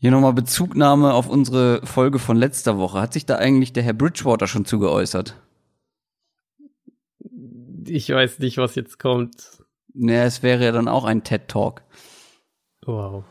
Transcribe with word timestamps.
Hier 0.00 0.12
nochmal 0.12 0.32
Bezugnahme 0.32 1.12
auf 1.12 1.28
unsere 1.28 1.84
Folge 1.84 2.20
von 2.20 2.36
letzter 2.36 2.78
Woche. 2.78 3.00
Hat 3.00 3.12
sich 3.12 3.26
da 3.26 3.34
eigentlich 3.36 3.72
der 3.72 3.82
Herr 3.82 3.94
Bridgewater 3.94 4.46
schon 4.46 4.64
zugeäußert? 4.64 5.34
Ich 7.84 8.08
weiß 8.08 8.38
nicht, 8.38 8.58
was 8.58 8.76
jetzt 8.76 9.00
kommt. 9.00 9.64
Naja, 9.94 10.22
es 10.22 10.44
wäre 10.44 10.64
ja 10.64 10.70
dann 10.70 10.86
auch 10.86 11.04
ein 11.04 11.24
TED 11.24 11.48
Talk. 11.48 11.82
Wow. 12.86 13.24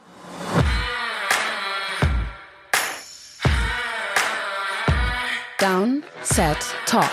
Down, 5.58 6.04
Set, 6.22 6.58
Talk. 6.86 7.10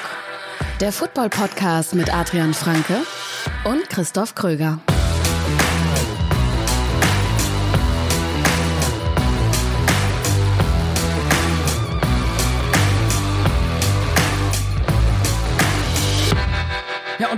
Der 0.80 0.90
Football-Podcast 0.90 1.94
mit 1.94 2.12
Adrian 2.12 2.54
Franke 2.54 3.02
und 3.64 3.88
Christoph 3.88 4.34
Kröger. 4.34 4.80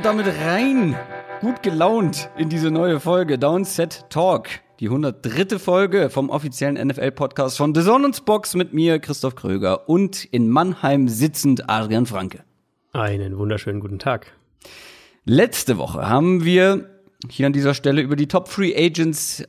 Damit 0.07 0.29
rein, 0.29 0.95
gut 1.41 1.65
gelaunt 1.65 2.31
in 2.39 2.49
diese 2.49 2.71
neue 2.71 3.01
Folge 3.01 3.41
Downset 3.41 4.09
Talk. 4.09 4.49
Die 4.79 4.87
103. 4.87 5.59
Folge 5.59 6.11
vom 6.11 6.31
offiziellen 6.31 6.77
NFL-Podcast 6.87 7.57
von 7.57 7.75
The 7.75 7.81
Sonnensbox 7.81 8.55
mit 8.55 8.73
mir, 8.73 9.01
Christoph 9.01 9.35
Kröger, 9.35 9.89
und 9.89 10.25
in 10.25 10.49
Mannheim 10.49 11.09
sitzend 11.09 11.69
Adrian 11.69 12.07
Franke. 12.07 12.45
Einen 12.93 13.37
wunderschönen 13.37 13.81
guten 13.81 13.99
Tag. 13.99 14.33
Letzte 15.25 15.77
Woche 15.77 16.09
haben 16.09 16.45
wir 16.45 16.89
hier 17.29 17.49
an 17.49 17.53
dieser 17.53 17.75
Stelle 17.75 18.01
über 18.01 18.15
die 18.15 18.29
Top 18.29 18.47
Free 18.47 18.77
Agents 18.77 19.43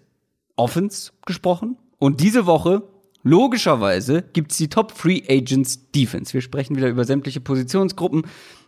Offense 0.56 1.12
gesprochen. 1.28 1.78
Und 2.00 2.20
diese 2.20 2.48
Woche, 2.48 2.82
logischerweise, 3.22 4.24
gibt's 4.34 4.58
die 4.58 4.70
Top 4.70 4.92
Free 4.92 5.22
Agents 5.30 5.92
Defense. 5.92 6.34
Wir 6.34 6.42
sprechen 6.42 6.76
wieder 6.76 6.88
über 6.88 7.04
sämtliche 7.04 7.42
Positionsgruppen, 7.42 8.24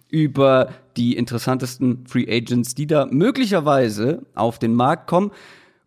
über 0.09 0.69
die 0.97 1.15
interessantesten 1.15 2.05
Free 2.07 2.25
Agents, 2.29 2.75
die 2.75 2.87
da 2.87 3.05
möglicherweise 3.05 4.23
auf 4.35 4.59
den 4.59 4.73
Markt 4.73 5.07
kommen. 5.07 5.31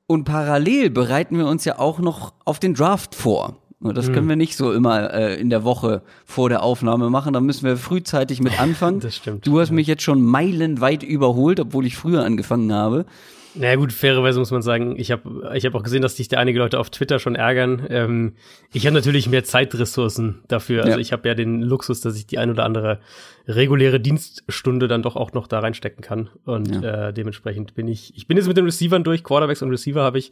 Und 0.07 0.25
parallel 0.25 0.91
bereiten 0.91 1.39
wir 1.39 1.47
uns 1.47 1.65
ja 1.65 1.79
auch 1.79 1.99
noch 1.99 2.35
auf 2.45 2.59
den 2.59 2.75
Draft 2.75 3.15
vor. 3.15 3.57
Das 3.81 4.13
können 4.13 4.29
wir 4.29 4.37
nicht 4.37 4.57
so 4.57 4.73
immer 4.73 5.13
äh, 5.13 5.41
in 5.41 5.51
der 5.51 5.65
Woche 5.65 6.03
vor 6.25 6.49
der 6.49 6.63
Aufnahme 6.63 7.11
machen. 7.11 7.33
Da 7.33 7.41
müssen 7.41 7.65
wir 7.65 7.77
frühzeitig 7.77 8.41
mit 8.41 8.61
anfangen. 8.61 9.01
Das 9.01 9.17
stimmt. 9.17 9.45
Du 9.45 9.59
hast 9.59 9.73
mich 9.73 9.89
jetzt 9.89 10.03
schon 10.03 10.23
meilenweit 10.23 11.03
überholt, 11.03 11.59
obwohl 11.59 11.85
ich 11.85 11.97
früher 11.97 12.25
angefangen 12.25 12.73
habe. 12.73 13.07
Naja 13.55 13.77
gut, 13.77 13.93
fairerweise 13.93 14.39
muss 14.39 14.51
man 14.51 14.63
sagen, 14.63 14.99
ich 14.99 15.11
habe 15.11 15.53
ich 15.55 15.67
hab 15.67 15.75
auch 15.75 15.83
gesehen, 15.83 16.01
dass 16.03 16.17
sich 16.17 16.29
da 16.29 16.39
einige 16.39 16.59
Leute 16.59 16.79
auf 16.81 16.89
Twitter 16.91 17.19
schon 17.19 17.35
ärgern. 17.35 17.87
Ähm, 17.91 18.33
ich 18.73 18.87
habe 18.87 18.95
natürlich 18.95 19.29
mehr 19.29 19.45
Zeitressourcen 19.45 20.43
dafür. 20.49 20.85
Also 20.85 20.97
Ja. 20.97 21.01
ich 21.01 21.13
habe 21.13 21.29
ja 21.29 21.35
den 21.35 21.61
Luxus, 21.61 22.01
dass 22.01 22.17
ich 22.17 22.27
die 22.27 22.39
ein 22.39 22.51
oder 22.51 22.65
andere 22.65 23.01
reguläre 23.47 24.01
Dienststunde 24.01 24.89
dann 24.89 25.03
doch 25.03 25.17
auch 25.17 25.33
noch 25.33 25.47
da 25.47 25.59
reinstecken 25.61 26.03
kann. 26.03 26.31
Und 26.45 26.83
äh, 26.83 27.13
dementsprechend 27.13 27.75
bin 27.75 27.89
ich, 27.89 28.17
ich 28.17 28.27
bin 28.27 28.37
jetzt 28.37 28.47
mit 28.47 28.57
den 28.57 28.65
Receivern 28.65 29.05
durch, 29.05 29.23
Quarterbacks 29.25 29.63
und 29.63 29.71
Receiver 29.71 30.03
habe 30.03 30.19
ich. 30.19 30.31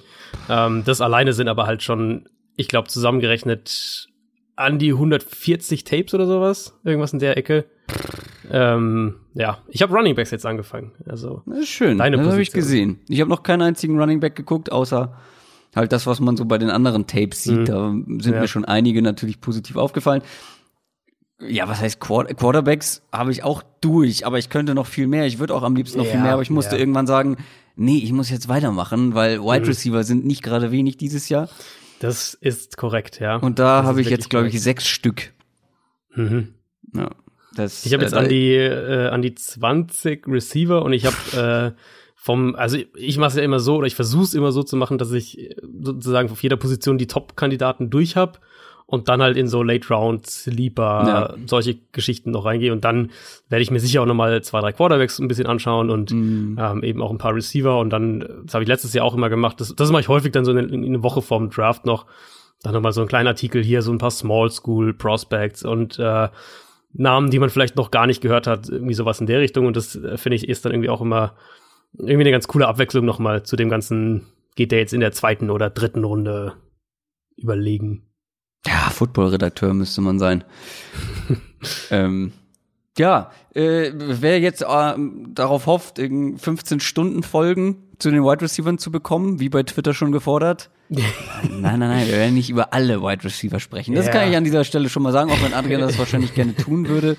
Ähm, 0.48 0.82
das 0.86 1.00
alleine 1.00 1.32
sind 1.32 1.48
aber 1.48 1.66
halt 1.66 1.82
schon, 1.82 2.28
ich 2.56 2.68
glaube, 2.68 2.88
zusammengerechnet 2.88 4.08
an 4.56 4.78
die 4.78 4.92
140 4.92 5.84
Tapes 5.84 6.14
oder 6.14 6.26
sowas. 6.26 6.78
Irgendwas 6.84 7.12
in 7.12 7.18
der 7.18 7.36
Ecke. 7.36 7.64
Ähm, 8.50 9.14
ja, 9.34 9.58
ich 9.69 9.80
habe 9.83 9.94
Running 9.94 10.14
Backs 10.16 10.30
jetzt 10.33 10.44
angefangen. 10.46 10.92
Also 11.06 11.42
Das 11.46 11.58
ist 11.60 11.69
schön. 11.69 11.98
Deine 11.98 12.16
das 12.16 12.27
habe 12.27 12.42
ich 12.42 12.50
gesehen. 12.52 12.98
Ich 13.08 13.20
habe 13.20 13.30
noch 13.30 13.42
keinen 13.42 13.62
einzigen 13.62 13.98
Running 13.98 14.19
Back 14.20 14.34
geguckt, 14.34 14.72
außer 14.72 15.16
halt 15.77 15.92
das, 15.92 16.06
was 16.06 16.19
man 16.19 16.36
so 16.36 16.44
bei 16.47 16.58
den 16.58 16.70
anderen 16.70 17.06
Tapes 17.06 17.44
sieht. 17.44 17.69
Da 17.69 17.91
sind 17.91 18.27
Ja. 18.34 18.41
mir 18.41 18.48
schon 18.48 18.64
einige 18.64 19.02
natürlich 19.02 19.41
positiv 19.41 19.77
aufgefallen. 19.77 20.22
Ja, 21.38 21.69
was 21.69 21.80
heißt 21.80 22.00
Quar- 22.00 22.27
Quarterbacks 22.34 23.02
habe 23.12 23.30
ich 23.30 23.44
auch 23.44 23.62
durch, 23.80 24.27
aber 24.27 24.38
ich 24.38 24.50
könnte 24.50 24.75
noch 24.75 24.86
viel 24.86 25.06
mehr. 25.06 25.27
Ich 25.27 25.38
würde 25.38 25.54
auch 25.54 25.62
am 25.62 25.75
liebsten 25.76 25.98
noch 25.98 26.04
viel 26.06 26.16
Ja, 26.16 26.22
mehr, 26.22 26.32
aber 26.32 26.43
ich 26.43 26.50
musste 26.50 26.75
ja. 26.75 26.81
irgendwann 26.81 27.06
sagen, 27.06 27.37
nee, 27.76 27.98
ich 27.98 28.12
muss 28.12 28.28
jetzt 28.31 28.48
weitermachen, 28.48 29.14
weil 29.14 29.41
Wide 29.41 29.66
Receiver 29.66 30.03
sind 30.04 30.26
nicht 30.26 30.43
gerade 30.43 30.70
wenig 30.72 30.97
dieses 30.98 31.28
Jahr. 31.28 31.48
Das 32.00 32.34
ist 32.34 32.76
korrekt, 32.76 33.20
ja. 33.20 33.37
Und 33.37 33.59
da 33.59 33.84
habe 33.84 34.00
ich 34.00 34.10
jetzt, 34.10 34.28
glaube 34.28 34.48
ich, 34.48 34.60
sechs 34.60 34.87
Stück. 34.87 35.32
Mhm. 36.14 36.48
Ja, 36.94 37.10
das, 37.55 37.84
Ich 37.84 37.93
habe 37.93 38.03
jetzt 38.05 38.12
äh, 38.12 38.16
an 38.19 38.28
die 38.28 38.55
äh, 38.55 39.09
an 39.09 39.22
die 39.22 39.34
20 39.34 40.27
Receiver 40.28 40.83
und 40.83 40.93
ich 40.93 41.05
habe 41.06 41.75
äh, 41.77 41.81
vom 42.15 42.55
also 42.55 42.77
ich 42.94 43.19
mache 43.19 43.31
es 43.31 43.37
ja 43.37 43.43
immer 43.43 43.61
so 43.61 43.77
oder 43.77 43.87
ich 43.87 43.94
versuche 43.94 44.25
es 44.25 44.34
immer 44.34 44.53
so 44.53 44.62
zu 44.62 44.77
machen, 44.77 44.99
dass 44.99 45.11
ich 45.12 45.38
äh, 45.38 45.56
sozusagen 45.83 46.31
auf 46.31 46.43
jeder 46.43 46.56
Position 46.56 46.99
die 46.99 47.06
Top-Kandidaten 47.06 47.91
durch 47.91 48.16
habe 48.16 48.38
und 48.87 49.09
dann 49.09 49.22
halt 49.22 49.37
in 49.37 49.47
so 49.47 49.62
Late 49.62 49.88
Round 49.88 50.27
Sleeper 50.27 51.06
Ja. 51.06 51.34
solche 51.47 51.78
Geschichten 51.93 52.33
noch 52.33 52.44
reingehe 52.44 52.72
und 52.72 52.84
dann 52.84 53.11
werde 53.49 53.62
ich 53.62 53.71
mir 53.71 53.78
sicher 53.81 54.03
auch 54.03 54.06
noch 54.06 54.15
mal 54.15 54.43
zwei 54.43 54.61
drei 54.61 54.72
Quarterbacks 54.72 55.19
ein 55.19 55.28
bisschen 55.28 55.47
anschauen 55.47 55.91
und 55.91 56.11
Mhm. 56.12 56.59
ähm, 56.61 56.82
eben 56.82 57.00
auch 57.00 57.11
ein 57.11 57.19
paar 57.19 57.34
Receiver 57.34 57.78
und 57.78 57.91
dann 57.91 58.21
das 58.44 58.55
habe 58.55 58.65
ich 58.65 58.69
letztes 58.69 58.93
Jahr 58.93 59.05
auch 59.05 59.15
immer 59.15 59.28
gemacht. 59.31 59.61
Das, 59.61 59.75
das 59.75 59.91
mache 59.91 60.03
ich 60.03 60.09
häufig 60.09 60.32
dann 60.32 60.44
so 60.44 60.50
in, 60.53 60.69
in 60.69 60.84
eine 60.84 61.03
Woche 61.03 61.22
vorm 61.22 61.50
Draft 61.50 61.87
noch. 61.87 62.06
Dann 62.62 62.75
nochmal 62.75 62.93
so 62.93 63.00
ein 63.00 63.06
kleiner 63.09 63.31
Artikel 63.31 63.62
hier, 63.65 63.81
so 63.81 63.91
ein 63.91 63.97
paar 63.99 64.11
Small 64.11 64.50
School 64.50 64.93
Prospects 64.93 65.65
und 65.65 65.99
äh, 65.99 66.28
Namen, 66.92 67.30
die 67.30 67.38
man 67.38 67.50
vielleicht 67.50 67.76
noch 67.76 67.90
gar 67.90 68.06
nicht 68.06 68.20
gehört 68.20 68.46
hat, 68.46 68.68
irgendwie 68.68 68.94
sowas 68.94 69.20
in 69.20 69.26
der 69.26 69.40
Richtung. 69.40 69.66
Und 69.66 69.76
das 69.76 69.96
äh, 69.96 70.16
finde 70.16 70.36
ich 70.36 70.48
ist 70.48 70.64
dann 70.64 70.72
irgendwie 70.72 70.90
auch 70.90 71.00
immer 71.00 71.36
irgendwie 71.94 72.22
eine 72.22 72.30
ganz 72.30 72.48
coole 72.48 72.68
Abwechslung 72.68 73.04
nochmal 73.04 73.42
zu 73.42 73.56
dem 73.56 73.68
ganzen, 73.68 74.26
geht 74.56 74.72
der 74.72 74.78
jetzt 74.78 74.94
in 74.94 75.00
der 75.00 75.12
zweiten 75.12 75.50
oder 75.50 75.70
dritten 75.70 76.04
Runde 76.04 76.54
überlegen. 77.36 78.06
Ja, 78.66 78.90
Football-Redakteur 78.90 79.72
müsste 79.72 80.00
man 80.00 80.18
sein. 80.18 80.44
ähm, 81.90 82.32
ja, 82.98 83.30
äh, 83.54 83.92
wer 83.94 84.40
jetzt 84.40 84.62
äh, 84.62 84.94
darauf 85.28 85.66
hofft, 85.66 85.98
irgend 85.98 86.40
15 86.40 86.80
Stunden 86.80 87.22
Folgen 87.22 87.88
zu 87.98 88.10
den 88.10 88.22
Wide 88.22 88.42
Receivers 88.42 88.80
zu 88.80 88.90
bekommen, 88.90 89.40
wie 89.40 89.48
bei 89.48 89.62
Twitter 89.62 89.94
schon 89.94 90.12
gefordert. 90.12 90.70
Nein, 90.90 91.60
nein, 91.60 91.78
nein, 91.78 92.06
wir 92.08 92.14
werden 92.16 92.34
nicht 92.34 92.50
über 92.50 92.72
alle 92.74 93.00
Wide 93.00 93.22
Receiver 93.24 93.60
sprechen. 93.60 93.94
Das 93.94 94.06
Ja. 94.06 94.12
kann 94.12 94.28
ich 94.28 94.36
an 94.36 94.44
dieser 94.44 94.64
Stelle 94.64 94.88
schon 94.88 95.02
mal 95.02 95.12
sagen, 95.12 95.30
auch 95.30 95.42
wenn 95.42 95.54
Adrian 95.54 95.80
das 95.80 95.98
wahrscheinlich 95.98 96.34
gerne 96.34 96.54
tun 96.56 96.88
würde. 96.88 97.16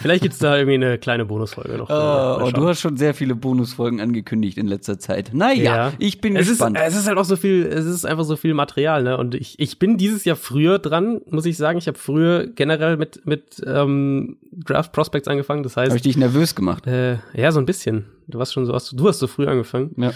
Vielleicht 0.00 0.22
gibt's 0.22 0.38
da 0.38 0.56
irgendwie 0.56 0.74
eine 0.74 0.96
kleine 0.98 1.24
Bonusfolge 1.24 1.76
noch. 1.76 1.88
Mal 1.88 2.42
oh, 2.42 2.50
du 2.52 2.68
hast 2.68 2.80
schon 2.80 2.96
sehr 2.96 3.14
viele 3.14 3.34
Bonusfolgen 3.34 4.00
angekündigt 4.00 4.56
in 4.56 4.66
letzter 4.66 4.98
Zeit. 4.98 5.30
Naja, 5.34 5.62
Ja. 5.88 5.92
ich 5.98 6.20
bin 6.20 6.36
es 6.36 6.48
gespannt. 6.48 6.76
Ist, 6.78 6.84
es 6.86 6.96
ist 7.00 7.08
halt 7.08 7.18
auch 7.18 7.24
so 7.24 7.36
viel, 7.36 7.66
es 7.66 7.84
ist 7.84 8.04
einfach 8.06 8.24
so 8.24 8.36
viel 8.36 8.54
Material, 8.54 9.02
ne? 9.02 9.16
Und 9.18 9.34
ich, 9.34 9.58
ich 9.58 9.78
bin 9.78 9.96
dieses 9.98 10.24
Jahr 10.24 10.36
früher 10.36 10.78
dran, 10.78 11.20
muss 11.28 11.46
ich 11.46 11.56
sagen. 11.56 11.78
Ich 11.78 11.88
habe 11.88 11.98
früher 11.98 12.46
generell 12.46 12.96
mit, 12.96 13.26
mit 13.26 13.60
ähm, 13.66 14.36
Draft 14.52 14.92
Prospects 14.92 15.26
angefangen. 15.28 15.62
Das 15.64 15.76
Habe 15.76 15.86
heißt, 15.86 15.96
ich 15.96 16.02
dich 16.02 16.16
nervös 16.16 16.54
gemacht? 16.54 16.86
äh, 16.86 17.16
ja, 17.34 17.50
so 17.52 17.58
ein 17.58 17.66
bisschen. 17.66 18.06
Du 18.28 18.38
warst 18.38 18.52
schon 18.54 18.64
so, 18.66 18.72
hast, 18.74 18.92
du 18.98 19.08
hast 19.08 19.18
so 19.18 19.26
früh 19.26 19.46
angefangen. 19.46 19.90
Ja. 19.96 20.12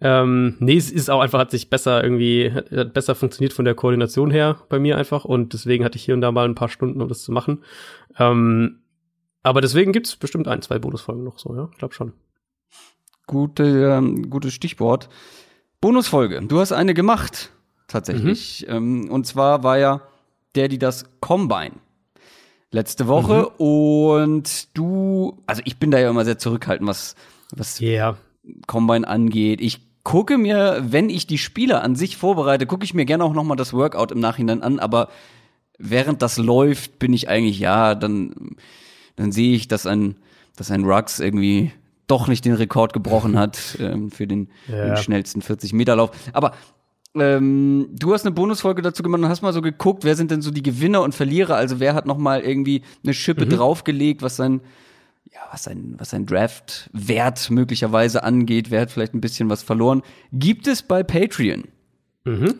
Ähm, 0.00 0.56
nee, 0.58 0.76
es 0.76 0.90
ist 0.90 1.08
auch 1.08 1.20
einfach, 1.20 1.38
hat 1.38 1.50
sich 1.50 1.70
besser 1.70 2.02
irgendwie, 2.02 2.52
hat 2.52 2.70
hat 2.70 2.92
besser 2.92 3.14
funktioniert 3.14 3.54
von 3.54 3.64
der 3.64 3.74
Koordination 3.74 4.30
her 4.30 4.58
bei 4.68 4.78
mir 4.78 4.98
einfach 4.98 5.24
und 5.24 5.54
deswegen 5.54 5.84
hatte 5.84 5.96
ich 5.96 6.04
hier 6.04 6.14
und 6.14 6.20
da 6.20 6.32
mal 6.32 6.44
ein 6.44 6.54
paar 6.54 6.68
Stunden, 6.68 7.00
um 7.00 7.08
das 7.08 7.22
zu 7.22 7.32
machen. 7.32 7.64
Ähm, 8.18 8.80
aber 9.42 9.60
deswegen 9.60 9.92
gibt's 9.92 10.16
bestimmt 10.16 10.48
ein, 10.48 10.60
zwei 10.60 10.78
Bonusfolgen 10.78 11.24
noch 11.24 11.38
so, 11.38 11.54
ja, 11.54 11.68
ich 11.72 11.78
glaube 11.78 11.94
schon. 11.94 12.12
Gute, 13.26 13.64
ähm, 13.64 14.28
gutes 14.28 14.52
Stichwort. 14.52 15.08
Bonusfolge. 15.80 16.42
Du 16.42 16.60
hast 16.60 16.72
eine 16.72 16.94
gemacht, 16.94 17.50
tatsächlich. 17.88 18.66
Ähm, 18.68 19.10
und 19.10 19.26
zwar 19.26 19.62
war 19.62 19.78
ja 19.78 20.02
der, 20.54 20.68
die 20.68 20.78
das 20.78 21.06
Combine. 21.20 21.76
Letzte 22.70 23.06
Woche. 23.06 23.48
Und 23.48 24.76
du, 24.76 25.42
also 25.46 25.62
ich 25.64 25.78
bin 25.78 25.90
da 25.90 25.98
ja 25.98 26.10
immer 26.10 26.24
sehr 26.24 26.38
zurückhaltend, 26.38 26.88
was, 26.88 27.14
was 27.54 27.78
Ja, 27.80 28.16
Combine 28.66 29.06
angeht. 29.06 29.60
Ich 29.60 29.80
gucke 30.02 30.38
mir, 30.38 30.84
wenn 30.88 31.10
ich 31.10 31.26
die 31.26 31.38
Spieler 31.38 31.82
an 31.82 31.96
sich 31.96 32.16
vorbereite, 32.16 32.66
gucke 32.66 32.84
ich 32.84 32.94
mir 32.94 33.04
gerne 33.04 33.24
auch 33.24 33.32
noch 33.34 33.44
mal 33.44 33.56
das 33.56 33.72
Workout 33.72 34.12
im 34.12 34.20
Nachhinein 34.20 34.62
an, 34.62 34.78
aber 34.78 35.08
während 35.78 36.22
das 36.22 36.38
läuft, 36.38 36.98
bin 36.98 37.12
ich 37.12 37.28
eigentlich, 37.28 37.58
ja, 37.58 37.94
dann, 37.94 38.56
dann 39.16 39.32
sehe 39.32 39.54
ich, 39.54 39.68
dass 39.68 39.86
ein, 39.86 40.16
dass 40.56 40.70
ein 40.70 40.84
Rux 40.84 41.18
irgendwie 41.20 41.72
doch 42.06 42.28
nicht 42.28 42.44
den 42.44 42.54
Rekord 42.54 42.92
gebrochen 42.92 43.36
hat 43.38 43.76
ähm, 43.80 44.10
für 44.10 44.26
den, 44.26 44.48
Ja. 44.68 44.86
den 44.86 44.96
schnellsten 44.96 45.42
40-Meter-Lauf. 45.42 46.10
Aber 46.32 46.52
ähm, 47.14 47.88
du 47.92 48.12
hast 48.12 48.24
eine 48.26 48.34
Bonusfolge 48.34 48.82
dazu 48.82 49.02
gemacht 49.02 49.22
und 49.22 49.28
hast 49.28 49.42
mal 49.42 49.52
so 49.52 49.62
geguckt, 49.62 50.04
wer 50.04 50.14
sind 50.16 50.30
denn 50.30 50.42
so 50.42 50.50
die 50.50 50.62
Gewinner 50.62 51.02
und 51.02 51.14
Verlierer? 51.14 51.56
Also 51.56 51.80
wer 51.80 51.94
hat 51.94 52.06
noch 52.06 52.18
mal 52.18 52.40
irgendwie 52.42 52.82
eine 53.02 53.14
Schippe 53.14 53.46
draufgelegt, 53.46 54.22
was 54.22 54.36
sein 54.36 54.60
ja, 55.36 55.42
was 55.52 55.64
sein, 55.64 55.94
was 55.98 56.10
sein 56.10 56.24
Draft-Wert 56.26 57.50
möglicherweise 57.50 58.22
angeht, 58.24 58.70
wer 58.70 58.80
hat 58.82 58.90
vielleicht 58.90 59.14
ein 59.14 59.20
bisschen 59.20 59.50
was 59.50 59.62
verloren. 59.62 60.02
Gibt 60.32 60.66
es 60.66 60.82
bei 60.82 61.02
Patreon. 61.02 61.64
mhm. 62.24 62.54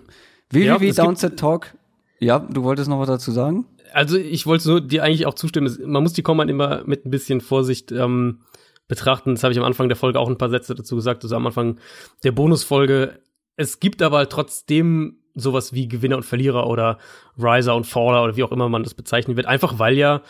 www 0.51 0.65
Ja, 0.67 0.75
es 0.77 0.81
gibt- 0.81 0.99
Downset 0.99 1.39
Talk. 1.39 1.75
Ja, 2.19 2.39
du 2.39 2.63
wolltest 2.63 2.89
noch 2.89 2.99
was 3.01 3.09
dazu 3.09 3.31
sagen? 3.33 3.67
Also 3.93 4.17
ich 4.19 4.47
wollte 4.47 4.65
so 4.65 4.81
dir 4.81 5.03
eigentlich 5.05 5.27
auch 5.27 5.35
zustimmen. 5.35 5.75
Man 5.87 6.03
muss 6.03 6.13
die 6.13 6.23
Combine 6.23 6.51
immer 6.51 6.83
mit 6.87 7.05
ein 7.07 7.11
bisschen 7.11 7.41
Vorsicht 7.41 7.93
ähm, 7.93 8.41
betrachten. 8.89 9.35
Das 9.35 9.43
habe 9.45 9.53
ich 9.53 9.59
am 9.59 9.65
Anfang 9.65 9.89
der 9.89 9.97
Folge 9.97 10.19
auch 10.19 10.29
ein 10.29 10.39
paar 10.39 10.51
Sätze 10.51 10.75
dazu 10.75 10.97
gesagt. 10.97 11.23
Also 11.25 11.35
am 11.37 11.47
Anfang 11.47 11.79
der 12.25 12.33
Bonusfolge. 12.33 13.21
Es 13.57 13.81
gibt 13.81 14.03
aber 14.03 14.29
trotzdem 14.29 15.19
sowas 15.35 15.73
wie 15.75 15.89
Gewinner 15.89 16.17
und 16.17 16.25
Verlierer 16.25 16.67
oder 16.67 16.99
Riser 17.39 17.75
und 17.77 17.87
Faller 17.87 18.23
oder 18.25 18.37
wie 18.37 18.43
auch 18.43 18.53
immer 18.53 18.69
man 18.71 18.83
das 18.83 18.95
bezeichnen 18.95 19.37
wird, 19.37 19.47
einfach 19.47 19.79
weil 19.79 19.97
ja 19.99 20.23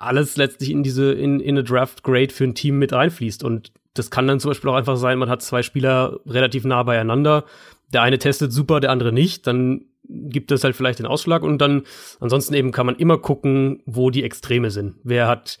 alles 0.00 0.36
letztlich 0.36 0.70
in 0.70 0.82
diese, 0.82 1.12
in, 1.12 1.40
in 1.40 1.56
eine 1.56 1.64
Draft 1.64 2.02
Grade 2.02 2.32
für 2.32 2.44
ein 2.44 2.54
Team 2.54 2.78
mit 2.78 2.92
reinfließt. 2.92 3.44
Und 3.44 3.72
das 3.94 4.10
kann 4.10 4.26
dann 4.26 4.40
zum 4.40 4.50
Beispiel 4.50 4.70
auch 4.70 4.74
einfach 4.74 4.96
sein, 4.96 5.18
man 5.18 5.28
hat 5.28 5.42
zwei 5.42 5.62
Spieler 5.62 6.20
relativ 6.26 6.64
nah 6.64 6.82
beieinander. 6.82 7.44
Der 7.92 8.02
eine 8.02 8.18
testet 8.18 8.52
super, 8.52 8.80
der 8.80 8.90
andere 8.90 9.12
nicht. 9.12 9.46
Dann 9.46 9.84
gibt 10.08 10.50
es 10.52 10.64
halt 10.64 10.74
vielleicht 10.74 10.98
den 10.98 11.06
Ausschlag 11.06 11.42
und 11.42 11.58
dann 11.58 11.82
ansonsten 12.18 12.54
eben 12.54 12.72
kann 12.72 12.86
man 12.86 12.96
immer 12.96 13.18
gucken, 13.18 13.82
wo 13.86 14.10
die 14.10 14.24
Extreme 14.24 14.70
sind. 14.70 14.96
Wer 15.04 15.28
hat 15.28 15.58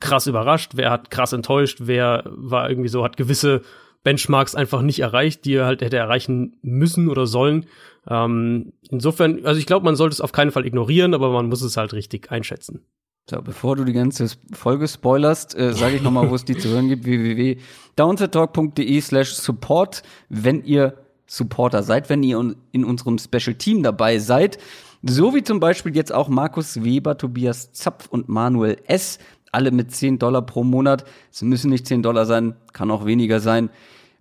krass 0.00 0.26
überrascht, 0.26 0.72
wer 0.74 0.90
hat 0.90 1.10
krass 1.10 1.32
enttäuscht, 1.32 1.78
wer 1.82 2.24
war 2.26 2.68
irgendwie 2.68 2.88
so, 2.88 3.04
hat 3.04 3.16
gewisse 3.16 3.62
Benchmarks 4.02 4.54
einfach 4.54 4.82
nicht 4.82 5.00
erreicht, 5.00 5.44
die 5.44 5.54
er 5.54 5.66
halt 5.66 5.82
hätte 5.82 5.96
erreichen 5.96 6.58
müssen 6.62 7.08
oder 7.08 7.26
sollen. 7.26 7.66
Ähm, 8.08 8.72
insofern, 8.90 9.44
also 9.44 9.58
ich 9.58 9.66
glaube, 9.66 9.84
man 9.84 9.96
sollte 9.96 10.14
es 10.14 10.20
auf 10.20 10.32
keinen 10.32 10.50
Fall 10.50 10.66
ignorieren, 10.66 11.14
aber 11.14 11.30
man 11.30 11.46
muss 11.46 11.62
es 11.62 11.76
halt 11.76 11.92
richtig 11.92 12.30
einschätzen. 12.30 12.84
So, 13.30 13.42
bevor 13.42 13.76
du 13.76 13.84
die 13.84 13.92
ganze 13.92 14.26
Folge 14.52 14.88
spoilerst, 14.88 15.54
äh, 15.54 15.74
sage 15.74 15.96
ich 15.96 16.02
nochmal, 16.02 16.30
wo 16.30 16.34
es 16.34 16.46
die 16.46 16.56
zu 16.56 16.70
hören 16.70 16.88
gibt, 16.88 17.04
www.downsettalk.de 17.04 19.00
slash 19.02 19.34
support, 19.34 20.02
wenn 20.30 20.64
ihr 20.64 20.94
Supporter 21.26 21.82
seid, 21.82 22.08
wenn 22.08 22.22
ihr 22.22 22.54
in 22.72 22.84
unserem 22.84 23.18
Special 23.18 23.54
Team 23.54 23.82
dabei 23.82 24.18
seid. 24.18 24.56
So 25.02 25.34
wie 25.34 25.42
zum 25.42 25.60
Beispiel 25.60 25.94
jetzt 25.94 26.10
auch 26.10 26.30
Markus 26.30 26.82
Weber, 26.82 27.18
Tobias 27.18 27.72
Zapf 27.72 28.06
und 28.08 28.30
Manuel 28.30 28.78
S. 28.86 29.18
Alle 29.52 29.72
mit 29.72 29.92
10 29.92 30.18
Dollar 30.18 30.40
pro 30.40 30.64
Monat. 30.64 31.04
Es 31.30 31.42
müssen 31.42 31.68
nicht 31.70 31.86
10 31.86 32.02
Dollar 32.02 32.24
sein, 32.24 32.54
kann 32.72 32.90
auch 32.90 33.04
weniger 33.04 33.40
sein. 33.40 33.68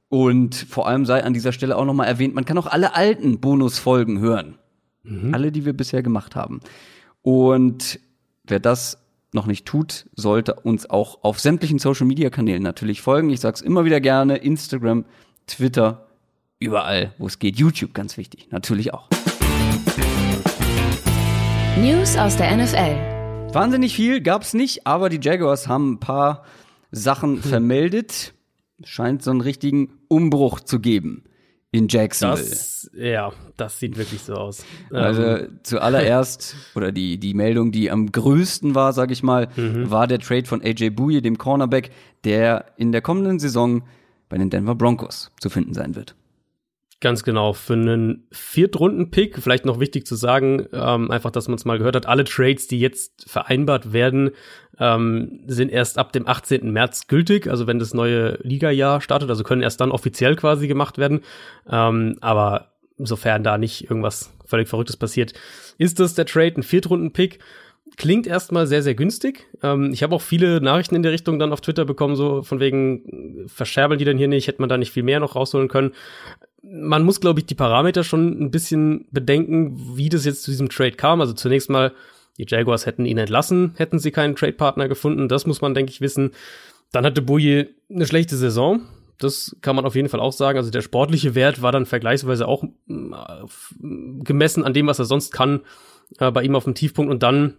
Und 0.09 0.54
vor 0.56 0.86
allem 0.86 1.06
sei 1.06 1.24
an 1.24 1.33
dieser 1.33 1.54
Stelle 1.54 1.77
auch 1.77 1.86
nochmal 1.86 2.07
erwähnt, 2.07 2.36
man 2.36 2.44
kann 2.44 2.57
auch 2.57 2.68
alle 2.68 2.94
alten 2.94 3.39
Bonusfolgen 3.39 4.19
hören. 4.19 4.57
Mhm. 5.04 5.33
Alle, 5.33 5.54
die 5.54 5.63
wir 5.63 5.74
bisher 5.74 6.04
gemacht 6.04 6.36
haben. 6.36 6.59
Und 7.21 8.00
Wer 8.50 8.62
das 8.62 8.98
noch 9.34 9.46
nicht 9.46 9.66
tut, 9.66 10.06
sollte 10.16 10.54
uns 10.54 10.90
auch 10.90 11.22
auf 11.22 11.38
sämtlichen 11.38 11.80
Social 11.80 12.08
Media 12.08 12.30
Kanälen 12.30 12.64
natürlich 12.64 13.02
folgen. 13.02 13.30
Ich 13.30 13.42
sag's 13.42 13.60
immer 13.60 13.84
wieder 13.84 14.00
gerne: 14.00 14.38
Instagram, 14.38 15.04
Twitter, 15.48 16.08
überall, 16.58 17.14
wo 17.18 17.28
es 17.28 17.40
geht. 17.40 17.58
YouTube, 17.58 17.94
ganz 17.94 18.16
wichtig, 18.16 18.48
natürlich 18.50 18.94
auch. 18.94 19.10
News 21.78 22.16
aus 22.16 22.38
der 22.38 22.56
NFL. 22.56 23.54
Wahnsinnig 23.54 23.94
viel 23.94 24.22
gab's 24.22 24.54
nicht, 24.54 24.88
aber 24.88 25.10
die 25.10 25.20
Jaguars 25.22 25.68
haben 25.68 25.94
ein 25.94 26.00
paar 26.00 26.46
Sachen 26.92 27.36
hm. 27.36 27.44
vermeldet. 27.50 28.34
Scheint 28.86 29.24
so 29.24 29.32
einen 29.32 29.42
richtigen 29.42 29.90
Umbruch 30.08 30.62
zu 30.62 30.80
geben 30.80 31.24
in 31.72 31.88
Jacksonville. 31.88 32.50
Das, 32.50 32.90
ja, 32.94 33.31
das 33.58 33.80
sieht 33.80 33.98
wirklich 33.98 34.22
so 34.22 34.34
aus. 34.34 34.64
Also 34.92 35.24
ähm. 35.24 35.60
zuallererst, 35.64 36.56
oder 36.75 36.92
die, 36.92 37.18
die 37.19 37.34
Meldung, 37.34 37.72
die 37.72 37.92
am 37.92 38.12
größten 38.12 38.75
war, 38.75 38.94
sag 38.94 39.12
ich 39.12 39.24
mal, 39.24 39.50
mhm. 39.56 39.90
war 39.90 40.08
der 40.08 40.19
Trade 40.19 40.46
von 40.46 40.62
AJ 40.62 40.92
Bouye, 40.92 41.22
dem 41.22 41.38
Cornerback, 41.38 41.92
der 42.24 42.66
in 42.78 42.92
der 42.92 43.02
kommenden 43.02 43.40
Saison 43.40 43.84
bei 44.30 44.38
den 44.38 44.50
Denver 44.50 44.75
Broncos 44.75 45.31
zu 45.40 45.50
finden 45.50 45.74
sein 45.74 45.96
wird. 45.96 46.16
Ganz 47.00 47.22
genau, 47.22 47.54
für 47.54 47.74
einen 47.74 48.28
Viertrunden-Pick, 48.32 49.38
vielleicht 49.38 49.66
noch 49.66 49.80
wichtig 49.80 50.08
zu 50.08 50.16
sagen, 50.16 50.66
ähm, 50.74 51.12
einfach, 51.12 51.30
dass 51.30 51.48
man 51.48 51.56
es 51.56 51.66
mal 51.66 51.78
gehört 51.78 51.96
hat, 51.96 52.08
alle 52.08 52.24
Trades, 52.24 52.68
die 52.68 52.80
jetzt 52.80 53.30
vereinbart 53.30 53.94
werden, 53.94 54.32
ähm, 54.80 55.42
sind 55.46 55.72
erst 55.72 56.00
ab 56.00 56.12
dem 56.12 56.28
18. 56.28 56.72
März 56.72 57.06
gültig, 57.06 57.48
also 57.48 57.68
wenn 57.68 57.78
das 57.78 57.94
neue 57.94 58.40
Liga-Jahr 58.42 59.02
startet, 59.02 59.30
also 59.30 59.44
können 59.44 59.62
erst 59.62 59.80
dann 59.80 59.92
offiziell 59.92 60.36
quasi 60.36 60.68
gemacht 60.68 60.98
werden. 60.98 61.22
Ähm, 61.70 62.18
aber 62.22 62.72
sofern 62.98 63.44
da 63.44 63.60
nicht 63.60 63.84
irgendwas 63.84 64.34
völlig 64.46 64.68
Verrücktes 64.68 64.98
passiert, 64.98 65.34
ist 65.78 66.00
das 66.00 66.16
der 66.16 66.26
Trade, 66.26 66.56
ein 66.58 66.64
Viertrunden-Pick. 66.64 67.38
Klingt 67.96 68.26
erstmal 68.26 68.66
sehr, 68.66 68.82
sehr 68.82 68.96
günstig. 68.96 69.46
Ähm, 69.62 69.92
ich 69.94 70.02
habe 70.02 70.16
auch 70.16 70.22
viele 70.22 70.62
Nachrichten 70.62 70.96
in 70.96 71.04
der 71.04 71.12
Richtung 71.12 71.38
dann 71.38 71.54
auf 71.54 71.62
Twitter 71.62 71.86
bekommen, 71.86 72.16
so 72.16 72.42
von 72.42 72.60
wegen, 72.60 73.46
verscherbeln 73.48 74.00
die 74.00 74.06
denn 74.06 74.18
hier 74.18 74.28
nicht, 74.28 74.48
hätte 74.48 74.62
man 74.62 74.70
da 74.70 74.80
nicht 74.80 74.92
viel 74.92 75.04
mehr 75.04 75.20
noch 75.20 75.36
rausholen 75.36 75.68
können 75.68 75.94
man 76.69 77.04
muss, 77.04 77.22
glaube 77.22 77.40
ich, 77.40 77.46
die 77.46 77.56
Parameter 77.56 78.04
schon 78.04 78.42
ein 78.42 78.52
bisschen 78.52 79.06
bedenken, 79.12 79.98
wie 79.98 80.10
das 80.10 80.25
jetzt 80.25 80.44
zu 80.44 80.52
diesem 80.52 80.69
Trade 80.69 80.94
kam. 80.94 81.22
Also 81.22 81.34
zunächst 81.34 81.69
mal, 81.69 81.94
die 82.38 82.46
Jaguars 82.48 82.86
hätten 82.86 83.06
ihn 83.06 83.18
entlassen, 83.18 83.74
hätten 83.78 84.00
sie 84.00 84.12
keinen 84.12 84.36
Trade-Partner 84.36 84.88
gefunden. 84.88 85.28
Das 85.28 85.46
muss 85.46 85.62
man, 85.62 85.74
denke 85.74 85.92
ich, 85.92 86.02
wissen. 86.02 86.31
Dann 86.92 87.06
hatte 87.06 87.22
Bouye 87.22 87.69
eine 87.90 88.06
schlechte 88.06 88.36
Saison. 88.36 88.81
Das 89.18 89.56
kann 89.62 89.75
man 89.75 89.86
auf 89.86 89.96
jeden 89.96 90.10
Fall 90.10 90.19
auch 90.19 90.34
sagen. 90.34 90.58
Also 90.58 90.69
der 90.69 90.81
sportliche 90.81 91.36
Wert 91.36 91.62
war 91.62 91.72
dann 91.72 91.86
vergleichsweise 91.86 92.48
auch 92.48 92.64
äh, 92.64 92.68
gemessen 93.80 94.64
an 94.64 94.74
dem, 94.74 94.88
was 94.88 95.00
er 95.00 95.06
sonst 95.06 95.31
kann, 95.31 95.62
äh, 96.19 96.31
bei 96.31 96.44
ihm 96.44 96.56
auf 96.56 96.66
dem 96.66 96.75
Tiefpunkt. 96.75 97.12
Und 97.12 97.24
dann 97.24 97.56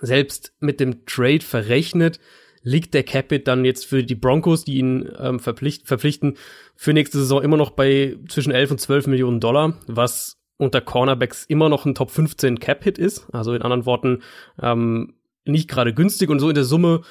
selbst 0.00 0.52
mit 0.60 0.78
dem 0.78 1.06
Trade 1.06 1.40
verrechnet, 1.40 2.20
liegt 2.62 2.94
der 2.94 3.02
Capit 3.02 3.48
dann 3.48 3.64
jetzt 3.64 3.86
für 3.86 4.04
die 4.04 4.14
Broncos, 4.14 4.64
die 4.64 4.78
ihn 4.78 5.10
ähm, 5.18 5.40
verpflicht, 5.40 5.86
verpflichten, 5.86 6.36
für 6.76 6.92
nächste 6.92 7.18
Saison 7.18 7.42
immer 7.42 7.56
noch 7.56 7.70
bei 7.70 8.16
zwischen 8.28 8.52
11 8.52 8.72
und 8.72 8.80
12 8.80 9.06
Millionen 9.08 9.40
Dollar, 9.40 9.74
was 9.86 10.38
unter 10.56 10.80
Cornerbacks 10.80 11.44
immer 11.44 11.68
noch 11.68 11.84
ein 11.84 11.94
Top 11.94 12.10
15 12.10 12.60
Cap-Hit 12.60 12.98
ist. 12.98 13.26
Also 13.32 13.52
in 13.54 13.62
anderen 13.62 13.84
Worten, 13.84 14.22
ähm, 14.60 15.14
nicht 15.44 15.68
gerade 15.68 15.92
günstig 15.92 16.30
und 16.30 16.38
so 16.38 16.48
in 16.48 16.54
der 16.54 16.64
Summe. 16.64 17.02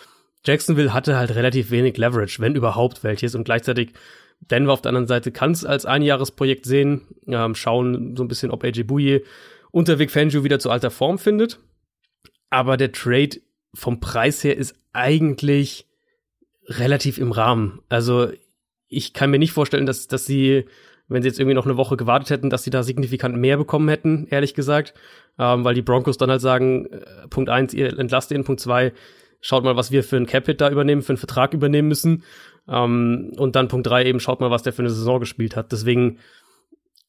Jacksonville 0.45 0.93
hatte 0.93 1.17
halt 1.17 1.35
relativ 1.35 1.69
wenig 1.69 1.97
Leverage, 1.97 2.41
wenn 2.41 2.55
überhaupt 2.55 3.03
welches. 3.03 3.35
Und 3.35 3.43
gleichzeitig 3.43 3.93
Denver 4.39 4.71
auf 4.73 4.81
der 4.81 4.89
anderen 4.89 5.07
Seite 5.07 5.31
kann 5.31 5.51
es 5.51 5.65
als 5.65 5.85
Einjahresprojekt 5.85 6.65
sehen, 6.65 7.01
ähm, 7.27 7.53
schauen 7.53 8.15
so 8.15 8.23
ein 8.23 8.27
bisschen, 8.27 8.51
ob 8.51 8.63
AJ 8.63 8.83
Bouye 8.83 9.23
unter 9.71 9.99
Vic 9.99 10.11
Fangio 10.11 10.43
wieder 10.43 10.59
zu 10.59 10.69
alter 10.69 10.91
Form 10.91 11.19
findet. 11.19 11.59
Aber 12.49 12.77
der 12.77 12.91
Trade 12.91 13.37
vom 13.73 13.99
Preis 13.99 14.43
her 14.43 14.57
ist 14.57 14.75
eigentlich 14.93 15.87
relativ 16.65 17.17
im 17.17 17.31
Rahmen. 17.31 17.79
Also 17.89 18.29
ich 18.87 19.13
kann 19.13 19.31
mir 19.31 19.39
nicht 19.39 19.53
vorstellen, 19.53 19.85
dass, 19.85 20.07
dass 20.07 20.25
sie, 20.25 20.65
wenn 21.07 21.21
sie 21.21 21.29
jetzt 21.29 21.39
irgendwie 21.39 21.55
noch 21.55 21.65
eine 21.65 21.77
Woche 21.77 21.97
gewartet 21.97 22.29
hätten, 22.29 22.49
dass 22.49 22.63
sie 22.63 22.69
da 22.69 22.83
signifikant 22.83 23.37
mehr 23.37 23.57
bekommen 23.57 23.89
hätten, 23.89 24.27
ehrlich 24.29 24.53
gesagt. 24.53 24.93
Ähm, 25.39 25.63
weil 25.63 25.75
die 25.75 25.81
Broncos 25.81 26.17
dann 26.17 26.29
halt 26.29 26.41
sagen, 26.41 26.87
äh, 26.87 27.27
Punkt 27.29 27.49
eins, 27.49 27.73
ihr 27.73 27.97
entlasst 27.97 28.31
ihn, 28.31 28.43
Punkt 28.43 28.61
zwei, 28.61 28.91
schaut 29.39 29.63
mal, 29.63 29.77
was 29.77 29.91
wir 29.91 30.03
für 30.03 30.17
ein 30.17 30.25
Capit 30.25 30.59
da 30.59 30.69
übernehmen, 30.69 31.01
für 31.01 31.13
einen 31.13 31.17
Vertrag 31.17 31.53
übernehmen 31.53 31.87
müssen. 31.87 32.23
Ähm, 32.67 33.31
und 33.37 33.55
dann 33.55 33.69
Punkt 33.69 33.87
drei 33.87 34.05
eben, 34.05 34.19
schaut 34.19 34.41
mal, 34.41 34.51
was 34.51 34.63
der 34.63 34.73
für 34.73 34.81
eine 34.81 34.89
Saison 34.89 35.19
gespielt 35.19 35.55
hat. 35.55 35.71
Deswegen 35.71 36.19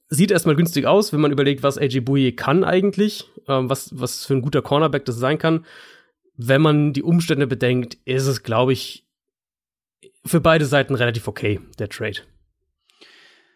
sieht 0.08 0.30
erstmal 0.30 0.56
günstig 0.56 0.86
aus, 0.86 1.12
wenn 1.12 1.20
man 1.20 1.32
überlegt, 1.32 1.62
was 1.62 1.78
AJ 1.78 2.00
Bouye 2.00 2.32
kann 2.32 2.62
eigentlich, 2.64 3.28
ähm, 3.48 3.68
was, 3.68 3.90
was 3.98 4.24
für 4.24 4.34
ein 4.34 4.42
guter 4.42 4.62
Cornerback 4.62 5.04
das 5.04 5.16
sein 5.16 5.38
kann 5.38 5.64
wenn 6.36 6.62
man 6.62 6.92
die 6.92 7.02
Umstände 7.02 7.46
bedenkt, 7.46 7.98
ist 8.04 8.26
es, 8.26 8.42
glaube 8.42 8.72
ich, 8.72 9.06
für 10.24 10.40
beide 10.40 10.66
Seiten 10.66 10.94
relativ 10.94 11.28
okay, 11.28 11.60
der 11.78 11.88
Trade. 11.88 12.20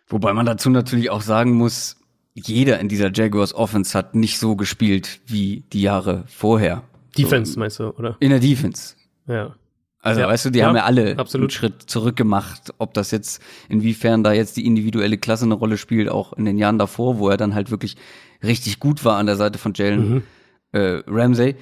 Wobei 0.08 0.32
man 0.32 0.46
dazu 0.46 0.70
natürlich 0.70 1.10
auch 1.10 1.20
sagen 1.20 1.52
muss, 1.52 1.96
jeder 2.34 2.78
in 2.80 2.88
dieser 2.88 3.10
Jaguars 3.12 3.54
Offense 3.54 3.96
hat 3.96 4.14
nicht 4.14 4.38
so 4.38 4.56
gespielt 4.56 5.20
wie 5.26 5.64
die 5.72 5.82
Jahre 5.82 6.24
vorher. 6.28 6.82
Defense 7.16 7.52
so, 7.52 7.60
meinst 7.60 7.78
du, 7.78 7.90
oder? 7.90 8.16
In 8.20 8.30
der 8.30 8.40
Defense. 8.40 8.94
Ja. 9.26 9.56
Also 10.00 10.20
ja, 10.20 10.28
weißt 10.28 10.44
du, 10.44 10.50
die 10.50 10.60
ja, 10.60 10.66
haben 10.66 10.76
ja 10.76 10.84
alle 10.84 11.18
absolut. 11.18 11.46
einen 11.46 11.50
Schritt 11.50 11.82
zurück 11.90 12.14
gemacht. 12.14 12.72
Ob 12.78 12.94
das 12.94 13.10
jetzt, 13.10 13.42
inwiefern 13.68 14.22
da 14.22 14.32
jetzt 14.32 14.56
die 14.56 14.66
individuelle 14.66 15.18
Klasse 15.18 15.46
eine 15.46 15.54
Rolle 15.54 15.78
spielt, 15.78 16.08
auch 16.08 16.32
in 16.34 16.44
den 16.44 16.58
Jahren 16.58 16.78
davor, 16.78 17.18
wo 17.18 17.28
er 17.28 17.36
dann 17.36 17.54
halt 17.54 17.70
wirklich 17.70 17.96
richtig 18.44 18.78
gut 18.78 19.04
war 19.04 19.16
an 19.16 19.26
der 19.26 19.34
Seite 19.34 19.58
von 19.58 19.72
Jalen 19.74 20.08
mhm. 20.08 20.22
äh, 20.72 21.02
Ramsey 21.08 21.56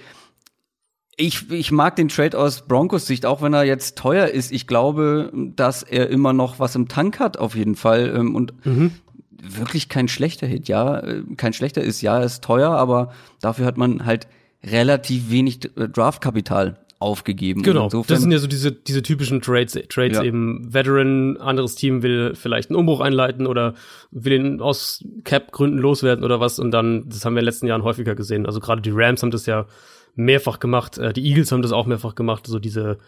ich, 1.16 1.50
ich 1.50 1.72
mag 1.72 1.96
den 1.96 2.08
Trade 2.08 2.38
aus 2.38 2.62
Broncos 2.62 3.06
Sicht, 3.06 3.26
auch 3.26 3.42
wenn 3.42 3.52
er 3.54 3.64
jetzt 3.64 3.96
teuer 3.96 4.28
ist. 4.28 4.52
Ich 4.52 4.66
glaube, 4.66 5.30
dass 5.34 5.82
er 5.82 6.08
immer 6.10 6.32
noch 6.32 6.58
was 6.58 6.74
im 6.74 6.88
Tank 6.88 7.20
hat, 7.20 7.36
auf 7.38 7.54
jeden 7.54 7.76
Fall. 7.76 8.14
Ähm, 8.16 8.34
und 8.34 8.54
mhm. 8.66 8.92
wirklich 9.40 9.88
kein 9.88 10.08
schlechter 10.08 10.46
Hit, 10.46 10.68
ja. 10.68 10.98
Äh, 11.00 11.22
kein 11.36 11.52
schlechter 11.52 11.82
ist, 11.82 12.02
ja, 12.02 12.18
er 12.18 12.24
ist 12.24 12.42
teuer, 12.42 12.70
aber 12.70 13.12
dafür 13.40 13.66
hat 13.66 13.76
man 13.76 14.04
halt 14.04 14.26
relativ 14.64 15.30
wenig 15.30 15.64
äh, 15.76 15.88
Draftkapital 15.88 16.78
aufgegeben. 16.98 17.62
Genau, 17.62 17.88
das 17.88 18.22
sind 18.22 18.30
ja 18.30 18.38
so 18.38 18.46
diese, 18.46 18.72
diese 18.72 19.02
typischen 19.02 19.42
Trades, 19.42 19.78
Trades 19.90 20.16
ja. 20.16 20.22
eben 20.22 20.72
Veteran, 20.72 21.36
anderes 21.36 21.74
Team 21.74 22.02
will 22.02 22.34
vielleicht 22.34 22.70
einen 22.70 22.78
Umbruch 22.78 23.00
einleiten 23.00 23.46
oder 23.46 23.74
will 24.10 24.32
ihn 24.32 24.60
aus 24.62 25.04
Cap-Gründen 25.24 25.78
loswerden 25.78 26.24
oder 26.24 26.40
was 26.40 26.58
und 26.58 26.70
dann, 26.70 27.06
das 27.08 27.24
haben 27.24 27.34
wir 27.34 27.40
in 27.40 27.44
den 27.44 27.46
letzten 27.46 27.66
Jahren 27.66 27.82
häufiger 27.82 28.14
gesehen. 28.14 28.46
Also 28.46 28.58
gerade 28.58 28.80
die 28.80 28.92
Rams 28.92 29.22
haben 29.22 29.32
das 29.32 29.44
ja 29.44 29.66
mehrfach 30.14 30.58
gemacht. 30.58 30.98
Äh, 30.98 31.12
die 31.12 31.24
Eagles 31.24 31.52
haben 31.52 31.62
das 31.62 31.72
auch 31.72 31.86
mehrfach 31.86 32.14
gemacht. 32.14 32.46
So 32.46 32.58
diese, 32.58 32.98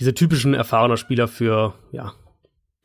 diese 0.00 0.14
typischen 0.14 0.54
erfahrener 0.54 0.96
Spieler 0.96 1.28
für, 1.28 1.74
ja, 1.92 2.12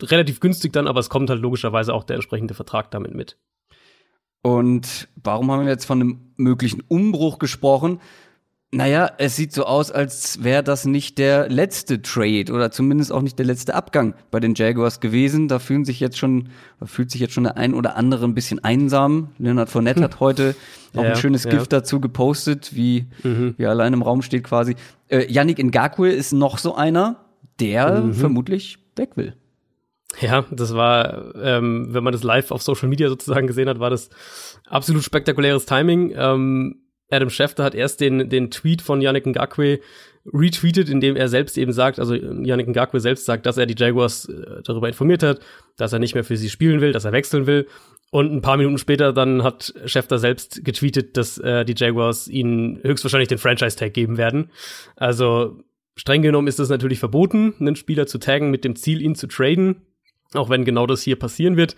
relativ 0.01 0.39
günstig 0.39 0.73
dann, 0.73 0.87
aber 0.87 0.99
es 0.99 1.09
kommt 1.09 1.29
halt 1.29 1.41
logischerweise 1.41 1.93
auch 1.93 2.03
der 2.03 2.15
entsprechende 2.15 2.53
Vertrag 2.53 2.91
damit 2.91 3.13
mit. 3.13 3.37
Und 4.41 5.07
warum 5.15 5.51
haben 5.51 5.63
wir 5.63 5.69
jetzt 5.71 5.85
von 5.85 6.01
einem 6.01 6.33
möglichen 6.37 6.81
Umbruch 6.87 7.37
gesprochen? 7.37 7.99
Naja, 8.73 9.11
es 9.17 9.35
sieht 9.35 9.51
so 9.51 9.65
aus, 9.65 9.91
als 9.91 10.45
wäre 10.45 10.63
das 10.63 10.85
nicht 10.85 11.17
der 11.17 11.49
letzte 11.49 12.01
Trade 12.01 12.53
oder 12.53 12.71
zumindest 12.71 13.11
auch 13.11 13.21
nicht 13.21 13.37
der 13.37 13.45
letzte 13.45 13.75
Abgang 13.75 14.13
bei 14.31 14.39
den 14.39 14.55
Jaguars 14.55 15.01
gewesen. 15.01 15.49
Da 15.49 15.59
fühlen 15.59 15.83
sich 15.83 15.99
jetzt 15.99 16.17
schon, 16.17 16.47
da 16.79 16.85
fühlt 16.85 17.11
sich 17.11 17.19
jetzt 17.19 17.33
schon 17.33 17.43
der 17.43 17.57
ein 17.57 17.73
oder 17.73 17.97
andere 17.97 18.23
ein 18.23 18.33
bisschen 18.33 18.63
einsam. 18.63 19.31
Leonard 19.39 19.69
Fournette 19.69 19.97
hm. 19.97 20.03
hat 20.05 20.19
heute 20.21 20.55
auch 20.95 21.03
ja, 21.03 21.09
ein 21.09 21.15
schönes 21.17 21.43
ja. 21.43 21.51
Gift 21.51 21.73
dazu 21.73 21.99
gepostet, 21.99 22.73
wie, 22.73 23.07
mhm. 23.23 23.55
wie 23.57 23.65
allein 23.65 23.91
im 23.91 24.01
Raum 24.01 24.21
steht 24.21 24.45
quasi. 24.45 24.75
Äh, 25.09 25.29
Yannick 25.29 25.61
Ngakwe 25.61 26.09
ist 26.09 26.31
noch 26.31 26.57
so 26.57 26.73
einer, 26.73 27.25
der 27.59 28.01
mhm. 28.01 28.13
vermutlich 28.13 28.79
weg 28.95 29.17
will. 29.17 29.35
Ja, 30.19 30.45
das 30.51 30.73
war, 30.75 31.35
ähm, 31.35 31.87
wenn 31.91 32.03
man 32.03 32.11
das 32.11 32.23
live 32.23 32.51
auf 32.51 32.61
Social 32.61 32.89
Media 32.89 33.07
sozusagen 33.09 33.47
gesehen 33.47 33.69
hat, 33.69 33.79
war 33.79 33.89
das 33.89 34.09
absolut 34.67 35.03
spektakuläres 35.03 35.65
Timing. 35.65 36.13
Ähm, 36.15 36.80
Adam 37.11 37.29
Schefter 37.29 37.63
hat 37.63 37.75
erst 37.75 38.01
den, 38.01 38.29
den 38.29 38.49
Tweet 38.49 38.81
von 38.81 39.01
Yannick 39.01 39.25
Ngakwe 39.25 39.79
retweetet, 40.25 40.89
in 40.89 40.99
dem 41.01 41.15
er 41.15 41.27
selbst 41.27 41.57
eben 41.57 41.73
sagt, 41.73 41.99
also 41.99 42.13
Yannick 42.13 42.67
Ngakwe 42.67 42.99
selbst 42.99 43.25
sagt, 43.25 43.45
dass 43.45 43.57
er 43.57 43.65
die 43.65 43.75
Jaguars 43.77 44.29
äh, 44.29 44.61
darüber 44.63 44.87
informiert 44.87 45.23
hat, 45.23 45.39
dass 45.77 45.93
er 45.93 45.99
nicht 45.99 46.13
mehr 46.13 46.23
für 46.23 46.37
sie 46.37 46.49
spielen 46.49 46.81
will, 46.81 46.91
dass 46.91 47.05
er 47.05 47.11
wechseln 47.11 47.47
will. 47.47 47.67
Und 48.11 48.31
ein 48.31 48.41
paar 48.41 48.57
Minuten 48.57 48.77
später 48.77 49.13
dann 49.13 49.41
hat 49.43 49.73
Schefter 49.85 50.19
selbst 50.19 50.65
getweetet, 50.65 51.15
dass 51.17 51.37
äh, 51.37 51.63
die 51.65 51.75
Jaguars 51.75 52.27
ihnen 52.27 52.79
höchstwahrscheinlich 52.83 53.29
den 53.29 53.37
Franchise-Tag 53.37 53.93
geben 53.93 54.17
werden. 54.17 54.51
Also 54.95 55.63
streng 55.95 56.21
genommen 56.21 56.47
ist 56.47 56.59
es 56.59 56.69
natürlich 56.69 56.99
verboten, 56.99 57.53
einen 57.59 57.75
Spieler 57.75 58.07
zu 58.07 58.17
taggen 58.17 58.51
mit 58.51 58.65
dem 58.65 58.75
Ziel, 58.75 59.01
ihn 59.01 59.15
zu 59.15 59.27
traden, 59.27 59.83
auch 60.33 60.49
wenn 60.49 60.65
genau 60.65 60.87
das 60.87 61.01
hier 61.01 61.17
passieren 61.17 61.57
wird. 61.57 61.75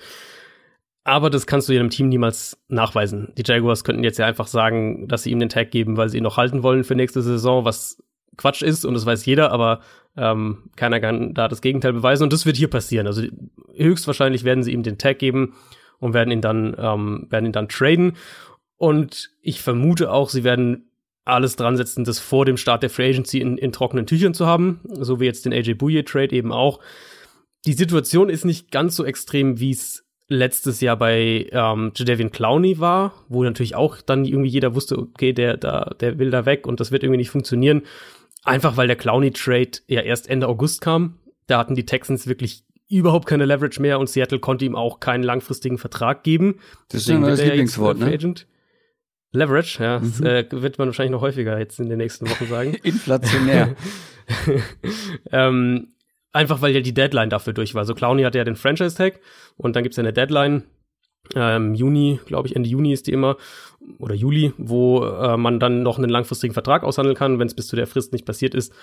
Aber 1.04 1.30
das 1.30 1.48
kannst 1.48 1.68
du 1.68 1.74
jedem 1.74 1.90
Team 1.90 2.08
niemals 2.10 2.58
nachweisen. 2.70 3.34
Die 3.38 3.44
Jaguars 3.46 3.84
könnten 3.84 4.04
jetzt 4.04 4.20
ja 4.20 4.26
einfach 4.26 4.48
sagen, 4.48 5.08
dass 5.08 5.24
sie 5.24 5.32
ihm 5.32 5.40
den 5.40 5.50
Tag 5.50 5.72
geben, 5.72 5.98
weil 5.98 6.10
sie 6.10 6.18
ihn 6.18 6.24
noch 6.24 6.38
halten 6.38 6.64
wollen 6.64 6.84
für 6.84 6.96
nächste 6.96 7.22
Saison, 7.22 7.66
was 7.66 8.02
Quatsch 8.38 8.62
ist 8.62 8.86
und 8.86 8.94
das 8.94 9.06
weiß 9.06 9.26
jeder, 9.26 9.52
aber 9.52 9.82
ähm, 10.16 10.70
keiner 10.76 11.00
kann 11.00 11.34
da 11.34 11.48
das 11.48 11.62
Gegenteil 11.62 11.94
beweisen 11.94 12.24
und 12.24 12.34
das 12.34 12.46
wird 12.46 12.58
hier 12.58 12.70
passieren. 12.70 13.08
Also 13.08 13.24
höchstwahrscheinlich 13.76 14.44
werden 14.44 14.64
sie 14.64 14.72
ihm 14.72 14.84
den 14.84 14.98
Tag 14.98 15.20
geben 15.20 15.54
und 16.00 16.14
werden 16.14 16.32
ihn 16.32 16.42
dann 16.42 16.76
ähm, 16.78 17.28
werden 17.30 17.46
ihn 17.46 17.52
dann 17.52 17.70
traden 17.70 18.14
und 18.78 19.32
ich 19.42 19.62
vermute 19.62 20.12
auch, 20.12 20.30
sie 20.30 20.44
werden 20.44 20.90
alles 21.26 21.56
dran 21.56 21.78
setzen, 21.78 22.04
das 22.04 22.20
vor 22.20 22.46
dem 22.46 22.58
Start 22.58 22.84
der 22.84 22.90
Free 22.90 23.10
Agency 23.10 23.40
in, 23.40 23.58
in 23.58 23.72
trockenen 23.72 24.06
Tüchern 24.06 24.34
zu 24.34 24.46
haben, 24.46 24.82
so 24.84 25.20
wie 25.20 25.26
jetzt 25.26 25.46
den 25.46 25.54
AJ 25.54 25.76
Bouye 25.76 26.04
Trade 26.04 26.36
eben 26.36 26.52
auch. 26.52 26.80
Die 27.66 27.74
Situation 27.74 28.30
ist 28.30 28.44
nicht 28.44 28.72
ganz 28.72 28.96
so 28.96 29.06
extrem, 29.06 29.60
wie 29.60 29.72
es 29.72 30.06
letztes 30.34 30.82
Jahr 30.82 30.98
bei 30.98 31.48
ähm, 31.52 31.92
Jadavian 31.96 32.32
Clowney 32.32 32.80
war, 32.80 33.14
wo 33.30 33.44
natürlich 33.44 33.76
auch 33.76 34.02
dann 34.02 34.26
irgendwie 34.26 34.50
jeder 34.50 34.76
wusste, 34.76 34.98
okay, 34.98 35.34
der, 35.34 35.58
da, 35.58 35.96
der 36.00 36.20
will 36.20 36.32
da 36.32 36.46
weg 36.46 36.68
und 36.68 36.80
das 36.80 36.92
wird 36.92 37.04
irgendwie 37.04 37.18
nicht 37.18 37.30
funktionieren. 37.30 37.84
Einfach 38.44 38.76
weil 38.76 38.88
der 38.88 38.96
Clowney-Trade 38.96 39.72
ja 39.88 40.02
erst 40.02 40.30
Ende 40.30 40.48
August 40.48 40.82
kam. 40.82 41.20
Da 41.48 41.58
hatten 41.58 41.76
die 41.76 41.86
Texans 41.86 42.28
wirklich 42.28 42.64
überhaupt 42.90 43.26
keine 43.26 43.46
Leverage 43.46 43.82
mehr 43.82 44.00
und 44.00 44.10
Seattle 44.10 44.40
konnte 44.40 44.66
ihm 44.66 44.76
auch 44.76 45.00
keinen 45.00 45.24
langfristigen 45.24 45.78
Vertrag 45.78 46.24
geben. 46.24 46.60
Das 46.90 47.06
Deswegen 47.06 47.24
ist 47.24 47.40
ein 47.40 47.48
Lieblingswort, 47.48 48.00
ne? 48.00 48.08
Agent. 48.08 48.48
Leverage, 49.32 49.84
ja, 49.84 50.00
mhm. 50.00 50.04
das 50.04 50.22
äh, 50.22 50.46
wird 50.52 50.78
man 50.78 50.90
wahrscheinlich 50.90 51.12
noch 51.12 51.22
häufiger 51.22 51.58
jetzt 51.58 51.80
in 51.80 51.90
den 51.90 51.98
nächsten 51.98 52.30
Wochen 52.30 52.46
sagen. 52.46 52.74
Inflationär. 52.84 53.76
ähm, 55.32 55.93
Einfach 56.34 56.62
weil 56.62 56.74
ja 56.74 56.82
die 56.82 56.94
Deadline 56.94 57.30
dafür 57.30 57.54
durch 57.54 57.74
war. 57.76 57.82
Also 57.82 57.94
Clowny 57.94 58.24
hatte 58.24 58.40
ja 58.40 58.44
den 58.44 58.56
Franchise-Tag 58.56 59.20
und 59.56 59.76
dann 59.76 59.84
gibt's 59.84 59.98
ja 59.98 60.02
eine 60.02 60.14
Deadline. 60.14 60.64
Ähm, 61.36 61.74
Juni, 61.74 62.20
glaube 62.26 62.48
ich, 62.48 62.56
Ende 62.56 62.68
Juni 62.68 62.92
ist 62.92 63.08
die 63.08 63.14
immer, 63.14 63.38
oder 64.00 64.16
Juli, 64.16 64.52
wo 64.58 65.06
äh, 65.06 65.38
man 65.38 65.60
dann 65.60 65.84
noch 65.84 65.98
einen 65.98 66.10
langfristigen 66.10 66.54
Vertrag 66.54 66.84
aushandeln 66.84 67.16
kann, 67.16 67.40
wenn 67.40 67.48
es 67.48 67.54
bis 67.54 67.68
zu 67.68 67.76
der 67.76 67.88
Frist 67.88 68.12
nicht 68.12 68.26
passiert 68.26 68.56
ist. 68.56 68.74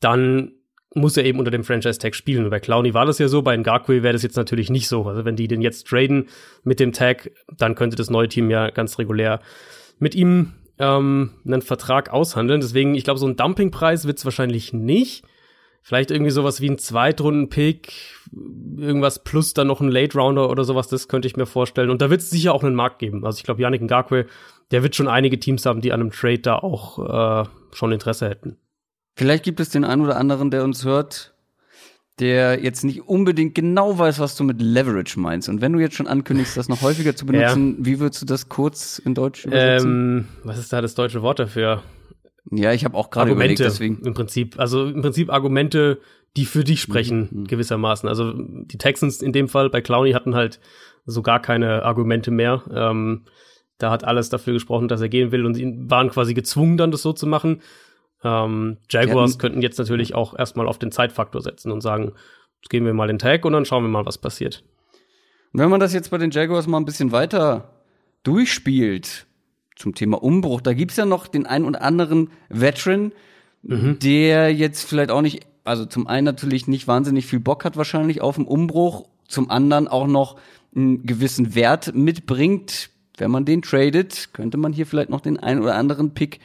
Dann 0.00 0.52
muss 0.94 1.16
er 1.16 1.24
eben 1.24 1.38
unter 1.38 1.50
dem 1.50 1.64
Franchise-Tag 1.64 2.14
spielen. 2.14 2.44
Und 2.44 2.50
bei 2.50 2.60
Clowny 2.60 2.92
war 2.94 3.06
das 3.06 3.18
ja 3.18 3.28
so, 3.28 3.42
bei 3.42 3.56
Ngakwe 3.56 4.02
wäre 4.02 4.12
das 4.12 4.22
jetzt 4.22 4.36
natürlich 4.36 4.70
nicht 4.70 4.88
so. 4.88 5.04
Also 5.04 5.24
wenn 5.24 5.36
die 5.36 5.48
den 5.48 5.62
jetzt 5.62 5.86
traden 5.86 6.28
mit 6.64 6.80
dem 6.80 6.92
Tag, 6.92 7.30
dann 7.56 7.74
könnte 7.74 7.96
das 7.96 8.10
neue 8.10 8.28
Team 8.28 8.50
ja 8.50 8.70
ganz 8.70 8.98
regulär 8.98 9.40
mit 9.98 10.14
ihm 10.14 10.54
ähm, 10.78 11.30
einen 11.44 11.62
Vertrag 11.62 12.10
aushandeln. 12.10 12.60
Deswegen, 12.60 12.94
ich 12.94 13.04
glaube, 13.04 13.20
so 13.20 13.26
ein 13.26 13.36
Dumpingpreis 13.36 14.06
wird's 14.06 14.24
wahrscheinlich 14.24 14.72
nicht. 14.72 15.24
Vielleicht 15.86 16.10
irgendwie 16.10 16.32
sowas 16.32 16.60
wie 16.60 16.68
ein 16.68 16.78
Zweitrunden-Pick, 16.78 17.92
irgendwas 18.76 19.22
plus 19.22 19.54
dann 19.54 19.68
noch 19.68 19.80
ein 19.80 19.88
Late-Rounder 19.88 20.50
oder 20.50 20.64
sowas, 20.64 20.88
das 20.88 21.06
könnte 21.06 21.28
ich 21.28 21.36
mir 21.36 21.46
vorstellen. 21.46 21.90
Und 21.90 22.02
da 22.02 22.10
wird 22.10 22.22
es 22.22 22.28
sicher 22.28 22.54
auch 22.54 22.64
einen 22.64 22.74
Markt 22.74 22.98
geben. 22.98 23.24
Also 23.24 23.38
ich 23.38 23.44
glaube, 23.44 23.62
Yannick 23.62 23.82
Ngakwe, 23.82 24.26
der 24.72 24.82
wird 24.82 24.96
schon 24.96 25.06
einige 25.06 25.38
Teams 25.38 25.64
haben, 25.64 25.80
die 25.80 25.92
an 25.92 26.00
einem 26.00 26.10
Trade 26.10 26.40
da 26.40 26.56
auch 26.56 27.44
äh, 27.44 27.48
schon 27.72 27.92
Interesse 27.92 28.28
hätten. 28.28 28.56
Vielleicht 29.14 29.44
gibt 29.44 29.60
es 29.60 29.68
den 29.68 29.84
einen 29.84 30.02
oder 30.02 30.16
anderen, 30.16 30.50
der 30.50 30.64
uns 30.64 30.84
hört, 30.84 31.36
der 32.18 32.60
jetzt 32.64 32.82
nicht 32.82 33.02
unbedingt 33.02 33.54
genau 33.54 33.96
weiß, 33.96 34.18
was 34.18 34.34
du 34.34 34.42
mit 34.42 34.60
Leverage 34.60 35.20
meinst. 35.20 35.48
Und 35.48 35.60
wenn 35.60 35.72
du 35.72 35.78
jetzt 35.78 35.94
schon 35.94 36.08
ankündigst, 36.08 36.56
das 36.56 36.68
noch 36.68 36.82
häufiger 36.82 37.14
zu 37.14 37.26
benutzen, 37.26 37.76
ja. 37.78 37.86
wie 37.86 38.00
würdest 38.00 38.22
du 38.22 38.26
das 38.26 38.48
kurz 38.48 38.98
in 38.98 39.14
Deutsch 39.14 39.44
übersetzen? 39.44 39.88
Ähm, 39.88 40.28
was 40.42 40.58
ist 40.58 40.72
da 40.72 40.80
das 40.80 40.96
deutsche 40.96 41.22
Wort 41.22 41.38
dafür? 41.38 41.84
Ja, 42.50 42.72
ich 42.72 42.84
habe 42.84 42.96
auch 42.96 43.10
gerade 43.10 43.32
überlegt, 43.32 43.60
deswegen. 43.60 44.00
Im 44.04 44.14
Prinzip, 44.14 44.58
also 44.58 44.86
im 44.86 45.02
Prinzip 45.02 45.30
Argumente, 45.32 45.98
die 46.36 46.44
für 46.44 46.64
dich 46.64 46.80
sprechen, 46.80 47.28
mhm. 47.30 47.46
gewissermaßen. 47.46 48.08
Also 48.08 48.32
die 48.34 48.78
Texans 48.78 49.22
in 49.22 49.32
dem 49.32 49.48
Fall 49.48 49.70
bei 49.70 49.80
Clowney 49.80 50.12
hatten 50.12 50.34
halt 50.34 50.60
so 51.06 51.22
gar 51.22 51.40
keine 51.40 51.82
Argumente 51.82 52.30
mehr. 52.30 52.62
Ähm, 52.72 53.22
da 53.78 53.90
hat 53.90 54.04
alles 54.04 54.28
dafür 54.28 54.52
gesprochen, 54.52 54.88
dass 54.88 55.00
er 55.00 55.08
gehen 55.08 55.32
will 55.32 55.44
und 55.44 55.54
sie 55.54 55.74
waren 55.88 56.10
quasi 56.10 56.34
gezwungen, 56.34 56.76
dann 56.76 56.90
das 56.90 57.02
so 57.02 57.12
zu 57.12 57.26
machen. 57.26 57.62
Ähm, 58.24 58.78
Jaguars 58.88 59.38
könnten 59.38 59.60
jetzt 59.60 59.78
natürlich 59.78 60.14
auch 60.14 60.36
erstmal 60.36 60.66
auf 60.66 60.78
den 60.78 60.90
Zeitfaktor 60.90 61.42
setzen 61.42 61.70
und 61.70 61.80
sagen, 61.80 62.12
jetzt 62.60 62.70
geben 62.70 62.86
wir 62.86 62.94
mal 62.94 63.08
den 63.08 63.18
Tag 63.18 63.44
und 63.44 63.52
dann 63.52 63.64
schauen 63.64 63.84
wir 63.84 63.88
mal, 63.88 64.06
was 64.06 64.18
passiert. 64.18 64.64
Und 65.52 65.60
wenn 65.60 65.70
man 65.70 65.80
das 65.80 65.92
jetzt 65.92 66.10
bei 66.10 66.18
den 66.18 66.30
Jaguars 66.30 66.66
mal 66.66 66.78
ein 66.78 66.84
bisschen 66.84 67.12
weiter 67.12 67.70
durchspielt, 68.22 69.26
zum 69.76 69.94
Thema 69.94 70.22
Umbruch. 70.22 70.60
Da 70.60 70.72
gibt's 70.72 70.96
ja 70.96 71.06
noch 71.06 71.28
den 71.28 71.46
einen 71.46 71.64
oder 71.66 71.82
anderen 71.82 72.30
Veteran, 72.48 73.12
mhm. 73.62 73.98
der 74.00 74.52
jetzt 74.52 74.88
vielleicht 74.88 75.10
auch 75.10 75.22
nicht, 75.22 75.46
also 75.64 75.84
zum 75.84 76.06
einen 76.06 76.24
natürlich 76.24 76.66
nicht 76.66 76.88
wahnsinnig 76.88 77.26
viel 77.26 77.40
Bock 77.40 77.64
hat 77.64 77.76
wahrscheinlich 77.76 78.20
auf 78.20 78.36
den 78.36 78.46
Umbruch, 78.46 79.06
zum 79.28 79.50
anderen 79.50 79.86
auch 79.88 80.06
noch 80.06 80.36
einen 80.74 81.04
gewissen 81.04 81.54
Wert 81.54 81.94
mitbringt. 81.94 82.90
Wenn 83.18 83.30
man 83.30 83.44
den 83.44 83.62
tradet, 83.62 84.30
könnte 84.32 84.58
man 84.58 84.72
hier 84.72 84.86
vielleicht 84.86 85.10
noch 85.10 85.20
den 85.20 85.38
einen 85.38 85.62
oder 85.62 85.74
anderen 85.74 86.12
Pick 86.12 86.40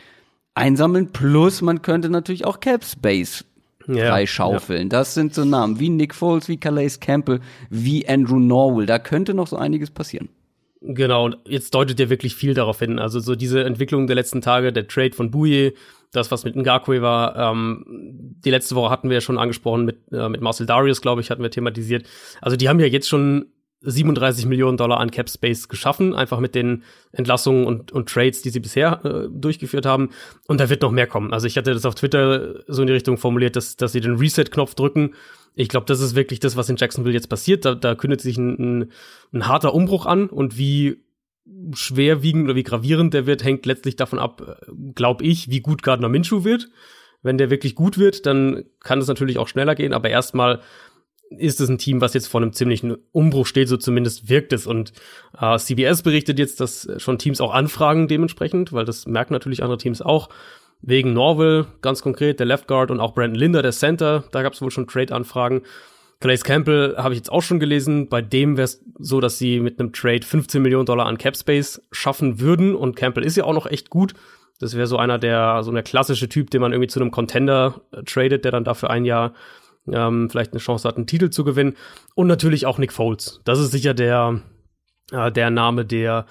einsammeln. 0.53 1.11
Plus 1.11 1.61
man 1.61 1.81
könnte 1.81 2.09
natürlich 2.09 2.45
auch 2.45 2.59
Cap 2.59 2.83
Space 2.85 3.45
ja, 3.87 4.09
freischaufeln. 4.09 4.83
Ja. 4.83 4.89
Das 4.89 5.13
sind 5.13 5.33
so 5.33 5.43
Namen 5.43 5.79
wie 5.79 5.89
Nick 5.89 6.15
Foles, 6.15 6.47
wie 6.47 6.57
Calais 6.57 6.99
Campbell, 6.99 7.41
wie 7.69 8.07
Andrew 8.07 8.39
Norwell. 8.39 8.85
Da 8.85 8.99
könnte 8.99 9.33
noch 9.33 9.47
so 9.47 9.57
einiges 9.57 9.91
passieren. 9.91 10.29
Genau, 10.83 11.25
und 11.25 11.37
jetzt 11.45 11.75
deutet 11.75 11.99
ja 11.99 12.09
wirklich 12.09 12.35
viel 12.35 12.55
darauf 12.55 12.79
hin. 12.79 12.97
Also 12.97 13.19
so 13.19 13.35
diese 13.35 13.63
Entwicklung 13.63 14.07
der 14.07 14.15
letzten 14.15 14.41
Tage, 14.41 14.73
der 14.73 14.87
Trade 14.87 15.13
von 15.13 15.29
Bouye, 15.29 15.73
das, 16.11 16.31
was 16.31 16.43
mit 16.43 16.55
Ngakwe 16.55 17.03
war, 17.03 17.35
ähm, 17.35 17.85
die 18.43 18.49
letzte 18.49 18.75
Woche 18.75 18.89
hatten 18.89 19.09
wir 19.09 19.15
ja 19.15 19.21
schon 19.21 19.37
angesprochen 19.37 19.85
mit, 19.85 19.99
äh, 20.11 20.27
mit 20.27 20.41
Marcel 20.41 20.65
Darius, 20.65 21.01
glaube 21.01 21.21
ich, 21.21 21.29
hatten 21.29 21.43
wir 21.43 21.51
thematisiert. 21.51 22.07
Also 22.41 22.57
die 22.57 22.67
haben 22.67 22.79
ja 22.79 22.87
jetzt 22.87 23.07
schon 23.07 23.45
37 23.81 24.47
Millionen 24.47 24.77
Dollar 24.77 24.99
an 24.99 25.11
Cap 25.11 25.29
Space 25.29 25.67
geschaffen, 25.67 26.15
einfach 26.15 26.39
mit 26.39 26.55
den 26.55 26.83
Entlassungen 27.11 27.65
und, 27.65 27.91
und 27.91 28.09
Trades, 28.09 28.41
die 28.41 28.49
sie 28.49 28.59
bisher 28.59 29.05
äh, 29.05 29.27
durchgeführt 29.31 29.85
haben. 29.85 30.09
Und 30.47 30.59
da 30.59 30.69
wird 30.69 30.81
noch 30.81 30.91
mehr 30.91 31.07
kommen. 31.07 31.31
Also 31.31 31.45
ich 31.45 31.57
hatte 31.57 31.73
das 31.73 31.85
auf 31.85 31.95
Twitter 31.95 32.63
so 32.67 32.81
in 32.81 32.87
die 32.87 32.93
Richtung 32.93 33.17
formuliert, 33.17 33.55
dass, 33.55 33.77
dass 33.77 33.91
sie 33.91 34.01
den 34.01 34.17
Reset-Knopf 34.17 34.73
drücken 34.73 35.13
ich 35.53 35.67
glaube, 35.67 35.85
das 35.85 35.99
ist 35.99 36.15
wirklich 36.15 36.39
das, 36.39 36.55
was 36.55 36.69
in 36.69 36.77
Jacksonville 36.77 37.13
jetzt 37.13 37.29
passiert. 37.29 37.65
Da, 37.65 37.75
da 37.75 37.95
kündet 37.95 38.21
sich 38.21 38.37
ein, 38.37 38.81
ein, 38.81 38.91
ein 39.33 39.47
harter 39.47 39.73
Umbruch 39.73 40.05
an 40.05 40.27
und 40.27 40.57
wie 40.57 41.03
schwerwiegend 41.73 42.45
oder 42.45 42.55
wie 42.55 42.63
gravierend 42.63 43.13
der 43.13 43.25
wird, 43.25 43.43
hängt 43.43 43.65
letztlich 43.65 43.95
davon 43.95 44.19
ab, 44.19 44.61
glaube 44.95 45.23
ich, 45.23 45.49
wie 45.49 45.59
gut 45.59 45.83
Gardner 45.83 46.09
Minshew 46.09 46.43
wird. 46.43 46.69
Wenn 47.23 47.37
der 47.37 47.49
wirklich 47.49 47.75
gut 47.75 47.97
wird, 47.97 48.25
dann 48.25 48.63
kann 48.79 48.99
es 48.99 49.07
natürlich 49.07 49.37
auch 49.37 49.47
schneller 49.47 49.75
gehen, 49.75 49.93
aber 49.93 50.09
erstmal 50.09 50.61
ist 51.29 51.61
es 51.61 51.69
ein 51.69 51.77
Team, 51.77 52.01
was 52.01 52.13
jetzt 52.13 52.27
vor 52.27 52.41
einem 52.41 52.51
ziemlichen 52.53 52.97
Umbruch 53.11 53.45
steht, 53.45 53.69
so 53.69 53.77
zumindest 53.77 54.27
wirkt 54.27 54.53
es. 54.53 54.67
Und 54.67 54.91
äh, 55.39 55.57
CBS 55.57 56.01
berichtet 56.01 56.39
jetzt, 56.39 56.59
dass 56.59 56.89
schon 56.97 57.19
Teams 57.19 57.39
auch 57.39 57.53
anfragen 57.53 58.07
dementsprechend, 58.07 58.73
weil 58.73 58.85
das 58.85 59.05
merken 59.05 59.33
natürlich 59.33 59.63
andere 59.63 59.77
Teams 59.77 60.01
auch, 60.01 60.29
wegen 60.81 61.13
Norville, 61.13 61.67
ganz 61.81 62.01
konkret, 62.01 62.39
der 62.39 62.47
Left 62.47 62.67
Guard 62.67 62.91
und 62.91 62.99
auch 62.99 63.13
Brandon 63.13 63.39
Linder, 63.39 63.61
der 63.61 63.71
Center, 63.71 64.23
da 64.31 64.41
gab 64.41 64.53
es 64.53 64.61
wohl 64.61 64.71
schon 64.71 64.87
Trade-Anfragen. 64.87 65.61
Calais 66.21 66.43
Campbell 66.43 66.95
habe 66.97 67.15
ich 67.15 67.19
jetzt 67.19 67.31
auch 67.31 67.41
schon 67.41 67.59
gelesen. 67.59 68.07
Bei 68.07 68.21
dem 68.21 68.55
wäre 68.55 68.65
es 68.65 68.85
so, 68.99 69.19
dass 69.19 69.39
sie 69.39 69.59
mit 69.59 69.79
einem 69.79 69.91
Trade 69.91 70.21
15 70.21 70.61
Millionen 70.61 70.85
Dollar 70.85 71.07
an 71.07 71.17
Cap 71.17 71.35
Space 71.35 71.81
schaffen 71.91 72.39
würden. 72.39 72.75
Und 72.75 72.95
Campbell 72.95 73.25
ist 73.25 73.37
ja 73.37 73.43
auch 73.43 73.55
noch 73.55 73.65
echt 73.65 73.89
gut. 73.89 74.13
Das 74.59 74.77
wäre 74.77 74.85
so 74.85 74.97
einer 74.97 75.17
der, 75.17 75.63
so 75.63 75.71
der 75.71 75.81
klassische 75.81 76.29
Typ, 76.29 76.51
den 76.51 76.61
man 76.61 76.71
irgendwie 76.73 76.89
zu 76.89 76.99
einem 77.01 77.09
Contender 77.09 77.81
äh, 77.91 78.03
tradet, 78.03 78.45
der 78.45 78.51
dann 78.51 78.63
dafür 78.63 78.91
ein 78.91 79.03
Jahr 79.03 79.33
ähm, 79.91 80.29
vielleicht 80.29 80.51
eine 80.51 80.59
Chance 80.59 80.87
hat, 80.87 80.97
einen 80.97 81.07
Titel 81.07 81.31
zu 81.31 81.43
gewinnen. 81.43 81.75
Und 82.13 82.27
natürlich 82.27 82.67
auch 82.67 82.77
Nick 82.77 82.93
Foles. 82.93 83.41
Das 83.43 83.59
ist 83.59 83.71
sicher 83.71 83.95
der, 83.95 84.41
äh, 85.11 85.31
der 85.31 85.49
Name, 85.49 85.85
der, 85.85 86.27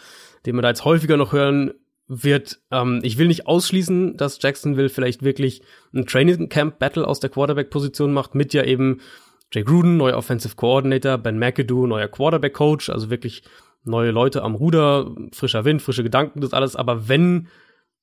den 0.46 0.54
wir 0.54 0.62
da 0.62 0.68
jetzt 0.68 0.84
häufiger 0.84 1.16
noch 1.16 1.32
hören 1.32 1.72
wird, 2.10 2.60
ähm, 2.72 2.98
ich 3.04 3.18
will 3.18 3.28
nicht 3.28 3.46
ausschließen, 3.46 4.16
dass 4.16 4.42
Jacksonville 4.42 4.88
vielleicht 4.88 5.22
wirklich 5.22 5.62
ein 5.94 6.06
Training 6.06 6.48
Camp 6.48 6.80
Battle 6.80 7.06
aus 7.06 7.20
der 7.20 7.30
Quarterback-Position 7.30 8.12
macht, 8.12 8.34
mit 8.34 8.52
ja 8.52 8.64
eben 8.64 9.00
Jay 9.52 9.62
Gruden, 9.62 9.96
neuer 9.96 10.16
Offensive 10.16 10.56
Coordinator, 10.56 11.18
Ben 11.18 11.38
McAdoo, 11.38 11.86
neuer 11.86 12.08
Quarterback-Coach, 12.08 12.90
also 12.90 13.10
wirklich 13.10 13.42
neue 13.84 14.10
Leute 14.10 14.42
am 14.42 14.56
Ruder, 14.56 15.14
frischer 15.32 15.64
Wind, 15.64 15.82
frische 15.82 16.02
Gedanken, 16.02 16.40
das 16.40 16.52
alles. 16.52 16.74
Aber 16.74 17.08
wenn 17.08 17.46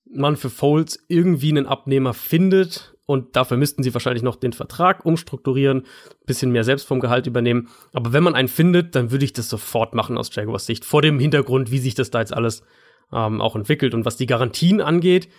man 0.10 0.38
für 0.38 0.50
Foles 0.50 1.04
irgendwie 1.10 1.50
einen 1.50 1.68
Abnehmer 1.68 2.14
findet 2.14 2.96
und 3.06 3.36
dafür 3.36 3.58
müssten 3.58 3.84
sie 3.84 3.94
wahrscheinlich 3.94 4.24
noch 4.24 4.38
den 4.38 4.54
Vertrag 4.54 5.06
umstrukturieren, 5.06 5.84
bisschen 6.26 6.52
mehr 6.52 6.64
selbst 6.64 6.88
vom 6.88 7.02
Gehalt 7.02 7.28
übernehmen. 7.28 7.68
Aber 7.92 8.14
wenn 8.14 8.24
man 8.24 8.36
einen 8.36 8.48
findet, 8.48 8.96
dann 8.96 9.12
würde 9.12 9.26
ich 9.26 9.34
das 9.34 9.50
sofort 9.50 9.94
machen 9.96 10.18
aus 10.18 10.34
Jaguars 10.34 10.66
Sicht, 10.66 10.86
vor 10.86 11.02
dem 11.02 11.20
Hintergrund, 11.20 11.72
wie 11.72 11.80
sich 11.80 11.94
das 11.94 12.10
da 12.10 12.22
jetzt 12.22 12.34
alles 12.34 12.64
ähm, 13.12 13.42
auch 13.42 13.56
entwickelt. 13.56 13.94
Und 13.94 14.06
was 14.06 14.18
die 14.18 14.26
Garantien 14.26 14.82
angeht, 14.82 15.30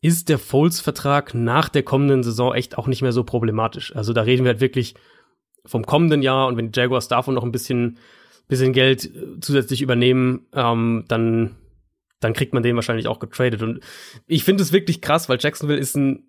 ist 0.00 0.28
der 0.28 0.38
Foles-Vertrag 0.38 1.34
nach 1.34 1.68
der 1.68 1.82
kommenden 1.82 2.22
Saison 2.22 2.54
echt 2.54 2.78
auch 2.78 2.86
nicht 2.86 3.02
mehr 3.02 3.12
so 3.12 3.24
problematisch. 3.24 3.94
Also 3.96 4.12
da 4.12 4.22
reden 4.22 4.44
wir 4.44 4.52
halt 4.52 4.60
wirklich 4.60 4.94
vom 5.64 5.84
kommenden 5.84 6.22
Jahr 6.22 6.46
und 6.46 6.56
wenn 6.56 6.70
die 6.70 6.78
Jaguars 6.78 7.08
davon 7.08 7.34
noch 7.34 7.42
ein 7.42 7.52
bisschen, 7.52 7.98
bisschen 8.46 8.72
Geld 8.72 9.04
äh, 9.04 9.40
zusätzlich 9.40 9.82
übernehmen, 9.82 10.46
ähm, 10.52 11.04
dann, 11.08 11.56
dann 12.20 12.34
kriegt 12.34 12.54
man 12.54 12.62
den 12.62 12.76
wahrscheinlich 12.76 13.08
auch 13.08 13.18
getradet. 13.18 13.62
Und 13.62 13.80
ich 14.26 14.44
finde 14.44 14.62
es 14.62 14.72
wirklich 14.72 15.00
krass, 15.00 15.28
weil 15.28 15.38
Jacksonville 15.40 15.80
ist 15.80 15.96
ein 15.96 16.24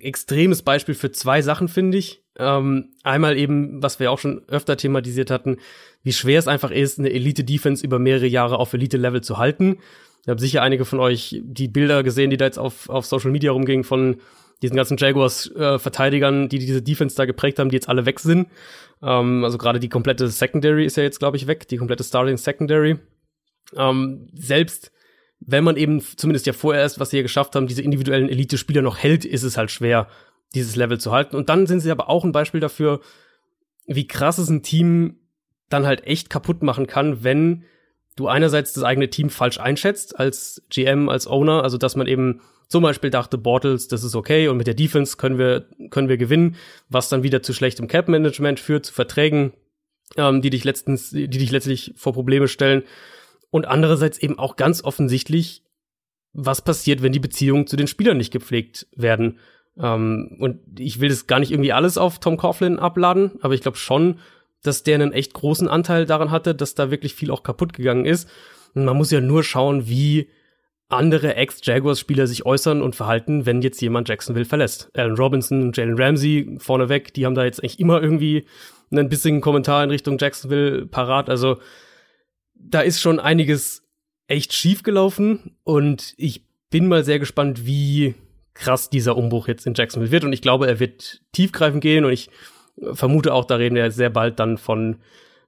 extremes 0.00 0.62
Beispiel 0.62 0.94
für 0.94 1.10
zwei 1.12 1.42
Sachen, 1.42 1.68
finde 1.68 1.98
ich. 1.98 2.22
Ähm, 2.38 2.90
einmal 3.02 3.36
eben, 3.36 3.82
was 3.82 3.98
wir 3.98 4.12
auch 4.12 4.18
schon 4.18 4.42
öfter 4.48 4.76
thematisiert 4.76 5.30
hatten, 5.30 5.58
wie 6.02 6.12
schwer 6.12 6.38
es 6.38 6.48
einfach 6.48 6.70
ist, 6.70 6.98
eine 6.98 7.10
Elite-Defense 7.10 7.84
über 7.84 7.98
mehrere 7.98 8.26
Jahre 8.26 8.58
auf 8.58 8.72
Elite-Level 8.72 9.22
zu 9.22 9.38
halten. 9.38 9.78
Ich 10.22 10.28
habe 10.28 10.40
sicher 10.40 10.62
einige 10.62 10.84
von 10.84 11.00
euch 11.00 11.40
die 11.42 11.68
Bilder 11.68 12.02
gesehen, 12.02 12.30
die 12.30 12.36
da 12.36 12.44
jetzt 12.44 12.58
auf, 12.58 12.88
auf 12.88 13.06
Social 13.06 13.30
Media 13.30 13.52
rumgingen 13.52 13.84
von 13.84 14.16
diesen 14.62 14.76
ganzen 14.76 14.96
Jaguars-Verteidigern, 14.96 16.44
äh, 16.44 16.48
die 16.48 16.58
diese 16.58 16.82
Defense 16.82 17.16
da 17.16 17.24
geprägt 17.24 17.58
haben, 17.58 17.70
die 17.70 17.76
jetzt 17.76 17.88
alle 17.88 18.06
weg 18.06 18.20
sind. 18.20 18.48
Ähm, 19.02 19.44
also 19.44 19.58
gerade 19.58 19.80
die 19.80 19.88
komplette 19.88 20.28
Secondary 20.28 20.84
ist 20.84 20.96
ja 20.96 21.02
jetzt, 21.02 21.18
glaube 21.18 21.36
ich, 21.36 21.46
weg, 21.46 21.68
die 21.68 21.76
komplette 21.76 22.04
Starting 22.04 22.36
Secondary. 22.36 22.98
Ähm, 23.76 24.28
selbst 24.34 24.92
wenn 25.40 25.64
man 25.64 25.76
eben 25.76 26.00
zumindest 26.00 26.46
ja 26.46 26.52
vorerst, 26.52 26.98
was 26.98 27.10
sie 27.10 27.18
ja 27.18 27.22
geschafft 27.22 27.54
haben, 27.54 27.68
diese 27.68 27.82
individuellen 27.82 28.28
Elite-Spieler 28.28 28.82
noch 28.82 28.98
hält, 28.98 29.24
ist 29.24 29.44
es 29.44 29.56
halt 29.56 29.70
schwer, 29.70 30.08
dieses 30.54 30.74
Level 30.74 30.98
zu 30.98 31.12
halten. 31.12 31.36
Und 31.36 31.48
dann 31.48 31.66
sind 31.66 31.80
sie 31.80 31.90
aber 31.90 32.08
auch 32.08 32.24
ein 32.24 32.32
Beispiel 32.32 32.60
dafür, 32.60 33.00
wie 33.86 34.06
krass 34.06 34.38
es 34.38 34.48
ein 34.48 34.62
Team 34.62 35.20
dann 35.68 35.86
halt 35.86 36.06
echt 36.06 36.30
kaputt 36.30 36.62
machen 36.62 36.86
kann, 36.86 37.22
wenn 37.22 37.64
du 38.18 38.26
einerseits 38.26 38.72
das 38.72 38.84
eigene 38.84 39.10
Team 39.10 39.30
falsch 39.30 39.60
einschätzt 39.60 40.18
als 40.18 40.62
GM, 40.70 41.08
als 41.08 41.26
Owner, 41.26 41.62
also 41.62 41.78
dass 41.78 41.94
man 41.94 42.06
eben 42.06 42.40
zum 42.66 42.82
Beispiel 42.82 43.10
dachte, 43.10 43.38
Bortles, 43.38 43.88
das 43.88 44.02
ist 44.02 44.14
okay 44.14 44.48
und 44.48 44.56
mit 44.56 44.66
der 44.66 44.74
Defense 44.74 45.16
können 45.16 45.38
wir, 45.38 45.66
können 45.90 46.08
wir 46.08 46.18
gewinnen, 46.18 46.56
was 46.88 47.08
dann 47.08 47.22
wieder 47.22 47.42
zu 47.42 47.52
schlechtem 47.52 47.86
Cap-Management 47.86 48.60
führt, 48.60 48.86
zu 48.86 48.92
Verträgen, 48.92 49.52
ähm, 50.16 50.42
die 50.42 50.50
dich 50.50 50.64
letztens, 50.64 51.10
die 51.10 51.28
dich 51.28 51.50
letztlich 51.50 51.94
vor 51.96 52.12
Probleme 52.12 52.48
stellen. 52.48 52.82
Und 53.50 53.66
andererseits 53.66 54.18
eben 54.18 54.38
auch 54.38 54.56
ganz 54.56 54.84
offensichtlich, 54.84 55.62
was 56.34 56.60
passiert, 56.60 57.00
wenn 57.00 57.12
die 57.12 57.20
Beziehungen 57.20 57.66
zu 57.66 57.76
den 57.76 57.86
Spielern 57.86 58.18
nicht 58.18 58.32
gepflegt 58.32 58.86
werden. 58.94 59.38
Ähm, 59.78 60.36
und 60.38 60.58
ich 60.78 61.00
will 61.00 61.08
das 61.08 61.26
gar 61.26 61.38
nicht 61.38 61.52
irgendwie 61.52 61.72
alles 61.72 61.96
auf 61.96 62.18
Tom 62.18 62.36
Coughlin 62.36 62.78
abladen, 62.78 63.38
aber 63.40 63.54
ich 63.54 63.62
glaube 63.62 63.78
schon, 63.78 64.18
dass 64.62 64.82
der 64.82 64.96
einen 64.96 65.12
echt 65.12 65.34
großen 65.34 65.68
Anteil 65.68 66.06
daran 66.06 66.30
hatte, 66.30 66.54
dass 66.54 66.74
da 66.74 66.90
wirklich 66.90 67.14
viel 67.14 67.30
auch 67.30 67.42
kaputt 67.42 67.72
gegangen 67.72 68.04
ist. 68.04 68.28
Und 68.74 68.84
man 68.84 68.96
muss 68.96 69.10
ja 69.10 69.20
nur 69.20 69.42
schauen, 69.44 69.88
wie 69.88 70.28
andere 70.88 71.34
Ex-Jaguars-Spieler 71.34 72.26
sich 72.26 72.46
äußern 72.46 72.80
und 72.80 72.96
verhalten, 72.96 73.44
wenn 73.44 73.60
jetzt 73.60 73.80
jemand 73.80 74.08
Jacksonville 74.08 74.46
verlässt. 74.46 74.90
Alan 74.94 75.16
Robinson, 75.16 75.72
Jalen 75.74 76.00
Ramsey 76.00 76.56
vorneweg, 76.58 77.12
die 77.12 77.26
haben 77.26 77.34
da 77.34 77.44
jetzt 77.44 77.62
eigentlich 77.62 77.78
immer 77.78 78.02
irgendwie 78.02 78.46
einen 78.90 79.08
bisschen 79.08 79.40
Kommentar 79.40 79.84
in 79.84 79.90
Richtung 79.90 80.16
Jacksonville 80.18 80.86
parat. 80.86 81.28
Also 81.28 81.58
da 82.54 82.80
ist 82.80 83.00
schon 83.00 83.20
einiges 83.20 83.82
echt 84.28 84.52
schief 84.54 84.82
gelaufen 84.82 85.56
und 85.62 86.14
ich 86.16 86.44
bin 86.70 86.88
mal 86.88 87.04
sehr 87.04 87.18
gespannt, 87.18 87.66
wie 87.66 88.14
krass 88.54 88.90
dieser 88.90 89.16
Umbruch 89.16 89.46
jetzt 89.46 89.66
in 89.66 89.74
Jacksonville 89.74 90.10
wird 90.10 90.24
und 90.24 90.32
ich 90.32 90.42
glaube, 90.42 90.66
er 90.66 90.80
wird 90.80 91.22
tiefgreifend 91.32 91.82
gehen 91.82 92.04
und 92.04 92.12
ich 92.12 92.28
vermute 92.92 93.32
auch, 93.34 93.44
da 93.44 93.56
reden 93.56 93.74
wir 93.74 93.90
sehr 93.90 94.10
bald 94.10 94.38
dann 94.38 94.58
von 94.58 94.96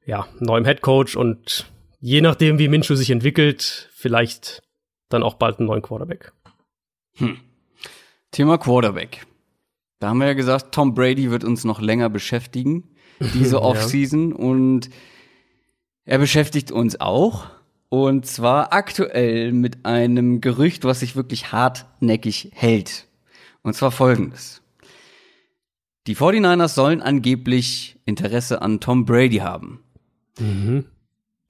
ja, 0.04 0.26
neuem 0.38 0.64
Headcoach 0.64 1.16
und 1.16 1.66
je 2.00 2.20
nachdem, 2.20 2.58
wie 2.58 2.68
Minshew 2.68 2.94
sich 2.94 3.10
entwickelt, 3.10 3.88
vielleicht 3.92 4.62
dann 5.08 5.22
auch 5.22 5.34
bald 5.34 5.58
einen 5.58 5.68
neuen 5.68 5.82
Quarterback. 5.82 6.32
Hm. 7.16 7.38
Thema 8.30 8.58
Quarterback. 8.58 9.26
Da 9.98 10.08
haben 10.08 10.18
wir 10.18 10.28
ja 10.28 10.34
gesagt, 10.34 10.74
Tom 10.74 10.94
Brady 10.94 11.30
wird 11.30 11.44
uns 11.44 11.64
noch 11.64 11.80
länger 11.80 12.08
beschäftigen, 12.08 12.96
diese 13.34 13.60
Offseason. 13.62 14.30
ja. 14.30 14.36
Und 14.36 14.90
er 16.04 16.18
beschäftigt 16.18 16.72
uns 16.72 17.00
auch. 17.00 17.46
Und 17.90 18.24
zwar 18.24 18.72
aktuell 18.72 19.52
mit 19.52 19.84
einem 19.84 20.40
Gerücht, 20.40 20.84
was 20.84 21.00
sich 21.00 21.16
wirklich 21.16 21.52
hartnäckig 21.52 22.50
hält. 22.54 23.08
Und 23.62 23.74
zwar 23.74 23.90
folgendes. 23.90 24.59
Die 26.06 26.16
49ers 26.16 26.74
sollen 26.74 27.02
angeblich 27.02 27.98
Interesse 28.04 28.62
an 28.62 28.80
Tom 28.80 29.04
Brady 29.04 29.38
haben. 29.38 29.80
Mhm. 30.38 30.84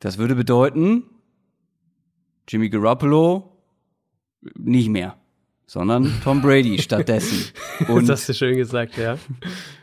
Das 0.01 0.19
würde 0.19 0.35
bedeuten, 0.35 1.05
Jimmy 2.49 2.69
Garoppolo 2.69 3.57
nicht 4.59 4.89
mehr, 4.89 5.17
sondern 5.67 6.13
Tom 6.25 6.43
Brady 6.43 6.79
stattdessen. 6.83 7.53
Und, 7.89 8.09
das 8.09 8.21
hast 8.21 8.29
du 8.31 8.35
schön 8.35 8.57
gesagt, 8.57 8.97
ja. 8.97 9.19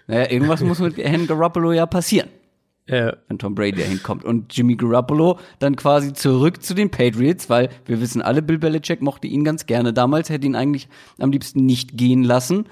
Naja, 0.08 0.32
irgendwas 0.32 0.62
muss 0.62 0.80
mit 0.80 0.98
Herrn 0.98 1.28
Garoppolo 1.28 1.72
ja 1.72 1.86
passieren. 1.86 2.30
Ja. 2.88 3.18
Wenn 3.28 3.38
Tom 3.38 3.54
Brady 3.54 3.82
dahin 3.82 4.02
kommt. 4.02 4.24
Und 4.24 4.56
Jimmy 4.56 4.76
Garoppolo 4.76 5.40
dann 5.60 5.76
quasi 5.76 6.14
zurück 6.14 6.64
zu 6.64 6.74
den 6.74 6.90
Patriots, 6.90 7.50
weil 7.50 7.70
wir 7.86 8.00
wissen 8.00 8.22
alle, 8.22 8.42
Bill 8.42 8.58
Belichick 8.58 9.02
mochte 9.02 9.28
ihn 9.28 9.44
ganz 9.44 9.66
gerne 9.66 9.94
damals, 9.94 10.30
hätte 10.30 10.48
ihn 10.48 10.56
eigentlich 10.56 10.88
am 11.20 11.32
liebsten 11.32 11.66
nicht 11.66 11.98
gehen 11.98 12.24
lassen. 12.24 12.68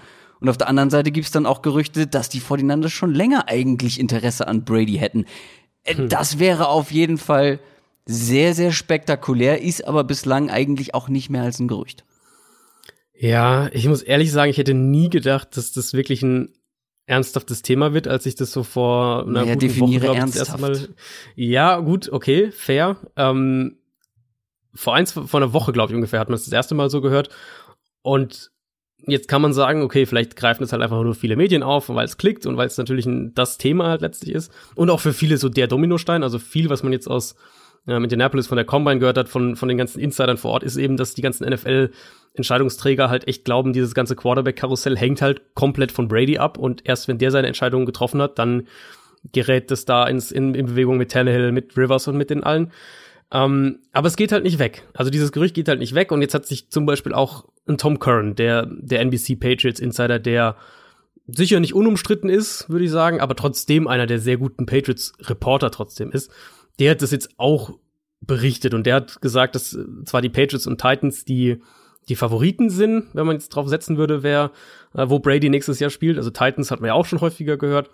Und 0.45 0.49
auf 0.49 0.57
der 0.57 0.69
anderen 0.69 0.91
Seite 0.91 1.09
gibt 1.09 1.25
es 1.25 1.31
dann 1.31 1.47
auch 1.47 1.63
Gerüchte, 1.63 2.05
dass 2.05 2.29
die 2.29 2.39
49ers 2.39 2.89
schon 2.89 3.15
länger 3.15 3.47
eigentlich 3.47 3.99
Interesse 3.99 4.47
an 4.47 4.63
Brady 4.63 4.97
hätten. 4.97 5.25
Äh, 5.83 5.95
hm. 5.95 6.07
Das 6.07 6.37
wäre 6.37 6.67
auf 6.67 6.91
jeden 6.91 7.17
Fall 7.17 7.59
sehr, 8.05 8.53
sehr 8.53 8.71
spektakulär, 8.71 9.63
ist 9.63 9.87
aber 9.87 10.03
bislang 10.03 10.51
eigentlich 10.51 10.93
auch 10.93 11.09
nicht 11.09 11.31
mehr 11.31 11.41
als 11.41 11.57
ein 11.57 11.67
Gerücht. 11.67 12.05
Ja, 13.17 13.69
ich 13.73 13.87
muss 13.87 14.03
ehrlich 14.03 14.31
sagen, 14.31 14.51
ich 14.51 14.59
hätte 14.59 14.75
nie 14.75 15.09
gedacht, 15.09 15.57
dass 15.57 15.71
das 15.71 15.93
wirklich 15.93 16.21
ein 16.21 16.53
ernsthaftes 17.07 17.63
Thema 17.63 17.95
wird, 17.95 18.07
als 18.07 18.27
ich 18.27 18.35
das 18.35 18.51
so 18.51 18.61
vor 18.61 19.23
einer 19.23 19.31
naja, 19.31 19.53
guten 19.55 19.67
definiere 19.67 20.09
Woche, 20.09 20.17
ernsthaft. 20.17 20.59
das 20.59 20.61
erste 20.61 20.89
Mal. 20.89 20.95
Ja, 21.35 21.79
gut, 21.79 22.11
okay, 22.11 22.51
fair. 22.51 22.97
Ähm, 23.15 23.79
vor 24.75 24.93
eins 24.93 25.11
vor 25.13 25.33
einer 25.33 25.53
Woche, 25.53 25.73
glaube 25.73 25.91
ich 25.91 25.95
ungefähr, 25.95 26.19
hat 26.19 26.29
man 26.29 26.35
es 26.35 26.45
das 26.45 26.53
erste 26.53 26.75
Mal 26.75 26.91
so 26.91 27.01
gehört. 27.01 27.29
Und 28.03 28.51
jetzt 29.07 29.27
kann 29.27 29.41
man 29.41 29.53
sagen, 29.53 29.81
okay, 29.81 30.05
vielleicht 30.05 30.35
greifen 30.35 30.63
es 30.63 30.71
halt 30.71 30.81
einfach 30.81 31.01
nur 31.01 31.15
viele 31.15 31.35
Medien 31.35 31.63
auf, 31.63 31.89
weil 31.89 32.05
es 32.05 32.17
klickt 32.17 32.45
und 32.45 32.57
weil 32.57 32.67
es 32.67 32.77
natürlich 32.77 33.05
ein, 33.05 33.33
das 33.33 33.57
Thema 33.57 33.87
halt 33.87 34.01
letztlich 34.01 34.33
ist. 34.33 34.51
Und 34.75 34.89
auch 34.89 34.99
für 34.99 35.13
viele 35.13 35.37
so 35.37 35.49
der 35.49 35.67
Dominostein, 35.67 36.23
also 36.23 36.39
viel, 36.39 36.69
was 36.69 36.83
man 36.83 36.93
jetzt 36.93 37.07
aus 37.07 37.35
ähm, 37.87 38.03
Indianapolis 38.03 38.47
von 38.47 38.55
der 38.55 38.65
Combine 38.65 38.99
gehört 38.99 39.17
hat, 39.17 39.29
von, 39.29 39.55
von 39.55 39.67
den 39.69 39.77
ganzen 39.77 39.99
Insidern 39.99 40.37
vor 40.37 40.51
Ort, 40.51 40.63
ist 40.63 40.77
eben, 40.77 40.97
dass 40.97 41.13
die 41.13 41.21
ganzen 41.21 41.47
NFL-Entscheidungsträger 41.47 43.09
halt 43.09 43.27
echt 43.27 43.45
glauben, 43.45 43.73
dieses 43.73 43.93
ganze 43.93 44.15
Quarterback-Karussell 44.15 44.97
hängt 44.97 45.21
halt 45.21 45.53
komplett 45.53 45.91
von 45.91 46.07
Brady 46.07 46.37
ab 46.37 46.57
und 46.57 46.81
erst 46.85 47.07
wenn 47.07 47.17
der 47.17 47.31
seine 47.31 47.47
Entscheidungen 47.47 47.85
getroffen 47.85 48.21
hat, 48.21 48.39
dann 48.39 48.67
gerät 49.31 49.71
das 49.71 49.85
da 49.85 50.05
ins, 50.05 50.31
in, 50.31 50.55
in 50.55 50.67
Bewegung 50.67 50.97
mit 50.97 51.11
Tannehill, 51.11 51.51
mit 51.51 51.77
Rivers 51.77 52.07
und 52.07 52.17
mit 52.17 52.29
den 52.29 52.43
allen. 52.43 52.71
Ähm, 53.31 53.79
aber 53.91 54.07
es 54.07 54.15
geht 54.15 54.31
halt 54.31 54.43
nicht 54.43 54.59
weg. 54.59 54.83
Also 54.93 55.09
dieses 55.09 55.31
Gerücht 55.31 55.55
geht 55.55 55.67
halt 55.67 55.79
nicht 55.79 55.95
weg 55.95 56.11
und 56.11 56.21
jetzt 56.21 56.33
hat 56.33 56.45
sich 56.45 56.69
zum 56.69 56.85
Beispiel 56.85 57.13
auch 57.13 57.45
ein 57.67 57.77
Tom 57.77 57.99
Curran, 57.99 58.35
der, 58.35 58.67
der 58.67 59.01
NBC 59.01 59.39
Patriots 59.39 59.79
Insider, 59.79 60.19
der 60.19 60.55
sicher 61.27 61.59
nicht 61.59 61.73
unumstritten 61.73 62.29
ist, 62.29 62.69
würde 62.69 62.85
ich 62.85 62.91
sagen, 62.91 63.19
aber 63.19 63.35
trotzdem 63.35 63.87
einer 63.87 64.05
der 64.05 64.19
sehr 64.19 64.37
guten 64.37 64.65
Patriots 64.65 65.13
Reporter 65.21 65.71
trotzdem 65.71 66.11
ist, 66.11 66.31
der 66.79 66.91
hat 66.91 67.01
das 67.01 67.11
jetzt 67.11 67.31
auch 67.37 67.79
berichtet 68.21 68.73
und 68.73 68.85
der 68.85 68.95
hat 68.95 69.21
gesagt, 69.21 69.55
dass 69.55 69.77
zwar 70.05 70.21
die 70.21 70.29
Patriots 70.29 70.67
und 70.67 70.79
Titans 70.79 71.25
die 71.25 71.61
die 72.09 72.15
Favoriten 72.15 72.69
sind, 72.69 73.07
wenn 73.13 73.25
man 73.25 73.35
jetzt 73.35 73.49
drauf 73.49 73.67
setzen 73.67 73.97
würde, 73.97 74.23
wer 74.23 74.51
äh, 74.93 75.09
wo 75.09 75.19
Brady 75.19 75.49
nächstes 75.49 75.79
Jahr 75.79 75.89
spielt. 75.89 76.17
Also 76.17 76.29
Titans 76.29 76.71
hat 76.71 76.79
man 76.79 76.89
ja 76.89 76.93
auch 76.93 77.05
schon 77.05 77.21
häufiger 77.21 77.57
gehört. 77.57 77.89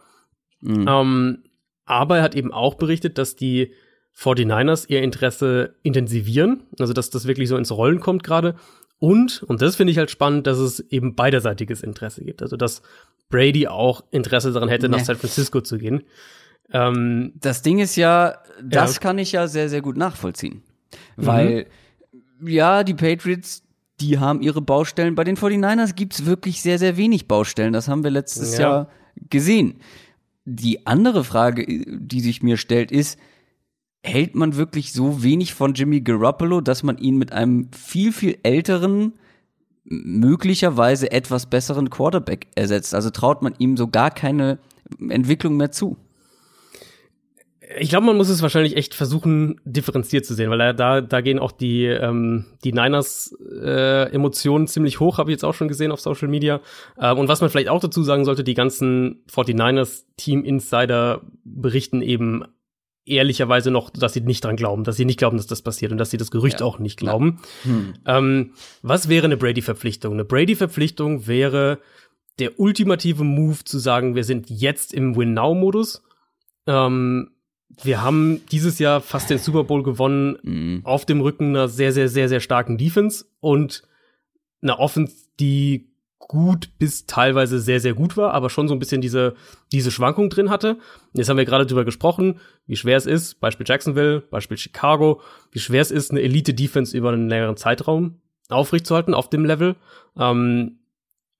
Mhm. 0.61 0.85
Ähm, 0.87 1.43
aber 1.85 2.17
er 2.17 2.23
hat 2.23 2.35
eben 2.35 2.51
auch 2.51 2.75
berichtet, 2.75 3.17
dass 3.17 3.35
die 3.35 3.73
49ers 4.17 4.89
ihr 4.89 5.01
Interesse 5.01 5.75
intensivieren, 5.83 6.63
also 6.77 6.93
dass 6.93 7.09
das 7.09 7.25
wirklich 7.27 7.47
so 7.47 7.57
ins 7.57 7.71
Rollen 7.71 8.01
kommt 8.01 8.23
gerade. 8.23 8.55
Und, 9.01 9.41
und 9.41 9.63
das 9.63 9.77
finde 9.77 9.91
ich 9.91 9.97
halt 9.97 10.11
spannend, 10.11 10.45
dass 10.45 10.59
es 10.59 10.79
eben 10.79 11.15
beiderseitiges 11.15 11.81
Interesse 11.81 12.23
gibt. 12.23 12.43
Also 12.43 12.55
dass 12.55 12.83
Brady 13.29 13.67
auch 13.67 14.03
Interesse 14.11 14.51
daran 14.51 14.69
hätte, 14.69 14.87
nee. 14.87 14.97
nach 14.97 15.03
San 15.03 15.17
Francisco 15.17 15.61
zu 15.61 15.79
gehen. 15.79 16.03
Ähm, 16.71 17.33
das 17.35 17.63
Ding 17.63 17.79
ist 17.79 17.95
ja, 17.95 18.37
das 18.63 18.95
ja. 18.95 19.01
kann 19.01 19.17
ich 19.17 19.31
ja 19.31 19.47
sehr, 19.47 19.69
sehr 19.69 19.81
gut 19.81 19.97
nachvollziehen. 19.97 20.61
Mhm. 21.17 21.25
Weil, 21.25 21.65
ja, 22.45 22.83
die 22.83 22.93
Patriots 22.93 23.63
die 24.01 24.19
haben 24.19 24.41
ihre 24.41 24.61
Baustellen. 24.61 25.15
Bei 25.15 25.23
den 25.23 25.35
49ers 25.35 25.95
gibt's 25.95 26.25
wirklich 26.25 26.61
sehr, 26.61 26.77
sehr 26.77 26.97
wenig 26.97 27.27
Baustellen. 27.27 27.73
Das 27.73 27.87
haben 27.87 28.03
wir 28.03 28.11
letztes 28.11 28.57
Ja. 28.57 28.61
Jahr 28.61 28.89
gesehen. 29.29 29.79
Die 30.45 30.85
andere 30.85 31.23
Frage, 31.23 31.65
die 31.67 32.19
sich 32.19 32.43
mir 32.43 32.57
stellt, 32.57 32.91
ist, 32.91 33.19
hält 34.03 34.35
man 34.35 34.55
wirklich 34.55 34.93
so 34.93 35.23
wenig 35.23 35.53
von 35.53 35.73
Jimmy 35.73 36.01
Garoppolo, 36.01 36.61
dass 36.61 36.83
man 36.83 36.97
ihn 36.97 37.17
mit 37.17 37.31
einem 37.31 37.69
viel, 37.71 38.11
viel 38.11 38.37
älteren, 38.43 39.13
möglicherweise 39.83 41.11
etwas 41.11 41.45
besseren 41.47 41.89
Quarterback 41.89 42.47
ersetzt? 42.55 42.95
Also 42.95 43.09
traut 43.09 43.41
man 43.41 43.53
ihm 43.59 43.77
so 43.77 43.87
gar 43.87 44.11
keine 44.11 44.59
Entwicklung 45.09 45.57
mehr 45.57 45.71
zu? 45.71 45.97
Ich 47.79 47.89
glaube, 47.89 48.07
man 48.07 48.17
muss 48.17 48.27
es 48.27 48.41
wahrscheinlich 48.41 48.75
echt 48.75 48.93
versuchen, 48.93 49.61
differenziert 49.63 50.25
zu 50.25 50.33
sehen, 50.33 50.49
weil 50.49 50.73
da, 50.73 50.99
da, 50.99 51.21
gehen 51.21 51.39
auch 51.39 51.53
die, 51.53 51.85
ähm, 51.85 52.45
die 52.65 52.73
Niners-Emotionen 52.73 54.67
ziemlich 54.67 54.99
hoch, 54.99 55.19
habe 55.19 55.31
ich 55.31 55.35
jetzt 55.35 55.45
auch 55.45 55.53
schon 55.53 55.69
gesehen 55.69 55.93
auf 55.93 56.01
Social 56.01 56.27
Media. 56.27 56.59
Ähm, 56.99 57.17
und 57.17 57.29
was 57.29 57.39
man 57.39 57.49
vielleicht 57.49 57.69
auch 57.69 57.79
dazu 57.79 58.03
sagen 58.03 58.25
sollte, 58.25 58.43
die 58.43 58.55
ganzen 58.55 59.23
49ers-Team-Insider 59.31 61.21
berichten 61.45 62.01
eben 62.01 62.43
ehrlicherweise 63.05 63.71
noch, 63.71 63.89
dass 63.89 64.13
sie 64.13 64.21
nicht 64.21 64.43
dran 64.43 64.55
glauben, 64.55 64.83
dass 64.83 64.95
sie 64.95 65.05
nicht 65.05 65.17
glauben, 65.17 65.37
dass 65.37 65.47
das 65.47 65.61
passiert 65.61 65.91
und 65.91 65.97
dass 65.97 66.11
sie 66.11 66.17
das 66.17 66.31
Gerücht 66.31 66.59
Ja. 66.59 66.65
auch 66.65 66.79
nicht 66.79 66.97
glauben. 66.97 67.39
Ähm, 68.05 68.53
was 68.81 69.09
wäre 69.09 69.25
eine 69.25 69.37
Brady-Verpflichtung? 69.37 70.13
Eine 70.13 70.25
Brady-Verpflichtung 70.25 71.25
wäre 71.27 71.79
der 72.39 72.59
ultimative 72.59 73.23
Move 73.23 73.63
zu 73.63 73.79
sagen, 73.79 74.15
wir 74.15 74.23
sind 74.23 74.49
jetzt 74.49 74.93
im 74.93 75.15
Win-Now-Modus. 75.15 76.03
Ähm, 76.67 77.31
wir 77.83 78.01
haben 78.01 78.41
dieses 78.51 78.79
Jahr 78.79 79.01
fast 79.01 79.29
den 79.29 79.37
Super 79.39 79.63
Bowl 79.63 79.81
gewonnen 79.83 80.37
Mhm. 80.43 80.81
auf 80.83 81.05
dem 81.05 81.21
Rücken 81.21 81.49
einer 81.49 81.67
sehr, 81.69 81.91
sehr, 81.93 82.07
sehr, 82.09 82.29
sehr 82.29 82.39
starken 82.39 82.77
Defense 82.77 83.25
und 83.39 83.83
einer 84.61 84.79
Offense, 84.79 85.15
die 85.39 85.90
gut 86.31 86.69
bis 86.79 87.07
teilweise 87.07 87.59
sehr, 87.59 87.81
sehr 87.81 87.93
gut 87.93 88.15
war, 88.15 88.33
aber 88.33 88.49
schon 88.49 88.69
so 88.69 88.73
ein 88.73 88.79
bisschen 88.79 89.01
diese, 89.01 89.35
diese 89.73 89.91
Schwankung 89.91 90.29
drin 90.29 90.49
hatte. 90.49 90.77
Jetzt 91.11 91.27
haben 91.27 91.35
wir 91.35 91.43
gerade 91.43 91.65
drüber 91.65 91.83
gesprochen, 91.83 92.39
wie 92.65 92.77
schwer 92.77 92.95
es 92.95 93.05
ist, 93.05 93.41
Beispiel 93.41 93.65
Jacksonville, 93.67 94.21
Beispiel 94.21 94.55
Chicago, 94.57 95.19
wie 95.51 95.59
schwer 95.59 95.81
es 95.81 95.91
ist, 95.91 96.09
eine 96.09 96.21
Elite-Defense 96.21 96.95
über 96.95 97.09
einen 97.09 97.27
längeren 97.27 97.57
Zeitraum 97.57 98.21
aufrechtzuerhalten 98.47 99.13
auf 99.13 99.29
dem 99.29 99.43
Level. 99.43 99.75
Ähm, 100.17 100.79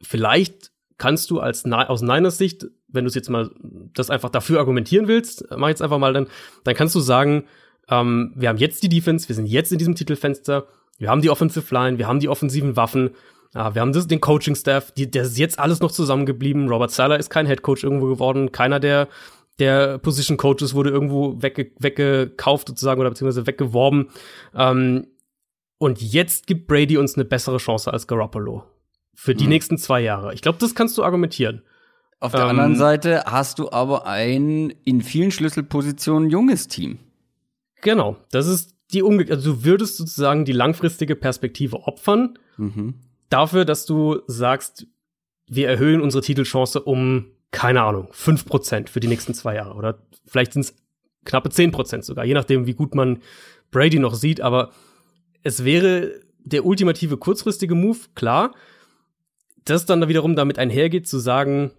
vielleicht 0.01 0.71
kannst 0.97 1.31
du 1.31 1.39
als 1.39 1.63
aus 1.63 2.01
Niners 2.01 2.37
Sicht, 2.37 2.67
wenn 2.89 3.05
du 3.05 3.07
es 3.07 3.15
jetzt 3.15 3.29
mal 3.29 3.49
das 3.93 4.09
einfach 4.09 4.29
dafür 4.29 4.59
argumentieren 4.59 5.07
willst, 5.07 5.45
mach 5.55 5.69
jetzt 5.69 5.81
einfach 5.81 5.99
mal 5.99 6.11
dann, 6.11 6.27
dann 6.65 6.75
kannst 6.75 6.95
du 6.95 6.99
sagen, 6.99 7.45
ähm, 7.87 8.33
wir 8.35 8.49
haben 8.49 8.57
jetzt 8.57 8.83
die 8.83 8.89
Defense, 8.89 9.29
wir 9.29 9.35
sind 9.37 9.45
jetzt 9.45 9.71
in 9.71 9.77
diesem 9.77 9.95
Titelfenster, 9.95 10.67
wir 10.97 11.09
haben 11.09 11.21
die 11.21 11.29
Offensive 11.29 11.73
Line, 11.73 11.97
wir 11.97 12.09
haben 12.09 12.19
die 12.19 12.27
offensiven 12.27 12.75
Waffen, 12.75 13.11
ja, 13.53 13.75
wir 13.75 13.81
haben 13.81 13.93
das, 13.93 14.07
den 14.07 14.21
Coaching-Staff, 14.21 14.91
der 14.95 15.23
ist 15.23 15.37
jetzt 15.37 15.59
alles 15.59 15.79
noch 15.81 15.91
zusammengeblieben. 15.91 16.69
Robert 16.69 16.91
Sala 16.91 17.15
ist 17.15 17.29
kein 17.29 17.45
Head 17.47 17.61
Coach 17.61 17.83
irgendwo 17.83 18.07
geworden, 18.07 18.51
keiner 18.51 18.79
der 18.79 19.07
der 19.59 19.99
Position 19.99 20.37
Coaches 20.37 20.73
wurde 20.73 20.89
irgendwo 20.89 21.39
wegge 21.41 21.71
weggekauft 21.77 22.67
sozusagen 22.69 22.99
oder 23.01 23.09
beziehungsweise 23.11 23.45
weggeworben. 23.45 24.09
Ähm, 24.55 25.05
und 25.77 26.01
jetzt 26.01 26.47
gibt 26.47 26.67
Brady 26.67 26.97
uns 26.97 27.15
eine 27.15 27.25
bessere 27.25 27.57
Chance 27.57 27.91
als 27.91 28.07
Garoppolo 28.07 28.63
für 29.13 29.35
die 29.35 29.43
Mhm. 29.43 29.49
nächsten 29.49 29.77
zwei 29.77 30.01
Jahre. 30.01 30.33
Ich 30.33 30.41
glaube, 30.41 30.57
das 30.59 30.73
kannst 30.73 30.97
du 30.97 31.03
argumentieren. 31.03 31.61
Auf 32.19 32.31
der 32.31 32.41
Ähm, 32.43 32.49
anderen 32.51 32.75
Seite 32.75 33.23
hast 33.27 33.59
du 33.59 33.71
aber 33.71 34.07
ein 34.07 34.71
in 34.83 35.01
vielen 35.01 35.31
Schlüsselpositionen 35.31 36.29
junges 36.29 36.67
Team. 36.67 36.99
Genau, 37.81 38.15
das 38.31 38.47
ist 38.47 38.75
die 38.93 39.03
umge 39.03 39.25
also 39.29 39.53
du 39.55 39.63
würdest 39.65 39.97
sozusagen 39.97 40.45
die 40.45 40.53
langfristige 40.53 41.15
Perspektive 41.15 41.83
opfern 41.87 42.39
Mhm. 42.57 42.95
Dafür, 43.31 43.65
dass 43.65 43.85
du 43.85 44.21
sagst, 44.27 44.87
wir 45.47 45.67
erhöhen 45.67 46.01
unsere 46.01 46.23
Titelchance 46.23 46.81
um 46.81 47.31
keine 47.51 47.81
Ahnung, 47.83 48.07
5% 48.13 48.89
für 48.89 48.99
die 48.99 49.07
nächsten 49.07 49.33
zwei 49.33 49.55
Jahre 49.55 49.75
oder 49.75 49.99
vielleicht 50.25 50.53
sind 50.53 50.61
es 50.61 50.75
knappe 51.25 51.49
10% 51.49 52.03
sogar, 52.03 52.25
je 52.25 52.33
nachdem, 52.33 52.65
wie 52.65 52.73
gut 52.73 52.95
man 52.95 53.19
Brady 53.69 53.99
noch 53.99 54.15
sieht, 54.15 54.41
aber 54.41 54.71
es 55.43 55.63
wäre 55.63 56.19
der 56.39 56.65
ultimative 56.65 57.17
kurzfristige 57.17 57.75
Move, 57.75 57.99
klar. 58.15 58.53
Das 59.65 59.85
dann 59.85 60.07
wiederum 60.07 60.35
damit 60.35 60.57
einhergeht, 60.57 61.07
zu 61.07 61.19
sagen, 61.19 61.71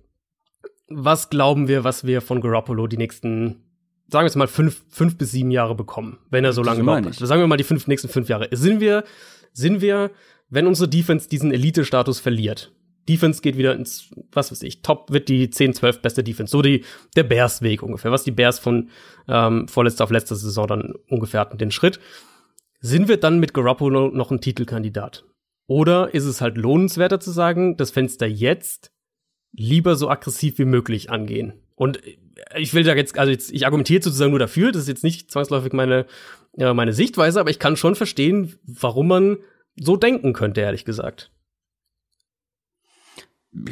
was 0.88 1.30
glauben 1.30 1.68
wir, 1.68 1.84
was 1.84 2.06
wir 2.06 2.20
von 2.20 2.40
Garoppolo 2.40 2.86
die 2.86 2.96
nächsten, 2.96 3.64
sagen 4.08 4.22
wir 4.22 4.26
jetzt 4.26 4.36
mal, 4.36 4.46
fünf, 4.46 4.84
fünf 4.88 5.18
bis 5.18 5.32
sieben 5.32 5.50
Jahre 5.50 5.74
bekommen, 5.74 6.18
wenn 6.30 6.44
er 6.44 6.52
so 6.52 6.62
lange 6.62 6.84
bleibt. 6.84 7.14
Sagen 7.14 7.40
wir 7.40 7.48
mal 7.48 7.56
die 7.56 7.64
fünf, 7.64 7.86
nächsten 7.88 8.08
fünf 8.08 8.28
Jahre. 8.28 8.48
Sind 8.52 8.80
wir, 8.80 9.04
sind 9.52 9.80
wir, 9.80 10.12
wenn 10.52 10.66
unsere 10.66 10.88
Defense 10.88 11.30
diesen 11.30 11.50
Elite-Status 11.50 12.20
verliert, 12.20 12.72
Defense 13.08 13.40
geht 13.40 13.56
wieder 13.56 13.74
ins, 13.74 14.10
was 14.30 14.52
weiß 14.52 14.62
ich, 14.62 14.82
Top 14.82 15.10
wird 15.10 15.28
die 15.28 15.48
10, 15.48 15.74
12 15.74 16.02
beste 16.02 16.22
Defense. 16.22 16.50
So 16.50 16.60
die, 16.60 16.84
der 17.16 17.24
Bears-Weg 17.24 17.82
ungefähr, 17.82 18.12
was 18.12 18.22
die 18.22 18.30
Bears 18.30 18.58
von 18.58 18.90
ähm, 19.28 19.66
vorletzter 19.66 20.04
auf 20.04 20.10
letzter 20.10 20.36
Saison 20.36 20.66
dann 20.66 20.94
ungefähr 21.08 21.40
hatten, 21.40 21.56
den 21.56 21.70
Schritt. 21.70 21.98
Sind 22.80 23.08
wir 23.08 23.16
dann 23.16 23.40
mit 23.40 23.54
Garoppolo 23.54 24.10
noch 24.10 24.30
ein 24.30 24.40
Titelkandidat? 24.40 25.24
Oder 25.66 26.12
ist 26.14 26.26
es 26.26 26.42
halt 26.42 26.58
lohnenswerter 26.58 27.18
zu 27.18 27.30
sagen, 27.30 27.76
das 27.78 27.90
Fenster 27.90 28.26
jetzt 28.26 28.92
lieber 29.52 29.96
so 29.96 30.10
aggressiv 30.10 30.58
wie 30.58 30.66
möglich 30.66 31.10
angehen? 31.10 31.54
Und 31.74 32.00
ich 32.58 32.74
will 32.74 32.84
da 32.84 32.94
jetzt, 32.94 33.18
also 33.18 33.32
jetzt, 33.32 33.50
ich 33.52 33.64
argumentiere 33.64 34.02
sozusagen 34.02 34.30
nur 34.30 34.38
dafür, 34.38 34.70
das 34.70 34.82
ist 34.82 34.88
jetzt 34.88 35.04
nicht 35.04 35.30
zwangsläufig 35.30 35.72
meine, 35.72 36.06
äh, 36.58 36.74
meine 36.74 36.92
Sichtweise, 36.92 37.40
aber 37.40 37.50
ich 37.50 37.58
kann 37.58 37.76
schon 37.76 37.94
verstehen, 37.94 38.54
warum 38.64 39.08
man 39.08 39.38
so 39.76 39.96
denken 39.96 40.32
könnte, 40.32 40.61
ehrlich 40.61 40.85
gesagt. 40.85 41.30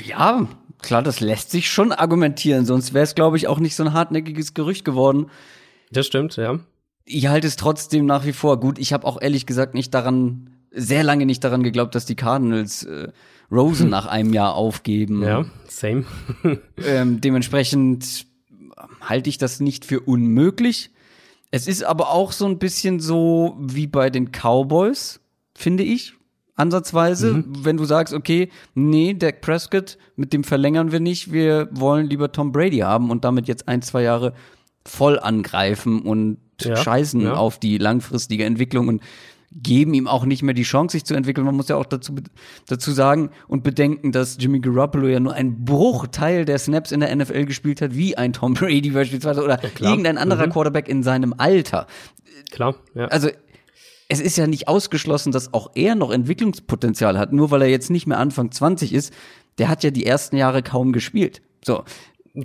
Ja, 0.05 0.47
klar, 0.83 1.03
das 1.03 1.21
lässt 1.21 1.51
sich 1.51 1.71
schon 1.71 1.93
argumentieren, 1.93 2.67
sonst 2.67 2.93
wäre 2.93 3.05
es, 3.05 3.15
glaube 3.15 3.37
ich, 3.37 3.49
auch 3.49 3.59
nicht 3.59 3.75
so 3.77 3.83
ein 3.83 3.93
hartnäckiges 3.93 4.55
Gerücht 4.55 4.85
geworden. 4.85 5.31
Das 5.91 6.07
stimmt, 6.07 6.37
ja. 6.37 6.61
Ich 7.05 7.27
halte 7.27 7.47
es 7.47 7.57
trotzdem 7.57 8.07
nach 8.07 8.25
wie 8.25 8.33
vor 8.33 8.61
gut. 8.61 8.79
Ich 8.79 8.93
habe 8.93 9.07
auch 9.07 9.21
ehrlich 9.21 9.47
gesagt 9.47 9.75
nicht 9.75 9.95
daran, 9.95 10.51
sehr 10.71 11.03
lange 11.03 11.27
nicht 11.27 11.43
daran 11.43 11.63
geglaubt, 11.63 11.95
dass 11.95 12.05
die 12.05 12.15
Cardinals 12.15 12.85
äh, 12.85 13.09
Rosen 13.51 13.89
nach 13.91 14.07
einem 14.07 14.33
Jahr 14.33 14.55
aufgeben. 14.55 15.23
Ja, 15.23 15.45
same. 15.69 16.05
Ähm, 16.83 17.21
dementsprechend 17.21 18.27
halte 19.01 19.29
ich 19.29 19.39
das 19.39 19.61
nicht 19.61 19.85
für 19.85 20.01
unmöglich. 20.01 20.91
Es 21.51 21.67
ist 21.67 21.83
aber 21.83 22.11
auch 22.11 22.33
so 22.33 22.47
ein 22.47 22.59
bisschen 22.59 23.01
so 23.01 23.57
wie 23.61 23.87
bei 23.87 24.09
den 24.09 24.31
Cowboys, 24.31 25.21
finde 25.61 25.83
ich, 25.85 26.15
ansatzweise. 26.57 27.45
Wenn 27.47 27.77
du 27.77 27.85
sagst, 27.85 28.13
okay, 28.15 28.51
nee, 28.75 29.15
Dak 29.15 29.41
Prescott, 29.41 29.99
mit 30.17 30.33
dem 30.33 30.45
verlängern 30.45 30.93
wir 30.93 31.01
nicht, 31.01 31.33
wir 31.33 31.69
wollen 31.73 32.07
lieber 32.09 32.33
Tom 32.33 32.53
Brady 32.53 32.79
haben 32.79 33.11
und 33.11 33.25
damit 33.25 33.49
jetzt 33.49 33.69
ein, 33.69 33.83
zwei 33.83 34.03
Jahre 34.03 34.35
voll 34.87 35.19
angreifen 35.19 36.03
und 36.03 36.39
Ja, 36.61 36.77
scheißen 36.77 37.21
ja. 37.23 37.35
auf 37.35 37.59
die 37.59 37.79
langfristige 37.79 38.45
Entwicklung 38.45 38.89
und 38.89 39.03
geben 39.53 39.95
ihm 39.95 40.07
auch 40.07 40.25
nicht 40.27 40.43
mehr 40.43 40.55
die 40.55 40.63
Chance, 40.63 40.93
sich 40.93 41.05
zu 41.05 41.15
entwickeln. 41.15 41.45
Man 41.45 41.57
muss 41.57 41.69
ja 41.69 41.77
auch 41.77 41.87
dazu, 41.87 42.15
dazu 42.69 42.93
sagen 42.93 43.31
und 43.49 43.65
bedenken, 43.65 44.13
dass 44.13 44.37
Jimmy 44.39 44.61
Garoppolo 44.61 45.09
ja 45.09 45.19
nur 45.19 45.33
einen 45.35 45.65
Bruchteil 45.65 46.45
der 46.45 46.59
Snaps 46.59 46.93
in 46.93 47.01
der 47.01 47.15
NFL 47.17 47.47
gespielt 47.47 47.81
hat, 47.83 47.95
wie 47.97 48.17
ein 48.17 48.33
Tom 48.33 48.55
Brady 48.55 48.91
beispielsweise 48.93 49.43
oder 49.43 49.57
klar. 49.57 49.91
irgendein 49.91 50.19
anderer 50.19 50.47
Mhm. 50.47 50.51
Quarterback 50.53 50.89
in 50.89 51.03
seinem 51.03 51.35
Alter. 51.37 51.87
Klar, 52.53 52.77
ja. 52.95 53.07
Also 53.07 53.29
es 54.11 54.21
ist 54.21 54.37
ja 54.37 54.47
nicht 54.47 54.69
ausgeschlossen, 54.69 55.33
dass 55.33 55.55
auch 55.55 55.71
er 55.75 55.95
noch 55.95 56.11
Entwicklungspotenzial 56.11 57.19
hat, 57.19 57.33
nur 57.33 57.51
weil 57.51 57.63
er 57.63 57.69
jetzt 57.69 57.91
nicht 57.91 58.07
mehr 58.07 58.19
Anfang 58.19 58.51
20 58.51 58.93
ist. 58.93 59.15
Der 59.59 59.69
hat 59.69 59.83
ja 59.83 59.91
die 59.91 60.05
ersten 60.05 60.37
Jahre 60.37 60.63
kaum 60.63 60.93
gespielt. 60.93 61.41
So, 61.65 61.85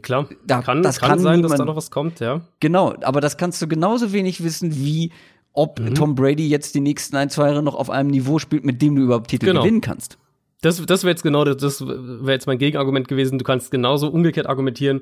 Klar, 0.01 0.28
da- 0.47 0.62
kann, 0.62 0.82
das 0.82 0.99
kann, 0.99 1.10
kann 1.10 1.19
sein, 1.19 1.41
dass 1.41 1.51
niemand- 1.51 1.60
da 1.60 1.65
noch 1.65 1.75
was 1.75 1.91
kommt, 1.91 2.19
ja. 2.19 2.41
genau. 2.60 2.93
Aber 3.01 3.21
das 3.21 3.38
kannst 3.38 3.62
du 3.62 3.67
genauso 3.67 4.13
wenig 4.13 4.43
wissen, 4.43 4.75
wie 4.75 5.12
ob 5.54 5.80
Tom 5.95 6.15
Brady 6.15 6.47
jetzt 6.49 6.75
die 6.75 6.82
nächsten 6.82 7.15
ein, 7.15 7.30
zwei 7.30 7.47
Jahre 7.47 7.63
noch 7.63 7.75
auf 7.75 7.89
einem 7.89 8.10
Niveau 8.10 8.39
spielt, 8.39 8.65
mit 8.65 8.82
dem 8.82 8.95
du 8.95 9.04
überhaupt 9.04 9.30
Titel 9.30 9.45
Genau. 9.45 9.62
gewinnen 9.62 9.82
kannst. 9.82 10.17
Das, 10.62 10.84
das 10.86 11.04
wäre 11.04 11.12
jetzt 11.12 11.23
genau, 11.23 11.45
das, 11.45 11.58
das 11.58 11.88
wäre 11.88 12.32
jetzt 12.32 12.47
mein 12.47 12.58
Gegenargument 12.58 13.08
gewesen. 13.08 13.38
Du 13.38 13.45
kannst 13.45 13.71
genauso 13.71 14.10
umgekehrt 14.10 14.47
argumentieren. 14.47 15.01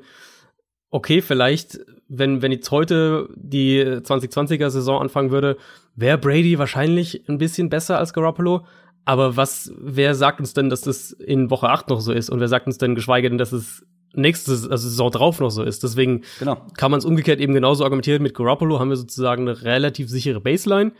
Okay, 0.93 1.21
vielleicht, 1.21 1.79
wenn, 2.07 2.43
wenn 2.43 2.51
jetzt 2.51 2.69
heute 2.69 3.27
die 3.35 3.81
2020er 3.83 4.69
Saison 4.69 5.01
anfangen 5.01 5.31
würde, 5.31 5.57
wäre 5.95 6.19
Brady 6.19 6.59
wahrscheinlich 6.59 7.27
ein 7.27 7.39
bisschen 7.39 7.69
besser 7.69 7.97
als 7.97 8.13
Garoppolo. 8.13 8.65
Aber 9.03 9.35
was, 9.35 9.73
wer 9.75 10.13
sagt 10.13 10.39
uns 10.39 10.53
denn, 10.53 10.69
dass 10.69 10.81
das 10.81 11.11
in 11.11 11.49
Woche 11.49 11.67
8 11.69 11.89
noch 11.89 11.99
so 11.99 12.13
ist? 12.13 12.29
Und 12.29 12.39
wer 12.39 12.47
sagt 12.47 12.67
uns 12.67 12.77
denn 12.77 12.93
geschweige 12.93 13.27
denn, 13.27 13.39
dass 13.39 13.51
es 13.53 13.83
nächste 14.13 14.51
also 14.51 14.77
Saison 14.77 15.09
drauf 15.09 15.39
noch 15.39 15.49
so 15.49 15.63
ist? 15.63 15.81
Deswegen 15.81 16.21
Genau. 16.37 16.61
kann 16.77 16.91
man 16.91 16.99
es 16.99 17.05
umgekehrt 17.05 17.39
eben 17.39 17.55
genauso 17.55 17.83
argumentieren. 17.83 18.21
Mit 18.21 18.35
Garoppolo 18.35 18.79
haben 18.79 18.89
wir 18.89 18.95
sozusagen 18.95 19.47
eine 19.49 19.63
relativ 19.63 20.09
sichere 20.11 20.41
Baseline. 20.41 20.91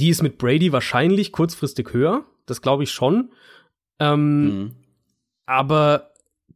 Die 0.00 0.08
ist 0.08 0.20
mit 0.22 0.36
Brady 0.38 0.72
wahrscheinlich 0.72 1.30
kurzfristig 1.30 1.92
höher. 1.92 2.24
Das 2.46 2.60
glaube 2.60 2.82
ich 2.82 2.90
schon. 2.90 3.30
Ähm, 4.00 4.44
Mhm. 4.44 4.70
aber 5.46 6.10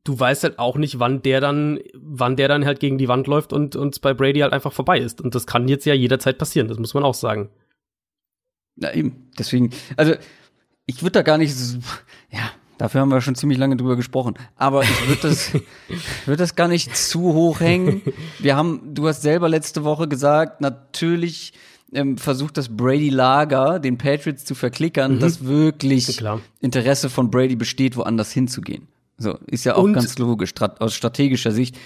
du 0.05 0.19
weißt 0.19 0.45
halt 0.45 0.59
auch 0.59 0.77
nicht, 0.77 0.99
wann 0.99 1.23
der 1.23 1.41
dann, 1.41 1.79
wann 1.95 2.37
der 2.37 2.49
dann 2.49 2.65
halt 2.65 2.81
gegen 2.81 2.99
die 2.99 3.09
Wand 3.09 3.27
läuft 3.27 3.53
und 3.53 3.77
uns 3.77 4.01
bei 4.01 4.15
Brady 4.15 4.41
halt 4.41 4.53
einfach 4.53 4.73
vorbei 4.73 4.99
ist. 4.99 5.21
Und 5.21 5.35
das 5.35 5.47
kann 5.47 5.69
jetzt 5.69 5.85
ja 5.85 5.95
jederzeit 5.95 6.39
passieren, 6.39 6.69
das 6.69 6.79
muss 6.79 6.95
man 6.95 7.05
auch 7.05 7.15
sagen. 7.15 7.51
Na 8.77 8.93
eben. 8.95 9.31
Deswegen, 9.39 9.71
also 9.97 10.15
ich 10.87 11.03
würde 11.03 11.13
da 11.13 11.23
gar 11.23 11.39
nicht, 11.39 11.55
ja, 12.31 12.51
dafür 12.79 13.01
haben 13.01 13.11
wir 13.11 13.21
schon 13.21 13.35
ziemlich 13.35 13.59
lange 13.59 13.77
drüber 13.77 13.97
gesprochen. 13.97 14.35
Aber 14.57 14.83
ich 14.83 15.09
würde 15.09 15.23
das, 15.23 15.53
würde 16.27 16.39
das 16.39 16.57
gar 16.57 16.69
nicht 16.69 16.97
zu 16.97 17.21
hoch 17.35 17.61
hängen. 17.61 18.03
Wir 18.39 18.57
haben, 18.57 18.95
du 18.95 19.07
hast 19.07 19.23
selber 19.23 19.49
letzte 19.49 19.85
Woche 19.85 20.09
gesagt, 20.09 20.61
natürlich 20.61 21.53
ähm, 21.93 22.19
versucht 22.19 22.57
das 22.57 22.75
Brady-Lager, 22.75 23.79
den 23.79 23.99
Patriots 23.99 24.45
zu 24.45 24.55
verklickern, 24.55 25.21
dass 25.21 25.45
wirklich. 25.45 26.07
Interesse 26.61 27.11
von 27.11 27.31
Brady 27.31 27.55
besteht, 27.55 27.97
woanders 27.97 28.33
hinzugehen. 28.33 28.89
So, 29.23 29.39
ist 29.47 29.65
ja 29.65 29.77
auch 29.77 29.85
Und- 29.85 29.95
ganz 29.95 30.19
logisch, 30.19 30.51
strat 30.51 30.81
aus 30.81 30.95
strategischer 30.95 31.53
Sicht. 31.53 31.79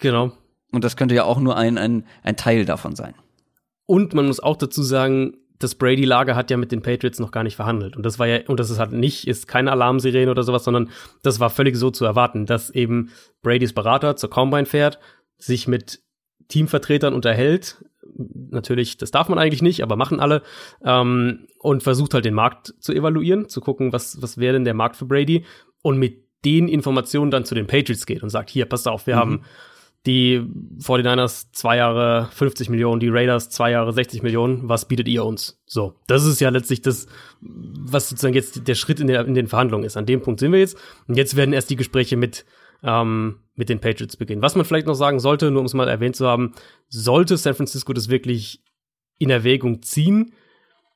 Genau. 0.00 0.32
Und 0.72 0.84
das 0.84 0.96
könnte 0.96 1.14
ja 1.14 1.24
auch 1.24 1.40
nur 1.40 1.56
ein, 1.56 1.78
ein, 1.78 2.04
ein 2.22 2.36
Teil 2.36 2.64
davon 2.64 2.96
sein. 2.96 3.14
Und 3.86 4.14
man 4.14 4.26
muss 4.26 4.40
auch 4.40 4.56
dazu 4.56 4.82
sagen, 4.82 5.36
das 5.58 5.74
Brady-Lager 5.76 6.34
hat 6.34 6.50
ja 6.50 6.56
mit 6.56 6.72
den 6.72 6.82
Patriots 6.82 7.18
noch 7.20 7.30
gar 7.30 7.44
nicht 7.44 7.56
verhandelt. 7.56 7.96
Und 7.96 8.04
das 8.04 8.18
war 8.18 8.26
ja, 8.26 8.40
und 8.48 8.58
das 8.58 8.70
ist 8.70 8.78
halt 8.78 8.92
nicht, 8.92 9.28
ist 9.28 9.46
keine 9.46 9.70
Alarmsirene 9.70 10.30
oder 10.30 10.42
sowas, 10.42 10.64
sondern 10.64 10.90
das 11.22 11.40
war 11.40 11.50
völlig 11.50 11.76
so 11.76 11.90
zu 11.90 12.04
erwarten, 12.04 12.46
dass 12.46 12.70
eben 12.70 13.10
Bradys 13.42 13.72
Berater 13.72 14.16
zur 14.16 14.30
Combine 14.30 14.66
fährt, 14.66 14.98
sich 15.38 15.68
mit 15.68 16.00
Teamvertretern 16.48 17.14
unterhält. 17.14 17.84
Natürlich, 18.16 18.96
das 18.96 19.10
darf 19.12 19.28
man 19.28 19.38
eigentlich 19.38 19.62
nicht, 19.62 19.82
aber 19.82 19.96
machen 19.96 20.20
alle. 20.20 20.42
Ähm, 20.84 21.46
und 21.60 21.82
versucht 21.82 22.14
halt 22.14 22.24
den 22.24 22.34
Markt 22.34 22.74
zu 22.80 22.92
evaluieren, 22.92 23.48
zu 23.48 23.60
gucken, 23.60 23.92
was, 23.92 24.20
was 24.20 24.38
wäre 24.38 24.54
denn 24.54 24.64
der 24.64 24.74
Markt 24.74 24.96
für 24.96 25.06
Brady. 25.06 25.44
Und 25.82 25.98
mit 25.98 26.24
den 26.44 26.68
Informationen 26.68 27.30
dann 27.30 27.44
zu 27.44 27.54
den 27.54 27.66
Patriots 27.66 28.06
geht 28.06 28.22
und 28.22 28.30
sagt, 28.30 28.50
hier, 28.50 28.66
passt 28.66 28.88
auf, 28.88 29.06
wir 29.06 29.16
haben 29.16 29.42
die 30.06 30.40
49ers 30.80 31.52
zwei 31.52 31.76
Jahre 31.76 32.28
50 32.32 32.68
Millionen, 32.68 32.98
die 32.98 33.08
Raiders 33.08 33.50
zwei 33.50 33.70
Jahre 33.70 33.92
60 33.92 34.22
Millionen, 34.22 34.68
was 34.68 34.88
bietet 34.88 35.06
ihr 35.06 35.24
uns? 35.24 35.60
So, 35.64 35.94
das 36.08 36.24
ist 36.24 36.40
ja 36.40 36.48
letztlich 36.48 36.82
das, 36.82 37.06
was 37.40 38.08
sozusagen 38.08 38.34
jetzt 38.34 38.66
der 38.66 38.74
Schritt 38.74 38.98
in, 38.98 39.06
der, 39.06 39.24
in 39.26 39.34
den 39.34 39.46
Verhandlungen 39.46 39.84
ist. 39.84 39.96
An 39.96 40.06
dem 40.06 40.20
Punkt 40.20 40.40
sind 40.40 40.50
wir 40.50 40.58
jetzt. 40.58 40.76
Und 41.06 41.16
jetzt 41.16 41.36
werden 41.36 41.52
erst 41.52 41.70
die 41.70 41.76
Gespräche 41.76 42.16
mit, 42.16 42.44
ähm, 42.82 43.40
mit 43.54 43.68
den 43.68 43.78
Patriots 43.78 44.16
beginnen. 44.16 44.42
Was 44.42 44.56
man 44.56 44.64
vielleicht 44.64 44.88
noch 44.88 44.94
sagen 44.94 45.20
sollte, 45.20 45.50
nur 45.52 45.60
um 45.60 45.66
es 45.66 45.74
mal 45.74 45.88
erwähnt 45.88 46.16
zu 46.16 46.26
haben, 46.26 46.52
sollte 46.88 47.36
San 47.36 47.54
Francisco 47.54 47.92
das 47.92 48.08
wirklich 48.08 48.60
in 49.18 49.30
Erwägung 49.30 49.82
ziehen, 49.82 50.32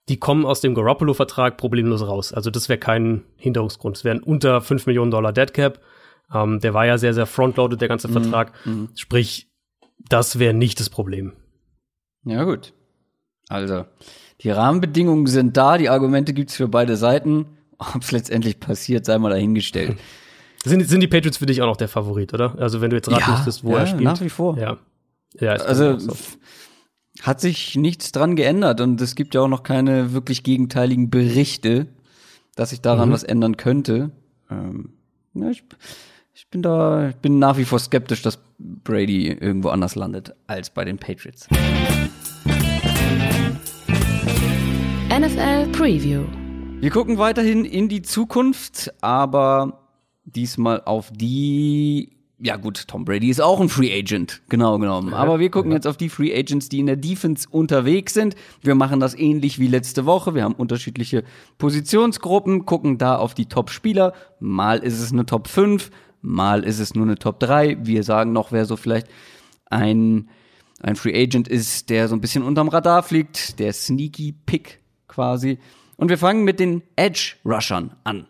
die 0.09 0.19
kommen 0.19 0.45
aus 0.47 0.61
dem 0.61 0.75
Garoppolo-Vertrag 0.75 1.57
problemlos 1.57 2.07
raus. 2.07 2.33
Also 2.33 2.51
das 2.51 2.69
wäre 2.69 2.79
kein 2.79 3.25
Hinderungsgrund. 3.37 3.97
Es 3.97 4.05
wären 4.05 4.21
unter 4.23 4.61
5 4.61 4.87
Millionen 4.87 5.11
Dollar 5.11 5.33
Dead 5.33 5.53
Cap. 5.53 5.81
Ähm, 6.33 6.61
der 6.61 6.75
war 6.75 6.87
ja 6.87 6.99
sehr, 6.99 7.15
sehr 7.15 7.27
frontloaded, 7.27 7.81
der 7.81 7.89
ganze 7.89 8.09
Vertrag. 8.09 8.53
Sprich, 8.95 9.49
das 10.09 10.39
wäre 10.39 10.55
nicht 10.55 10.79
das 10.81 10.91
Problem. 10.91 11.33
Ja, 12.25 12.45
gut. 12.45 12.73
Also, 13.49 13.85
die 14.41 14.51
Rahmenbedingungen 14.51 15.27
sind 15.27 15.57
da, 15.57 15.79
die 15.79 15.89
Argumente 15.89 16.33
gibt's 16.33 16.57
für 16.57 16.69
beide 16.69 16.97
Seiten. 16.97 17.47
Ob 17.79 18.03
es 18.03 18.11
letztendlich 18.13 18.59
passiert, 18.59 19.05
sei 19.05 19.19
mal 19.19 19.31
dahingestellt. 19.31 19.99
Sind, 20.65 20.83
sind 20.89 20.99
die 21.01 21.07
Patriots 21.07 21.37
für 21.37 21.47
dich 21.47 21.63
auch 21.63 21.67
noch 21.67 21.77
der 21.77 21.87
Favorit, 21.87 22.35
oder? 22.35 22.57
Also 22.59 22.81
wenn 22.81 22.91
du 22.91 22.97
jetzt 22.97 23.09
raten 23.09 23.21
Ja, 23.21 23.37
müsstest, 23.37 23.63
wo 23.63 23.75
ja, 23.75 23.81
er 23.81 23.87
spielt. 23.87 24.03
nach 24.03 24.21
wie 24.21 24.29
vor. 24.29 24.59
Ja. 24.59 24.79
Ja, 25.39 25.53
ist 25.53 25.63
Also 25.65 25.91
auch 25.93 26.01
so. 26.01 26.17
Hat 27.23 27.41
sich 27.41 27.77
nichts 27.77 28.13
dran 28.13 28.37
geändert 28.37 28.81
und 28.81 29.01
es 29.01 29.15
gibt 29.15 29.35
ja 29.35 29.41
auch 29.43 29.49
noch 29.49 29.63
keine 29.63 30.13
wirklich 30.13 30.43
gegenteiligen 30.43 31.11
Berichte, 31.11 31.87
dass 32.55 32.71
sich 32.71 32.79
Mhm. 32.81 32.83
daran 32.85 33.13
was 33.13 33.23
ändern 33.25 33.57
könnte. 33.57 34.11
Ähm, 34.51 34.91
ja, 35.35 35.51
ich, 35.51 35.65
ich 36.35 36.49
bin 36.49 36.63
da, 36.63 37.09
ich 37.11 37.17
bin 37.17 37.39
nach 37.39 37.57
wie 37.59 37.65
vor 37.65 37.79
skeptisch, 37.79 38.23
dass 38.23 38.39
Brady 38.59 39.29
irgendwo 39.29 39.69
anders 39.69 39.95
landet 39.97 40.35
als 40.47 40.71
bei 40.71 40.85
den 40.85 40.99
Patriots. 40.99 41.49
NFL 45.11 45.69
Preview. 45.73 46.25
Wir 46.81 46.91
gucken 46.91 47.17
weiterhin 47.19 47.65
in 47.65 47.89
die 47.89 48.03
Zukunft, 48.03 48.93
aber 49.03 49.81
diesmal 50.25 50.83
auf 50.85 51.11
die. 51.13 52.16
Ja 52.39 52.57
gut, 52.57 52.87
Tom 52.87 53.07
Brady 53.07 53.31
ist 53.31 53.41
auch 53.41 53.61
ein 53.61 53.71
Free 53.71 53.99
Agent, 53.99 54.43
genau 54.51 54.79
genommen. 54.79 55.15
Aber 55.15 55.39
wir 55.39 55.51
gucken 55.51 55.73
jetzt 55.73 55.87
auf 55.87 55.97
die 55.97 56.11
Free 56.11 56.39
Agents, 56.39 56.69
die 56.69 56.81
in 56.81 56.87
der 56.87 56.97
Defense 56.97 57.49
unterwegs 57.51 58.13
sind. 58.13 58.37
Wir 58.61 58.75
machen 58.75 59.01
das 59.01 59.15
ähnlich 59.15 59.59
wie 59.59 59.69
letzte 59.69 60.05
Woche. 60.05 60.35
Wir 60.35 60.45
haben 60.45 60.55
unterschiedliche 60.55 61.25
Positionsgruppen, 61.57 62.67
gucken 62.67 62.99
da 62.99 63.17
auf 63.17 63.33
die 63.33 63.47
Top-Spieler. 63.47 64.13
Mal 64.39 64.81
ist 64.81 65.01
es 65.01 65.13
eine 65.13 65.25
Top 65.25 65.49
5, 65.49 65.91
mal 66.21 66.63
ist 66.63 66.79
es 66.79 66.95
nur 66.95 67.07
eine 67.07 67.17
Top 67.17 67.41
3. 67.41 67.79
Wir 67.87 68.03
sagen 68.03 68.33
noch, 68.33 68.53
wer 68.53 68.67
so 68.67 68.77
vielleicht 68.77 69.09
ein, 69.71 70.29
ein 70.83 70.97
Free 70.97 71.19
Agent 71.19 71.49
ist, 71.49 71.89
der 71.89 72.07
so 72.07 72.15
ein 72.15 72.21
bisschen 72.21 72.43
unterm 72.43 72.69
Radar 72.69 73.03
fliegt, 73.03 73.59
der 73.61 73.73
Sneaky 73.73 74.35
Pick 74.45 74.81
quasi. 75.09 75.59
Und 75.97 76.11
wir 76.11 76.19
fangen 76.19 76.45
mit 76.45 76.61
den 76.61 76.83
Edge 76.97 77.37
Rushern 77.47 77.97
an. 78.05 78.27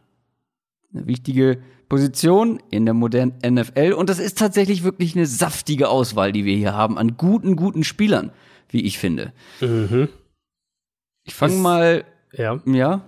Eine 0.95 1.09
wichtige 1.09 1.59
Position 1.89 2.61
in 2.71 2.85
der 2.85 2.95
modernen 2.95 3.35
NFL. 3.47 3.93
Und 3.93 4.09
das 4.11 4.19
ist 4.19 4.39
tatsächlich 4.39 4.83
wirklich 4.83 5.15
eine 5.15 5.27
saftige 5.27 5.89
Auswahl, 5.89 6.33
die 6.33 6.45
wir 6.45 6.57
hier 6.57 6.75
haben 6.75 6.99
an 6.99 7.17
guten, 7.17 7.57
guten 7.57 7.85
Spielern, 7.85 8.33
wie 8.71 8.83
ich 8.85 8.99
finde. 8.99 9.33
Ich 11.25 11.35
fange 11.35 11.57
mal, 11.57 12.05
Ja. 12.33 12.61
ja, 12.67 13.03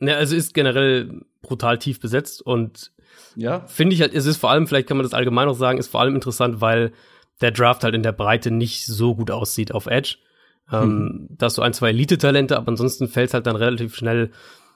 ja. 0.00 0.14
Also 0.16 0.36
ist 0.36 0.54
generell 0.54 1.22
brutal 1.42 1.78
tief 1.78 2.00
besetzt 2.00 2.42
und 2.44 2.92
ja, 3.34 3.66
finde 3.66 3.94
ich 3.94 4.00
halt, 4.00 4.14
es 4.14 4.26
ist 4.26 4.36
vor 4.36 4.50
allem, 4.50 4.66
vielleicht 4.66 4.88
kann 4.88 4.96
man 4.96 5.04
das 5.04 5.14
allgemein 5.14 5.46
noch 5.46 5.54
sagen, 5.54 5.78
ist 5.78 5.88
vor 5.88 6.00
allem 6.00 6.14
interessant, 6.14 6.60
weil 6.60 6.92
der 7.40 7.50
Draft 7.50 7.82
halt 7.84 7.94
in 7.94 8.02
der 8.02 8.12
Breite 8.12 8.50
nicht 8.50 8.86
so 8.86 9.14
gut 9.14 9.30
aussieht 9.30 9.72
auf 9.72 9.86
Edge. 9.86 10.16
Ähm, 10.70 11.26
da 11.30 11.46
hast 11.46 11.58
du 11.58 11.62
ein, 11.62 11.72
zwei 11.72 11.90
Elite-Talente, 11.90 12.56
aber 12.56 12.68
ansonsten 12.68 13.08
fällt 13.08 13.28
es 13.28 13.34
halt 13.34 13.46
dann 13.46 13.56
relativ 13.56 13.96
schnell, 13.96 14.30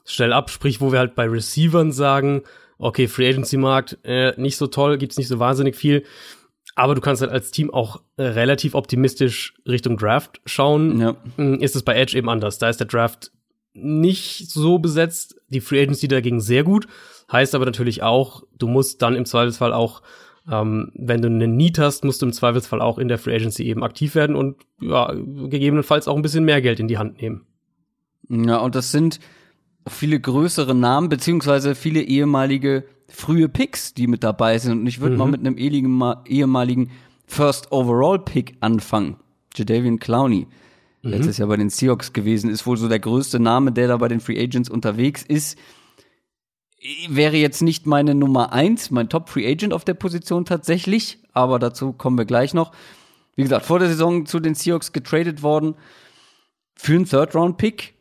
schnell 0.04 0.32
ab. 0.32 0.50
Sprich, 0.50 0.80
wo 0.80 0.90
wir 0.92 0.98
halt 0.98 1.14
bei 1.14 1.26
Receivern 1.28 1.92
sagen, 1.92 2.42
okay, 2.78 3.08
Free 3.08 3.28
Agency-Markt, 3.28 3.98
äh, 4.04 4.32
nicht 4.40 4.56
so 4.56 4.66
toll, 4.66 4.98
gibt's 4.98 5.16
nicht 5.16 5.28
so 5.28 5.38
wahnsinnig 5.38 5.76
viel. 5.76 6.04
Aber 6.74 6.94
du 6.94 7.00
kannst 7.00 7.22
halt 7.22 7.32
als 7.32 7.50
Team 7.50 7.72
auch 7.72 8.02
äh, 8.16 8.22
relativ 8.22 8.74
optimistisch 8.74 9.54
Richtung 9.66 9.96
Draft 9.96 10.40
schauen. 10.44 11.00
ja. 11.00 11.16
Mm, 11.36 11.54
ist 11.54 11.74
es 11.74 11.82
bei 11.82 11.94
Edge 11.94 12.16
eben 12.16 12.28
anders. 12.28 12.58
Da 12.58 12.68
ist 12.68 12.80
der 12.80 12.86
Draft 12.86 13.30
nicht 13.72 14.50
so 14.50 14.78
besetzt, 14.78 15.36
die 15.48 15.60
Free 15.60 15.82
Agency 15.82 16.08
dagegen 16.08 16.40
sehr 16.40 16.64
gut. 16.64 16.86
Heißt 17.30 17.54
aber 17.54 17.64
natürlich 17.64 18.02
auch, 18.02 18.42
du 18.58 18.68
musst 18.68 19.02
dann 19.02 19.16
im 19.16 19.24
Zweifelsfall 19.24 19.72
auch, 19.72 20.02
ähm, 20.50 20.92
wenn 20.94 21.22
du 21.22 21.28
einen 21.28 21.56
Need 21.56 21.78
hast, 21.78 22.04
musst 22.04 22.22
du 22.22 22.26
im 22.26 22.32
Zweifelsfall 22.32 22.80
auch 22.80 22.98
in 22.98 23.08
der 23.08 23.18
Free 23.18 23.34
Agency 23.34 23.64
eben 23.64 23.82
aktiv 23.82 24.14
werden 24.14 24.36
und 24.36 24.56
ja, 24.80 25.12
gegebenenfalls 25.12 26.08
auch 26.08 26.16
ein 26.16 26.22
bisschen 26.22 26.44
mehr 26.44 26.62
Geld 26.62 26.78
in 26.78 26.88
die 26.88 26.98
Hand 26.98 27.20
nehmen. 27.20 27.46
Ja, 28.28 28.58
und 28.58 28.74
das 28.74 28.92
sind 28.92 29.20
viele 29.86 30.20
größere 30.20 30.74
Namen, 30.74 31.08
beziehungsweise 31.08 31.74
viele 31.74 32.02
ehemalige 32.02 32.84
frühe 33.08 33.48
Picks, 33.48 33.94
die 33.94 34.06
mit 34.06 34.24
dabei 34.24 34.58
sind. 34.58 34.80
Und 34.80 34.86
ich 34.86 35.00
würde 35.00 35.16
mal 35.16 35.28
mit 35.28 35.40
einem 35.40 35.56
ehemaligen, 35.58 36.90
First 37.26 37.72
Overall 37.72 38.20
Pick 38.20 38.56
anfangen. 38.60 39.16
Jadavian 39.54 39.98
Clowney. 39.98 40.46
Letztes 41.02 41.38
Jahr 41.38 41.48
bei 41.48 41.56
den 41.56 41.70
Seahawks 41.70 42.12
gewesen, 42.12 42.50
ist 42.50 42.66
wohl 42.66 42.76
so 42.76 42.88
der 42.88 42.98
größte 42.98 43.38
Name, 43.38 43.70
der 43.70 43.86
da 43.86 43.96
bei 43.96 44.08
den 44.08 44.20
Free 44.20 44.42
Agents 44.42 44.68
unterwegs 44.68 45.22
ist. 45.22 45.56
Wäre 47.08 47.36
jetzt 47.36 47.62
nicht 47.62 47.86
meine 47.86 48.14
Nummer 48.14 48.52
eins, 48.52 48.90
mein 48.90 49.08
Top 49.08 49.28
Free 49.28 49.48
Agent 49.48 49.72
auf 49.72 49.84
der 49.84 49.94
Position 49.94 50.44
tatsächlich, 50.44 51.18
aber 51.32 51.58
dazu 51.58 51.92
kommen 51.92 52.18
wir 52.18 52.24
gleich 52.24 52.54
noch. 52.54 52.72
Wie 53.36 53.42
gesagt, 53.42 53.66
vor 53.66 53.78
der 53.78 53.88
Saison 53.88 54.26
zu 54.26 54.40
den 54.40 54.54
Seahawks 54.54 54.92
getradet 54.92 55.42
worden 55.42 55.74
für 56.74 56.94
einen 56.94 57.04
Third-Round-Pick, 57.04 57.94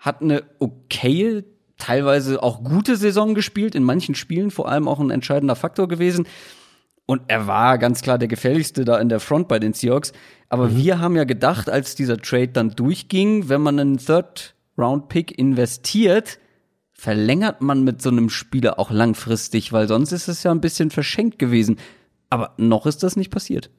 hat 0.00 0.22
eine 0.22 0.42
okaye, 0.58 1.44
teilweise 1.78 2.42
auch 2.42 2.64
gute 2.64 2.96
Saison 2.96 3.34
gespielt, 3.34 3.74
in 3.74 3.84
manchen 3.84 4.14
Spielen 4.14 4.50
vor 4.50 4.68
allem 4.68 4.88
auch 4.88 4.98
ein 4.98 5.10
entscheidender 5.10 5.56
Faktor 5.56 5.88
gewesen. 5.88 6.26
Und 7.06 7.22
er 7.28 7.46
war 7.46 7.78
ganz 7.78 8.02
klar 8.02 8.18
der 8.18 8.28
gefährlichste 8.28 8.84
da 8.84 8.98
in 8.98 9.08
der 9.08 9.20
Front 9.20 9.48
bei 9.48 9.58
den 9.58 9.72
Seahawks. 9.72 10.12
Aber 10.48 10.76
wir 10.76 11.00
haben 11.00 11.16
ja 11.16 11.24
gedacht, 11.24 11.68
als 11.68 11.94
dieser 11.94 12.18
Trade 12.18 12.48
dann 12.48 12.70
durchging, 12.70 13.48
wenn 13.48 13.60
man 13.60 13.78
einen 13.78 13.98
Third-Round-Pick 13.98 15.36
investiert, 15.36 16.38
verlängert 16.92 17.62
man 17.62 17.82
mit 17.82 18.00
so 18.00 18.10
einem 18.10 18.30
Spieler 18.30 18.78
auch 18.78 18.90
langfristig, 18.90 19.72
weil 19.72 19.88
sonst 19.88 20.12
ist 20.12 20.28
es 20.28 20.42
ja 20.42 20.50
ein 20.50 20.60
bisschen 20.60 20.90
verschenkt 20.90 21.38
gewesen. 21.38 21.78
Aber 22.28 22.54
noch 22.58 22.86
ist 22.86 23.02
das 23.02 23.16
nicht 23.16 23.30
passiert. 23.30 23.70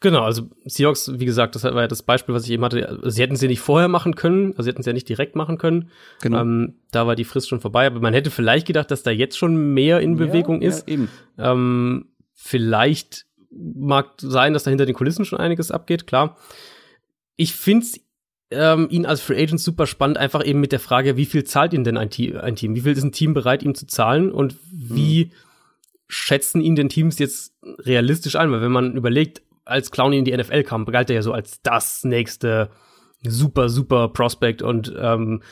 Genau, 0.00 0.22
also 0.22 0.50
Seahawks, 0.66 1.10
wie 1.18 1.24
gesagt, 1.24 1.54
das 1.54 1.64
war 1.64 1.80
ja 1.80 1.88
das 1.88 2.02
Beispiel, 2.02 2.34
was 2.34 2.44
ich 2.44 2.50
eben 2.50 2.64
hatte. 2.64 3.00
Sie 3.04 3.22
hätten 3.22 3.36
sie 3.36 3.48
nicht 3.48 3.60
vorher 3.60 3.88
machen 3.88 4.14
können, 4.14 4.50
also 4.50 4.64
sie 4.64 4.70
hätten 4.70 4.82
sie 4.82 4.90
ja 4.90 4.94
nicht 4.94 5.08
direkt 5.08 5.36
machen 5.36 5.56
können. 5.56 5.90
Genau. 6.20 6.40
Ähm, 6.40 6.74
da 6.90 7.06
war 7.06 7.16
die 7.16 7.24
Frist 7.24 7.48
schon 7.48 7.60
vorbei, 7.60 7.86
aber 7.86 8.00
man 8.00 8.12
hätte 8.12 8.30
vielleicht 8.30 8.66
gedacht, 8.66 8.90
dass 8.90 9.02
da 9.02 9.10
jetzt 9.10 9.38
schon 9.38 9.72
mehr 9.72 10.00
in 10.00 10.16
Bewegung 10.16 10.60
ja, 10.60 10.68
ist. 10.68 10.86
Ja, 10.86 10.94
eben. 10.94 11.08
Ähm, 11.38 12.08
vielleicht 12.34 13.24
mag 13.50 14.12
sein, 14.18 14.52
dass 14.52 14.64
da 14.64 14.70
hinter 14.70 14.86
den 14.86 14.94
Kulissen 14.94 15.24
schon 15.24 15.40
einiges 15.40 15.70
abgeht, 15.70 16.06
klar. 16.06 16.36
Ich 17.36 17.54
finde 17.54 17.86
ähm, 18.50 18.88
ihn 18.90 19.06
als 19.06 19.20
Free 19.20 19.42
Agent 19.42 19.60
super 19.60 19.86
spannend, 19.86 20.18
einfach 20.18 20.44
eben 20.44 20.60
mit 20.60 20.72
der 20.72 20.80
Frage, 20.80 21.16
wie 21.16 21.26
viel 21.26 21.44
zahlt 21.44 21.72
ihn 21.72 21.84
denn 21.84 21.96
ein, 21.96 22.10
Te 22.10 22.42
ein 22.42 22.56
Team? 22.56 22.74
Wie 22.74 22.82
viel 22.82 22.92
ist 22.92 23.02
ein 23.02 23.12
Team 23.12 23.34
bereit, 23.34 23.62
ihm 23.62 23.74
zu 23.74 23.86
zahlen? 23.86 24.30
Und 24.30 24.56
wie 24.70 25.32
schätzen 26.08 26.60
ihn 26.60 26.76
denn 26.76 26.88
Teams 26.88 27.18
jetzt 27.18 27.54
realistisch 27.62 28.36
ein? 28.36 28.50
Weil 28.52 28.60
wenn 28.60 28.72
man 28.72 28.96
überlegt, 28.96 29.42
als 29.66 29.90
Clowney 29.90 30.18
in 30.18 30.24
die 30.24 30.36
NFL 30.36 30.62
kam, 30.62 30.86
galt 30.86 31.10
er 31.10 31.16
ja 31.16 31.22
so 31.22 31.32
als 31.32 31.60
das 31.62 32.04
nächste 32.04 32.70
super, 33.22 33.68
super 33.68 34.08
Prospect 34.08 34.62
und 34.62 34.94
ähm, 34.98 35.42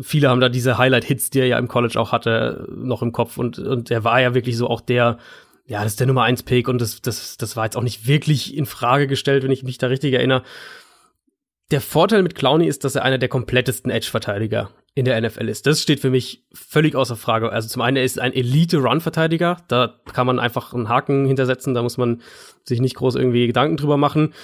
viele 0.00 0.28
haben 0.28 0.40
da 0.40 0.48
diese 0.48 0.78
Highlight-Hits, 0.78 1.30
die 1.30 1.40
er 1.40 1.46
ja 1.46 1.58
im 1.58 1.68
College 1.68 1.98
auch 2.00 2.12
hatte, 2.12 2.66
noch 2.74 3.02
im 3.02 3.12
Kopf. 3.12 3.38
Und, 3.38 3.58
und 3.58 3.90
er 3.90 4.04
war 4.04 4.20
ja 4.20 4.34
wirklich 4.34 4.56
so 4.56 4.68
auch 4.68 4.80
der, 4.80 5.18
ja, 5.66 5.82
das 5.82 5.92
ist 5.92 6.00
der 6.00 6.06
Nummer 6.06 6.24
1 6.24 6.42
Pick 6.42 6.68
und 6.68 6.80
das, 6.80 7.02
das, 7.02 7.36
das 7.36 7.56
war 7.56 7.64
jetzt 7.64 7.76
auch 7.76 7.82
nicht 7.82 8.06
wirklich 8.06 8.56
in 8.56 8.66
Frage 8.66 9.06
gestellt, 9.06 9.44
wenn 9.44 9.52
ich 9.52 9.62
mich 9.62 9.78
da 9.78 9.86
richtig 9.86 10.14
erinnere. 10.14 10.42
Der 11.70 11.80
Vorteil 11.80 12.22
mit 12.22 12.34
Clowney 12.34 12.66
ist, 12.66 12.84
dass 12.84 12.96
er 12.96 13.04
einer 13.04 13.18
der 13.18 13.28
komplettesten 13.28 13.90
Edge-Verteidiger 13.92 14.70
in 14.94 15.04
der 15.04 15.20
NFL 15.20 15.48
ist. 15.48 15.66
Das 15.66 15.80
steht 15.80 16.00
für 16.00 16.10
mich 16.10 16.44
völlig 16.52 16.96
außer 16.96 17.16
Frage. 17.16 17.52
Also 17.52 17.68
zum 17.68 17.82
einen, 17.82 17.96
er 17.96 18.04
ist 18.04 18.18
ein 18.18 18.32
Elite-Run-Verteidiger. 18.32 19.58
Da 19.68 20.00
kann 20.12 20.26
man 20.26 20.38
einfach 20.38 20.74
einen 20.74 20.88
Haken 20.88 21.26
hintersetzen. 21.26 21.74
Da 21.74 21.82
muss 21.82 21.96
man 21.96 22.20
sich 22.64 22.80
nicht 22.80 22.96
groß 22.96 23.14
irgendwie 23.14 23.46
Gedanken 23.46 23.76
drüber 23.76 23.96
machen. 23.96 24.34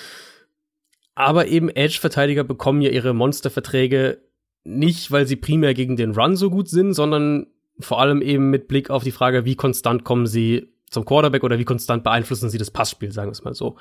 Aber 1.14 1.48
eben 1.48 1.68
Edge-Verteidiger 1.68 2.44
bekommen 2.44 2.80
ja 2.80 2.90
ihre 2.90 3.14
Monsterverträge 3.14 4.18
nicht, 4.64 5.10
weil 5.10 5.26
sie 5.26 5.36
primär 5.36 5.74
gegen 5.74 5.96
den 5.96 6.12
Run 6.12 6.36
so 6.36 6.50
gut 6.50 6.68
sind, 6.68 6.94
sondern 6.94 7.46
vor 7.78 8.00
allem 8.00 8.22
eben 8.22 8.50
mit 8.50 8.68
Blick 8.68 8.90
auf 8.90 9.04
die 9.04 9.12
Frage, 9.12 9.44
wie 9.44 9.56
konstant 9.56 10.04
kommen 10.04 10.26
sie 10.26 10.68
zum 10.90 11.04
Quarterback 11.04 11.44
oder 11.44 11.58
wie 11.58 11.64
konstant 11.64 12.04
beeinflussen 12.04 12.50
sie 12.50 12.58
das 12.58 12.70
Passspiel, 12.70 13.12
sagen 13.12 13.28
wir 13.28 13.32
es 13.32 13.44
mal 13.44 13.54
so. 13.54 13.76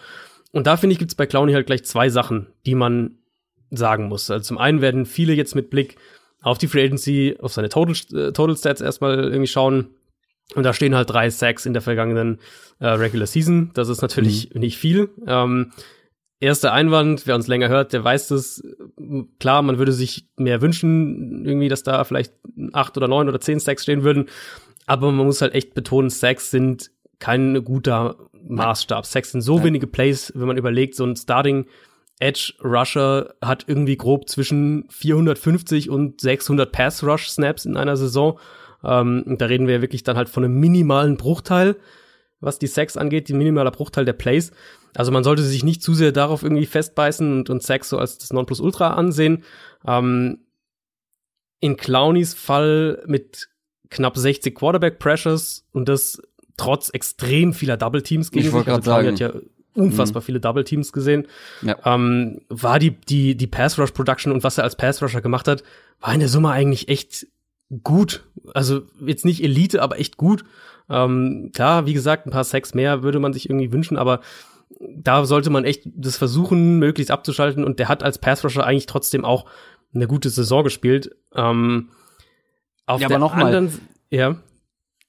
Und 0.52 0.68
da 0.68 0.78
finde 0.78 0.94
ich, 0.94 1.00
gibt 1.00 1.12
es 1.12 1.16
bei 1.16 1.26
Clowney 1.26 1.54
halt 1.54 1.68
gleich 1.68 1.84
zwei 1.84 2.10
Sachen, 2.10 2.48
die 2.66 2.76
man 2.76 3.18
sagen 3.72 4.08
muss. 4.08 4.30
Also 4.30 4.44
zum 4.44 4.58
einen 4.58 4.82
werden 4.82 5.06
viele 5.06 5.34
jetzt 5.34 5.56
mit 5.56 5.70
Blick 5.70 5.98
auf 6.46 6.60
die 6.60 6.68
Free 6.68 6.86
Agency, 6.86 7.38
auf 7.42 7.54
seine 7.54 7.70
Total, 7.70 7.96
äh, 8.14 8.32
Total 8.32 8.56
Stats 8.56 8.80
erstmal 8.80 9.18
irgendwie 9.18 9.48
schauen. 9.48 9.90
Und 10.54 10.64
da 10.64 10.74
stehen 10.74 10.94
halt 10.94 11.10
drei 11.10 11.32
Sacks 11.32 11.66
in 11.66 11.74
der 11.74 11.82
vergangenen 11.82 12.40
äh, 12.80 12.86
Regular 12.86 13.26
Season. 13.26 13.72
Das 13.74 13.90
ist 13.90 14.04
natürlich 14.04 14.54
mhm. 14.54 14.60
nicht 14.60 14.78
viel. 14.78 15.10
Ähm, 15.26 15.72
erster 16.40 16.72
Einwand, 16.72 17.26
wer 17.26 17.34
uns 17.34 17.48
länger 17.48 17.68
hört, 17.70 17.94
der 17.94 18.04
weiß 18.04 18.28
das. 18.28 18.62
Klar, 19.40 19.64
man 19.64 19.80
würde 19.80 19.92
sich 19.92 20.28
mehr 20.38 20.62
wünschen, 20.62 21.46
irgendwie, 21.46 21.68
dass 21.68 21.82
da 21.82 22.04
vielleicht 22.04 22.34
acht 22.74 22.96
oder 22.96 23.08
neun 23.08 23.28
oder 23.28 23.42
zehn 23.42 23.60
Sacks 23.60 23.82
stehen 23.82 24.04
würden. 24.04 24.30
Aber 24.86 25.12
man 25.12 25.26
muss 25.26 25.42
halt 25.42 25.56
echt 25.56 25.74
betonen, 25.74 26.12
Sacks 26.12 26.52
sind 26.52 26.92
kein 27.18 27.64
guter 27.64 28.18
Maßstab. 28.48 29.08
Sacks 29.08 29.32
sind 29.32 29.42
so 29.42 29.56
Nein. 29.56 29.66
wenige 29.66 29.88
Plays, 29.88 30.32
wenn 30.36 30.46
man 30.46 30.58
überlegt, 30.58 30.94
so 30.94 31.06
ein 31.06 31.16
Starting 31.16 31.66
Edge 32.20 32.54
Rusher 32.64 33.36
hat 33.42 33.66
irgendwie 33.68 33.98
grob 33.98 34.30
zwischen 34.30 34.86
450 34.90 35.90
und 35.90 36.22
600 36.22 36.72
Pass 36.72 37.04
Rush 37.04 37.30
Snaps 37.30 37.66
in 37.66 37.78
einer 37.78 37.98
Saison. 37.98 38.40
Ähm, 38.84 39.36
da 39.38 39.46
reden 39.48 39.68
wir 39.68 39.82
wirklich 39.82 40.04
dann 40.04 40.18
halt 40.18 40.30
von 40.30 40.44
einem 40.44 40.60
minimalen 40.60 41.18
Bruchteil, 41.18 41.76
was 42.40 42.60
die 42.60 42.68
Sacks 42.68 42.98
angeht, 42.98 43.28
die 43.28 43.34
minimaler 43.34 43.72
Bruchteil 43.72 44.06
der 44.06 44.14
Plays. 44.14 44.52
Also 44.96 45.12
man 45.12 45.24
sollte 45.24 45.44
sich 45.44 45.64
nicht 45.64 45.84
zu 45.84 45.94
sehr 45.94 46.12
darauf 46.12 46.44
irgendwie 46.44 46.66
festbeißen 46.66 47.32
und, 47.32 47.50
und 47.50 47.64
Sacks 47.64 47.90
so 47.90 47.98
als 47.98 48.18
das 48.18 48.32
Nonplusultra 48.32 48.94
ansehen. 48.94 49.44
Ähm, 49.86 50.40
in 51.60 51.78
Clowneys 51.78 52.34
Fall 52.34 53.04
mit 53.08 53.50
knapp 53.90 54.18
60 54.18 54.56
Quarterback 54.56 55.00
Pressures 55.00 55.66
und 55.72 55.90
das 55.90 56.22
trotz 56.58 56.90
extrem 56.90 57.54
vieler 57.54 57.76
Double 57.76 58.04
Teams 58.04 58.32
gegen 58.32 58.46
ich 58.46 58.52
sich. 58.52 58.68
Also 58.68 58.82
Clowney 58.82 59.08
hat 59.08 59.20
ja 59.20 59.34
unfassbar 59.76 60.22
mhm. 60.22 60.26
viele 60.26 60.40
Double 60.40 60.64
Teams 60.64 60.92
gesehen. 60.92 61.28
Ja. 61.62 61.78
Ähm, 61.86 62.42
war 62.50 62.80
die, 62.80 62.92
die, 62.92 63.36
die 63.36 63.48
Pass 63.48 63.78
Rush 63.78 63.92
Production 63.92 64.32
und 64.32 64.44
was 64.44 64.58
er 64.58 64.64
als 64.64 64.76
Pass 64.76 65.02
Rusher 65.02 65.22
gemacht 65.22 65.48
hat, 65.48 65.64
war 66.00 66.14
in 66.14 66.20
der 66.20 66.30
Summe 66.30 66.50
eigentlich 66.50 66.88
echt 66.88 67.28
gut. 67.84 68.24
Also 68.54 68.84
jetzt 69.06 69.26
nicht 69.26 69.44
Elite, 69.44 69.82
aber 69.82 70.00
echt 70.00 70.18
gut. 70.18 70.44
Ähm, 70.90 71.52
klar, 71.54 71.86
wie 71.86 71.94
gesagt, 71.94 72.26
ein 72.26 72.32
paar 72.32 72.44
Sacks 72.44 72.74
mehr 72.74 73.04
würde 73.04 73.20
man 73.20 73.34
sich 73.34 73.50
irgendwie 73.50 73.72
wünschen, 73.72 73.98
aber 73.98 74.22
da 74.80 75.26
sollte 75.26 75.50
man 75.50 75.64
echt 75.64 75.84
das 75.86 76.18
versuchen, 76.18 76.80
möglichst 76.80 77.12
abzuschalten. 77.12 77.64
Und 77.64 77.80
der 77.80 77.90
hat 77.90 78.04
als 78.04 78.18
Pass 78.18 78.44
Rusher 78.44 78.66
eigentlich 78.66 78.86
trotzdem 78.86 79.26
auch 79.26 79.46
eine 79.94 80.08
gute 80.08 80.30
Saison 80.30 80.64
gespielt. 80.64 81.16
Ähm, 81.34 81.90
auf 82.86 83.02
ja, 83.02 83.08
der 83.08 83.18
aber 83.18 83.26
noch 83.26 83.34
anderen, 83.34 83.66
mal, 83.66 83.74
ja. 84.10 84.36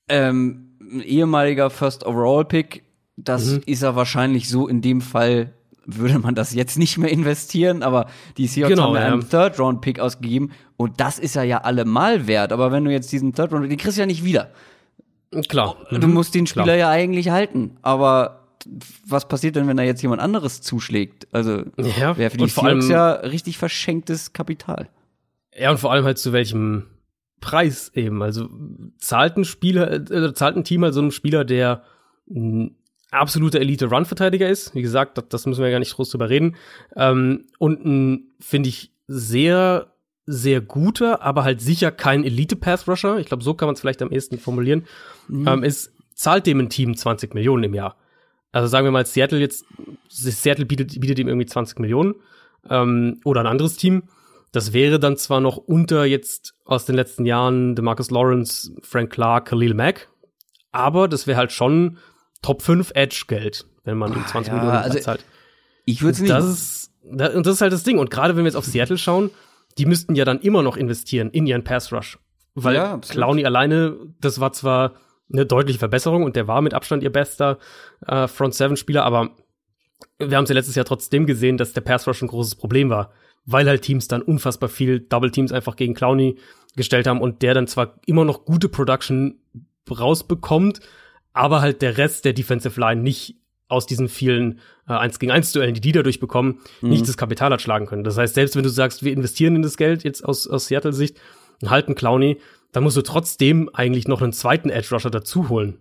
Ähm, 0.09 0.79
ein 0.81 1.01
ehemaliger 1.01 1.69
First 1.69 2.07
Overall 2.07 2.45
Pick, 2.45 2.85
das 3.17 3.47
mhm. 3.47 3.63
ist 3.67 3.83
er 3.83 3.97
wahrscheinlich 3.97 4.49
so 4.49 4.69
in 4.69 4.83
dem 4.83 5.01
Fall 5.01 5.53
würde 5.87 6.19
man 6.19 6.35
das 6.35 6.53
jetzt 6.53 6.79
nicht 6.79 6.99
mehr 6.99 7.11
investieren, 7.11 7.83
aber 7.83 8.07
die 8.37 8.47
Seahawks 8.47 8.75
genau, 8.75 8.89
haben 8.89 8.95
ja 8.97 9.07
einen 9.07 9.29
Third-Round-Pick 9.29 10.01
ausgegeben 10.01 10.51
und 10.77 11.01
das 11.01 11.19
ist 11.19 11.37
er 11.37 11.45
ja 11.45 11.59
allemal 11.59 12.27
wert. 12.27 12.53
Aber 12.53 12.73
wenn 12.73 12.85
du 12.85 12.91
jetzt 12.91 13.13
diesen 13.13 13.33
Third-Round, 13.33 13.71
den 13.71 13.79
kriegst 13.79 13.97
du 13.97 14.03
ja 14.03 14.07
nicht 14.07 14.25
wieder. 14.25 14.51
Klar. 15.49 15.77
Du 15.91 16.09
musst 16.09 16.35
den 16.35 16.47
Spieler 16.47 16.65
Klar. 16.65 16.77
ja 16.77 16.91
eigentlich 16.91 17.31
halten. 17.31 17.77
Aber 17.83 18.49
was 19.07 19.29
passiert 19.29 19.57
denn, 19.57 19.69
wenn 19.69 19.79
er 19.79 19.85
jetzt 19.85 20.03
jemand 20.03 20.21
anderes 20.21 20.61
zuschlägt? 20.61 21.29
Also 21.33 21.63
ja, 21.79 22.17
wäre 22.17 22.31
für 22.31 22.39
die 22.39 22.49
Seahawks 22.49 22.89
ja 22.89 23.13
richtig 23.13 23.59
verschenktes 23.59 24.33
Kapital. 24.33 24.89
Ja, 25.57 25.71
und 25.71 25.79
vor 25.79 25.93
allem 25.93 26.05
halt 26.05 26.19
zu 26.19 26.33
welchem 26.33 26.87
Preis 27.41 27.91
eben. 27.95 28.23
Also 28.23 28.49
zahlt 28.99 29.37
ein 29.37 29.45
Spieler, 29.45 29.93
äh, 29.93 30.35
zahlt 30.35 30.57
ein 30.57 30.65
Team 30.65 30.83
halt 30.83 30.95
so 30.95 31.01
einem 31.01 31.11
Spieler, 31.11 31.45
der 31.45 31.83
absoluter 33.11 33.61
Elite-Run-Verteidiger 33.61 34.49
ist. 34.49 34.75
Wie 34.75 34.83
gesagt, 34.83 35.19
das, 35.19 35.29
das, 35.29 35.47
müssen 35.47 35.63
wir 35.63 35.71
ja 35.71 35.79
nicht 35.79 35.95
groß 35.95 36.11
drüber 36.11 36.29
reden. 36.29 36.57
Ähm, 36.97 37.47
und 37.59 37.85
ein, 37.85 38.35
finde 38.41 38.69
ich, 38.69 38.93
sehr, 39.07 39.93
sehr 40.27 40.61
guter, 40.61 41.23
aber 41.23 41.45
halt 41.45 41.61
sicher 41.61 41.91
kein 41.93 42.25
Elite-Pass-Rusher. 42.25 43.19
Ich 43.19 43.27
glaube, 43.27 43.45
so 43.45 43.55
kann 43.55 43.67
man 43.67 43.75
es 43.75 43.81
vielleicht 43.81 44.03
am 44.03 44.11
ehesten 44.11 44.39
formulieren. 44.39 44.87
Mhm. 45.29 45.47
Ähm, 45.47 45.63
ist, 45.63 45.93
zahlt 46.15 46.47
dem 46.47 46.61
ein 46.61 46.69
Team 46.69 46.97
20 46.97 47.35
Millionen 47.35 47.65
im 47.65 47.75
Jahr. 47.75 47.97
Also 48.53 48.69
sagen 48.69 48.87
wir 48.87 48.91
mal, 48.91 49.07
Seattle 49.07 49.39
jetzt, 49.39 49.67
Seattle 50.09 50.65
bietet, 50.65 50.99
bietet 50.99 51.19
ihm 51.19 51.29
irgendwie 51.29 51.47
20 51.47 51.79
Millionen 51.79 52.15
ähm, 52.69 53.21
oder 53.25 53.41
ein 53.41 53.47
anderes 53.47 53.77
Team. 53.77 54.05
Das 54.51 54.73
wäre 54.73 54.99
dann 54.99 55.19
zwar 55.19 55.41
noch 55.41 55.59
unter 55.59 56.07
jetzt 56.07 56.55
aus 56.65 56.87
den 56.87 56.97
letzten 56.97 57.27
Jahren 57.27 57.75
DeMarcus 57.75 58.11
Lawrence, 58.11 58.73
Frank 58.83 59.13
Clark, 59.13 59.49
Khalil 59.49 59.75
Mack, 59.75 60.09
aber 60.73 61.09
das 61.09 61.27
wäre 61.27 61.37
halt 61.37 61.53
schon 61.53 61.99
Top 62.47 62.63
5 62.63 62.93
Edge-Geld, 62.95 63.67
wenn 63.83 63.99
man 63.99 64.13
ihm 64.13 64.25
20 64.25 64.53
ja, 64.53 64.55
Millionen 64.55 64.79
also, 64.79 65.01
zahlt. 65.01 65.25
Ich 65.85 66.03
würde 66.03 66.13
es 66.13 66.21
nicht. 66.21 66.33
Das 66.33 66.45
ist, 66.45 66.93
das, 67.03 67.35
und 67.35 67.45
das 67.45 67.55
ist 67.55 67.61
halt 67.61 67.73
das 67.73 67.83
Ding. 67.83 67.99
Und 67.99 68.09
gerade 68.09 68.37
wenn 68.37 68.45
wir 68.45 68.49
jetzt 68.49 68.57
auf 68.57 68.65
Seattle 68.65 68.99
schauen, 68.99 69.31
die 69.79 69.85
müssten 69.85 70.15
ja 70.15 70.25
dann 70.25 70.39
immer 70.39 70.63
noch 70.63 70.77
investieren 70.77 71.31
in 71.31 71.49
ihren 71.49 71.65
Pass 71.65 71.93
Rush. 71.93 72.21
Weil 72.55 72.77
ja, 72.77 72.99
Clowney 72.99 73.45
alleine, 73.45 73.97
das 74.21 74.39
war 74.39 74.53
zwar 74.53 74.95
eine 75.33 75.45
deutliche 75.45 75.81
Verbesserung 75.81 76.23
und 76.23 76.37
der 76.37 76.47
war 76.47 76.63
mit 76.63 76.73
Abstand 76.73 77.03
ihr 77.03 77.11
bester 77.11 77.59
äh, 78.07 78.29
Front 78.29 78.55
Seven 78.55 78.77
Spieler, 78.77 79.05
aber 79.05 79.31
wir 80.21 80.37
haben 80.37 80.45
es 80.45 80.51
ja 80.51 80.55
letztes 80.55 80.77
Jahr 80.77 80.85
trotzdem 80.85 81.27
gesehen, 81.27 81.57
dass 81.57 81.73
der 81.73 81.81
Pass 81.81 82.07
Rush 82.07 82.23
ein 82.23 82.29
großes 82.29 82.55
Problem 82.55 82.91
war, 82.91 83.11
weil 83.45 83.67
halt 83.67 83.83
Teams 83.83 84.07
dann 84.07 84.23
unfassbar 84.23 84.69
viel 84.69 85.01
Double 85.01 85.33
Teams 85.33 85.51
einfach 85.51 85.75
gegen 85.75 85.95
Clowney 85.95 86.39
gestellt 86.77 87.09
haben 87.09 87.21
und 87.21 87.43
der 87.43 87.55
dann 87.55 87.67
zwar 87.67 87.99
immer 88.07 88.25
noch 88.25 88.45
gute 88.45 88.69
Production 88.69 89.41
rausbekommt, 89.91 90.79
aber 91.37 91.61
halt 91.61 91.83
der 91.83 91.99
Rest 91.99 92.25
der 92.25 92.33
Defensive 92.33 92.81
Line 92.81 93.03
nicht 93.03 93.37
aus 93.69 93.87
diesen 93.87 94.09
vielen 94.09 94.61
äh, 94.89 94.93
1 94.93 95.19
gegen 95.19 95.33
1 95.33 95.53
Duellen, 95.53 95.75
die 95.75 95.81
die 95.81 95.93
dadurch 95.93 96.21
bekommen, 96.21 96.61
mhm. 96.81 96.91
nicht 96.91 97.09
das 97.09 97.17
Kapital 97.17 97.53
hat 97.53 97.61
schlagen 97.61 97.87
können. 97.87 98.05
Das 98.05 98.17
heißt, 98.17 98.35
selbst 98.35 98.57
wenn 98.57 98.63
du 98.63 98.69
sagst, 98.69 99.03
wir 99.05 99.13
investieren 99.13 99.57
in 99.57 99.63
das 99.63 99.77
Geld 99.77 100.05
jetzt 100.05 100.25
aus, 100.25 100.47
aus 100.47 100.67
Seattle 100.67 100.93
Sicht 100.93 101.21
und 101.61 101.71
halten 101.71 101.95
Clowney, 101.95 102.39
dann 102.73 102.85
musst 102.85 102.97
du 102.97 103.03
trotzdem 103.03 103.71
eigentlich 103.73 104.07
noch 104.07 104.23
einen 104.23 104.33
zweiten 104.33 104.71
Edge 104.71 104.89
Rusher 104.93 105.11
dazu 105.11 105.49
holen. 105.49 105.79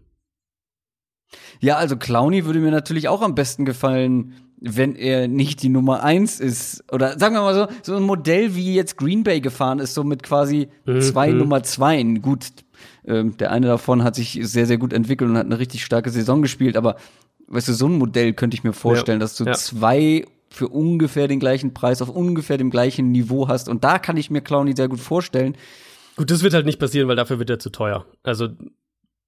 Ja, 1.59 1.77
also 1.77 1.97
Clowney 1.97 2.45
würde 2.45 2.59
mir 2.59 2.71
natürlich 2.71 3.07
auch 3.07 3.21
am 3.21 3.35
besten 3.35 3.65
gefallen, 3.65 4.33
wenn 4.59 4.95
er 4.95 5.27
nicht 5.27 5.61
die 5.63 5.69
Nummer 5.69 6.03
eins 6.03 6.39
ist. 6.39 6.83
Oder 6.91 7.19
sagen 7.19 7.35
wir 7.35 7.41
mal 7.41 7.53
so, 7.53 7.67
so 7.83 7.95
ein 7.97 8.03
Modell 8.03 8.55
wie 8.55 8.73
jetzt 8.73 8.97
Green 8.97 9.23
Bay 9.23 9.41
gefahren 9.41 9.79
ist, 9.79 9.93
so 9.93 10.03
mit 10.03 10.23
quasi 10.23 10.69
mhm. 10.85 11.01
zwei 11.01 11.31
mhm. 11.31 11.39
Nummer 11.39 11.63
zweien. 11.63 12.21
Gut, 12.21 12.47
ähm, 13.07 13.37
der 13.37 13.51
eine 13.51 13.67
davon 13.67 14.03
hat 14.03 14.15
sich 14.15 14.39
sehr, 14.41 14.65
sehr 14.65 14.77
gut 14.77 14.93
entwickelt 14.93 15.29
und 15.29 15.37
hat 15.37 15.45
eine 15.45 15.59
richtig 15.59 15.83
starke 15.83 16.09
Saison 16.09 16.41
gespielt, 16.41 16.77
aber 16.77 16.95
weißt 17.47 17.67
du, 17.67 17.73
so 17.73 17.87
ein 17.87 17.97
Modell 17.97 18.33
könnte 18.33 18.55
ich 18.55 18.63
mir 18.63 18.73
vorstellen, 18.73 19.19
ja. 19.19 19.23
dass 19.23 19.35
du 19.35 19.45
ja. 19.45 19.53
zwei 19.53 20.25
für 20.49 20.67
ungefähr 20.69 21.27
den 21.27 21.39
gleichen 21.39 21.73
Preis 21.73 22.01
auf 22.01 22.09
ungefähr 22.09 22.57
dem 22.57 22.69
gleichen 22.69 23.11
Niveau 23.11 23.47
hast. 23.47 23.67
Und 23.67 23.83
da 23.83 23.99
kann 23.99 24.17
ich 24.17 24.31
mir 24.31 24.41
Clowny 24.41 24.73
sehr 24.75 24.87
gut 24.87 24.99
vorstellen. 24.99 25.57
Gut, 26.15 26.31
das 26.31 26.43
wird 26.43 26.53
halt 26.53 26.65
nicht 26.65 26.79
passieren, 26.79 27.07
weil 27.07 27.17
dafür 27.17 27.39
wird 27.39 27.49
er 27.49 27.59
zu 27.59 27.69
teuer. 27.69 28.05
Also 28.23 28.47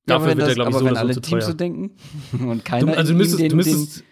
dafür 0.06 0.28
wird 0.30 0.40
das, 0.40 0.50
er, 0.50 0.56
glaube 0.56 0.72
ich, 0.72 0.78
so 0.78 0.86
wenn 0.86 0.98
alle 0.98 1.13
zu 1.13 1.22
Teams 1.22 1.44
teuer. 1.44 1.52
so 1.52 1.54
denken 1.54 1.92
und 2.48 2.63
keiner 2.63 2.94
du, 2.94 2.98
also 2.98 3.12
du 3.12 3.18
müsstest, 3.18 3.42
den, 3.42 3.50
du 3.50 3.56
müsstest 3.58 4.04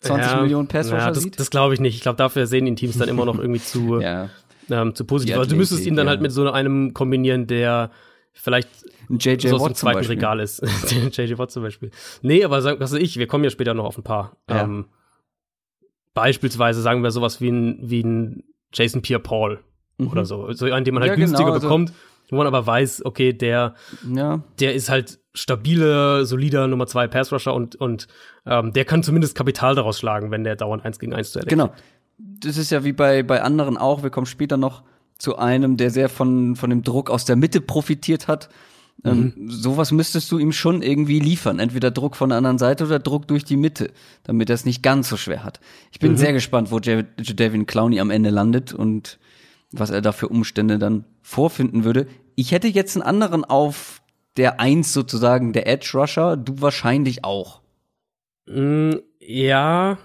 20 0.00 0.32
ja, 0.32 0.40
Millionen 0.42 0.68
Pass 0.68 0.90
ja, 0.90 1.10
das, 1.10 1.22
sieht. 1.22 1.38
Das 1.38 1.50
glaube 1.50 1.74
ich 1.74 1.80
nicht. 1.80 1.94
Ich 1.94 2.02
glaube, 2.02 2.16
dafür 2.16 2.46
sehen 2.46 2.66
die 2.66 2.74
Teams 2.74 2.98
dann 2.98 3.08
immer 3.08 3.24
noch 3.24 3.38
irgendwie 3.38 3.60
zu, 3.60 4.00
ja. 4.00 4.28
ähm, 4.68 4.94
zu 4.94 5.04
positiv. 5.04 5.36
Also 5.36 5.50
du 5.50 5.56
müsstest 5.56 5.86
ihn 5.86 5.96
dann 5.96 6.08
halt 6.08 6.20
mit 6.20 6.32
so 6.32 6.50
einem 6.50 6.92
kombinieren, 6.92 7.46
der 7.46 7.90
vielleicht 8.34 8.68
JJ 9.08 9.48
so 9.48 9.56
aus 9.56 9.64
dem 9.64 9.74
zweiten 9.74 10.06
Regal 10.06 10.40
ist. 10.40 10.62
JJ 11.16 11.38
Watt 11.38 11.50
zum 11.50 11.62
Beispiel. 11.62 11.90
Nee, 12.22 12.44
aber 12.44 12.62
was 12.64 12.92
weiß 12.92 13.00
ich, 13.00 13.16
wir 13.18 13.26
kommen 13.26 13.44
ja 13.44 13.50
später 13.50 13.74
noch 13.74 13.84
auf 13.84 13.96
ein 13.96 14.04
paar. 14.04 14.36
Ja. 14.48 14.64
Ähm, 14.64 14.86
beispielsweise 16.12 16.82
sagen 16.82 17.02
wir 17.02 17.10
sowas 17.10 17.40
wie 17.40 17.50
ein, 17.50 17.78
wie 17.80 18.02
ein 18.02 18.44
Jason 18.72 19.02
Pierre 19.02 19.22
Paul 19.22 19.60
mhm. 19.98 20.08
oder 20.08 20.24
so. 20.24 20.52
So 20.52 20.66
einen, 20.66 20.84
den 20.84 20.94
man 20.94 21.02
halt 21.02 21.12
ja, 21.12 21.16
günstiger 21.16 21.44
genau, 21.44 21.54
also 21.54 21.66
bekommt 21.66 21.92
wo 22.30 22.36
man 22.36 22.46
aber 22.46 22.66
weiß, 22.66 23.04
okay, 23.04 23.32
der, 23.32 23.74
ja. 24.12 24.42
der 24.60 24.74
ist 24.74 24.88
halt 24.88 25.18
stabile, 25.34 26.24
solider 26.24 26.66
Nummer 26.66 26.86
zwei 26.86 27.06
Pass-Rusher 27.06 27.54
und, 27.54 27.76
und 27.76 28.06
ähm, 28.46 28.72
der 28.72 28.84
kann 28.84 29.02
zumindest 29.02 29.36
Kapital 29.36 29.74
daraus 29.74 29.98
schlagen, 29.98 30.30
wenn 30.30 30.44
der 30.44 30.56
dauernd 30.56 30.84
eins 30.84 30.98
gegen 30.98 31.12
eins 31.14 31.32
zu 31.32 31.38
erleben. 31.38 31.58
Genau. 31.58 31.74
Das 32.18 32.56
ist 32.56 32.70
ja 32.70 32.84
wie 32.84 32.92
bei, 32.92 33.22
bei 33.22 33.42
anderen 33.42 33.76
auch, 33.76 34.02
wir 34.02 34.10
kommen 34.10 34.26
später 34.26 34.56
noch 34.56 34.84
zu 35.18 35.36
einem, 35.36 35.76
der 35.76 35.90
sehr 35.90 36.08
von, 36.08 36.56
von 36.56 36.70
dem 36.70 36.82
Druck 36.82 37.10
aus 37.10 37.24
der 37.24 37.36
Mitte 37.36 37.60
profitiert 37.60 38.28
hat. 38.28 38.48
Ähm, 39.04 39.34
mhm. 39.36 39.50
sowas 39.50 39.92
müsstest 39.92 40.30
du 40.30 40.38
ihm 40.38 40.52
schon 40.52 40.80
irgendwie 40.80 41.18
liefern. 41.18 41.58
Entweder 41.58 41.90
Druck 41.90 42.16
von 42.16 42.30
der 42.30 42.38
anderen 42.38 42.58
Seite 42.58 42.84
oder 42.84 42.98
Druck 42.98 43.26
durch 43.28 43.44
die 43.44 43.56
Mitte, 43.56 43.90
damit 44.22 44.48
er 44.48 44.54
es 44.54 44.64
nicht 44.64 44.82
ganz 44.82 45.08
so 45.08 45.16
schwer 45.16 45.44
hat. 45.44 45.60
Ich 45.92 45.98
bin 45.98 46.12
mhm. 46.12 46.16
sehr 46.16 46.32
gespannt, 46.32 46.70
wo 46.70 46.78
Jadavion 46.78 47.66
Clowney 47.66 48.00
am 48.00 48.10
Ende 48.10 48.30
landet 48.30 48.72
und 48.72 49.18
was 49.72 49.90
er 49.90 50.00
da 50.00 50.12
für 50.12 50.28
Umstände 50.28 50.78
dann 50.78 51.04
vorfinden 51.22 51.84
würde. 51.84 52.06
Ich 52.36 52.52
hätte 52.52 52.68
jetzt 52.68 52.96
einen 52.96 53.02
anderen 53.02 53.44
auf 53.44 54.00
der 54.36 54.60
Eins 54.60 54.92
sozusagen, 54.92 55.52
der 55.52 55.66
Edge 55.66 55.90
Rusher, 55.94 56.36
du 56.36 56.60
wahrscheinlich 56.60 57.24
auch. 57.24 57.60
Mm, 58.46 58.94
ja. 59.20 59.98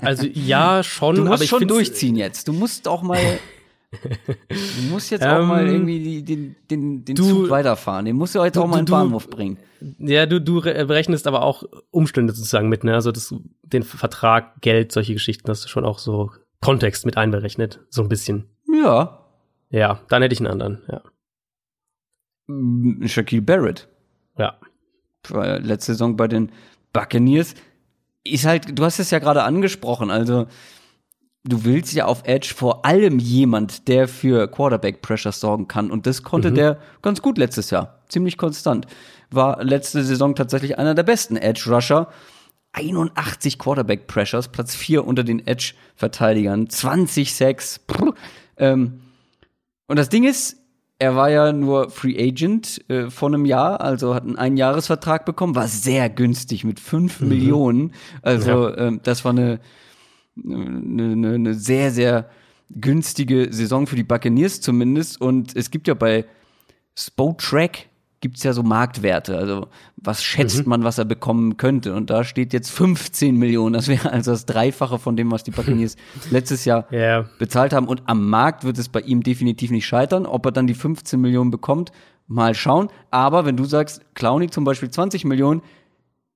Also 0.00 0.26
ja, 0.26 0.82
schon. 0.84 1.16
Du 1.16 1.22
musst 1.22 1.34
aber 1.34 1.44
schon 1.44 1.68
durchziehen 1.68 2.16
jetzt. 2.16 2.48
Du 2.48 2.52
musst 2.52 2.88
auch 2.88 3.02
mal 3.02 3.18
Du 4.48 4.82
musst 4.90 5.10
jetzt 5.10 5.24
auch 5.24 5.44
mal 5.46 5.66
ähm, 5.66 5.74
irgendwie 5.74 6.22
den, 6.22 6.56
den, 6.70 7.04
den 7.04 7.16
du, 7.16 7.24
Zug 7.24 7.50
weiterfahren. 7.50 8.04
Den 8.04 8.16
musst 8.16 8.34
du 8.34 8.42
jetzt 8.42 8.58
auch 8.58 8.66
mal 8.66 8.80
in 8.80 8.86
den 8.86 8.90
Bahnhof 8.90 9.28
bringen. 9.28 9.58
Ja, 9.98 10.26
du, 10.26 10.40
du 10.40 10.60
berechnest 10.60 11.26
aber 11.26 11.42
auch 11.42 11.64
Umstände 11.90 12.32
sozusagen 12.32 12.68
mit, 12.68 12.84
ne? 12.84 12.94
Also 12.94 13.12
das, 13.12 13.34
den 13.62 13.82
Vertrag, 13.82 14.60
Geld, 14.60 14.92
solche 14.92 15.12
Geschichten, 15.12 15.48
hast 15.48 15.64
du 15.64 15.68
schon 15.68 15.84
auch 15.84 15.98
so 15.98 16.30
Kontext 16.60 17.06
mit 17.06 17.16
einberechnet. 17.16 17.80
So 17.90 18.02
ein 18.02 18.08
bisschen. 18.08 18.46
Ja. 18.72 19.26
Ja, 19.70 20.00
dann 20.08 20.22
hätte 20.22 20.32
ich 20.32 20.40
einen 20.40 20.50
anderen, 20.50 20.82
ja. 20.88 21.02
Shaquille 23.08 23.42
Barrett. 23.42 23.88
Ja. 24.38 24.58
Letzte 25.28 25.92
Saison 25.92 26.16
bei 26.16 26.28
den 26.28 26.52
Buccaneers. 26.92 27.54
Ist 28.22 28.44
halt, 28.44 28.78
du 28.78 28.84
hast 28.84 28.98
es 28.98 29.10
ja 29.10 29.18
gerade 29.18 29.42
angesprochen, 29.42 30.10
also 30.10 30.46
du 31.46 31.64
willst 31.64 31.94
ja 31.94 32.06
auf 32.06 32.22
Edge 32.24 32.52
vor 32.54 32.84
allem 32.84 33.18
jemand, 33.18 33.88
der 33.88 34.08
für 34.08 34.48
Quarterback 34.48 35.02
Pressure 35.02 35.32
sorgen 35.32 35.68
kann. 35.68 35.90
Und 35.90 36.06
das 36.06 36.22
konnte 36.22 36.50
mhm. 36.50 36.54
der 36.56 36.78
ganz 37.02 37.22
gut 37.22 37.38
letztes 37.38 37.70
Jahr. 37.70 38.00
Ziemlich 38.08 38.36
konstant. 38.36 38.86
War 39.30 39.62
letzte 39.62 40.04
Saison 40.04 40.34
tatsächlich 40.34 40.78
einer 40.78 40.94
der 40.94 41.02
besten 41.02 41.36
Edge 41.36 41.64
Rusher. 41.68 42.08
81 42.72 43.58
Quarterback 43.58 44.06
Pressures, 44.06 44.48
Platz 44.48 44.74
4 44.74 45.06
unter 45.06 45.24
den 45.24 45.46
Edge 45.46 45.72
Verteidigern, 45.94 46.68
20 46.68 47.34
Sacks. 47.34 47.80
Ähm, 48.58 49.00
und 49.86 49.98
das 49.98 50.08
Ding 50.08 50.24
ist, 50.24 50.56
er 50.98 51.14
war 51.14 51.30
ja 51.30 51.52
nur 51.52 51.90
Free 51.90 52.16
Agent 52.18 52.82
äh, 52.90 53.10
vor 53.10 53.28
einem 53.28 53.44
Jahr, 53.44 53.80
also 53.80 54.14
hat 54.14 54.24
einen 54.24 54.36
Einjahresvertrag 54.36 55.24
bekommen, 55.24 55.54
war 55.54 55.68
sehr 55.68 56.08
günstig 56.10 56.64
mit 56.64 56.80
5 56.80 57.20
mhm. 57.20 57.28
Millionen. 57.28 57.92
Also 58.22 58.68
ja. 58.68 58.76
ähm, 58.78 59.00
das 59.02 59.24
war 59.24 59.32
eine 59.32 59.60
eine, 60.44 61.12
eine, 61.12 61.34
eine 61.34 61.54
sehr, 61.54 61.90
sehr 61.90 62.28
günstige 62.70 63.52
Saison 63.52 63.86
für 63.86 63.96
die 63.96 64.04
Buccaneers 64.04 64.60
zumindest. 64.60 65.20
Und 65.20 65.56
es 65.56 65.70
gibt 65.70 65.88
ja 65.88 65.94
bei 65.94 66.24
Spotrack 66.98 67.88
gibt 68.20 68.38
es 68.38 68.42
ja 68.42 68.52
so 68.52 68.62
Marktwerte. 68.62 69.36
Also 69.36 69.68
was 69.96 70.24
schätzt 70.24 70.64
mhm. 70.64 70.70
man, 70.70 70.84
was 70.84 70.98
er 70.98 71.04
bekommen 71.04 71.56
könnte? 71.56 71.94
Und 71.94 72.10
da 72.10 72.24
steht 72.24 72.52
jetzt 72.52 72.70
15 72.70 73.36
Millionen. 73.36 73.74
Das 73.74 73.88
wäre 73.88 74.10
also 74.10 74.32
das 74.32 74.46
Dreifache 74.46 74.98
von 74.98 75.16
dem, 75.16 75.30
was 75.30 75.44
die 75.44 75.50
Buccaneers 75.50 75.96
letztes 76.30 76.64
Jahr 76.64 76.86
yeah. 76.90 77.28
bezahlt 77.38 77.72
haben. 77.72 77.86
Und 77.86 78.02
am 78.06 78.28
Markt 78.28 78.64
wird 78.64 78.78
es 78.78 78.88
bei 78.88 79.00
ihm 79.00 79.22
definitiv 79.22 79.70
nicht 79.70 79.86
scheitern. 79.86 80.26
Ob 80.26 80.46
er 80.46 80.52
dann 80.52 80.66
die 80.66 80.74
15 80.74 81.20
Millionen 81.20 81.50
bekommt, 81.50 81.92
mal 82.26 82.54
schauen. 82.54 82.88
Aber 83.10 83.44
wenn 83.44 83.56
du 83.56 83.64
sagst, 83.64 84.02
Clowny 84.14 84.48
zum 84.50 84.64
Beispiel 84.64 84.90
20 84.90 85.24
Millionen, 85.24 85.62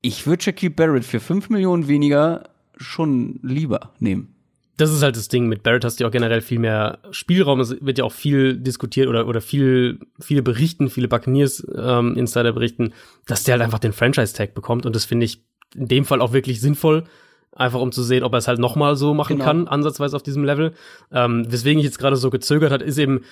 ich 0.03 0.27
würde 0.27 0.43
Shaquille 0.43 0.71
Barrett 0.71 1.05
für 1.05 1.21
5 1.21 1.51
Millionen 1.51 1.89
weniger 1.89 2.45
schon 2.81 3.39
lieber 3.43 3.93
nehmen. 3.99 4.35
Das 4.77 4.91
ist 4.91 5.03
halt 5.03 5.17
das 5.17 5.29
Ding. 5.29 5.47
Mit 5.47 5.63
Barrett 5.63 5.85
hast 5.85 6.01
du 6.01 6.05
ja 6.05 6.09
auch 6.09 6.13
generell 6.13 6.41
viel 6.41 6.59
mehr 6.59 7.01
Spielraum. 7.11 7.61
Es 7.61 7.77
wird 7.83 7.99
ja 7.99 8.05
auch 8.05 8.13
viel 8.13 8.57
diskutiert 8.57 9.09
oder, 9.09 9.29
oder 9.29 9.43
viel, 9.43 10.01
viele 10.19 10.43
berichten, 10.43 10.89
viele 10.89 11.07
Buccaneers-Insider 11.07 12.49
ähm, 12.49 12.55
berichten, 12.55 12.95
dass 13.27 13.45
der 13.45 13.55
halt 13.55 13.63
einfach 13.63 13.79
den 13.79 13.93
Franchise-Tag 13.93 14.55
bekommt. 14.55 14.87
Und 14.87 14.97
das 14.97 15.05
finde 15.05 15.27
ich 15.27 15.45
in 15.75 15.87
dem 15.87 16.07
Fall 16.07 16.23
auch 16.23 16.33
wirklich 16.33 16.63
sinnvoll. 16.63 17.05
Einfach 17.53 17.81
um 17.81 17.93
zu 17.93 18.03
sehen, 18.03 18.23
ob 18.23 18.33
er 18.33 18.39
es 18.39 18.49
halt 18.49 18.59
nochmal 18.59 18.97
so 18.97 19.13
machen 19.13 19.37
genau. 19.37 19.45
kann, 19.45 19.69
ansatzweise 19.69 20.17
auf 20.17 20.23
diesem 20.23 20.45
Level. 20.45 20.73
Ähm, 21.13 21.45
weswegen 21.51 21.81
ich 21.81 21.85
jetzt 21.85 21.99
gerade 21.99 22.17
so 22.17 22.31
gezögert 22.31 22.73
hat, 22.73 22.81
ist 22.81 22.97
eben, 22.97 23.23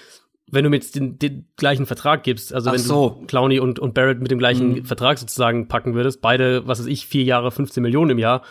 wenn 0.50 0.64
du 0.64 0.70
mir 0.70 0.76
jetzt 0.76 0.96
den, 0.96 1.18
den 1.18 1.46
gleichen 1.56 1.86
Vertrag 1.86 2.24
gibst, 2.24 2.52
also 2.52 2.68
Ach 2.68 2.74
wenn 2.74 2.80
so. 2.80 3.16
du 3.20 3.26
Clowney 3.26 3.60
und, 3.60 3.78
und 3.78 3.94
Barrett 3.94 4.20
mit 4.20 4.30
dem 4.30 4.38
gleichen 4.38 4.70
mhm. 4.70 4.84
Vertrag 4.84 5.18
sozusagen 5.18 5.68
packen 5.68 5.94
würdest, 5.94 6.20
beide, 6.20 6.66
was 6.66 6.80
weiß 6.80 6.86
ich, 6.86 7.06
vier 7.06 7.24
Jahre, 7.24 7.50
15 7.50 7.82
Millionen 7.82 8.10
im 8.10 8.18
Jahr, 8.18 8.42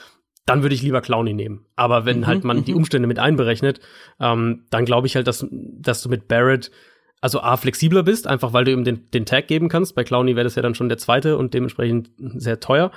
dann 0.47 0.63
würde 0.63 0.73
ich 0.73 0.81
lieber 0.81 1.01
Clowny 1.01 1.33
nehmen. 1.33 1.65
Aber 1.75 2.05
wenn 2.05 2.21
mhm, 2.21 2.27
halt 2.27 2.43
man 2.43 2.63
die 2.63 2.71
mhm. 2.71 2.77
Umstände 2.77 3.07
mit 3.07 3.19
einberechnet, 3.19 3.79
ähm, 4.19 4.63
dann 4.71 4.85
glaube 4.85 5.05
ich 5.05 5.15
halt, 5.15 5.27
dass, 5.27 5.45
dass 5.51 6.01
du 6.01 6.09
mit 6.09 6.27
Barrett 6.27 6.71
also 7.19 7.41
A, 7.41 7.57
flexibler 7.57 8.03
bist, 8.03 8.27
einfach 8.27 8.53
weil 8.53 8.63
du 8.63 8.71
ihm 8.71 8.83
den, 8.83 9.09
den 9.11 9.25
Tag 9.25 9.47
geben 9.47 9.69
kannst. 9.69 9.95
Bei 9.95 10.03
Clowny 10.03 10.35
wäre 10.35 10.45
das 10.45 10.55
ja 10.55 10.61
dann 10.61 10.75
schon 10.75 10.89
der 10.89 10.97
zweite 10.97 11.37
und 11.37 11.53
dementsprechend 11.53 12.11
sehr 12.17 12.59
teuer. 12.59 12.91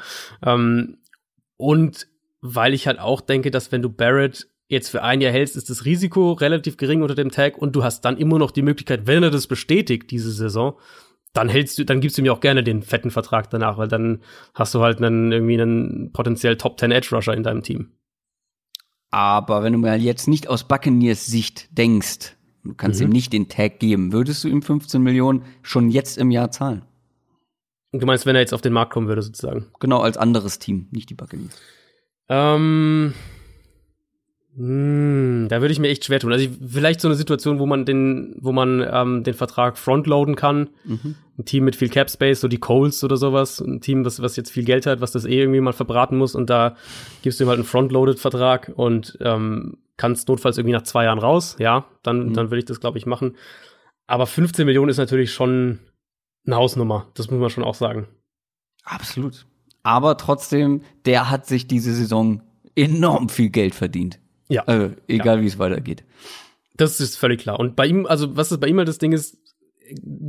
Ähm, 0.45 0.99
und 1.57 2.07
weil 2.41 2.73
ich 2.73 2.87
halt 2.87 3.01
auch 3.01 3.21
denke, 3.21 3.51
dass 3.51 3.73
wenn 3.73 3.83
du 3.83 3.91
Barrett 3.91 4.47
jetzt 4.69 4.89
für 4.89 5.03
ein 5.03 5.21
Jahr 5.21 5.33
hältst, 5.33 5.57
ist 5.57 5.71
das 5.71 5.85
Risiko 5.85 6.33
relativ 6.33 6.77
gering 6.77 7.03
unter 7.03 7.17
dem 7.17 7.31
Tag 7.31 7.59
und 7.59 7.75
du 7.75 7.83
hast 7.83 8.05
dann 8.05 8.17
immer 8.17 8.39
noch 8.39 8.53
die 8.53 8.63
Möglichkeit, 8.63 9.07
wenn 9.07 9.23
er 9.23 9.31
das 9.31 9.49
bestätigt, 9.49 10.11
diese 10.11 10.31
Saison, 10.31 10.79
dann 11.33 11.49
hältst 11.49 11.79
du, 11.79 11.85
dann 11.85 12.01
gibst 12.01 12.19
du 12.19 12.23
mir 12.23 12.33
auch 12.33 12.41
gerne 12.41 12.65
den 12.65 12.83
fetten 12.83 13.11
Vertrag 13.11 13.51
danach, 13.51 13.79
weil 13.79 13.89
dann 13.89 14.21
hast 14.55 14.75
du 14.75 14.81
halt 14.81 14.99
einen, 15.03 15.31
irgendwie 15.31 15.61
einen 15.61 16.13
potenziell 16.13 16.57
Top 16.57 16.79
10 16.79 16.91
Edge 16.91 17.09
Rusher 17.13 17.35
in 17.35 17.43
deinem 17.43 17.63
Team. 17.63 17.93
Aber 19.11 19.63
wenn 19.63 19.73
du 19.73 19.79
mal 19.79 20.01
jetzt 20.01 20.29
nicht 20.29 20.49
aus 20.49 20.65
Buccaneers 20.65 21.27
Sicht 21.27 21.77
denkst, 21.77 22.37
du 22.65 22.75
kannst 22.75 23.01
mhm. 23.01 23.07
ihm 23.07 23.13
nicht 23.13 23.33
den 23.33 23.49
Tag 23.49 23.79
geben, 23.79 24.13
würdest 24.13 24.45
du 24.45 24.49
ihm 24.49 24.63
15 24.63 25.03
Millionen 25.03 25.45
schon 25.63 25.91
jetzt 25.91 26.19
im 26.19 26.31
Jahr 26.31 26.51
zahlen? 26.51 26.85
Du 27.93 28.07
meinst, 28.07 28.25
wenn 28.25 28.37
er 28.37 28.41
jetzt 28.41 28.55
auf 28.55 28.61
den 28.61 28.73
Markt 28.73 28.93
kommen 28.93 29.09
würde, 29.09 29.23
sozusagen? 29.23 29.67
Genau, 29.81 30.01
als 30.01 30.17
anderes 30.17 30.61
Team, 30.61 30.87
nicht 30.93 31.11
die 31.11 31.15
Buccaneers. 31.15 31.61
Ähm, 32.29 33.15
hm, 34.61 35.47
da 35.49 35.63
würde 35.63 35.73
ich 35.73 35.79
mir 35.79 35.89
echt 35.89 36.05
schwer 36.05 36.21
tun. 36.21 36.33
Also 36.33 36.45
ich, 36.45 36.51
vielleicht 36.63 37.01
so 37.01 37.09
eine 37.09 37.15
Situation, 37.15 37.59
wo 37.59 37.65
man 37.65 37.87
den, 37.87 38.37
wo 38.41 38.53
man 38.53 38.87
ähm, 38.93 39.25
den 39.25 39.33
Vertrag 39.33 39.79
frontloaden 39.79 40.37
kann. 40.37 40.69
Mhm. 40.85 41.15
Ein 41.39 41.45
Team 41.47 41.65
mit 41.65 41.77
viel 41.77 41.89
Cap 41.89 42.11
Space, 42.11 42.43
so 42.43 42.49
die 42.49 42.59
Coles 42.59 43.03
oder 43.03 43.17
sowas. 43.17 43.61
Ein 43.61 43.81
Team, 43.81 44.05
was, 44.05 44.21
was 44.21 44.37
jetzt 44.37 44.51
viel 44.51 44.65
Geld 44.65 44.85
hat, 44.85 45.01
was 45.01 45.13
das 45.13 45.25
eh 45.25 45.41
irgendwie 45.41 45.63
mal 45.63 45.73
verbraten 45.73 46.19
muss. 46.19 46.35
Und 46.35 46.51
da 46.51 46.77
gibst 47.23 47.41
du 47.41 47.45
ihm 47.45 47.49
halt 47.49 47.57
einen 47.57 47.65
frontloaded 47.65 48.19
Vertrag 48.19 48.71
und 48.77 49.17
ähm, 49.23 49.79
kannst 49.97 50.29
notfalls 50.29 50.59
irgendwie 50.59 50.75
nach 50.75 50.83
zwei 50.83 51.05
Jahren 51.05 51.21
raus. 51.21 51.57
Ja, 51.59 51.87
dann, 52.03 52.27
mhm. 52.27 52.35
dann 52.35 52.51
würde 52.51 52.59
ich 52.59 52.67
das, 52.67 52.81
glaube 52.81 52.99
ich, 52.99 53.07
machen. 53.07 53.37
Aber 54.07 54.27
15 54.27 54.67
Millionen 54.67 54.91
ist 54.91 54.99
natürlich 54.99 55.33
schon 55.33 55.79
eine 56.45 56.57
Hausnummer. 56.57 57.07
Das 57.15 57.31
muss 57.31 57.41
man 57.41 57.49
schon 57.49 57.65
auch 57.65 57.75
sagen. 57.75 58.09
Absolut. 58.85 59.47
Aber 59.83 60.19
trotzdem, 60.19 60.83
der 61.07 61.31
hat 61.31 61.47
sich 61.47 61.67
diese 61.67 61.95
Saison 61.95 62.43
enorm 62.77 63.31
viel 63.31 63.49
Geld 63.49 63.75
verdient. 63.75 64.20
Ja. 64.51 64.65
Also, 64.67 64.95
egal 65.09 65.39
ja. 65.39 65.43
wie 65.43 65.47
es 65.47 65.59
weitergeht. 65.59 66.05
Das 66.77 67.01
ist 67.01 67.17
völlig 67.17 67.41
klar. 67.41 67.59
Und 67.59 67.77
bei 67.77 67.87
ihm, 67.87 68.07
also 68.07 68.37
was 68.37 68.53
ist 68.53 68.61
bei 68.61 68.69
ihm 68.69 68.79
halt 68.79 68.89
das 68.89 68.99
Ding 68.99 69.13
ist, 69.13 69.39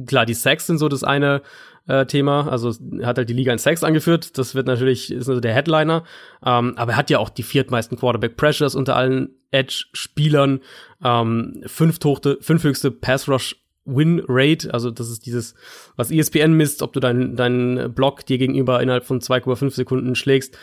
klar, 0.06 0.26
die 0.26 0.34
Sacks 0.34 0.68
sind 0.68 0.78
so 0.78 0.88
das 0.88 1.04
eine 1.04 1.42
äh, 1.88 2.06
Thema. 2.06 2.48
Also 2.48 2.74
er 3.00 3.08
hat 3.08 3.18
halt 3.18 3.30
die 3.30 3.34
Liga 3.34 3.52
in 3.52 3.58
Sacks 3.58 3.84
angeführt. 3.84 4.38
Das 4.38 4.56
wird 4.56 4.68
natürlich, 4.68 5.12
ist 5.12 5.28
also 5.28 5.42
der 5.42 5.54
Headliner. 5.54 6.04
Ähm, 6.46 6.74
aber 6.78 6.94
er 6.94 6.98
hat 6.98 7.10
ja 7.10 7.20
auch 7.20 7.30
die 7.30 7.44
viertmeisten 7.44 7.98
Quarterback 7.98 8.38
Pressures 8.38 8.76
unter 8.76 8.96
allen 8.96 9.30
Edge-Spielern. 9.52 10.62
Ähm, 11.04 11.64
fünf 11.66 12.00
fünfhöchste 12.42 12.92
Pass 12.92 13.28
Rush 13.28 13.56
Win 13.86 14.24
Rate, 14.28 14.72
also 14.74 14.92
das 14.92 15.10
ist 15.10 15.26
dieses, 15.26 15.56
was 15.96 16.12
ESPN 16.12 16.54
misst, 16.54 16.84
ob 16.84 16.94
du 16.94 17.00
deinen 17.00 17.36
deinen 17.36 17.94
Block 17.94 18.26
dir 18.26 18.38
gegenüber 18.38 18.82
innerhalb 18.82 19.06
von 19.06 19.22
2,5 19.22 19.72
Sekunden 19.72 20.16
schlägst. 20.16 20.56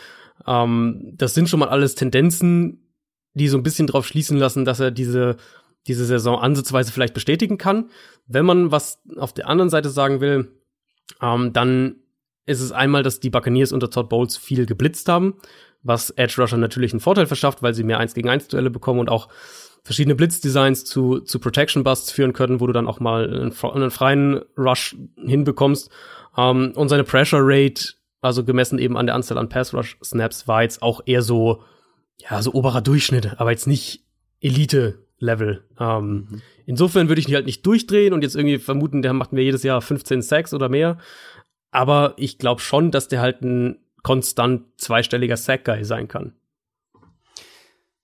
Ähm, 0.47 1.13
das 1.17 1.33
sind 1.33 1.49
schon 1.49 1.59
mal 1.59 1.69
alles 1.69 1.95
Tendenzen, 1.95 2.88
die 3.33 3.47
so 3.47 3.57
ein 3.57 3.63
bisschen 3.63 3.87
drauf 3.87 4.05
schließen 4.05 4.37
lassen, 4.37 4.65
dass 4.65 4.79
er 4.79 4.91
diese, 4.91 5.37
diese 5.87 6.05
Saison 6.05 6.39
ansatzweise 6.39 6.91
vielleicht 6.91 7.13
bestätigen 7.13 7.57
kann. 7.57 7.89
Wenn 8.27 8.45
man 8.45 8.71
was 8.71 9.01
auf 9.17 9.33
der 9.33 9.47
anderen 9.47 9.69
Seite 9.69 9.89
sagen 9.89 10.21
will, 10.21 10.51
ähm, 11.21 11.53
dann 11.53 11.95
ist 12.45 12.61
es 12.61 12.71
einmal, 12.71 13.03
dass 13.03 13.19
die 13.19 13.29
Buccaneers 13.29 13.71
unter 13.71 13.89
Todd 13.89 14.09
Bowles 14.09 14.37
viel 14.37 14.65
geblitzt 14.65 15.07
haben, 15.07 15.35
was 15.83 16.09
Edge 16.11 16.41
Rusher 16.41 16.57
natürlich 16.57 16.93
einen 16.93 16.99
Vorteil 16.99 17.27
verschafft, 17.27 17.61
weil 17.61 17.73
sie 17.73 17.83
mehr 17.83 17.99
1 17.99 18.13
gegen 18.13 18.29
1 18.29 18.47
Duelle 18.47 18.69
bekommen 18.69 18.99
und 18.99 19.09
auch 19.09 19.29
verschiedene 19.83 20.15
Blitzdesigns 20.15 20.83
zu, 20.83 21.19
zu 21.19 21.39
Protection 21.39 21.83
Busts 21.83 22.11
führen 22.11 22.33
können, 22.33 22.59
wo 22.59 22.67
du 22.67 22.73
dann 22.73 22.87
auch 22.87 22.99
mal 22.99 23.25
einen, 23.25 23.53
einen 23.53 23.91
freien 23.91 24.41
Rush 24.57 24.95
hinbekommst. 25.15 25.89
Ähm, 26.37 26.73
und 26.75 26.89
seine 26.89 27.03
Pressure 27.03 27.41
Rate, 27.41 27.93
also 28.21 28.43
gemessen 28.43 28.79
eben 28.79 28.97
an 28.97 29.05
der 29.05 29.15
Anzahl 29.15 29.37
an 29.37 29.49
Pass 29.49 29.73
Rush 29.73 29.97
Snaps, 30.03 30.47
war 30.47 30.63
jetzt 30.63 30.81
auch 30.81 31.01
eher 31.05 31.21
so 31.21 31.63
ja, 32.21 32.41
so 32.41 32.53
oberer 32.53 32.81
Durchschnitt, 32.81 33.39
aber 33.39 33.51
jetzt 33.51 33.67
nicht 33.67 34.03
Elite-Level. 34.41 35.63
Ähm, 35.79 36.27
mhm. 36.29 36.41
Insofern 36.65 37.07
würde 37.07 37.19
ich 37.19 37.25
die 37.25 37.35
halt 37.35 37.45
nicht 37.45 37.65
durchdrehen 37.65 38.13
und 38.13 38.21
jetzt 38.21 38.35
irgendwie 38.35 38.59
vermuten, 38.59 39.01
der 39.01 39.13
macht 39.13 39.33
mir 39.33 39.41
jedes 39.41 39.63
Jahr 39.63 39.81
15 39.81 40.21
Sacks 40.21 40.53
oder 40.53 40.69
mehr. 40.69 40.97
Aber 41.71 42.13
ich 42.17 42.37
glaube 42.37 42.61
schon, 42.61 42.91
dass 42.91 43.07
der 43.07 43.21
halt 43.21 43.41
ein 43.41 43.79
konstant 44.03 44.63
zweistelliger 44.77 45.37
Sack-Guy 45.37 45.83
sein 45.83 46.07
kann. 46.07 46.33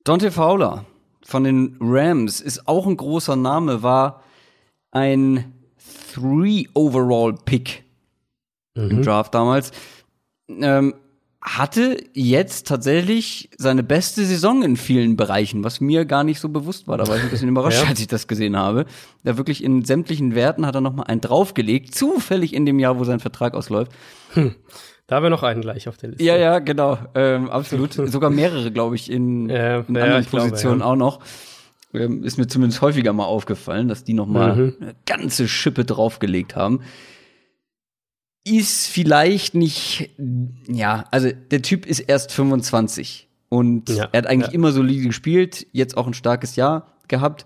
Dante 0.03 0.31
Fowler, 0.31 0.85
von 1.23 1.43
den 1.43 1.77
Rams 1.79 2.41
ist 2.41 2.67
auch 2.67 2.85
ein 2.85 2.97
großer 2.97 3.35
Name, 3.35 3.81
war 3.81 4.23
ein 4.91 5.53
Three 6.13 6.65
Overall 6.73 7.33
Pick 7.33 7.83
mhm. 8.75 8.91
im 8.91 9.01
Draft 9.01 9.33
damals. 9.33 9.71
Ähm, 10.47 10.93
hatte 11.45 11.97
jetzt 12.13 12.67
tatsächlich 12.67 13.51
seine 13.55 13.83
beste 13.83 14.25
Saison 14.25 14.63
in 14.63 14.77
vielen 14.77 15.15
Bereichen, 15.15 15.63
was 15.63 15.79
mir 15.79 16.05
gar 16.05 16.23
nicht 16.23 16.39
so 16.39 16.49
bewusst 16.49 16.87
war. 16.87 16.97
Da 16.97 17.07
war 17.07 17.17
ich 17.17 17.23
ein 17.23 17.29
bisschen 17.29 17.49
überrascht, 17.55 17.83
ja. 17.83 17.89
als 17.89 17.99
ich 17.99 18.07
das 18.07 18.27
gesehen 18.27 18.57
habe. 18.57 18.85
Da 19.23 19.37
wirklich 19.37 19.63
in 19.63 19.85
sämtlichen 19.85 20.33
Werten 20.33 20.65
hat 20.65 20.73
er 20.73 20.81
noch 20.81 20.93
mal 20.93 21.03
einen 21.03 21.21
draufgelegt, 21.21 21.93
zufällig 21.93 22.53
in 22.53 22.65
dem 22.65 22.79
Jahr, 22.79 22.97
wo 22.97 23.03
sein 23.03 23.19
Vertrag 23.19 23.53
ausläuft. 23.53 23.91
Hm. 24.33 24.55
Da 25.05 25.17
haben 25.17 25.23
wir 25.23 25.29
noch 25.29 25.43
einen 25.43 25.61
gleich 25.61 25.87
auf 25.87 25.97
der 25.97 26.09
Liste. 26.09 26.23
Ja, 26.23 26.35
ja, 26.35 26.57
genau, 26.57 26.97
ähm, 27.13 27.51
absolut. 27.51 27.93
Sogar 27.93 28.31
mehrere, 28.31 28.71
glaube 28.71 28.95
ich, 28.95 29.11
in, 29.11 29.47
ja, 29.47 29.81
in 29.81 29.95
anderen 29.97 30.23
ja, 30.23 30.29
Positionen 30.29 30.79
glaube, 30.79 30.93
auch 30.93 30.95
noch. 30.95 31.19
Ähm, 31.93 32.23
ist 32.23 32.39
mir 32.39 32.47
zumindest 32.47 32.81
häufiger 32.81 33.13
mal 33.13 33.25
aufgefallen, 33.25 33.87
dass 33.87 34.03
die 34.03 34.13
noch 34.13 34.25
mal 34.25 34.55
mhm. 34.55 34.75
eine 34.81 34.95
ganze 35.05 35.47
Schippe 35.47 35.85
draufgelegt 35.85 36.55
haben 36.55 36.81
ist 38.47 38.87
vielleicht 38.87 39.55
nicht, 39.55 40.11
ja, 40.67 41.05
also 41.11 41.29
der 41.31 41.61
Typ 41.61 41.85
ist 41.85 41.99
erst 41.99 42.31
25 42.31 43.27
und 43.49 43.89
ja, 43.89 44.07
er 44.11 44.19
hat 44.19 44.27
eigentlich 44.27 44.49
ja. 44.49 44.53
immer 44.53 44.71
solide 44.71 45.07
gespielt, 45.07 45.67
jetzt 45.71 45.97
auch 45.97 46.07
ein 46.07 46.13
starkes 46.13 46.55
Jahr 46.55 46.93
gehabt. 47.07 47.45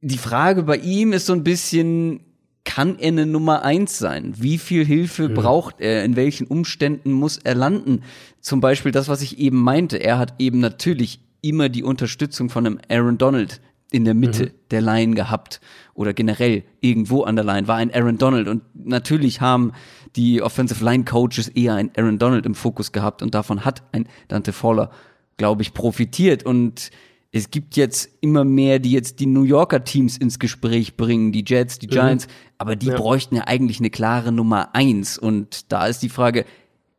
Die 0.00 0.18
Frage 0.18 0.64
bei 0.64 0.76
ihm 0.76 1.12
ist 1.12 1.26
so 1.26 1.32
ein 1.32 1.44
bisschen, 1.44 2.20
kann 2.64 2.98
er 2.98 3.08
eine 3.08 3.26
Nummer 3.26 3.62
eins 3.62 3.98
sein? 3.98 4.34
Wie 4.36 4.58
viel 4.58 4.84
Hilfe 4.84 5.28
mhm. 5.28 5.34
braucht 5.34 5.80
er? 5.80 6.04
In 6.04 6.16
welchen 6.16 6.46
Umständen 6.46 7.12
muss 7.12 7.38
er 7.38 7.54
landen? 7.54 8.02
Zum 8.40 8.60
Beispiel 8.60 8.92
das, 8.92 9.08
was 9.08 9.22
ich 9.22 9.38
eben 9.38 9.58
meinte. 9.58 9.98
Er 9.98 10.18
hat 10.18 10.34
eben 10.38 10.58
natürlich 10.58 11.20
immer 11.42 11.68
die 11.68 11.84
Unterstützung 11.84 12.50
von 12.50 12.66
einem 12.66 12.80
Aaron 12.88 13.18
Donald 13.18 13.60
in 13.90 14.04
der 14.04 14.14
Mitte 14.14 14.46
mhm. 14.46 14.50
der 14.70 14.80
Line 14.80 15.14
gehabt 15.14 15.60
oder 15.94 16.12
generell 16.12 16.64
irgendwo 16.80 17.22
an 17.22 17.36
der 17.36 17.44
Line 17.44 17.68
war 17.68 17.76
ein 17.76 17.92
Aaron 17.92 18.18
Donald 18.18 18.48
und 18.48 18.62
natürlich 18.74 19.40
haben 19.40 19.72
die 20.16 20.42
Offensive 20.42 20.84
Line 20.84 21.04
Coaches 21.04 21.48
eher 21.48 21.74
ein 21.74 21.90
Aaron 21.96 22.18
Donald 22.18 22.46
im 22.46 22.54
Fokus 22.54 22.92
gehabt 22.92 23.22
und 23.22 23.34
davon 23.34 23.64
hat 23.64 23.82
ein 23.92 24.08
Dante 24.28 24.52
Fowler, 24.52 24.90
glaube 25.36 25.62
ich, 25.62 25.74
profitiert 25.74 26.44
und 26.44 26.90
es 27.32 27.50
gibt 27.50 27.76
jetzt 27.76 28.10
immer 28.20 28.44
mehr, 28.44 28.80
die 28.80 28.90
jetzt 28.90 29.20
die 29.20 29.26
New 29.26 29.44
Yorker 29.44 29.84
Teams 29.84 30.16
ins 30.16 30.40
Gespräch 30.40 30.96
bringen, 30.96 31.30
die 31.30 31.44
Jets, 31.46 31.78
die 31.78 31.86
mhm. 31.86 31.90
Giants, 31.90 32.26
mhm. 32.26 32.32
aber 32.58 32.76
die 32.76 32.86
ja. 32.86 32.96
bräuchten 32.96 33.36
ja 33.36 33.42
eigentlich 33.46 33.78
eine 33.78 33.90
klare 33.90 34.32
Nummer 34.32 34.74
eins 34.74 35.18
und 35.18 35.72
da 35.72 35.86
ist 35.86 36.02
die 36.02 36.08
Frage, 36.08 36.44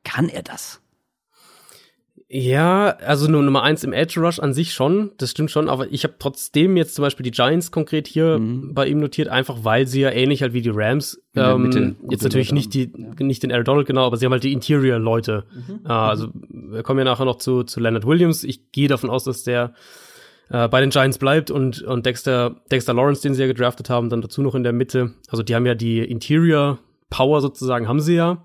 kann 0.03 0.29
er 0.29 0.43
das? 0.43 0.80
Ja, 2.33 2.95
also 3.05 3.29
nur 3.29 3.43
Nummer 3.43 3.61
eins 3.61 3.83
im 3.83 3.91
Edge 3.91 4.21
Rush 4.21 4.39
an 4.39 4.53
sich 4.53 4.73
schon, 4.73 5.11
das 5.17 5.31
stimmt 5.31 5.51
schon, 5.51 5.67
aber 5.67 5.91
ich 5.91 6.05
habe 6.05 6.13
trotzdem 6.17 6.77
jetzt 6.77 6.95
zum 6.95 7.03
Beispiel 7.03 7.25
die 7.25 7.31
Giants 7.31 7.71
konkret 7.71 8.07
hier 8.07 8.39
mhm. 8.39 8.73
bei 8.73 8.87
ihm 8.87 9.01
notiert, 9.01 9.27
einfach 9.27 9.65
weil 9.65 9.85
sie 9.85 9.99
ja 9.99 10.11
ähnlich 10.11 10.41
halt 10.41 10.53
wie 10.53 10.61
die 10.61 10.71
Rams, 10.73 11.21
ähm, 11.35 11.63
Mitte, 11.63 11.95
jetzt 12.09 12.23
natürlich 12.23 12.53
nicht 12.53 12.73
die, 12.73 12.89
ja. 12.95 13.25
nicht 13.25 13.43
den 13.43 13.51
Aaron 13.51 13.65
Donald 13.65 13.87
genau, 13.87 14.05
aber 14.05 14.15
sie 14.15 14.23
haben 14.23 14.31
halt 14.31 14.45
die 14.45 14.53
Interior-Leute. 14.53 15.43
Mhm. 15.53 15.79
Äh, 15.85 15.91
also 15.91 16.29
wir 16.49 16.83
kommen 16.83 16.99
ja 16.99 17.03
nachher 17.03 17.25
noch 17.25 17.37
zu, 17.37 17.63
zu 17.63 17.81
Leonard 17.81 18.07
Williams. 18.07 18.45
Ich 18.45 18.71
gehe 18.71 18.87
davon 18.87 19.09
aus, 19.09 19.25
dass 19.25 19.43
der 19.43 19.73
äh, 20.49 20.69
bei 20.69 20.79
den 20.79 20.91
Giants 20.91 21.17
bleibt 21.17 21.51
und, 21.51 21.81
und 21.81 22.05
Dexter, 22.05 22.55
Dexter 22.71 22.93
Lawrence, 22.93 23.21
den 23.21 23.33
sie 23.33 23.41
ja 23.41 23.47
gedraftet 23.47 23.89
haben, 23.89 24.09
dann 24.09 24.21
dazu 24.21 24.41
noch 24.41 24.55
in 24.55 24.63
der 24.63 24.71
Mitte. 24.71 25.15
Also 25.27 25.43
die 25.43 25.53
haben 25.53 25.65
ja 25.65 25.75
die 25.75 25.99
Interior 25.99 26.79
Power 27.09 27.41
sozusagen, 27.41 27.89
haben 27.89 27.99
sie 27.99 28.15
ja. 28.15 28.41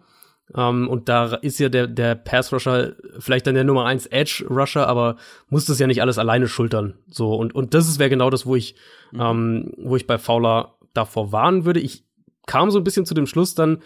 Um, 0.53 0.85
ähm, 0.85 0.89
und 0.89 1.09
da 1.09 1.35
ist 1.35 1.59
ja 1.59 1.69
der, 1.69 1.89
der 1.89 2.15
Pass-Rusher 2.15 2.93
vielleicht 3.19 3.49
dann 3.49 3.57
der 3.57 3.65
Nummer 3.65 3.85
eins 3.85 4.07
Edge-Rusher, 4.07 4.87
aber 4.87 5.17
muss 5.49 5.65
das 5.65 5.81
ja 5.81 5.89
nicht 5.89 6.03
alles 6.03 6.19
alleine 6.19 6.47
schultern. 6.47 6.95
So, 7.11 7.35
und, 7.35 7.53
und 7.55 7.75
das 7.75 7.99
wäre 7.99 8.11
genau 8.11 8.31
das, 8.31 8.47
wo 8.47 8.55
ich, 8.55 8.77
mhm. 9.11 9.21
ähm, 9.21 9.73
wo 9.77 9.97
ich 9.97 10.07
bei 10.07 10.19
Fowler 10.19 10.77
davor 10.95 11.33
warnen 11.33 11.65
würde. 11.65 11.81
Ich 11.81 12.05
kam 12.47 12.71
so 12.71 12.79
ein 12.79 12.85
bisschen 12.85 13.07
zu 13.07 13.15
dem 13.15 13.27
Schluss 13.27 13.57
dann, 13.57 13.79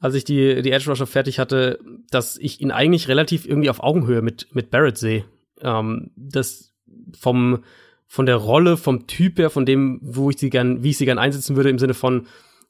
als 0.00 0.14
ich 0.14 0.24
die, 0.24 0.62
die 0.62 0.72
Edge-Rusher 0.72 1.06
fertig 1.06 1.38
hatte, 1.38 1.78
dass 2.10 2.38
ich 2.38 2.62
ihn 2.62 2.70
eigentlich 2.70 3.08
relativ 3.08 3.46
irgendwie 3.46 3.70
auf 3.70 3.82
Augenhöhe 3.82 4.22
mit, 4.22 4.48
mit 4.54 4.70
Barrett 4.70 4.96
sehe. 4.96 5.26
Ähm, 5.60 6.12
das 6.16 6.72
vom, 7.18 7.62
von 8.06 8.24
der 8.24 8.36
Rolle, 8.36 8.78
vom 8.78 9.06
Typ 9.06 9.38
her, 9.38 9.50
von 9.50 9.66
dem, 9.66 10.00
wo 10.02 10.30
ich 10.30 10.38
sie 10.38 10.48
gern, 10.48 10.82
wie 10.82 10.90
ich 10.90 10.96
sie 10.96 11.04
gern 11.04 11.18
einsetzen 11.18 11.56
würde, 11.56 11.70
im 11.70 11.78
Sinne 11.78 11.94
von, 11.94 12.26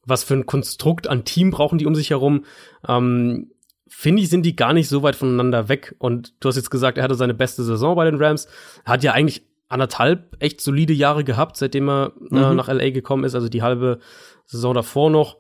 was 0.06 0.24
für 0.24 0.34
ein 0.34 0.46
Konstrukt 0.46 1.08
an 1.08 1.24
Team 1.24 1.50
brauchen 1.50 1.78
die 1.78 1.86
um 1.86 1.94
sich 1.94 2.10
herum, 2.10 2.44
ähm, 2.88 3.50
finde 3.88 4.22
ich, 4.22 4.30
sind 4.30 4.44
die 4.44 4.56
gar 4.56 4.72
nicht 4.72 4.88
so 4.88 5.02
weit 5.02 5.16
voneinander 5.16 5.68
weg. 5.68 5.94
Und 5.98 6.34
du 6.40 6.48
hast 6.48 6.56
jetzt 6.56 6.70
gesagt, 6.70 6.98
er 6.98 7.04
hatte 7.04 7.14
seine 7.14 7.34
beste 7.34 7.64
Saison 7.64 7.94
bei 7.96 8.04
den 8.04 8.22
Rams. 8.22 8.48
hat 8.84 9.02
ja 9.02 9.12
eigentlich 9.12 9.44
anderthalb 9.68 10.36
echt 10.38 10.60
solide 10.60 10.92
Jahre 10.92 11.24
gehabt, 11.24 11.56
seitdem 11.56 11.88
er 11.88 12.12
äh, 12.30 12.34
mhm. 12.34 12.38
äh, 12.38 12.54
nach 12.54 12.68
LA 12.68 12.90
gekommen 12.90 13.24
ist, 13.24 13.34
also 13.34 13.48
die 13.48 13.62
halbe 13.62 13.98
Saison 14.44 14.74
davor 14.74 15.10
noch. 15.10 15.38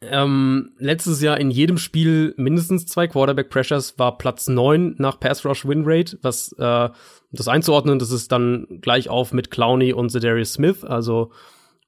Ähm, 0.00 0.72
letztes 0.78 1.20
Jahr 1.20 1.38
in 1.38 1.50
jedem 1.50 1.76
Spiel 1.76 2.34
mindestens 2.36 2.86
zwei 2.86 3.06
Quarterback 3.06 3.50
Pressures 3.50 3.98
war 3.98 4.16
Platz 4.18 4.48
neun 4.48 4.94
nach 4.98 5.20
Pass 5.20 5.44
Rush 5.44 5.66
Win 5.66 5.82
Rate, 5.84 6.18
was 6.22 6.52
äh, 6.58 6.88
das 7.32 7.48
einzuordnen, 7.48 7.98
das 7.98 8.10
ist 8.10 8.32
dann 8.32 8.66
gleich 8.80 9.08
auf 9.08 9.32
mit 9.32 9.50
Clowney 9.50 9.92
und 9.92 10.10
Zedarius 10.10 10.54
Smith, 10.54 10.84
also 10.84 11.32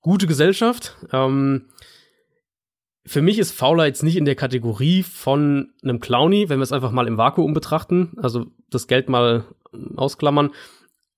gute 0.06 0.28
Gesellschaft. 0.28 0.96
Ähm, 1.12 1.64
für 3.04 3.22
mich 3.22 3.40
ist 3.40 3.50
Fowler 3.50 3.86
jetzt 3.86 4.04
nicht 4.04 4.16
in 4.16 4.24
der 4.24 4.36
Kategorie 4.36 5.02
von 5.02 5.72
einem 5.82 5.98
Clowny, 5.98 6.48
wenn 6.48 6.60
wir 6.60 6.62
es 6.62 6.70
einfach 6.70 6.92
mal 6.92 7.08
im 7.08 7.18
Vakuum 7.18 7.54
betrachten, 7.54 8.12
also 8.16 8.46
das 8.70 8.86
Geld 8.86 9.08
mal 9.08 9.46
ausklammern. 9.96 10.52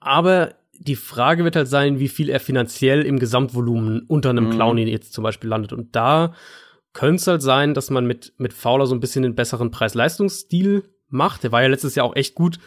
Aber 0.00 0.54
die 0.72 0.96
Frage 0.96 1.44
wird 1.44 1.54
halt 1.54 1.68
sein, 1.68 1.98
wie 1.98 2.08
viel 2.08 2.30
er 2.30 2.40
finanziell 2.40 3.02
im 3.02 3.18
Gesamtvolumen 3.18 4.06
unter 4.08 4.30
einem 4.30 4.46
mhm. 4.46 4.52
Clowny 4.52 4.84
jetzt 4.84 5.12
zum 5.12 5.22
Beispiel 5.22 5.50
landet. 5.50 5.74
Und 5.74 5.94
da 5.94 6.32
könnte 6.94 7.16
es 7.16 7.26
halt 7.26 7.42
sein, 7.42 7.74
dass 7.74 7.90
man 7.90 8.06
mit, 8.06 8.32
mit 8.38 8.54
Fowler 8.54 8.86
so 8.86 8.94
ein 8.94 9.00
bisschen 9.00 9.22
den 9.22 9.34
besseren 9.34 9.70
Preis-Leistungsstil 9.70 10.84
macht. 11.08 11.42
Der 11.42 11.52
war 11.52 11.60
ja 11.60 11.68
letztes 11.68 11.94
Jahr 11.94 12.06
auch 12.06 12.16
echt 12.16 12.34
gut 12.34 12.58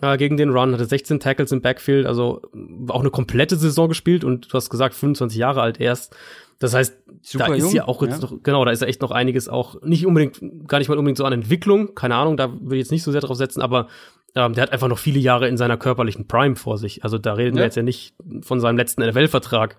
äh, 0.00 0.16
gegen 0.16 0.36
den 0.36 0.50
Run, 0.50 0.72
hatte 0.72 0.84
16 0.84 1.20
Tackles 1.20 1.52
im 1.52 1.60
Backfield, 1.60 2.06
also 2.06 2.42
auch 2.88 3.00
eine 3.00 3.10
komplette 3.10 3.56
Saison 3.56 3.88
gespielt 3.88 4.24
und 4.24 4.52
du 4.52 4.56
hast 4.56 4.70
gesagt, 4.70 4.94
25 4.94 5.38
Jahre 5.38 5.62
alt 5.62 5.80
erst. 5.80 6.16
Das 6.58 6.74
heißt, 6.74 6.96
Super 7.22 7.46
da 7.48 7.54
jung. 7.54 7.68
ist 7.68 7.74
ja 7.74 7.88
auch 7.88 8.02
jetzt 8.02 8.22
ja. 8.22 8.28
noch, 8.28 8.42
genau, 8.42 8.64
da 8.64 8.70
ist 8.70 8.80
ja 8.80 8.86
echt 8.86 9.02
noch 9.02 9.10
einiges 9.10 9.48
auch, 9.48 9.82
nicht 9.82 10.06
unbedingt, 10.06 10.68
gar 10.68 10.78
nicht 10.78 10.88
mal 10.88 10.98
unbedingt 10.98 11.18
so 11.18 11.24
an 11.24 11.32
Entwicklung, 11.32 11.94
keine 11.94 12.14
Ahnung, 12.16 12.36
da 12.36 12.52
würde 12.52 12.76
ich 12.76 12.80
jetzt 12.80 12.92
nicht 12.92 13.02
so 13.02 13.12
sehr 13.12 13.20
drauf 13.20 13.36
setzen, 13.36 13.60
aber 13.60 13.88
ähm, 14.34 14.54
der 14.54 14.62
hat 14.62 14.72
einfach 14.72 14.88
noch 14.88 14.98
viele 14.98 15.18
Jahre 15.18 15.48
in 15.48 15.56
seiner 15.56 15.76
körperlichen 15.76 16.26
Prime 16.26 16.56
vor 16.56 16.78
sich. 16.78 17.04
Also 17.04 17.18
da 17.18 17.34
reden 17.34 17.56
ja. 17.56 17.60
wir 17.60 17.64
jetzt 17.64 17.76
ja 17.76 17.82
nicht 17.82 18.14
von 18.42 18.60
seinem 18.60 18.76
letzten 18.76 19.06
NFL-Vertrag 19.06 19.76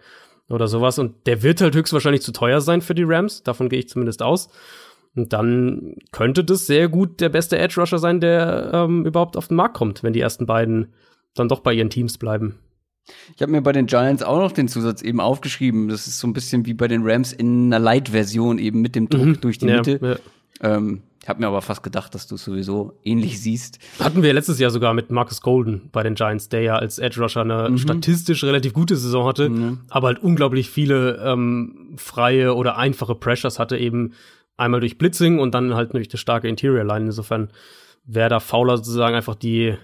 oder 0.49 0.68
sowas. 0.68 0.99
Und 0.99 1.28
der 1.28 1.43
wird 1.43 1.61
halt 1.61 1.76
höchstwahrscheinlich 1.76 2.22
zu 2.22 2.32
teuer 2.32 2.61
sein 2.61 2.82
für 2.82 2.95
die 2.95 3.03
Rams, 3.03 3.43
davon 3.43 3.70
gehe 3.70 3.80
ich 3.80 3.89
zumindest 3.89 4.22
aus. 4.22 4.49
Und 5.16 5.32
dann 5.32 5.95
könnte 6.11 6.43
das 6.43 6.68
sehr 6.68 6.89
gut 6.89 7.22
der 7.22 7.30
beste 7.30 7.57
Edge 7.57 7.80
Rusher 7.80 7.99
sein, 7.99 8.20
der 8.20 8.72
ähm, 8.74 9.05
überhaupt 9.05 9.38
auf 9.38 9.47
den 9.47 9.55
Markt 9.55 9.76
kommt, 9.76 10.03
wenn 10.03 10.13
die 10.13 10.20
ersten 10.20 10.45
beiden 10.45 10.88
dann 11.36 11.47
doch 11.47 11.61
bei 11.61 11.74
ihren 11.74 11.89
Teams 11.89 12.18
bleiben. 12.18 12.55
Ich 13.36 13.41
habe 13.41 13.51
mir 13.51 13.61
bei 13.61 13.72
den 13.72 13.86
Giants 13.86 14.24
auch 14.24 14.39
noch 14.39 14.51
den 14.51 14.68
Zusatz 14.68 15.01
eben 15.01 15.20
aufgeschrieben. 15.20 15.89
Das 15.89 16.07
ist 16.07 16.20
so 16.20 16.28
ein 16.28 16.34
bisschen 16.34 16.66
wie 16.66 16.74
bei 16.74 16.88
den 16.88 17.03
Rams 17.05 17.34
in 17.34 17.68
einer 17.68 17.80
Light-Version 17.80 18.57
eben 18.57 18.82
mit 18.82 18.95
dem 18.95 19.09
Druck 19.09 19.26
mhm. 19.26 19.41
durch 19.41 19.59
die 19.59 19.68
ja, 19.68 19.78
Mitte. 19.78 20.20
Ja. 20.61 20.76
Ähm, 20.76 21.03
ich 21.22 21.30
habe 21.30 21.39
mir 21.39 21.47
aber 21.47 21.61
fast 21.61 21.82
gedacht, 21.82 22.13
dass 22.13 22.28
du 22.28 22.36
es 22.36 22.43
sowieso 22.43 22.99
ähnlich 23.03 23.41
siehst. 23.41 23.80
Hatten 23.99 24.22
wir 24.22 24.32
letztes 24.34 24.59
Jahr 24.59 24.70
sogar 24.70 24.93
mit 24.93 25.09
Marcus 25.09 25.41
Golden 25.41 25.89
bei 25.91 26.03
den 26.03 26.16
Giants, 26.16 26.49
der 26.49 26.61
ja 26.61 26.76
als 26.76 26.99
Edge 26.99 27.20
Rusher 27.20 27.41
eine 27.41 27.70
mhm. 27.70 27.78
statistisch 27.78 28.43
relativ 28.43 28.74
gute 28.74 28.95
Saison 28.95 29.26
hatte, 29.26 29.49
mhm. 29.49 29.80
aber 29.89 30.07
halt 30.07 30.20
unglaublich 30.20 30.70
viele 30.70 31.20
ähm, 31.24 31.93
freie 31.97 32.53
oder 32.53 32.78
einfache 32.78 33.16
Pressures 33.16 33.57
hatte, 33.57 33.78
eben 33.78 34.13
einmal 34.58 34.80
durch 34.80 34.97
Blitzing 34.97 35.39
und 35.39 35.53
dann 35.53 35.76
halt 35.76 35.93
durch 35.93 36.08
die 36.08 36.18
starke 36.18 36.47
Interior 36.47 36.84
Line. 36.84 37.06
Insofern 37.06 37.51
wäre 38.06 38.30
da 38.30 38.39
Fowler 38.39 38.78
sozusagen 38.78 39.16
einfach 39.16 39.36
die, 39.36 39.78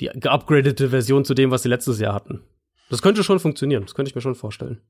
die 0.00 0.10
geupgradete 0.14 0.90
Version 0.90 1.24
zu 1.24 1.34
dem, 1.34 1.50
was 1.50 1.62
sie 1.62 1.68
letztes 1.68 2.00
Jahr 2.00 2.14
hatten. 2.14 2.42
Das 2.90 3.02
könnte 3.02 3.24
schon 3.24 3.40
funktionieren, 3.40 3.84
das 3.84 3.94
könnte 3.94 4.10
ich 4.10 4.14
mir 4.14 4.20
schon 4.20 4.34
vorstellen. 4.34 4.80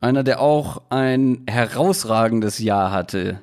Einer, 0.00 0.22
der 0.22 0.40
auch 0.40 0.90
ein 0.90 1.44
herausragendes 1.46 2.58
Jahr 2.58 2.90
hatte, 2.90 3.40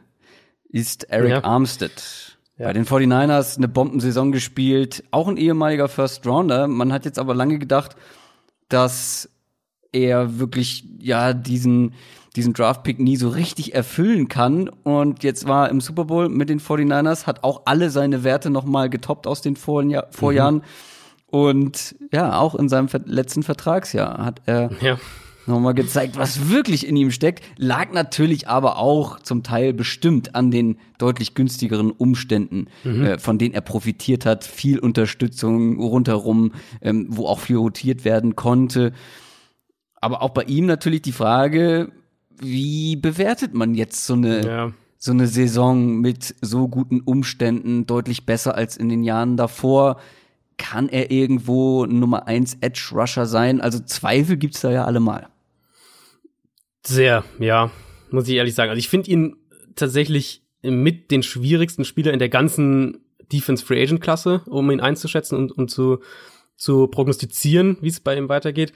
ist 0.69 1.05
Eric 1.05 1.29
ja. 1.29 1.43
Armstead. 1.43 2.37
Ja. 2.57 2.67
Bei 2.67 2.73
den 2.73 2.85
49ers 2.85 3.57
eine 3.57 3.67
Bombensaison 3.67 4.31
gespielt, 4.31 5.03
auch 5.09 5.27
ein 5.27 5.37
ehemaliger 5.37 5.87
First 5.87 6.25
Rounder. 6.27 6.67
Man 6.67 6.93
hat 6.93 7.05
jetzt 7.05 7.17
aber 7.17 7.33
lange 7.33 7.57
gedacht, 7.57 7.95
dass 8.69 9.29
er 9.91 10.39
wirklich 10.39 10.85
ja 10.99 11.33
diesen 11.33 11.93
diesen 12.35 12.53
Draft-Pick 12.53 12.99
nie 12.99 13.15
so 13.15 13.29
richtig 13.29 13.75
erfüllen 13.75 14.27
kann. 14.27 14.69
Und 14.69 15.23
jetzt 15.23 15.47
war 15.47 15.69
im 15.69 15.81
Super 15.81 16.05
Bowl 16.05 16.29
mit 16.29 16.49
den 16.49 16.59
49ers, 16.59 17.27
hat 17.27 17.43
auch 17.43 17.63
alle 17.65 17.89
seine 17.89 18.23
Werte 18.23 18.49
nochmal 18.49 18.89
getoppt 18.89 19.27
aus 19.27 19.41
den 19.41 19.55
Vorjahr 19.55 20.07
Vorjahren. 20.11 20.55
Mhm. 20.55 20.61
Und 21.27 21.95
ja, 22.11 22.37
auch 22.37 22.53
in 22.53 22.69
seinem 22.69 22.89
letzten 23.05 23.41
Vertragsjahr 23.41 24.23
hat 24.23 24.41
er 24.45 24.69
ja. 24.81 24.99
nochmal 25.47 25.73
gezeigt, 25.73 26.15
was 26.15 26.49
wirklich 26.49 26.87
in 26.87 26.95
ihm 26.95 27.09
steckt. 27.09 27.43
Lag 27.57 27.91
natürlich 27.91 28.47
aber 28.47 28.77
auch 28.77 29.19
zum 29.19 29.41
Teil 29.41 29.73
bestimmt 29.73 30.35
an 30.35 30.51
den 30.51 30.77
deutlich 30.99 31.33
günstigeren 31.33 31.89
Umständen, 31.89 32.67
mhm. 32.83 33.03
äh, 33.03 33.17
von 33.17 33.39
denen 33.39 33.55
er 33.55 33.61
profitiert 33.61 34.27
hat. 34.27 34.43
Viel 34.43 34.77
Unterstützung 34.77 35.79
rundherum, 35.79 36.51
ähm, 36.81 37.07
wo 37.09 37.25
auch 37.25 37.39
viel 37.39 37.57
rotiert 37.57 38.05
werden 38.05 38.35
konnte. 38.35 38.91
Aber 40.01 40.21
auch 40.21 40.31
bei 40.31 40.43
ihm 40.43 40.67
natürlich 40.67 41.01
die 41.01 41.13
Frage, 41.13 41.91
wie 42.39 42.95
bewertet 42.95 43.53
man 43.53 43.75
jetzt 43.75 44.05
so 44.05 44.13
eine, 44.13 44.45
ja. 44.45 44.73
so 44.97 45.11
eine 45.11 45.27
Saison 45.27 45.99
mit 45.99 46.35
so 46.41 46.67
guten 46.67 47.01
Umständen, 47.01 47.85
deutlich 47.85 48.25
besser 48.25 48.55
als 48.55 48.77
in 48.77 48.89
den 48.89 49.03
Jahren 49.03 49.37
davor? 49.37 49.99
Kann 50.57 50.89
er 50.89 51.11
irgendwo 51.11 51.85
Nummer 51.85 52.27
eins 52.27 52.57
Edge 52.61 52.89
Rusher 52.93 53.25
sein? 53.25 53.59
Also 53.59 53.79
Zweifel 53.79 54.37
gibt's 54.37 54.61
da 54.61 54.71
ja 54.71 54.85
allemal. 54.85 55.27
Sehr, 56.85 57.23
ja, 57.39 57.71
muss 58.11 58.27
ich 58.27 58.35
ehrlich 58.35 58.55
sagen. 58.55 58.69
Also 58.69 58.79
ich 58.79 58.89
finde 58.89 59.09
ihn 59.09 59.35
tatsächlich 59.75 60.43
mit 60.61 61.11
den 61.11 61.23
schwierigsten 61.23 61.85
Spieler 61.85 62.13
in 62.13 62.19
der 62.19 62.29
ganzen 62.29 63.03
Defense 63.31 63.65
Free 63.65 63.81
Agent 63.81 64.01
Klasse, 64.01 64.41
um 64.45 64.69
ihn 64.71 64.79
einzuschätzen 64.79 65.37
und 65.37 65.51
um 65.51 65.67
zu, 65.67 65.99
zu 66.55 66.87
prognostizieren, 66.87 67.77
wie 67.81 67.89
es 67.89 67.99
bei 67.99 68.15
ihm 68.17 68.29
weitergeht. 68.29 68.73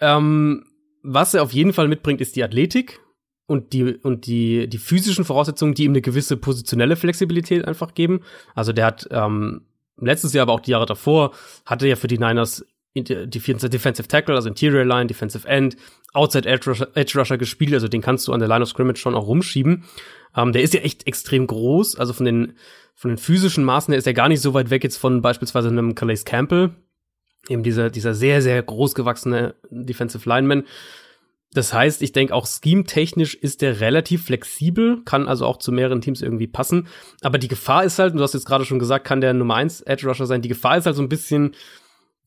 Ähm, 0.00 0.66
was 1.06 1.34
er 1.34 1.42
auf 1.42 1.52
jeden 1.52 1.72
Fall 1.72 1.88
mitbringt, 1.88 2.20
ist 2.20 2.36
die 2.36 2.44
Athletik 2.44 3.00
und 3.46 3.72
die 3.72 3.94
und 3.94 4.26
die 4.26 4.68
die 4.68 4.78
physischen 4.78 5.24
Voraussetzungen, 5.24 5.74
die 5.74 5.84
ihm 5.84 5.92
eine 5.92 6.02
gewisse 6.02 6.36
positionelle 6.36 6.96
Flexibilität 6.96 7.64
einfach 7.64 7.94
geben. 7.94 8.20
Also 8.54 8.72
der 8.72 8.86
hat 8.86 9.06
ähm, 9.10 9.62
letztes 9.98 10.32
Jahr, 10.32 10.42
aber 10.42 10.52
auch 10.52 10.60
die 10.60 10.72
Jahre 10.72 10.86
davor, 10.86 11.32
hatte 11.64 11.86
ja 11.88 11.96
für 11.96 12.08
die 12.08 12.18
Niners 12.18 12.64
die 12.94 13.26
Defensive 13.28 14.08
Tackle, 14.08 14.34
also 14.34 14.48
Interior 14.48 14.84
Line, 14.84 15.06
Defensive 15.06 15.46
End, 15.46 15.76
Outside 16.14 16.48
Edge 16.48 16.70
Rusher, 16.70 16.88
Rusher 17.14 17.36
gespielt, 17.36 17.74
also 17.74 17.88
den 17.88 18.00
kannst 18.00 18.26
du 18.26 18.32
an 18.32 18.40
der 18.40 18.48
Line 18.48 18.62
of 18.62 18.70
Scrimmage 18.70 18.98
schon 18.98 19.14
auch 19.14 19.26
rumschieben. 19.26 19.84
Ähm, 20.34 20.52
der 20.52 20.62
ist 20.62 20.72
ja 20.72 20.80
echt 20.80 21.06
extrem 21.06 21.46
groß, 21.46 21.96
also 21.96 22.14
von 22.14 22.24
den, 22.24 22.54
von 22.94 23.10
den 23.10 23.18
physischen 23.18 23.64
Maßen 23.64 23.92
her 23.92 23.98
ist 23.98 24.06
er 24.06 24.14
gar 24.14 24.28
nicht 24.28 24.40
so 24.40 24.54
weit 24.54 24.70
weg 24.70 24.82
jetzt 24.82 24.96
von 24.96 25.20
beispielsweise 25.20 25.68
einem 25.68 25.94
Calais 25.94 26.24
Campbell, 26.24 26.74
eben 27.48 27.62
dieser, 27.62 27.90
dieser 27.90 28.14
sehr, 28.14 28.42
sehr 28.42 28.62
großgewachsene 28.62 29.54
Defensive 29.70 30.28
Lineman. 30.28 30.64
Das 31.52 31.72
heißt, 31.72 32.02
ich 32.02 32.12
denke 32.12 32.34
auch 32.34 32.46
scheme-technisch 32.46 33.34
ist 33.34 33.62
der 33.62 33.80
relativ 33.80 34.24
flexibel, 34.24 35.02
kann 35.04 35.26
also 35.26 35.46
auch 35.46 35.56
zu 35.56 35.72
mehreren 35.72 36.02
Teams 36.02 36.20
irgendwie 36.20 36.46
passen. 36.46 36.88
Aber 37.22 37.38
die 37.38 37.48
Gefahr 37.48 37.84
ist 37.84 37.98
halt, 37.98 38.14
du 38.14 38.22
hast 38.22 38.34
jetzt 38.34 38.46
gerade 38.46 38.64
schon 38.64 38.78
gesagt, 38.78 39.06
kann 39.06 39.20
der 39.20 39.32
Nummer 39.32 39.54
1 39.54 39.82
Edge 39.82 40.06
Rusher 40.06 40.26
sein. 40.26 40.42
Die 40.42 40.48
Gefahr 40.48 40.76
ist 40.76 40.86
halt 40.86 40.96
so 40.96 41.02
ein 41.02 41.08
bisschen, 41.08 41.54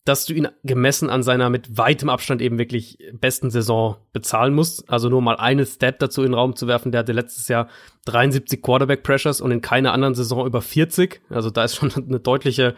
dass 0.05 0.25
du 0.25 0.33
ihn 0.33 0.47
gemessen 0.63 1.11
an 1.11 1.21
seiner 1.21 1.51
mit 1.51 1.77
weitem 1.77 2.09
Abstand 2.09 2.41
eben 2.41 2.57
wirklich 2.57 2.97
besten 3.13 3.51
Saison 3.51 3.97
bezahlen 4.13 4.55
musst. 4.55 4.89
Also 4.89 5.09
nur 5.09 5.21
mal 5.21 5.35
eine 5.35 5.65
Stat 5.65 6.01
dazu 6.01 6.21
in 6.21 6.29
den 6.29 6.33
Raum 6.33 6.55
zu 6.55 6.65
werfen, 6.65 6.91
der 6.91 6.99
hatte 6.99 7.11
letztes 7.11 7.47
Jahr 7.47 7.67
73 8.05 8.61
Quarterback 8.61 9.03
Pressures 9.03 9.41
und 9.41 9.51
in 9.51 9.61
keiner 9.61 9.93
anderen 9.93 10.15
Saison 10.15 10.47
über 10.47 10.63
40. 10.63 11.21
Also 11.29 11.51
da 11.51 11.65
ist 11.65 11.75
schon 11.75 11.91
eine 12.07 12.19
deutliche, 12.19 12.73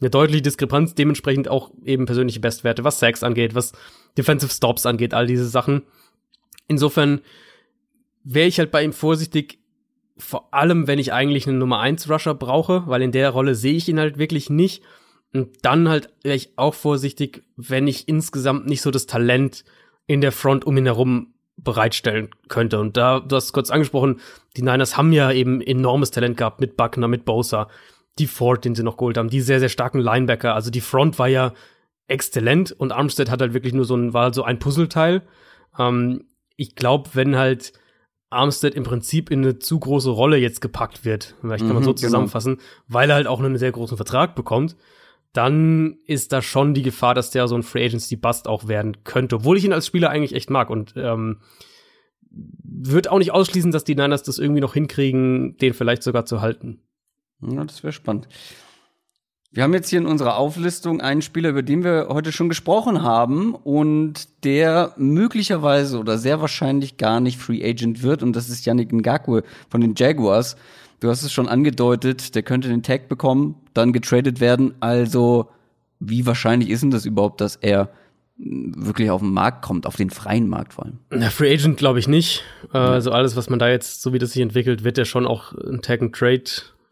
eine 0.00 0.10
deutliche 0.10 0.42
Diskrepanz. 0.42 0.94
Dementsprechend 0.94 1.48
auch 1.48 1.70
eben 1.84 2.06
persönliche 2.06 2.40
Bestwerte, 2.40 2.84
was 2.84 2.98
Sacks 2.98 3.22
angeht, 3.22 3.54
was 3.54 3.72
Defensive 4.16 4.52
Stops 4.52 4.86
angeht, 4.86 5.14
all 5.14 5.26
diese 5.26 5.48
Sachen. 5.48 5.82
Insofern 6.68 7.20
wäre 8.24 8.48
ich 8.48 8.58
halt 8.58 8.70
bei 8.70 8.82
ihm 8.82 8.92
vorsichtig, 8.92 9.58
vor 10.18 10.52
allem 10.52 10.86
wenn 10.86 10.98
ich 10.98 11.12
eigentlich 11.12 11.46
einen 11.46 11.58
Nummer 11.58 11.80
1 11.80 12.10
Rusher 12.10 12.34
brauche, 12.34 12.86
weil 12.86 13.02
in 13.02 13.12
der 13.12 13.30
Rolle 13.30 13.54
sehe 13.54 13.74
ich 13.74 13.88
ihn 13.88 14.00
halt 14.00 14.18
wirklich 14.18 14.50
nicht. 14.50 14.82
Und 15.32 15.50
dann 15.62 15.88
halt 15.88 16.10
wäre 16.22 16.36
ich 16.36 16.56
auch 16.56 16.74
vorsichtig, 16.74 17.44
wenn 17.56 17.86
ich 17.86 18.08
insgesamt 18.08 18.66
nicht 18.66 18.80
so 18.80 18.90
das 18.90 19.06
Talent 19.06 19.64
in 20.06 20.20
der 20.20 20.32
Front 20.32 20.64
um 20.64 20.76
ihn 20.76 20.86
herum 20.86 21.34
bereitstellen 21.56 22.30
könnte. 22.48 22.80
Und 22.80 22.96
da, 22.96 23.20
du 23.20 23.36
hast 23.36 23.52
kurz 23.52 23.70
angesprochen, 23.70 24.20
die 24.56 24.62
Niners 24.62 24.96
haben 24.96 25.12
ja 25.12 25.32
eben 25.32 25.60
enormes 25.60 26.10
Talent 26.10 26.36
gehabt 26.36 26.60
mit 26.60 26.76
Buckner, 26.76 27.08
mit 27.08 27.24
Bosa, 27.24 27.68
die 28.18 28.26
Ford, 28.26 28.64
den 28.64 28.74
sie 28.74 28.82
noch 28.82 28.96
geholt 28.96 29.18
haben, 29.18 29.28
die 29.28 29.40
sehr, 29.40 29.60
sehr 29.60 29.68
starken 29.68 29.98
Linebacker. 29.98 30.54
Also 30.54 30.70
die 30.70 30.80
Front 30.80 31.18
war 31.18 31.28
ja 31.28 31.52
exzellent 32.08 32.72
und 32.72 32.92
Armstead 32.92 33.30
hat 33.30 33.40
halt 33.40 33.54
wirklich 33.54 33.74
nur 33.74 33.84
so 33.84 33.96
ein, 33.96 34.12
war 34.12 34.24
halt 34.24 34.34
so 34.34 34.44
ein 34.44 34.58
Puzzleteil. 34.58 35.22
Ähm, 35.78 36.24
ich 36.56 36.74
glaube, 36.74 37.10
wenn 37.14 37.36
halt 37.36 37.72
Armstead 38.30 38.74
im 38.74 38.84
Prinzip 38.84 39.30
in 39.30 39.42
eine 39.42 39.58
zu 39.58 39.78
große 39.78 40.10
Rolle 40.10 40.36
jetzt 40.36 40.60
gepackt 40.60 41.04
wird, 41.04 41.34
vielleicht 41.40 41.64
kann 41.64 41.74
man 41.74 41.84
so 41.84 41.90
mhm, 41.90 41.96
genau. 41.96 42.06
zusammenfassen, 42.06 42.56
genau. 42.56 42.68
weil 42.88 43.10
er 43.10 43.16
halt 43.16 43.26
auch 43.26 43.40
einen 43.40 43.58
sehr 43.58 43.72
großen 43.72 43.96
Vertrag 43.96 44.34
bekommt, 44.34 44.76
dann 45.32 45.98
ist 46.06 46.32
da 46.32 46.40
schon 46.40 46.72
die 46.72 46.82
Gefahr, 46.82 47.14
dass 47.14 47.30
der 47.30 47.46
so 47.46 47.54
ein 47.54 47.62
Free 47.62 47.84
Agency 47.84 48.16
Bust 48.16 48.48
auch 48.48 48.68
werden 48.68 49.04
könnte, 49.04 49.36
obwohl 49.36 49.58
ich 49.58 49.64
ihn 49.64 49.72
als 49.72 49.86
Spieler 49.86 50.10
eigentlich 50.10 50.34
echt 50.34 50.50
mag 50.50 50.70
und 50.70 50.94
ähm, 50.96 51.40
wird 52.30 53.08
auch 53.08 53.18
nicht 53.18 53.32
ausschließen, 53.32 53.70
dass 53.70 53.84
die 53.84 53.94
Niners 53.94 54.22
das 54.22 54.38
irgendwie 54.38 54.60
noch 54.60 54.74
hinkriegen, 54.74 55.56
den 55.58 55.74
vielleicht 55.74 56.02
sogar 56.02 56.24
zu 56.24 56.40
halten. 56.40 56.80
Ja, 57.40 57.64
das 57.64 57.82
wäre 57.82 57.92
spannend. 57.92 58.28
Wir 59.52 59.62
haben 59.62 59.72
jetzt 59.72 59.88
hier 59.88 60.00
in 60.00 60.06
unserer 60.06 60.36
Auflistung 60.36 61.00
einen 61.00 61.22
Spieler, 61.22 61.48
über 61.48 61.62
den 61.62 61.82
wir 61.82 62.08
heute 62.10 62.30
schon 62.30 62.50
gesprochen 62.50 63.02
haben 63.02 63.54
und 63.54 64.44
der 64.44 64.92
möglicherweise 64.98 65.98
oder 65.98 66.18
sehr 66.18 66.40
wahrscheinlich 66.42 66.98
gar 66.98 67.20
nicht 67.20 67.38
Free 67.38 67.64
Agent 67.64 68.02
wird 68.02 68.22
und 68.22 68.36
das 68.36 68.50
ist 68.50 68.66
Yannick 68.66 68.92
Ngakwe 68.92 69.44
von 69.70 69.80
den 69.80 69.94
Jaguars. 69.96 70.56
Du 71.00 71.08
hast 71.08 71.22
es 71.22 71.32
schon 71.32 71.48
angedeutet, 71.48 72.34
der 72.34 72.42
könnte 72.42 72.68
den 72.68 72.82
Tag 72.82 73.08
bekommen, 73.08 73.54
dann 73.72 73.92
getradet 73.92 74.40
werden. 74.40 74.74
Also, 74.80 75.48
wie 76.00 76.26
wahrscheinlich 76.26 76.68
ist 76.68 76.82
denn 76.82 76.90
das 76.90 77.06
überhaupt, 77.06 77.40
dass 77.40 77.56
er 77.56 77.90
wirklich 78.36 79.10
auf 79.10 79.22
den 79.22 79.32
Markt 79.32 79.62
kommt, 79.64 79.86
auf 79.86 79.96
den 79.96 80.10
freien 80.10 80.48
Markt 80.48 80.74
vor 80.74 80.84
allem? 80.84 80.98
Na, 81.10 81.30
Free 81.30 81.54
Agent 81.54 81.78
glaube 81.78 81.98
ich 81.98 82.08
nicht. 82.08 82.44
Also 82.72 83.10
alles, 83.10 83.36
was 83.36 83.48
man 83.48 83.58
da 83.58 83.70
jetzt, 83.70 84.02
so 84.02 84.12
wie 84.12 84.18
das 84.18 84.32
sich 84.32 84.42
entwickelt, 84.42 84.84
wird 84.84 84.98
er 84.98 85.06
schon 85.06 85.26
auch 85.26 85.52
ein 85.52 85.80
Tag 85.80 86.02
and 86.02 86.14
Trade 86.14 86.44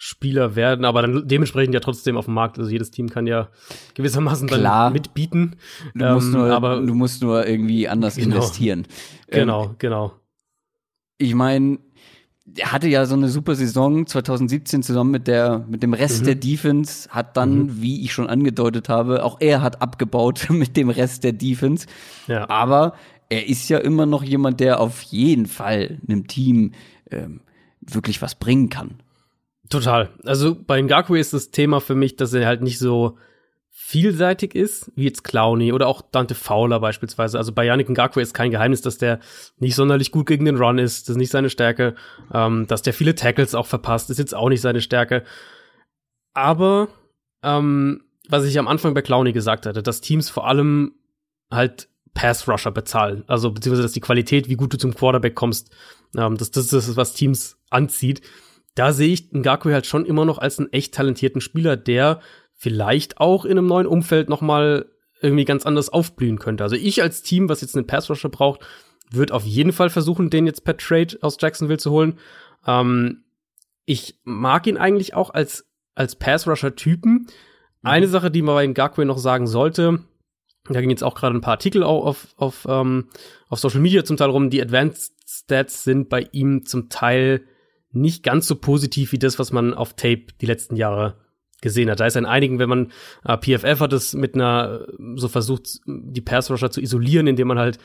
Spieler 0.07 0.55
werden, 0.55 0.85
aber 0.85 1.01
dann 1.01 1.27
dementsprechend 1.27 1.73
ja 1.73 1.81
trotzdem 1.81 2.19
auf 2.19 2.27
dem 2.27 2.35
Markt. 2.35 2.59
Also 2.59 2.71
jedes 2.71 2.91
Team 2.91 3.09
kann 3.09 3.27
ja 3.27 3.49
gewissermaßen 3.95 4.47
Klar. 4.49 4.85
dann 4.85 4.93
mitbieten. 4.93 5.57
Du 5.95 6.05
musst, 6.05 6.27
ähm, 6.27 6.33
nur, 6.33 6.51
aber, 6.51 6.83
du 6.83 6.95
musst 6.95 7.23
nur 7.23 7.47
irgendwie 7.47 7.89
anders 7.89 8.17
genau, 8.17 8.37
investieren. 8.37 8.87
Genau, 9.31 9.65
ähm, 9.65 9.77
genau. 9.79 10.13
Ich 11.17 11.35
meine, 11.35 11.79
er 12.55 12.73
hatte 12.73 12.87
ja 12.87 13.07
so 13.07 13.15
eine 13.15 13.31
super 13.31 13.55
Saison 13.55 14.07
2017 14.07 14.83
zusammen 14.83 15.11
mit 15.11 15.27
der 15.27 15.65
mit 15.67 15.83
dem 15.83 15.95
Rest 15.95 16.21
mhm. 16.21 16.27
der 16.27 16.35
Defense 16.35 17.09
hat 17.09 17.39
dann 17.39 17.57
mhm. 17.57 17.81
wie 17.81 18.05
ich 18.05 18.13
schon 18.13 18.27
angedeutet 18.27 18.91
habe 18.91 19.25
auch 19.25 19.41
er 19.41 19.63
hat 19.63 19.81
abgebaut 19.81 20.47
mit 20.51 20.77
dem 20.77 20.91
Rest 20.91 21.25
der 21.25 21.33
Defense 21.33 21.87
ja. 22.29 22.49
aber 22.51 22.93
er 23.31 23.49
ist 23.49 23.71
ja 23.71 23.79
immer 23.79 24.05
noch 24.05 24.23
jemand 24.23 24.61
der 24.61 24.81
auf 24.81 25.01
jeden 25.01 25.47
Fall 25.47 25.99
einem 26.07 26.27
Team 26.27 26.73
ähm, 27.11 27.41
wirklich 27.81 28.21
was 28.21 28.35
bringen 28.35 28.69
kann 28.69 28.99
total 29.75 30.11
also 30.25 30.55
bei 30.55 30.81
Ngaku 30.81 31.15
ist 31.15 31.33
das 31.33 31.51
Thema 31.51 31.81
für 31.81 31.95
mich 31.95 32.17
dass 32.17 32.33
er 32.33 32.47
halt 32.47 32.63
nicht 32.63 32.79
so 32.79 33.17
vielseitig 33.77 34.55
ist, 34.55 34.91
wie 34.95 35.05
jetzt 35.05 35.25
Clowny 35.25 35.73
oder 35.73 35.89
auch 35.89 36.01
Dante 36.01 36.35
Fowler 36.35 36.81
beispielsweise. 36.81 37.37
Also 37.37 37.53
bei 37.53 37.67
Yannick 37.67 37.91
Ngakwe 37.91 38.23
ist 38.23 38.33
kein 38.33 38.51
Geheimnis, 38.51 38.81
dass 38.81 38.99
der 38.99 39.19
nicht 39.59 39.75
sonderlich 39.75 40.11
gut 40.11 40.27
gegen 40.27 40.45
den 40.45 40.57
Run 40.57 40.79
ist, 40.79 41.09
das 41.09 41.15
ist 41.15 41.19
nicht 41.19 41.31
seine 41.31 41.51
Stärke. 41.51 41.95
Ähm, 42.33 42.67
dass 42.67 42.83
der 42.83 42.95
viele 42.95 43.15
Tackles 43.15 43.55
auch 43.55 43.67
verpasst, 43.67 44.09
ist 44.11 44.19
jetzt 44.19 44.35
auch 44.35 44.49
nicht 44.49 44.63
seine 44.63 44.81
Stärke. 44.81 45.23
Aber 46.33 46.89
ähm, 47.43 48.05
was 48.29 48.45
ich 48.45 48.59
am 48.59 48.69
Anfang 48.69 48.95
bei 48.95 49.03
Clowny 49.03 49.33
gesagt 49.33 49.67
hatte, 49.67 49.83
dass 49.83 50.01
Teams 50.01 50.31
vor 50.31 50.47
allem 50.47 50.95
halt 51.51 51.89
Pass-Rusher 52.15 52.71
bezahlen. 52.71 53.25
Also 53.27 53.51
beziehungsweise, 53.51 53.83
dass 53.83 53.93
die 53.93 54.01
Qualität, 54.01 54.49
wie 54.49 54.57
gut 54.57 54.73
du 54.73 54.79
zum 54.79 54.95
Quarterback 54.95 55.35
kommst, 55.35 55.75
ähm, 56.17 56.37
das, 56.37 56.51
das 56.53 56.73
ist, 56.73 56.97
was 56.97 57.13
Teams 57.13 57.59
anzieht. 57.71 58.23
Da 58.75 58.93
sehe 58.93 59.13
ich 59.13 59.33
Ngakwe 59.33 59.73
halt 59.73 59.87
schon 59.87 60.05
immer 60.05 60.25
noch 60.25 60.39
als 60.39 60.59
einen 60.59 60.73
echt 60.73 60.95
talentierten 60.95 61.41
Spieler, 61.41 61.77
der 61.77 62.21
vielleicht 62.55 63.19
auch 63.19 63.45
in 63.45 63.53
einem 63.53 63.67
neuen 63.67 63.87
Umfeld 63.87 64.29
noch 64.29 64.41
mal 64.41 64.87
irgendwie 65.21 65.45
ganz 65.45 65.65
anders 65.65 65.89
aufblühen 65.89 66.39
könnte. 66.39 66.65
Also 66.65 66.77
ich 66.77 67.03
als 67.03 67.23
Team, 67.23 67.49
was 67.49 67.61
jetzt 67.61 67.77
einen 67.77 67.87
Pass 67.87 68.11
Rusher 68.11 68.29
braucht, 68.29 68.61
wird 69.11 69.33
auf 69.33 69.45
jeden 69.45 69.73
Fall 69.73 69.91
versuchen, 69.91 70.31
den 70.31 70.47
jetzt 70.47 70.65
per 70.65 70.77
Trade 70.77 71.19
aus 71.21 71.37
Jacksonville 71.41 71.79
zu 71.79 71.91
holen. 71.91 72.19
Ähm, 72.67 73.25
ich 73.85 74.19
mag 74.25 74.67
ihn 74.67 74.77
eigentlich 74.77 75.15
auch 75.15 75.31
als 75.31 75.67
als 75.95 76.17
Pass 76.17 76.47
Rusher 76.47 76.75
Typen. 76.75 77.13
Mhm. 77.13 77.27
Eine 77.83 78.09
Sache, 78.09 78.31
die 78.31 78.43
man 78.43 78.55
bei 78.55 78.67
Ngakwe 78.67 79.05
noch 79.05 79.19
sagen 79.19 79.47
sollte, 79.47 80.01
da 80.69 80.81
ging 80.81 80.91
jetzt 80.91 81.05
auch 81.05 81.15
gerade 81.15 81.37
ein 81.37 81.43
paar 81.43 81.53
Artikel 81.53 81.83
auf, 81.83 82.29
auf, 82.37 82.67
ähm, 82.69 83.09
auf 83.49 83.59
Social 83.59 83.81
Media 83.81 84.05
zum 84.05 84.17
Teil 84.17 84.31
rum. 84.31 84.49
Die 84.49 84.63
Advanced 84.63 85.13
Stats 85.27 85.85
sind 85.85 86.09
bei 86.09 86.29
ihm 86.33 86.65
zum 86.65 86.89
Teil 86.89 87.45
nicht 87.95 88.23
ganz 88.23 88.47
so 88.47 88.57
positiv 88.57 89.13
wie 89.13 89.19
das, 89.19 89.39
was 89.39 89.53
man 89.53 89.75
auf 89.75 89.95
Tape 89.95 90.27
die 90.41 90.47
letzten 90.47 90.77
Jahre 90.77 91.17
gesehen 91.61 91.91
hat. 91.91 92.01
Da 92.01 92.07
ist 92.07 92.17
in 92.17 92.27
einigen, 92.27 92.59
wenn 92.59 92.69
man 92.69 92.93
äh, 93.25 93.37
PFF 93.37 93.81
hat 93.81 93.93
es 93.93 94.15
mit 94.15 94.35
einer 94.35 94.87
so 95.17 95.29
versucht, 95.29 95.81
die 95.87 96.21
Pass 96.21 96.51
Rusher 96.51 96.71
zu 96.71 96.81
isolieren, 96.81 97.27
indem 97.27 97.49
man 97.49 97.59
halt 97.59 97.79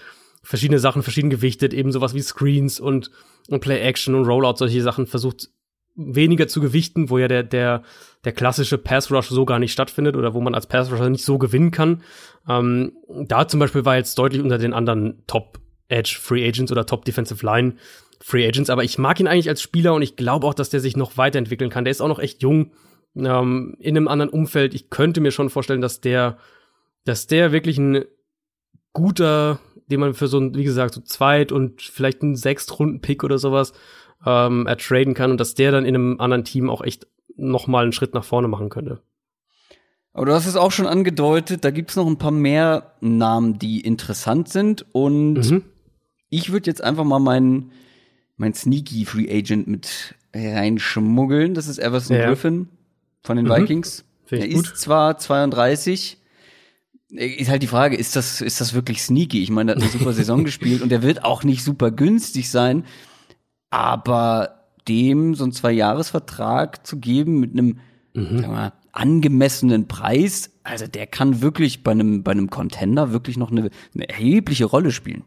verschiedene 0.43 0.80
Sachen 0.80 1.03
verschieden 1.03 1.30
gewichtet, 1.30 1.74
eben 1.74 1.91
sowas 1.91 2.14
wie 2.14 2.22
Screens 2.22 2.80
und, 2.80 3.12
und 3.49 3.62
Play 3.62 3.80
Action 3.80 4.16
und 4.16 4.26
Rollout, 4.26 4.57
solche 4.57 4.82
Sachen 4.82 5.07
versucht 5.07 5.49
weniger 5.95 6.47
zu 6.47 6.62
gewichten, 6.62 7.10
wo 7.10 7.18
ja 7.18 7.28
der, 7.28 7.43
der, 7.43 7.84
der 8.24 8.32
klassische 8.32 8.78
Pass 8.78 9.12
Rush 9.12 9.30
so 9.30 9.45
gar 9.45 9.60
nicht 9.60 9.74
stattfindet 9.74 10.16
oder 10.16 10.34
wo 10.34 10.41
man 10.41 10.55
als 10.55 10.68
Pass 10.68 10.91
Rusher 10.91 11.10
nicht 11.10 11.26
so 11.26 11.38
gewinnen 11.38 11.72
kann. 11.72 12.03
Ähm, 12.47 12.93
da 13.07 13.47
zum 13.47 13.60
Beispiel 13.60 13.86
war 13.86 13.97
jetzt 13.97 14.18
deutlich 14.18 14.41
unter 14.41 14.57
den 14.57 14.74
anderen 14.74 15.24
Top 15.28 15.60
Edge 15.89 16.18
Free 16.22 16.47
Agents 16.47 16.72
oder 16.72 16.86
Top 16.86 17.03
Defensive 17.03 17.45
Line 17.45 17.76
Free 18.22 18.45
Agents, 18.47 18.70
aber 18.70 18.84
ich 18.84 18.97
mag 18.97 19.20
ihn 19.20 19.28
eigentlich 19.28 19.49
als 19.49 19.61
Spieler 19.61 19.93
und 19.93 20.01
ich 20.01 20.15
glaube 20.15 20.45
auch, 20.45 20.53
dass 20.53 20.70
der 20.70 20.80
sich 20.80 20.97
noch 20.97 21.17
weiterentwickeln 21.17 21.70
kann. 21.70 21.86
Der 21.86 21.91
ist 21.91 22.01
auch 22.01 22.07
noch 22.07 22.20
echt 22.20 22.41
jung, 22.41 22.72
ähm, 23.15 23.76
in 23.80 23.95
einem 23.95 24.07
anderen 24.07 24.30
Umfeld. 24.30 24.74
Ich 24.74 24.89
könnte 24.89 25.22
mir 25.22 25.32
schon 25.32 25.49
vorstellen, 25.49 25.82
dass 25.82 26.01
der, 26.01 26.38
dass 27.05 27.28
der 27.28 27.51
wirklich 27.51 27.78
ein 27.78 28.05
guter, 28.93 29.59
den 29.88 29.99
man 29.99 30.13
für 30.13 30.28
so 30.28 30.39
ein, 30.39 30.55
wie 30.55 30.63
gesagt, 30.63 30.93
so 30.93 31.01
Zweit- 31.01 31.51
und 31.51 31.82
vielleicht 31.82 32.22
einen 32.22 32.36
Sechstrunden-Pick 32.36 33.24
oder 33.24 33.38
sowas 33.38 33.74
ähm, 34.26 34.67
ertraden 34.67 35.13
kann 35.13 35.32
und 35.32 35.39
dass 35.39 35.55
der 35.55 35.72
dann 35.72 35.86
in 35.86 35.95
einem 35.95 36.20
anderen 36.20 36.43
Team 36.43 36.70
auch 36.70 36.82
echt 36.82 37.07
noch 37.36 37.67
mal 37.67 37.84
einen 37.84 37.93
Schritt 37.93 38.13
nach 38.13 38.26
vorne 38.26 38.47
machen 38.47 38.70
könnte. 38.70 39.01
Aber 40.11 40.26
du 40.26 40.34
hast 40.34 40.47
es 40.47 40.57
auch 40.57 40.72
schon 40.72 40.88
angedeutet, 40.88 41.63
da 41.63 41.72
gibt's 41.72 41.95
noch 41.95 42.07
ein 42.07 42.17
paar 42.17 42.32
mehr 42.32 42.93
Namen, 42.99 43.59
die 43.59 43.80
interessant 43.80 44.49
sind. 44.49 44.86
Und 44.91 45.36
mhm. 45.36 45.63
ich 46.30 46.51
würde 46.51 46.70
jetzt 46.70 46.84
einfach 46.84 47.05
mal 47.05 47.20
meinen 47.20 47.72
mein 48.39 48.53
Sneaky 48.53 49.05
Free 49.05 49.29
Agent 49.29 49.67
mit 49.67 50.15
reinschmuggeln. 50.33 51.53
Das 51.53 51.67
ist 51.67 51.77
Everson 51.77 52.17
ja. 52.17 52.27
Griffin 52.27 52.69
von 53.23 53.37
den 53.37 53.45
mhm. 53.45 53.51
Vikings. 53.51 54.05
Er 54.31 54.47
ist 54.47 54.77
zwar 54.77 55.17
32, 55.17 56.17
ist 57.09 57.49
halt 57.49 57.63
die 57.63 57.67
Frage, 57.67 57.97
ist 57.97 58.15
das, 58.15 58.41
ist 58.41 58.61
das 58.61 58.73
wirklich 58.73 59.01
sneaky? 59.01 59.41
Ich 59.41 59.49
meine, 59.49 59.71
er 59.71 59.75
hat 59.75 59.81
eine 59.81 59.91
super 59.91 60.13
Saison 60.13 60.43
gespielt 60.45 60.81
und 60.83 60.91
er 60.91 61.01
wird 61.01 61.25
auch 61.25 61.43
nicht 61.43 61.63
super 61.63 61.89
günstig 61.89 62.51
sein, 62.51 62.85
aber 63.71 64.65
dem 64.87 65.33
so 65.33 65.43
einen 65.43 65.53
Zwei-Jahres-Vertrag 65.53 66.85
zu 66.85 66.99
geben 66.99 67.39
mit 67.39 67.53
einem 67.53 67.79
mhm. 68.13 68.41
wir, 68.41 68.73
angemessenen 68.91 69.87
Preis, 69.87 70.51
also 70.63 70.85
der 70.85 71.07
kann 71.07 71.41
wirklich 71.41 71.83
bei 71.83 71.91
einem, 71.91 72.21
bei 72.21 72.31
einem 72.31 72.51
Contender 72.51 73.11
wirklich 73.11 73.37
noch 73.37 73.51
eine, 73.51 73.71
eine 73.95 74.09
erhebliche 74.09 74.65
Rolle 74.65 74.91
spielen. 74.91 75.23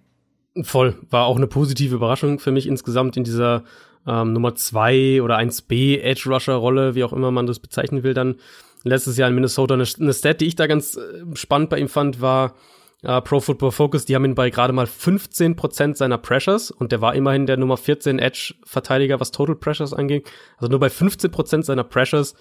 Voll. 0.62 0.98
War 1.08 1.26
auch 1.26 1.36
eine 1.36 1.46
positive 1.46 1.94
Überraschung 1.94 2.38
für 2.38 2.50
mich 2.50 2.66
insgesamt 2.66 3.16
in 3.16 3.24
dieser 3.24 3.64
ähm, 4.06 4.32
Nummer 4.32 4.54
zwei 4.54 5.22
oder 5.22 5.38
1B 5.38 6.00
Edge 6.00 6.28
Rusher 6.28 6.54
Rolle, 6.54 6.94
wie 6.94 7.04
auch 7.04 7.12
immer 7.12 7.30
man 7.30 7.46
das 7.46 7.58
bezeichnen 7.58 8.02
will, 8.02 8.14
dann 8.14 8.36
letztes 8.84 9.16
Jahr 9.16 9.28
in 9.28 9.34
Minnesota. 9.34 9.74
Eine, 9.74 9.84
eine 10.00 10.12
Stat, 10.12 10.40
die 10.40 10.46
ich 10.46 10.56
da 10.56 10.66
ganz 10.66 10.96
äh, 10.96 11.24
spannend 11.34 11.70
bei 11.70 11.78
ihm 11.78 11.88
fand, 11.88 12.20
war 12.20 12.54
äh, 13.02 13.20
Pro 13.22 13.40
Football 13.40 13.72
Focus. 13.72 14.04
Die 14.04 14.14
haben 14.14 14.24
ihn 14.24 14.34
bei 14.34 14.50
gerade 14.50 14.72
mal 14.72 14.86
15 14.86 15.56
Prozent 15.56 15.96
seiner 15.96 16.18
Pressures 16.18 16.70
und 16.70 16.92
der 16.92 17.00
war 17.00 17.14
immerhin 17.14 17.46
der 17.46 17.56
Nummer 17.56 17.76
14 17.76 18.18
Edge 18.18 18.54
Verteidiger, 18.64 19.20
was 19.20 19.30
Total 19.30 19.56
Pressures 19.56 19.94
anging. 19.94 20.22
Also 20.58 20.70
nur 20.70 20.80
bei 20.80 20.90
15 20.90 21.30
Prozent 21.30 21.64
seiner 21.64 21.84
Pressures 21.84 22.34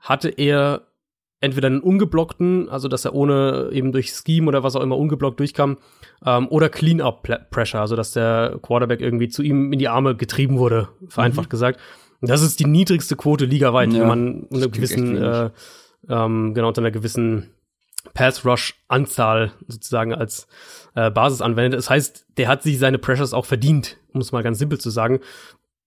hatte 0.00 0.28
er 0.28 0.86
entweder 1.44 1.68
einen 1.68 1.80
ungeblockten, 1.80 2.68
also 2.68 2.88
dass 2.88 3.04
er 3.04 3.14
ohne 3.14 3.70
eben 3.72 3.92
durch 3.92 4.10
Scheme 4.10 4.48
oder 4.48 4.62
was 4.62 4.74
auch 4.76 4.82
immer 4.82 4.96
ungeblockt 4.96 5.38
durchkam, 5.38 5.78
ähm, 6.24 6.48
oder 6.48 6.68
Clean-up-Pressure, 6.68 7.80
also 7.80 7.96
dass 7.96 8.12
der 8.12 8.58
Quarterback 8.62 9.00
irgendwie 9.00 9.28
zu 9.28 9.42
ihm 9.42 9.72
in 9.72 9.78
die 9.78 9.88
Arme 9.88 10.16
getrieben 10.16 10.58
wurde, 10.58 10.88
vereinfacht 11.08 11.48
mhm. 11.48 11.50
gesagt. 11.50 11.80
Und 12.20 12.30
das 12.30 12.42
ist 12.42 12.58
die 12.60 12.66
niedrigste 12.66 13.16
Quote 13.16 13.44
ligaweit, 13.44 13.92
ja, 13.92 14.00
wenn 14.00 14.08
man 14.08 14.42
unter 14.44 14.68
gewissen, 14.68 15.16
äh, 15.16 15.50
ähm, 16.08 16.54
genau 16.54 16.68
unter 16.68 16.80
einer 16.80 16.90
gewissen 16.90 17.50
Pass-Rush-Anzahl 18.12 19.52
sozusagen 19.66 20.14
als 20.14 20.46
äh, 20.94 21.10
Basis 21.10 21.40
anwendet. 21.40 21.78
Das 21.78 21.90
heißt, 21.90 22.26
der 22.36 22.48
hat 22.48 22.62
sich 22.62 22.78
seine 22.78 22.98
Pressures 22.98 23.32
auch 23.32 23.46
verdient, 23.46 23.98
um 24.12 24.20
es 24.20 24.32
mal 24.32 24.42
ganz 24.42 24.58
simpel 24.58 24.78
zu 24.78 24.90
sagen. 24.90 25.20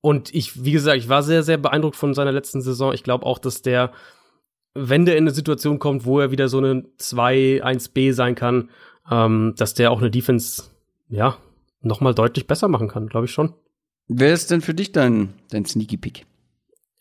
Und 0.01 0.33
ich, 0.33 0.63
wie 0.63 0.71
gesagt, 0.71 0.97
ich 0.97 1.09
war 1.09 1.23
sehr, 1.23 1.43
sehr 1.43 1.57
beeindruckt 1.57 1.95
von 1.95 2.13
seiner 2.13 2.31
letzten 2.31 2.61
Saison. 2.61 2.93
Ich 2.93 3.03
glaube 3.03 3.25
auch, 3.25 3.39
dass 3.39 3.61
der 3.61 3.91
wenn 4.73 5.05
der 5.05 5.17
in 5.17 5.23
eine 5.23 5.31
Situation 5.31 5.79
kommt, 5.79 6.05
wo 6.05 6.19
er 6.19 6.31
wieder 6.31 6.49
so 6.49 6.57
eine 6.57 6.83
2-1B 6.99 8.13
sein 8.13 8.35
kann, 8.35 8.69
ähm, 9.09 9.53
dass 9.57 9.73
der 9.73 9.91
auch 9.91 9.99
eine 9.99 10.11
Defense, 10.11 10.63
ja, 11.09 11.37
noch 11.81 12.01
mal 12.01 12.13
deutlich 12.13 12.47
besser 12.47 12.67
machen 12.67 12.87
kann, 12.87 13.07
glaube 13.07 13.25
ich 13.25 13.31
schon. 13.31 13.53
Wer 14.07 14.33
ist 14.33 14.51
denn 14.51 14.61
für 14.61 14.73
dich 14.73 14.91
dein, 14.91 15.33
dein 15.49 15.65
Sneaky 15.65 15.97
Pick? 15.97 16.25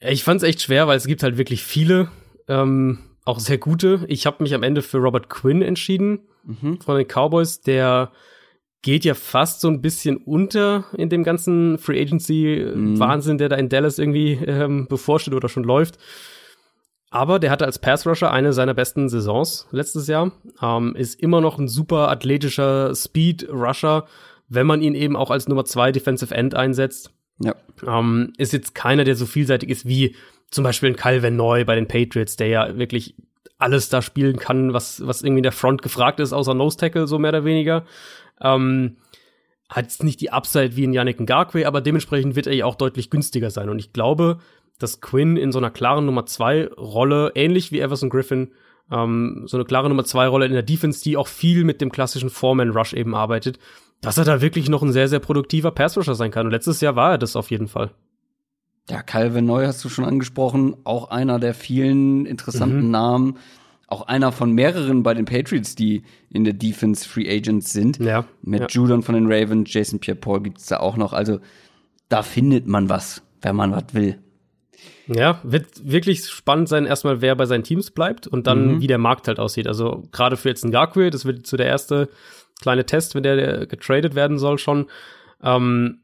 Ich 0.00 0.24
fand 0.24 0.42
es 0.42 0.48
echt 0.48 0.62
schwer, 0.62 0.86
weil 0.86 0.96
es 0.96 1.06
gibt 1.06 1.22
halt 1.22 1.38
wirklich 1.38 1.62
viele, 1.62 2.08
ähm, 2.48 2.98
auch 3.24 3.40
sehr 3.40 3.58
gute. 3.58 4.04
Ich 4.08 4.26
habe 4.26 4.42
mich 4.42 4.54
am 4.54 4.62
Ende 4.62 4.82
für 4.82 4.98
Robert 4.98 5.28
Quinn 5.28 5.62
entschieden 5.62 6.20
mhm. 6.44 6.80
von 6.80 6.96
den 6.96 7.06
Cowboys, 7.06 7.60
der 7.60 8.12
geht 8.82 9.04
ja 9.04 9.14
fast 9.14 9.60
so 9.60 9.68
ein 9.68 9.80
bisschen 9.80 10.16
unter 10.16 10.84
in 10.96 11.08
dem 11.08 11.24
ganzen 11.24 11.78
Free 11.78 12.00
Agency 12.00 12.72
mhm. 12.72 12.98
Wahnsinn, 12.98 13.38
der 13.38 13.48
da 13.48 13.56
in 13.56 13.68
Dallas 13.68 13.98
irgendwie 13.98 14.32
ähm, 14.32 14.86
bevorsteht 14.86 15.34
oder 15.34 15.48
schon 15.48 15.64
läuft. 15.64 15.98
Aber 17.16 17.38
der 17.38 17.50
hatte 17.50 17.64
als 17.64 17.78
Pass-Rusher 17.78 18.30
eine 18.30 18.52
seiner 18.52 18.74
besten 18.74 19.08
Saisons 19.08 19.66
letztes 19.70 20.06
Jahr. 20.06 20.32
Ähm, 20.60 20.94
ist 20.94 21.18
immer 21.18 21.40
noch 21.40 21.58
ein 21.58 21.66
super 21.66 22.10
athletischer 22.10 22.94
Speed-Rusher, 22.94 24.04
wenn 24.48 24.66
man 24.66 24.82
ihn 24.82 24.94
eben 24.94 25.16
auch 25.16 25.30
als 25.30 25.48
Nummer 25.48 25.64
zwei 25.64 25.92
Defensive 25.92 26.34
End 26.34 26.54
einsetzt. 26.54 27.14
Ja. 27.38 27.54
Ähm, 27.86 28.34
ist 28.36 28.52
jetzt 28.52 28.74
keiner, 28.74 29.04
der 29.04 29.16
so 29.16 29.24
vielseitig 29.24 29.70
ist 29.70 29.88
wie 29.88 30.14
zum 30.50 30.62
Beispiel 30.62 30.90
ein 30.90 30.96
Calvin 30.96 31.36
Neu 31.36 31.64
bei 31.64 31.74
den 31.74 31.88
Patriots, 31.88 32.36
der 32.36 32.48
ja 32.48 32.76
wirklich 32.76 33.14
alles 33.56 33.88
da 33.88 34.02
spielen 34.02 34.36
kann, 34.36 34.74
was, 34.74 35.06
was 35.06 35.22
irgendwie 35.22 35.38
in 35.38 35.44
der 35.44 35.52
Front 35.52 35.80
gefragt 35.80 36.20
ist, 36.20 36.34
außer 36.34 36.52
Nose 36.52 36.76
Tackle, 36.76 37.06
so 37.06 37.18
mehr 37.18 37.30
oder 37.30 37.46
weniger. 37.46 37.86
Ähm, 38.42 38.98
hat 39.70 39.86
jetzt 39.86 40.04
nicht 40.04 40.20
die 40.20 40.32
Upside 40.32 40.76
wie 40.76 40.84
in 40.84 40.92
Yannick 40.92 41.18
Ngakwe, 41.18 41.66
aber 41.66 41.80
dementsprechend 41.80 42.36
wird 42.36 42.46
er 42.46 42.52
ja 42.52 42.66
auch 42.66 42.74
deutlich 42.74 43.08
günstiger 43.08 43.50
sein. 43.50 43.70
Und 43.70 43.78
ich 43.78 43.94
glaube, 43.94 44.38
dass 44.78 45.00
Quinn 45.00 45.36
in 45.36 45.52
so 45.52 45.58
einer 45.58 45.70
klaren 45.70 46.06
Nummer 46.06 46.26
zwei 46.26 46.68
Rolle, 46.68 47.32
ähnlich 47.34 47.72
wie 47.72 47.80
Everson 47.80 48.10
Griffin, 48.10 48.52
ähm, 48.90 49.44
so 49.46 49.56
eine 49.56 49.64
klare 49.64 49.88
Nummer 49.88 50.04
zwei 50.04 50.28
Rolle 50.28 50.46
in 50.46 50.52
der 50.52 50.62
Defense, 50.62 51.02
die 51.02 51.16
auch 51.16 51.28
viel 51.28 51.64
mit 51.64 51.80
dem 51.80 51.90
klassischen 51.90 52.30
Foreman 52.30 52.70
Rush 52.70 52.92
eben 52.92 53.14
arbeitet, 53.14 53.58
dass 54.00 54.18
er 54.18 54.24
da 54.24 54.40
wirklich 54.40 54.68
noch 54.68 54.82
ein 54.82 54.92
sehr, 54.92 55.08
sehr 55.08 55.20
produktiver 55.20 55.70
Pass-Rusher 55.70 56.14
sein 56.14 56.30
kann. 56.30 56.46
Und 56.46 56.52
letztes 56.52 56.80
Jahr 56.80 56.96
war 56.96 57.12
er 57.12 57.18
das 57.18 57.36
auf 57.36 57.50
jeden 57.50 57.68
Fall. 57.68 57.90
Ja, 58.88 59.02
Calvin 59.02 59.46
Neu 59.46 59.66
hast 59.66 59.84
du 59.84 59.88
schon 59.88 60.04
angesprochen, 60.04 60.76
auch 60.84 61.10
einer 61.10 61.40
der 61.40 61.54
vielen 61.54 62.24
interessanten 62.24 62.84
mhm. 62.84 62.90
Namen, 62.90 63.38
auch 63.88 64.02
einer 64.02 64.30
von 64.30 64.52
mehreren 64.52 65.02
bei 65.02 65.14
den 65.14 65.24
Patriots, 65.24 65.74
die 65.74 66.02
in 66.30 66.44
der 66.44 66.52
Defense 66.52 67.08
Free 67.08 67.28
Agents 67.28 67.72
sind. 67.72 67.98
Ja. 67.98 68.24
Mit 68.42 68.60
ja. 68.60 68.66
Judon 68.68 69.02
von 69.02 69.14
den 69.14 69.26
Ravens, 69.26 69.72
Jason 69.72 69.98
Pierre-Paul 69.98 70.42
gibt's 70.42 70.66
da 70.66 70.78
auch 70.78 70.96
noch. 70.96 71.12
Also 71.12 71.40
da 72.08 72.22
findet 72.22 72.66
man 72.66 72.88
was, 72.88 73.22
wenn 73.42 73.56
man 73.56 73.72
was 73.72 73.92
will. 73.92 74.18
Ja, 75.08 75.40
wird 75.44 75.66
wirklich 75.84 76.26
spannend 76.26 76.68
sein, 76.68 76.84
erstmal, 76.84 77.20
wer 77.20 77.36
bei 77.36 77.46
seinen 77.46 77.62
Teams 77.62 77.92
bleibt 77.92 78.26
und 78.26 78.46
dann, 78.46 78.76
mhm. 78.76 78.80
wie 78.80 78.88
der 78.88 78.98
Markt 78.98 79.28
halt 79.28 79.38
aussieht. 79.38 79.68
Also 79.68 80.02
gerade 80.10 80.36
für 80.36 80.48
jetzt 80.48 80.64
einen 80.64 80.72
Garquay, 80.72 81.10
das 81.10 81.24
wird 81.24 81.46
so 81.46 81.56
der 81.56 81.66
erste 81.66 82.08
kleine 82.60 82.86
Test, 82.86 83.14
wenn 83.14 83.22
der 83.22 83.66
getradet 83.66 84.14
werden 84.14 84.38
soll 84.38 84.58
schon. 84.58 84.86
Ähm, 85.42 86.00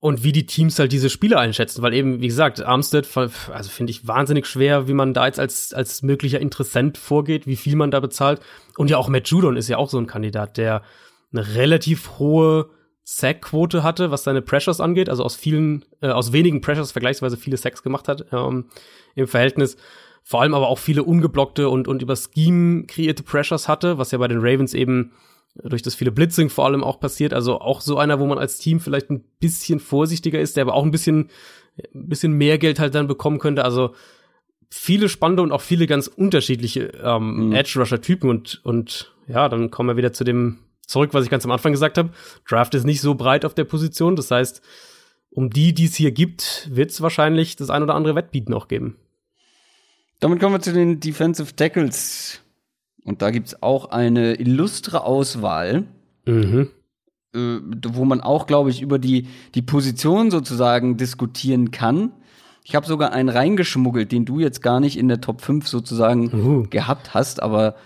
und 0.00 0.24
wie 0.24 0.32
die 0.32 0.46
Teams 0.46 0.78
halt 0.78 0.92
diese 0.92 1.10
Spiele 1.10 1.38
einschätzen, 1.38 1.82
weil 1.82 1.92
eben, 1.92 2.22
wie 2.22 2.26
gesagt, 2.26 2.62
Armstead, 2.62 3.06
also 3.16 3.70
finde 3.70 3.90
ich 3.90 4.08
wahnsinnig 4.08 4.46
schwer, 4.46 4.88
wie 4.88 4.94
man 4.94 5.12
da 5.12 5.26
jetzt 5.26 5.38
als, 5.38 5.74
als 5.74 6.02
möglicher 6.02 6.40
Interessent 6.40 6.96
vorgeht, 6.96 7.46
wie 7.46 7.56
viel 7.56 7.76
man 7.76 7.90
da 7.90 8.00
bezahlt. 8.00 8.40
Und 8.78 8.88
ja, 8.88 8.96
auch 8.96 9.08
Matt 9.08 9.28
Judon 9.28 9.58
ist 9.58 9.68
ja 9.68 9.76
auch 9.76 9.90
so 9.90 9.98
ein 9.98 10.06
Kandidat, 10.06 10.56
der 10.56 10.82
eine 11.32 11.54
relativ 11.54 12.18
hohe 12.18 12.70
Sack-Quote 13.04 13.82
hatte, 13.82 14.10
was 14.10 14.24
seine 14.24 14.42
Pressures 14.42 14.80
angeht, 14.80 15.08
also 15.08 15.24
aus 15.24 15.36
vielen, 15.36 15.84
äh, 16.00 16.08
aus 16.08 16.32
wenigen 16.32 16.60
Pressures 16.60 16.92
vergleichsweise 16.92 17.36
viele 17.36 17.56
Sacks 17.56 17.82
gemacht 17.82 18.08
hat 18.08 18.26
ähm, 18.32 18.66
im 19.14 19.26
Verhältnis. 19.26 19.76
Vor 20.22 20.42
allem 20.42 20.54
aber 20.54 20.68
auch 20.68 20.78
viele 20.78 21.02
ungeblockte 21.02 21.68
und, 21.68 21.88
und 21.88 22.02
über 22.02 22.14
Scheme 22.14 22.84
kreierte 22.84 23.22
Pressures 23.22 23.68
hatte, 23.68 23.98
was 23.98 24.10
ja 24.10 24.18
bei 24.18 24.28
den 24.28 24.38
Ravens 24.40 24.74
eben 24.74 25.12
durch 25.54 25.82
das 25.82 25.94
viele 25.94 26.12
Blitzing 26.12 26.48
vor 26.48 26.66
allem 26.66 26.84
auch 26.84 27.00
passiert. 27.00 27.34
Also 27.34 27.60
auch 27.60 27.80
so 27.80 27.98
einer, 27.98 28.20
wo 28.20 28.26
man 28.26 28.38
als 28.38 28.58
Team 28.58 28.80
vielleicht 28.80 29.10
ein 29.10 29.24
bisschen 29.40 29.80
vorsichtiger 29.80 30.40
ist, 30.40 30.56
der 30.56 30.62
aber 30.62 30.74
auch 30.74 30.84
ein 30.84 30.90
bisschen, 30.90 31.30
ein 31.94 32.08
bisschen 32.08 32.32
mehr 32.34 32.58
Geld 32.58 32.78
halt 32.78 32.94
dann 32.94 33.08
bekommen 33.08 33.38
könnte. 33.38 33.64
Also 33.64 33.94
viele 34.68 35.08
spannende 35.08 35.42
und 35.42 35.52
auch 35.52 35.62
viele 35.62 35.86
ganz 35.86 36.06
unterschiedliche 36.06 36.92
ähm, 37.02 37.48
mhm. 37.48 37.52
Edge-Rusher-Typen 37.52 38.30
und, 38.30 38.60
und 38.62 39.12
ja, 39.26 39.48
dann 39.48 39.70
kommen 39.70 39.88
wir 39.88 39.96
wieder 39.96 40.12
zu 40.12 40.24
dem 40.24 40.58
zurück, 40.90 41.14
was 41.14 41.24
ich 41.24 41.30
ganz 41.30 41.44
am 41.44 41.52
Anfang 41.52 41.72
gesagt 41.72 41.96
habe. 41.98 42.10
Draft 42.48 42.74
ist 42.74 42.84
nicht 42.84 43.00
so 43.00 43.14
breit 43.14 43.44
auf 43.44 43.54
der 43.54 43.64
Position. 43.64 44.16
Das 44.16 44.30
heißt, 44.30 44.60
um 45.30 45.50
die, 45.50 45.72
die 45.72 45.84
es 45.86 45.94
hier 45.94 46.10
gibt, 46.10 46.68
wird 46.72 46.90
es 46.90 47.00
wahrscheinlich 47.00 47.56
das 47.56 47.70
ein 47.70 47.82
oder 47.82 47.94
andere 47.94 48.16
Wettbieten 48.16 48.52
auch 48.52 48.68
geben. 48.68 48.96
Damit 50.18 50.40
kommen 50.40 50.54
wir 50.54 50.60
zu 50.60 50.72
den 50.72 51.00
Defensive 51.00 51.54
Tackles. 51.54 52.40
Und 53.04 53.22
da 53.22 53.30
gibt 53.30 53.46
es 53.48 53.62
auch 53.62 53.90
eine 53.90 54.34
illustre 54.34 55.04
Auswahl, 55.04 55.84
mhm. 56.26 56.68
äh, 57.34 57.58
wo 57.88 58.04
man 58.04 58.20
auch, 58.20 58.46
glaube 58.46 58.70
ich, 58.70 58.82
über 58.82 58.98
die, 58.98 59.28
die 59.54 59.62
Position 59.62 60.30
sozusagen 60.30 60.96
diskutieren 60.96 61.70
kann. 61.70 62.12
Ich 62.64 62.74
habe 62.74 62.86
sogar 62.86 63.12
einen 63.12 63.30
reingeschmuggelt, 63.30 64.12
den 64.12 64.26
du 64.26 64.40
jetzt 64.40 64.60
gar 64.60 64.80
nicht 64.80 64.98
in 64.98 65.08
der 65.08 65.20
Top 65.20 65.40
5 65.40 65.66
sozusagen 65.66 66.34
uh. 66.34 66.66
gehabt 66.68 67.14
hast, 67.14 67.42
aber 67.42 67.76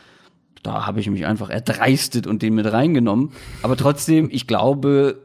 da 0.65 0.87
habe 0.87 0.99
ich 0.99 1.09
mich 1.09 1.27
einfach 1.27 1.51
erdreistet 1.51 2.27
und 2.27 2.43
den 2.43 2.55
mit 2.55 2.71
reingenommen. 2.71 3.31
Aber 3.63 3.77
trotzdem, 3.77 4.29
ich 4.33 4.47
glaube, 4.47 5.23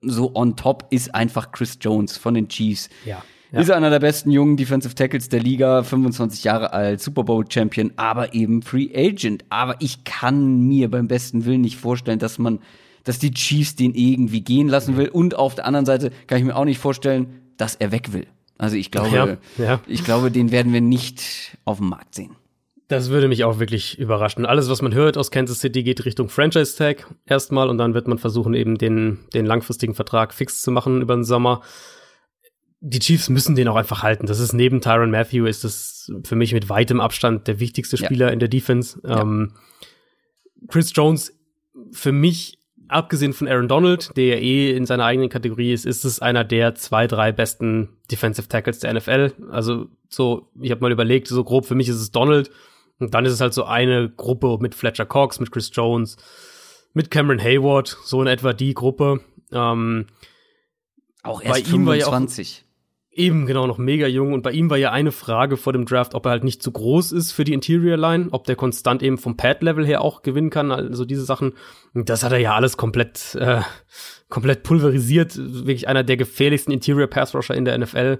so 0.00 0.34
on 0.34 0.56
top 0.56 0.86
ist 0.90 1.14
einfach 1.14 1.52
Chris 1.52 1.78
Jones 1.80 2.16
von 2.16 2.34
den 2.34 2.48
Chiefs. 2.48 2.88
Ja. 3.04 3.22
Ja. 3.50 3.60
Ist 3.60 3.70
einer 3.70 3.88
der 3.88 4.00
besten 4.00 4.30
jungen 4.30 4.58
Defensive 4.58 4.94
Tackles 4.94 5.30
der 5.30 5.40
Liga, 5.40 5.82
25 5.82 6.44
Jahre 6.44 6.74
alt, 6.74 7.00
Super 7.00 7.24
Bowl 7.24 7.46
Champion, 7.48 7.92
aber 7.96 8.34
eben 8.34 8.60
Free 8.60 8.90
Agent. 8.94 9.44
Aber 9.48 9.76
ich 9.78 10.04
kann 10.04 10.66
mir 10.66 10.90
beim 10.90 11.08
besten 11.08 11.46
Willen 11.46 11.62
nicht 11.62 11.78
vorstellen, 11.78 12.18
dass 12.18 12.38
man, 12.38 12.58
dass 13.04 13.18
die 13.18 13.30
Chiefs 13.30 13.74
den 13.74 13.94
irgendwie 13.94 14.42
gehen 14.42 14.68
lassen 14.68 14.98
will. 14.98 15.08
Und 15.08 15.34
auf 15.34 15.54
der 15.54 15.64
anderen 15.64 15.86
Seite 15.86 16.10
kann 16.26 16.38
ich 16.38 16.44
mir 16.44 16.56
auch 16.56 16.66
nicht 16.66 16.78
vorstellen, 16.78 17.40
dass 17.56 17.74
er 17.74 17.90
weg 17.90 18.12
will. 18.12 18.26
Also 18.58 18.76
ich 18.76 18.90
glaube, 18.90 19.38
ja, 19.56 19.64
ja. 19.64 19.80
ich 19.86 20.04
glaube, 20.04 20.30
den 20.30 20.50
werden 20.50 20.72
wir 20.74 20.82
nicht 20.82 21.56
auf 21.64 21.78
dem 21.78 21.88
Markt 21.88 22.14
sehen. 22.14 22.36
Das 22.88 23.10
würde 23.10 23.28
mich 23.28 23.44
auch 23.44 23.58
wirklich 23.58 23.98
überraschen. 23.98 24.46
Alles, 24.46 24.70
was 24.70 24.80
man 24.80 24.94
hört 24.94 25.18
aus 25.18 25.30
Kansas 25.30 25.60
City, 25.60 25.82
geht 25.82 26.06
Richtung 26.06 26.30
Franchise 26.30 26.74
Tag 26.74 27.06
erstmal 27.26 27.68
und 27.68 27.76
dann 27.76 27.92
wird 27.92 28.08
man 28.08 28.16
versuchen, 28.16 28.54
eben 28.54 28.78
den, 28.78 29.18
den 29.34 29.44
langfristigen 29.44 29.94
Vertrag 29.94 30.32
fix 30.32 30.62
zu 30.62 30.70
machen 30.70 31.02
über 31.02 31.14
den 31.14 31.24
Sommer. 31.24 31.60
Die 32.80 32.98
Chiefs 32.98 33.28
müssen 33.28 33.56
den 33.56 33.68
auch 33.68 33.76
einfach 33.76 34.02
halten. 34.02 34.26
Das 34.26 34.40
ist 34.40 34.54
neben 34.54 34.80
Tyron 34.80 35.10
Matthew 35.10 35.44
ist 35.44 35.64
das 35.64 36.10
für 36.24 36.34
mich 36.34 36.54
mit 36.54 36.70
weitem 36.70 37.00
Abstand 37.00 37.46
der 37.46 37.60
wichtigste 37.60 37.98
Spieler 37.98 38.28
ja. 38.28 38.32
in 38.32 38.38
der 38.38 38.48
Defense. 38.48 38.98
Ähm, 39.04 39.52
Chris 40.68 40.92
Jones 40.94 41.38
für 41.92 42.12
mich 42.12 42.58
abgesehen 42.88 43.34
von 43.34 43.48
Aaron 43.48 43.68
Donald, 43.68 44.16
der 44.16 44.24
ja 44.24 44.36
eh 44.36 44.74
in 44.74 44.86
seiner 44.86 45.04
eigenen 45.04 45.28
Kategorie 45.28 45.74
ist, 45.74 45.84
ist 45.84 46.06
es 46.06 46.20
einer 46.20 46.42
der 46.42 46.74
zwei, 46.74 47.06
drei 47.06 47.32
besten 47.32 47.90
Defensive 48.10 48.48
Tackles 48.48 48.78
der 48.78 48.94
NFL. 48.94 49.32
Also 49.50 49.88
so, 50.08 50.48
ich 50.58 50.70
habe 50.70 50.80
mal 50.80 50.92
überlegt, 50.92 51.28
so 51.28 51.44
grob 51.44 51.66
für 51.66 51.74
mich 51.74 51.90
ist 51.90 52.00
es 52.00 52.12
Donald 52.12 52.50
und 52.98 53.14
dann 53.14 53.24
ist 53.24 53.32
es 53.32 53.40
halt 53.40 53.54
so 53.54 53.64
eine 53.64 54.10
Gruppe 54.10 54.58
mit 54.60 54.74
Fletcher 54.74 55.06
Cox, 55.06 55.40
mit 55.40 55.50
Chris 55.50 55.70
Jones, 55.72 56.16
mit 56.92 57.10
Cameron 57.10 57.40
Hayward, 57.40 57.96
so 58.04 58.20
in 58.20 58.26
etwa 58.28 58.52
die 58.52 58.74
Gruppe. 58.74 59.20
Ähm, 59.52 60.06
auch 61.22 61.42
erst 61.42 61.64
bei 61.64 61.70
25. 61.70 62.64
Eben, 63.10 63.46
genau, 63.46 63.66
noch 63.66 63.78
mega 63.78 64.06
jung. 64.06 64.32
Und 64.32 64.42
bei 64.42 64.52
ihm 64.52 64.70
war 64.70 64.76
ja 64.76 64.92
eine 64.92 65.10
Frage 65.10 65.56
vor 65.56 65.72
dem 65.72 65.86
Draft, 65.86 66.14
ob 66.14 66.26
er 66.26 66.30
halt 66.30 66.44
nicht 66.44 66.62
zu 66.62 66.70
groß 66.70 67.10
ist 67.10 67.32
für 67.32 67.42
die 67.42 67.52
Interior 67.52 67.96
Line, 67.96 68.28
ob 68.30 68.44
der 68.44 68.54
konstant 68.54 69.02
eben 69.02 69.18
vom 69.18 69.36
Pad-Level 69.36 69.84
her 69.84 70.02
auch 70.02 70.22
gewinnen 70.22 70.50
kann, 70.50 70.70
also 70.70 71.04
diese 71.04 71.24
Sachen. 71.24 71.54
Und 71.94 72.10
das 72.10 72.22
hat 72.22 72.30
er 72.30 72.38
ja 72.38 72.54
alles 72.54 72.76
komplett, 72.76 73.34
äh, 73.34 73.62
komplett 74.28 74.62
pulverisiert. 74.62 75.36
Wirklich 75.36 75.88
einer 75.88 76.04
der 76.04 76.16
gefährlichsten 76.16 76.72
Interior 76.72 77.08
Pass 77.08 77.34
Rusher 77.34 77.56
in 77.56 77.64
der 77.64 77.76
NFL. 77.76 78.18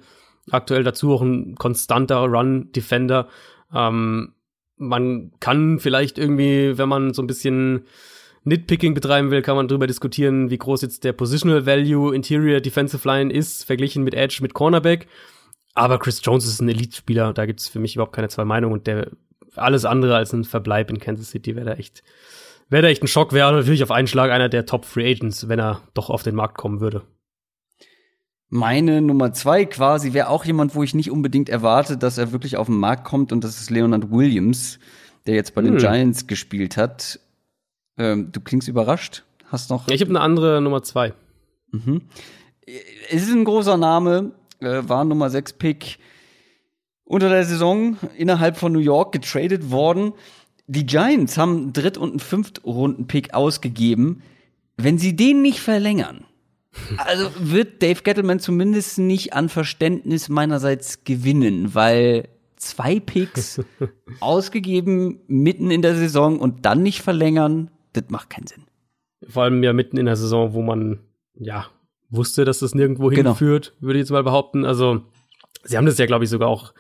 Aktuell 0.51 0.83
dazu 0.83 1.13
auch 1.13 1.23
ein 1.23 1.55
konstanter 1.55 2.17
Run-Defender. 2.17 3.29
Ähm, 3.73 4.35
man 4.79 5.33
kann 5.41 5.79
vielleicht 5.79 6.19
irgendwie, 6.19 6.79
wenn 6.79 6.89
man 6.89 7.15
so 7.15 7.23
ein 7.23 7.27
bisschen 7.27 7.85
Nitpicking 8.45 8.95
betreiben 8.95 9.31
will, 9.31 9.43
kann 9.43 9.57
man 9.57 9.69
darüber 9.69 9.87
diskutieren, 9.87 10.51
wie 10.51 10.59
groß 10.59 10.83
jetzt 10.83 11.05
der 11.05 11.13
Positional 11.13 11.67
Value 11.67 12.15
Interior 12.15 12.61
Defensive 12.61 13.07
Line 13.07 13.33
ist, 13.33 13.65
verglichen 13.65 14.05
mit 14.05 14.15
Edge, 14.15 14.39
mit 14.41 14.55
Cornerback. 14.55 15.07
Aber 15.75 15.99
Chris 15.99 16.21
Jones 16.25 16.47
ist 16.47 16.61
ein 16.61 16.69
Elite-Spieler, 16.69 17.33
da 17.33 17.47
gibt 17.47 17.61
es 17.61 17.69
für 17.69 17.79
mich 17.79 17.95
überhaupt 17.95 18.15
keine 18.15 18.29
zwei 18.29 18.45
Meinungen 18.45 18.73
und 18.73 18.87
der 18.87 19.11
alles 19.55 19.85
andere 19.85 20.17
als 20.17 20.33
ein 20.33 20.45
Verbleib 20.45 20.91
in 20.91 20.99
Kansas 20.99 21.31
City 21.31 21.57
wäre 21.57 21.67
da 21.67 21.73
echt, 21.75 22.03
wäre 22.69 22.83
da 22.83 22.89
echt 22.89 23.03
ein 23.03 23.09
Schock, 23.09 23.33
wäre 23.33 23.53
natürlich 23.53 23.83
auf 23.83 23.91
einen 23.91 24.09
Schlag 24.09 24.31
einer 24.31 24.49
der 24.49 24.67
Top 24.67 24.85
Free 24.85 25.11
Agents, 25.11 25.49
wenn 25.49 25.59
er 25.59 25.83
doch 25.95 26.11
auf 26.11 26.23
den 26.23 26.35
Markt 26.35 26.57
kommen 26.57 26.81
würde. 26.81 27.03
Meine 28.51 29.03
Nummer 29.03 29.33
zwei 29.33 29.67
quasi 29.67 30.15
wäre 30.15 30.29
auch 30.29 30.45
jemand, 30.45 30.75
wo 30.75 30.83
ich 30.83 30.95
nicht 30.95 31.11
unbedingt 31.11 31.49
erwarte, 31.49 31.99
dass 31.99 32.17
er 32.17 32.33
wirklich 32.33 32.57
auf 32.57 32.67
den 32.67 32.79
Markt 32.79 33.05
kommt 33.05 33.33
und 33.33 33.45
das 33.45 33.61
ist 33.61 33.71
Leonard 33.71 34.11
Williams, 34.11 34.79
der 35.27 35.35
jetzt 35.35 35.55
bei 35.55 35.61
den 35.61 35.75
hm. 35.75 35.79
Giants 35.79 36.27
gespielt 36.27 36.77
hat. 36.77 37.21
Ähm, 37.99 38.33
du 38.33 38.41
klingst 38.41 38.69
überrascht. 38.69 39.25
Hast 39.47 39.71
noch. 39.71 39.89
Ja, 39.89 39.95
ich 39.95 40.01
habe 40.01 40.11
eine 40.11 40.21
andere 40.21 40.61
Nummer 40.61 40.83
zwei. 40.83 41.13
Mhm. 41.73 42.03
Es 43.11 43.23
ist 43.23 43.33
ein 43.33 43.45
großer 43.45 43.77
Name, 43.77 44.33
äh, 44.61 44.83
war 44.83 45.05
Nummer 45.05 45.31
6 45.31 45.55
Pick 45.55 45.99
unter 47.05 47.29
der 47.29 47.45
Saison 47.45 47.97
innerhalb 48.17 48.57
von 48.57 48.73
New 48.73 48.79
York 48.79 49.13
getradet 49.13 49.71
worden. 49.71 50.13
Die 50.67 50.85
Giants 50.85 51.39
haben 51.39 51.57
einen 51.57 51.73
Dritt- 51.73 51.97
und 51.97 52.11
einen 52.11 52.21
Fünftrunden-Pick 52.21 53.33
ausgegeben. 53.33 54.23
Wenn 54.77 54.99
sie 54.99 55.17
den 55.17 55.41
nicht 55.41 55.61
verlängern, 55.61 56.25
also 56.99 57.31
wird 57.39 57.83
Dave 57.83 58.03
Gettleman 58.03 58.41
zumindest 58.41 58.99
nicht 58.99 59.33
an 59.33 59.49
Verständnis 59.49 60.29
meinerseits 60.29 61.05
gewinnen, 61.05 61.75
weil 61.75 62.29
zwei 62.57 63.01
Picks 63.01 63.61
ausgegeben 64.21 65.21
mitten 65.27 65.71
in 65.71 65.83
der 65.83 65.95
Saison 65.95 66.39
und 66.39 66.65
dann 66.65 66.83
nicht 66.83 67.03
verlängern, 67.03 67.71
das 67.93 68.05
macht 68.09 68.31
keinen 68.31 68.47
Sinn. 68.47 68.65
Vor 69.29 69.45
allem 69.45 69.63
ja 69.63 69.73
mitten 69.73 69.97
in 69.97 70.07
der 70.07 70.17
Saison, 70.17 70.55
wo 70.55 70.63
man 70.63 71.01
ja 71.35 71.67
wusste, 72.11 72.45
dass 72.45 72.61
das 72.61 72.75
nirgendwo 72.75 73.09
genau. 73.09 73.31
hinführt, 73.31 73.75
würde 73.81 73.99
ich 73.99 74.05
jetzt 74.05 74.11
mal 74.11 74.23
behaupten. 74.23 74.65
Also, 74.65 75.03
sie 75.65 75.77
haben 75.77 75.87
das 75.87 75.99
ja, 75.99 76.07
glaube 76.07 76.25
ich, 76.25 76.31
sogar 76.31 76.49
auch 76.49 76.73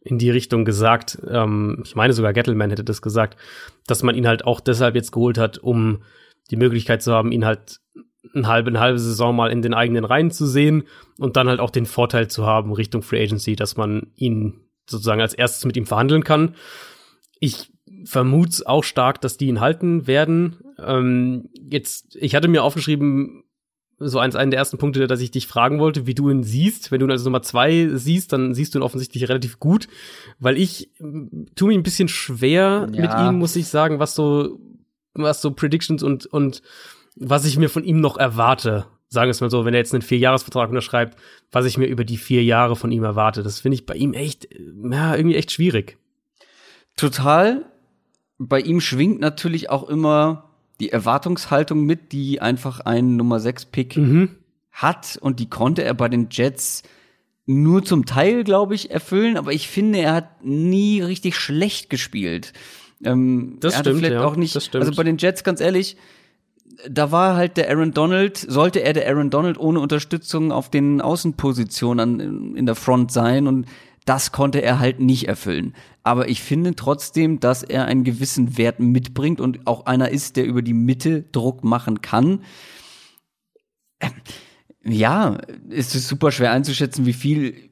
in 0.00 0.18
die 0.18 0.30
Richtung 0.30 0.64
gesagt. 0.64 1.18
Ähm, 1.28 1.82
ich 1.84 1.96
meine 1.96 2.12
sogar 2.12 2.32
Gettleman 2.32 2.70
hätte 2.70 2.84
das 2.84 3.02
gesagt, 3.02 3.36
dass 3.86 4.02
man 4.02 4.14
ihn 4.14 4.28
halt 4.28 4.44
auch 4.44 4.60
deshalb 4.60 4.94
jetzt 4.94 5.10
geholt 5.10 5.38
hat, 5.38 5.58
um 5.58 6.02
die 6.50 6.56
Möglichkeit 6.56 7.02
zu 7.02 7.12
haben, 7.12 7.32
ihn 7.32 7.44
halt 7.44 7.80
eine 8.34 8.46
halbe, 8.46 8.70
eine 8.70 8.80
halbe 8.80 8.98
Saison 8.98 9.34
mal 9.34 9.50
in 9.50 9.62
den 9.62 9.74
eigenen 9.74 10.04
Reihen 10.04 10.30
zu 10.30 10.46
sehen 10.46 10.84
und 11.18 11.36
dann 11.36 11.48
halt 11.48 11.60
auch 11.60 11.70
den 11.70 11.86
Vorteil 11.86 12.28
zu 12.28 12.46
haben 12.46 12.72
Richtung 12.72 13.02
Free 13.02 13.22
Agency, 13.22 13.56
dass 13.56 13.76
man 13.76 14.08
ihn 14.16 14.60
sozusagen 14.88 15.20
als 15.20 15.34
erstes 15.34 15.64
mit 15.64 15.76
ihm 15.76 15.86
verhandeln 15.86 16.24
kann. 16.24 16.54
Ich 17.40 17.70
vermute 18.04 18.66
auch 18.66 18.84
stark, 18.84 19.20
dass 19.20 19.36
die 19.36 19.46
ihn 19.48 19.60
halten 19.60 20.06
werden. 20.06 20.56
Ähm, 20.78 21.48
jetzt, 21.54 22.16
ich 22.16 22.34
hatte 22.34 22.48
mir 22.48 22.62
aufgeschrieben, 22.62 23.44
so 23.98 24.18
eins, 24.18 24.36
einen 24.36 24.50
der 24.50 24.58
ersten 24.58 24.78
Punkte, 24.78 25.06
dass 25.06 25.20
ich 25.20 25.30
dich 25.30 25.46
fragen 25.46 25.78
wollte, 25.78 26.06
wie 26.06 26.14
du 26.14 26.28
ihn 26.28 26.42
siehst. 26.42 26.90
Wenn 26.90 27.00
du 27.00 27.06
ihn 27.06 27.10
als 27.10 27.24
Nummer 27.24 27.42
zwei 27.42 27.88
siehst, 27.94 28.32
dann 28.32 28.54
siehst 28.54 28.74
du 28.74 28.78
ihn 28.78 28.82
offensichtlich 28.82 29.28
relativ 29.28 29.58
gut, 29.58 29.88
weil 30.38 30.58
ich 30.58 30.90
tue 31.54 31.68
mir 31.68 31.74
ein 31.74 31.82
bisschen 31.82 32.08
schwer 32.08 32.88
ja. 32.92 33.00
mit 33.00 33.10
ihm, 33.12 33.38
muss 33.38 33.56
ich 33.56 33.68
sagen, 33.68 33.98
was 33.98 34.14
so, 34.14 34.60
was 35.14 35.40
so 35.40 35.50
Predictions 35.50 36.02
und, 36.02 36.26
und 36.26 36.60
was 37.16 37.44
ich 37.44 37.58
mir 37.58 37.68
von 37.68 37.84
ihm 37.84 38.00
noch 38.00 38.16
erwarte. 38.16 38.86
Sagen 39.08 39.28
wir 39.28 39.30
es 39.30 39.40
mal 39.40 39.50
so, 39.50 39.64
wenn 39.64 39.74
er 39.74 39.80
jetzt 39.80 39.94
einen 39.94 40.02
Vierjahresvertrag 40.02 40.68
unterschreibt, 40.68 41.18
was 41.50 41.64
ich 41.64 41.78
mir 41.78 41.86
über 41.86 42.04
die 42.04 42.16
vier 42.16 42.44
Jahre 42.44 42.76
von 42.76 42.92
ihm 42.92 43.04
erwarte. 43.04 43.42
Das 43.42 43.60
finde 43.60 43.76
ich 43.76 43.86
bei 43.86 43.94
ihm 43.94 44.12
echt, 44.12 44.48
ja, 44.90 45.14
irgendwie 45.14 45.36
echt 45.36 45.52
schwierig. 45.52 45.96
Total 46.96 47.64
bei 48.38 48.60
ihm 48.60 48.80
schwingt 48.80 49.20
natürlich 49.20 49.70
auch 49.70 49.88
immer 49.88 50.50
die 50.80 50.90
Erwartungshaltung 50.90 51.84
mit, 51.84 52.12
die 52.12 52.40
einfach 52.40 52.80
ein 52.80 53.16
Nummer 53.16 53.40
6 53.40 53.66
Pick 53.66 53.96
mhm. 53.96 54.36
hat 54.72 55.18
und 55.20 55.40
die 55.40 55.48
konnte 55.48 55.82
er 55.84 55.94
bei 55.94 56.08
den 56.08 56.28
Jets 56.30 56.82
nur 57.46 57.84
zum 57.84 58.04
Teil, 58.04 58.44
glaube 58.44 58.74
ich, 58.74 58.90
erfüllen, 58.90 59.36
aber 59.36 59.52
ich 59.52 59.68
finde, 59.68 60.00
er 60.00 60.12
hat 60.12 60.44
nie 60.44 61.00
richtig 61.00 61.36
schlecht 61.36 61.88
gespielt. 61.88 62.52
Ähm, 63.04 63.56
das 63.60 63.78
stimmt, 63.78 63.98
vielleicht 63.98 64.14
ja, 64.14 64.24
auch 64.24 64.36
nicht, 64.36 64.54
also 64.54 64.92
bei 64.92 65.04
den 65.04 65.16
Jets, 65.16 65.44
ganz 65.44 65.60
ehrlich, 65.60 65.96
da 66.88 67.10
war 67.10 67.36
halt 67.36 67.56
der 67.56 67.70
Aaron 67.70 67.92
Donald, 67.92 68.36
sollte 68.36 68.82
er 68.82 68.92
der 68.92 69.08
Aaron 69.08 69.30
Donald 69.30 69.58
ohne 69.58 69.80
Unterstützung 69.80 70.52
auf 70.52 70.70
den 70.70 71.00
Außenpositionen 71.00 72.56
in 72.56 72.66
der 72.66 72.74
Front 72.74 73.12
sein 73.12 73.46
und 73.46 73.66
das 74.04 74.30
konnte 74.30 74.62
er 74.62 74.78
halt 74.78 75.00
nicht 75.00 75.26
erfüllen. 75.26 75.74
Aber 76.04 76.28
ich 76.28 76.40
finde 76.40 76.76
trotzdem, 76.76 77.40
dass 77.40 77.64
er 77.64 77.86
einen 77.86 78.04
gewissen 78.04 78.56
Wert 78.56 78.78
mitbringt 78.78 79.40
und 79.40 79.66
auch 79.66 79.86
einer 79.86 80.10
ist, 80.10 80.36
der 80.36 80.46
über 80.46 80.62
die 80.62 80.74
Mitte 80.74 81.24
Druck 81.32 81.64
machen 81.64 82.02
kann. 82.02 82.42
Ähm, 84.00 84.12
ja, 84.84 85.38
es 85.68 85.96
ist 85.96 86.06
super 86.06 86.30
schwer 86.30 86.52
einzuschätzen, 86.52 87.06
wie 87.06 87.12
viel, 87.12 87.70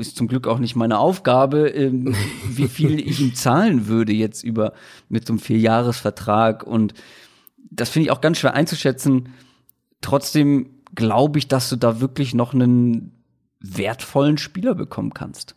ist 0.00 0.16
zum 0.16 0.26
Glück 0.26 0.48
auch 0.48 0.58
nicht 0.58 0.74
meine 0.74 0.98
Aufgabe, 0.98 1.68
ähm, 1.68 2.16
wie 2.48 2.66
viel 2.66 2.98
ich 2.98 3.20
ihm 3.20 3.36
zahlen 3.36 3.86
würde 3.86 4.12
jetzt 4.12 4.42
über, 4.42 4.72
mit 5.08 5.24
so 5.24 5.34
einem 5.34 5.38
Vierjahresvertrag. 5.38 6.64
Und 6.64 6.94
das 7.76 7.90
finde 7.90 8.06
ich 8.06 8.10
auch 8.10 8.20
ganz 8.20 8.38
schwer 8.38 8.54
einzuschätzen. 8.54 9.30
Trotzdem 10.00 10.82
glaube 10.94 11.38
ich, 11.38 11.48
dass 11.48 11.68
du 11.68 11.76
da 11.76 12.00
wirklich 12.00 12.34
noch 12.34 12.54
einen 12.54 13.12
wertvollen 13.60 14.38
Spieler 14.38 14.74
bekommen 14.74 15.14
kannst. 15.14 15.56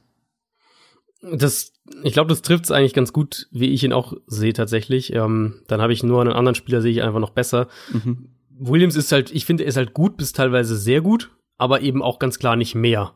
Das, 1.21 1.73
ich 2.03 2.13
glaube, 2.13 2.29
das 2.29 2.41
trifft 2.41 2.65
es 2.65 2.71
eigentlich 2.71 2.93
ganz 2.93 3.11
gut, 3.11 3.47
wie 3.51 3.69
ich 3.69 3.83
ihn 3.83 3.93
auch 3.93 4.13
sehe 4.27 4.53
tatsächlich. 4.53 5.13
Ähm, 5.13 5.61
dann 5.67 5.81
habe 5.81 5.91
ich 5.93 6.03
nur 6.03 6.21
einen 6.21 6.31
anderen 6.31 6.55
Spieler, 6.55 6.81
sehe 6.81 6.91
ich 6.91 7.01
einfach 7.01 7.19
noch 7.19 7.31
besser. 7.31 7.67
Mhm. 7.91 8.29
Williams 8.57 8.95
ist 8.95 9.11
halt, 9.11 9.31
ich 9.31 9.45
finde, 9.45 9.63
er 9.63 9.69
ist 9.69 9.77
halt 9.77 9.93
gut 9.93 10.17
bis 10.17 10.33
teilweise 10.33 10.77
sehr 10.77 11.01
gut, 11.01 11.31
aber 11.57 11.81
eben 11.81 12.01
auch 12.01 12.19
ganz 12.19 12.39
klar 12.39 12.55
nicht 12.55 12.75
mehr. 12.75 13.13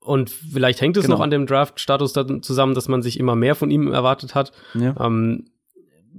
Und 0.00 0.30
vielleicht 0.30 0.80
hängt 0.82 0.96
es 0.98 1.04
genau. 1.04 1.16
noch 1.16 1.24
an 1.24 1.30
dem 1.30 1.46
Draft-Status 1.46 2.12
zusammen, 2.42 2.74
dass 2.74 2.88
man 2.88 3.02
sich 3.02 3.18
immer 3.18 3.36
mehr 3.36 3.54
von 3.54 3.70
ihm 3.70 3.90
erwartet 3.90 4.34
hat. 4.34 4.52
Ja. 4.74 4.94
Ähm, 5.00 5.46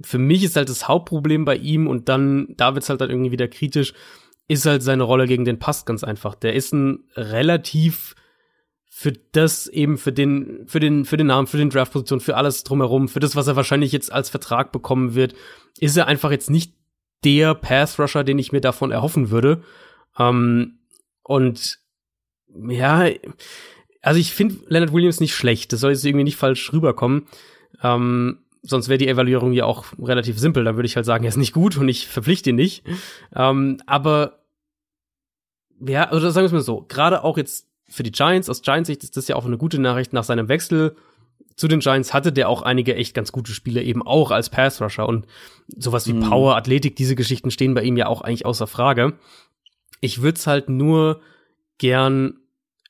für 0.02 0.18
mich 0.18 0.42
ist 0.42 0.56
halt 0.56 0.68
das 0.68 0.88
Hauptproblem 0.88 1.44
bei 1.44 1.56
ihm 1.56 1.86
und 1.86 2.08
dann, 2.08 2.54
da 2.56 2.74
wird's 2.74 2.88
halt, 2.88 3.00
halt 3.00 3.10
irgendwie 3.10 3.32
wieder 3.32 3.48
kritisch, 3.48 3.94
ist 4.48 4.66
halt 4.66 4.82
seine 4.82 5.02
Rolle 5.02 5.26
gegen 5.26 5.44
den 5.44 5.58
Pass 5.58 5.84
ganz 5.84 6.04
einfach. 6.04 6.34
Der 6.34 6.54
ist 6.54 6.72
ein 6.72 7.04
relativ 7.14 8.14
für 8.88 9.12
das 9.32 9.66
eben 9.66 9.98
für 9.98 10.12
den 10.12 10.64
für 10.68 10.80
den 10.80 11.04
für 11.04 11.16
den 11.16 11.26
Namen, 11.26 11.46
für 11.46 11.58
den 11.58 11.68
Draftposition, 11.70 12.20
für 12.20 12.36
alles 12.36 12.64
drumherum, 12.64 13.08
für 13.08 13.20
das 13.20 13.36
was 13.36 13.46
er 13.46 13.56
wahrscheinlich 13.56 13.92
jetzt 13.92 14.10
als 14.10 14.30
Vertrag 14.30 14.72
bekommen 14.72 15.14
wird, 15.14 15.34
ist 15.78 15.96
er 15.96 16.06
einfach 16.06 16.30
jetzt 16.30 16.48
nicht 16.48 16.74
der 17.24 17.54
Pass 17.54 17.98
Rusher, 17.98 18.24
den 18.24 18.38
ich 18.38 18.52
mir 18.52 18.60
davon 18.60 18.92
erhoffen 18.92 19.30
würde. 19.30 19.62
Ähm, 20.18 20.78
und 21.22 21.78
ja, 22.68 23.10
also 24.00 24.20
ich 24.20 24.32
finde 24.32 24.56
Leonard 24.68 24.92
Williams 24.92 25.20
nicht 25.20 25.34
schlecht. 25.34 25.72
Das 25.72 25.80
soll 25.80 25.90
jetzt 25.90 26.04
irgendwie 26.04 26.24
nicht 26.24 26.36
falsch 26.36 26.72
rüberkommen. 26.72 27.26
Ähm, 27.82 28.45
sonst 28.66 28.88
wäre 28.88 28.98
die 28.98 29.08
Evaluierung 29.08 29.52
ja 29.52 29.64
auch 29.64 29.86
relativ 30.02 30.38
simpel. 30.38 30.64
Da 30.64 30.76
würde 30.76 30.86
ich 30.86 30.96
halt 30.96 31.06
sagen, 31.06 31.24
er 31.24 31.28
ist 31.28 31.36
nicht 31.36 31.52
gut 31.52 31.76
und 31.76 31.88
ich 31.88 32.08
verpflichte 32.08 32.50
ihn 32.50 32.56
nicht. 32.56 32.84
Ähm, 33.34 33.78
aber 33.86 34.40
ja, 35.80 36.10
oder 36.10 36.30
sagen 36.30 36.44
wir 36.44 36.46
es 36.46 36.52
mal 36.52 36.60
so, 36.60 36.84
gerade 36.88 37.22
auch 37.24 37.36
jetzt 37.36 37.66
für 37.88 38.02
die 38.02 38.12
Giants, 38.12 38.48
aus 38.50 38.62
Giants 38.62 38.88
Sicht 38.88 39.04
ist 39.04 39.16
das 39.16 39.28
ja 39.28 39.36
auch 39.36 39.46
eine 39.46 39.58
gute 39.58 39.78
Nachricht. 39.78 40.12
Nach 40.12 40.24
seinem 40.24 40.48
Wechsel 40.48 40.96
zu 41.54 41.68
den 41.68 41.80
Giants 41.80 42.12
hatte 42.12 42.32
der 42.32 42.48
auch 42.48 42.62
einige 42.62 42.94
echt 42.94 43.14
ganz 43.14 43.32
gute 43.32 43.52
Spiele, 43.52 43.82
eben 43.82 44.02
auch 44.02 44.30
als 44.30 44.50
Pass-Rusher. 44.50 45.08
Und 45.08 45.26
sowas 45.68 46.06
wie 46.06 46.12
mhm. 46.12 46.20
Power, 46.20 46.56
Athletik, 46.56 46.96
diese 46.96 47.14
Geschichten 47.14 47.50
stehen 47.50 47.74
bei 47.74 47.82
ihm 47.82 47.96
ja 47.96 48.08
auch 48.08 48.20
eigentlich 48.20 48.46
außer 48.46 48.66
Frage. 48.66 49.14
Ich 50.00 50.22
würde 50.22 50.36
es 50.36 50.46
halt 50.46 50.68
nur 50.68 51.20
gern 51.78 52.38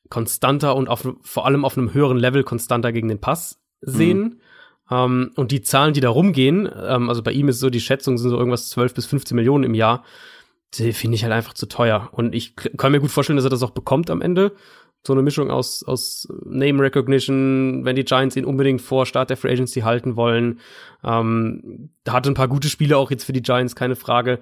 konstanter 0.09 0.77
und 0.77 0.89
auf, 0.89 1.09
vor 1.21 1.47
allem 1.47 1.65
auf 1.65 1.77
einem 1.77 1.93
höheren 1.93 2.17
Level 2.17 2.45
konstanter 2.45 2.93
gegen 2.93 3.09
den 3.09 3.21
Pass 3.21 3.61
sehen. 3.81 4.19
Mhm. 4.19 4.41
Um, 4.89 5.33
und 5.35 5.51
die 5.51 5.63
Zahlen, 5.63 5.95
die 5.95 6.01
da 6.01 6.11
rumgehen, 6.11 6.67
um, 6.67 7.09
also 7.09 7.23
bei 7.23 7.33
ihm 7.33 7.49
ist 7.49 7.59
so, 7.59 7.71
die 7.71 7.81
Schätzungen 7.81 8.19
sind 8.19 8.31
so 8.31 8.39
irgendwas 8.39 8.71
12 8.71 8.95
bis 8.95 9.07
15 9.07 9.35
Millionen 9.35 9.65
im 9.65 9.75
Jahr, 9.75 10.05
die 10.75 10.93
finde 10.93 11.17
ich 11.17 11.25
halt 11.25 11.33
einfach 11.33 11.55
zu 11.55 11.67
teuer. 11.67 12.09
Und 12.13 12.35
ich 12.35 12.55
kann 12.55 12.93
mir 12.93 13.01
gut 13.01 13.11
vorstellen, 13.11 13.37
dass 13.37 13.45
er 13.45 13.51
das 13.51 13.63
auch 13.63 13.71
bekommt 13.71 14.11
am 14.11 14.23
Ende. 14.23 14.53
So 15.05 15.13
eine 15.13 15.23
Mischung 15.23 15.51
aus, 15.51 15.83
aus 15.85 16.29
Name 16.45 16.83
Recognition, 16.83 17.85
wenn 17.85 17.97
die 17.97 18.05
Giants 18.05 18.37
ihn 18.37 18.45
unbedingt 18.45 18.83
vor 18.83 19.07
Start 19.07 19.31
der 19.31 19.37
Free 19.37 19.53
Agency 19.53 19.81
halten 19.81 20.17
wollen. 20.17 20.61
Ähm, 21.05 21.91
da 22.05 22.13
hat 22.13 22.27
ein 22.27 22.35
paar 22.35 22.49
gute 22.49 22.69
Spiele 22.69 22.97
auch 22.97 23.11
jetzt 23.11 23.25
für 23.25 23.33
die 23.33 23.43
Giants, 23.43 23.77
keine 23.77 23.97
Frage. 23.97 24.41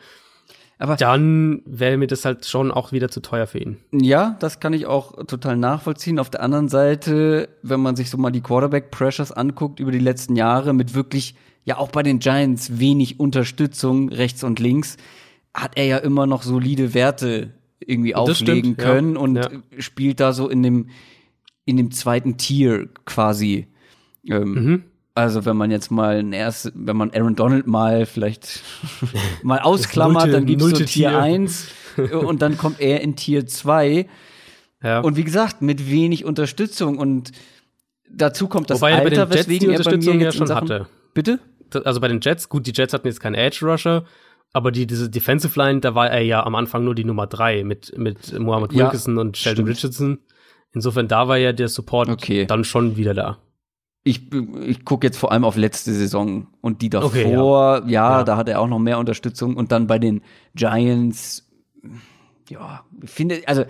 Aber 0.79 0.97
dann 0.97 1.63
wäre 1.67 1.97
mir 1.97 2.07
das 2.07 2.25
halt 2.25 2.47
schon 2.47 2.71
auch 2.71 2.93
wieder 2.93 3.09
zu 3.09 3.21
teuer 3.21 3.47
für 3.47 3.59
ihn. 3.59 3.77
Ja, 3.93 4.37
das 4.41 4.59
kann 4.61 4.73
ich 4.73 4.87
auch 4.87 5.25
total 5.27 5.57
nachvollziehen. 5.57 6.19
Auf 6.19 6.31
der 6.31 6.43
anderen 6.43 6.69
Seite, 6.69 7.49
wenn 7.63 7.81
man 7.81 7.97
sich 7.97 8.11
so 8.11 8.19
mal 8.19 8.31
die 8.31 8.41
Quarterback 8.41 8.91
Pressures 8.91 9.31
anguckt 9.31 9.79
über 9.79 9.93
die 9.93 10.01
letzten 10.01 10.37
Jahre 10.37 10.73
mit 10.73 10.95
wirklich 10.95 11.37
ja 11.65 11.79
auch 11.79 11.91
bei 11.91 12.03
den 12.03 12.19
Giants 12.19 12.79
wenig 12.79 13.21
Unterstützung 13.21 14.09
rechts 14.11 14.43
und 14.45 14.59
links, 14.59 14.97
hat 15.55 15.73
er 15.77 15.85
ja 15.87 15.99
immer 15.99 16.27
noch 16.27 16.43
solide 16.43 16.93
Werte 16.93 17.55
irgendwie 17.79 18.15
auflegen 18.15 18.75
stimmt, 18.75 18.79
können 18.79 19.15
ja. 19.15 19.21
und 19.21 19.37
ja. 19.37 19.49
spielt 19.79 20.21
da 20.21 20.33
so 20.33 20.49
in 20.49 20.63
dem 20.63 20.89
in 21.65 21.77
dem 21.77 21.91
zweiten 21.91 22.37
Tier 22.37 22.89
quasi. 23.07 23.69
Ähm, 24.27 24.55
mhm. 24.55 24.83
Also 25.17 25.45
wenn 25.45 25.57
man 25.57 25.71
jetzt 25.71 25.93
mal 25.93 26.17
ein 26.17 26.33
erst, 26.33 26.73
wenn 26.75 26.97
man 26.97 27.13
Aaron 27.13 27.37
Donald 27.37 27.69
mal 27.69 28.05
vielleicht 28.05 28.63
mal 29.45 29.61
ausklammert, 29.61 30.33
dann 30.33 30.45
gibt's 30.45 30.65
so 30.65 30.73
Tier, 30.73 30.87
Tier 30.87 31.19
1 31.19 31.69
und 32.13 32.43
dann 32.43 32.59
kommt 32.59 32.81
er 32.81 33.01
in 33.01 33.15
Tier 33.15 33.47
2. 33.47 34.09
Ja. 34.83 35.01
Und 35.01 35.17
wie 35.17 35.23
gesagt, 35.23 35.63
mit 35.63 35.89
wenig 35.89 36.25
Unterstützung 36.25 36.99
und 36.99 37.31
dazu 38.11 38.49
kommt 38.49 38.71
das 38.71 38.81
Wobei 38.81 38.97
Alter, 38.97 39.31
weswegen 39.31 39.71
er 39.71 39.83
bei 39.85 39.97
mir 39.97 40.15
jetzt 40.17 40.37
schon 40.37 40.49
Sachen, 40.49 40.69
hatte. 40.69 40.87
Bitte? 41.15 41.39
Also 41.85 42.01
bei 42.01 42.09
den 42.09 42.21
Jets, 42.21 42.49
gut, 42.49 42.67
die 42.67 42.73
Jets 42.73 42.93
hatten 42.93 43.07
jetzt 43.07 43.21
keinen 43.21 43.37
Edge 43.37 43.65
Rusher, 43.65 44.05
aber 44.53 44.73
die, 44.73 44.87
diese 44.87 45.09
Defensive 45.09 45.57
Line, 45.59 45.79
da 45.79 45.95
war 45.95 46.11
er 46.11 46.23
ja 46.23 46.45
am 46.45 46.57
Anfang 46.57 46.85
nur 46.85 46.95
die 46.97 47.05
Nummer 47.05 47.29
3 47.29 47.63
mit, 47.63 47.97
mit 47.97 48.37
Mohamed 48.37 48.75
Wilkerson 48.75 49.15
ja, 49.15 49.21
und 49.21 49.37
Sheldon 49.37 49.65
stimmt. 49.65 49.77
Richardson. 49.77 50.19
Insofern, 50.73 51.07
da 51.07 51.29
war 51.29 51.37
ja 51.37 51.53
der 51.53 51.69
Support 51.69 52.09
okay. 52.09 52.47
dann 52.47 52.65
schon 52.65 52.97
wieder 52.97 53.15
da 53.15 53.39
ich, 54.05 54.31
ich 54.67 54.85
gucke 54.85 55.07
jetzt 55.07 55.17
vor 55.17 55.33
allem 55.33 55.45
auf 55.45 55.57
letzte 55.57 55.93
Saison 55.93 56.47
und 56.61 56.83
die 56.83 56.91
davor, 56.91 57.09
okay, 57.09 57.33
ja. 57.33 57.79
Ja, 57.79 58.19
ja. 58.19 58.25
da 58.25 58.37
hat 58.37 58.49
er 58.51 58.61
auch 58.61 58.69
noch 58.69 58.79
mehr 58.79 58.99
Unterstützung 58.99 59.57
und 59.57 59.73
dann 59.73 59.87
bei 59.87 59.99
den 59.99 60.21
Giants, 60.55 61.51
ja, 62.49 62.85
ich 63.03 63.11
finde, 63.11 63.43
also 63.47 63.65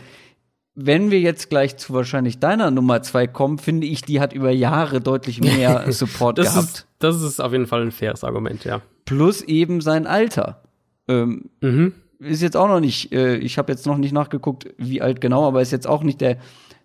wenn 0.74 1.12
wir 1.12 1.20
jetzt 1.20 1.50
gleich 1.50 1.76
zu 1.76 1.94
wahrscheinlich 1.94 2.40
deiner 2.40 2.72
Nummer 2.72 3.00
zwei 3.02 3.28
kommen, 3.28 3.58
finde 3.58 3.86
ich, 3.86 4.02
die 4.02 4.20
hat 4.20 4.32
über 4.32 4.50
Jahre 4.50 5.00
deutlich 5.00 5.40
mehr 5.40 5.84
Support 5.92 6.38
das 6.38 6.48
gehabt. 6.48 6.68
Ist, 6.68 6.86
das 6.98 7.22
ist 7.22 7.40
auf 7.40 7.52
jeden 7.52 7.66
Fall 7.66 7.82
ein 7.82 7.92
faires 7.92 8.24
Argument, 8.24 8.64
ja. 8.64 8.82
Plus 9.04 9.42
eben 9.42 9.80
sein 9.80 10.08
Alter. 10.08 10.62
Ähm, 11.06 11.50
mhm. 11.60 11.92
Ist 12.18 12.42
jetzt 12.42 12.56
auch 12.56 12.66
noch 12.66 12.80
nicht, 12.80 13.12
äh, 13.12 13.36
ich 13.36 13.56
habe 13.56 13.70
jetzt 13.70 13.86
noch 13.86 13.98
nicht 13.98 14.12
nachgeguckt, 14.12 14.66
wie 14.76 15.00
alt 15.00 15.20
genau, 15.20 15.46
aber 15.46 15.62
ist 15.62 15.70
jetzt 15.70 15.86
auch 15.86 16.02
nicht 16.02 16.20
der, 16.20 16.38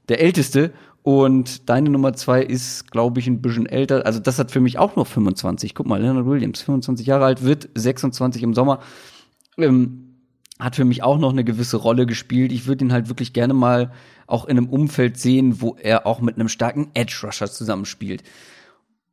der 0.07 0.21
Älteste. 0.21 0.71
Und 1.01 1.69
deine 1.69 1.89
Nummer 1.89 2.13
zwei 2.13 2.43
ist, 2.43 2.91
glaube 2.91 3.19
ich, 3.19 3.27
ein 3.27 3.41
bisschen 3.41 3.65
älter. 3.65 4.05
Also 4.05 4.19
das 4.19 4.37
hat 4.37 4.51
für 4.51 4.59
mich 4.59 4.77
auch 4.77 4.95
nur 4.95 5.05
25. 5.05 5.73
Guck 5.73 5.87
mal, 5.87 6.01
Leonard 6.01 6.25
Williams, 6.25 6.61
25 6.61 7.07
Jahre 7.07 7.25
alt, 7.25 7.43
wird 7.43 7.69
26 7.73 8.43
im 8.43 8.53
Sommer. 8.53 8.79
Ähm, 9.57 10.09
hat 10.59 10.75
für 10.75 10.83
mich 10.83 11.03
auch 11.03 11.17
noch 11.17 11.31
eine 11.31 11.45
gewisse 11.45 11.77
Rolle 11.77 12.05
gespielt. 12.05 12.51
Ich 12.51 12.67
würde 12.67 12.83
ihn 12.83 12.91
halt 12.91 13.07
wirklich 13.07 13.31
gerne 13.31 13.53
mal 13.53 13.93
auch 14.27 14.45
in 14.45 14.57
einem 14.57 14.67
Umfeld 14.69 15.17
sehen, 15.17 15.61
wo 15.61 15.77
er 15.81 16.05
auch 16.05 16.19
mit 16.19 16.35
einem 16.35 16.49
starken 16.49 16.89
Edge 16.93 17.21
Rusher 17.23 17.49
zusammenspielt. 17.49 18.23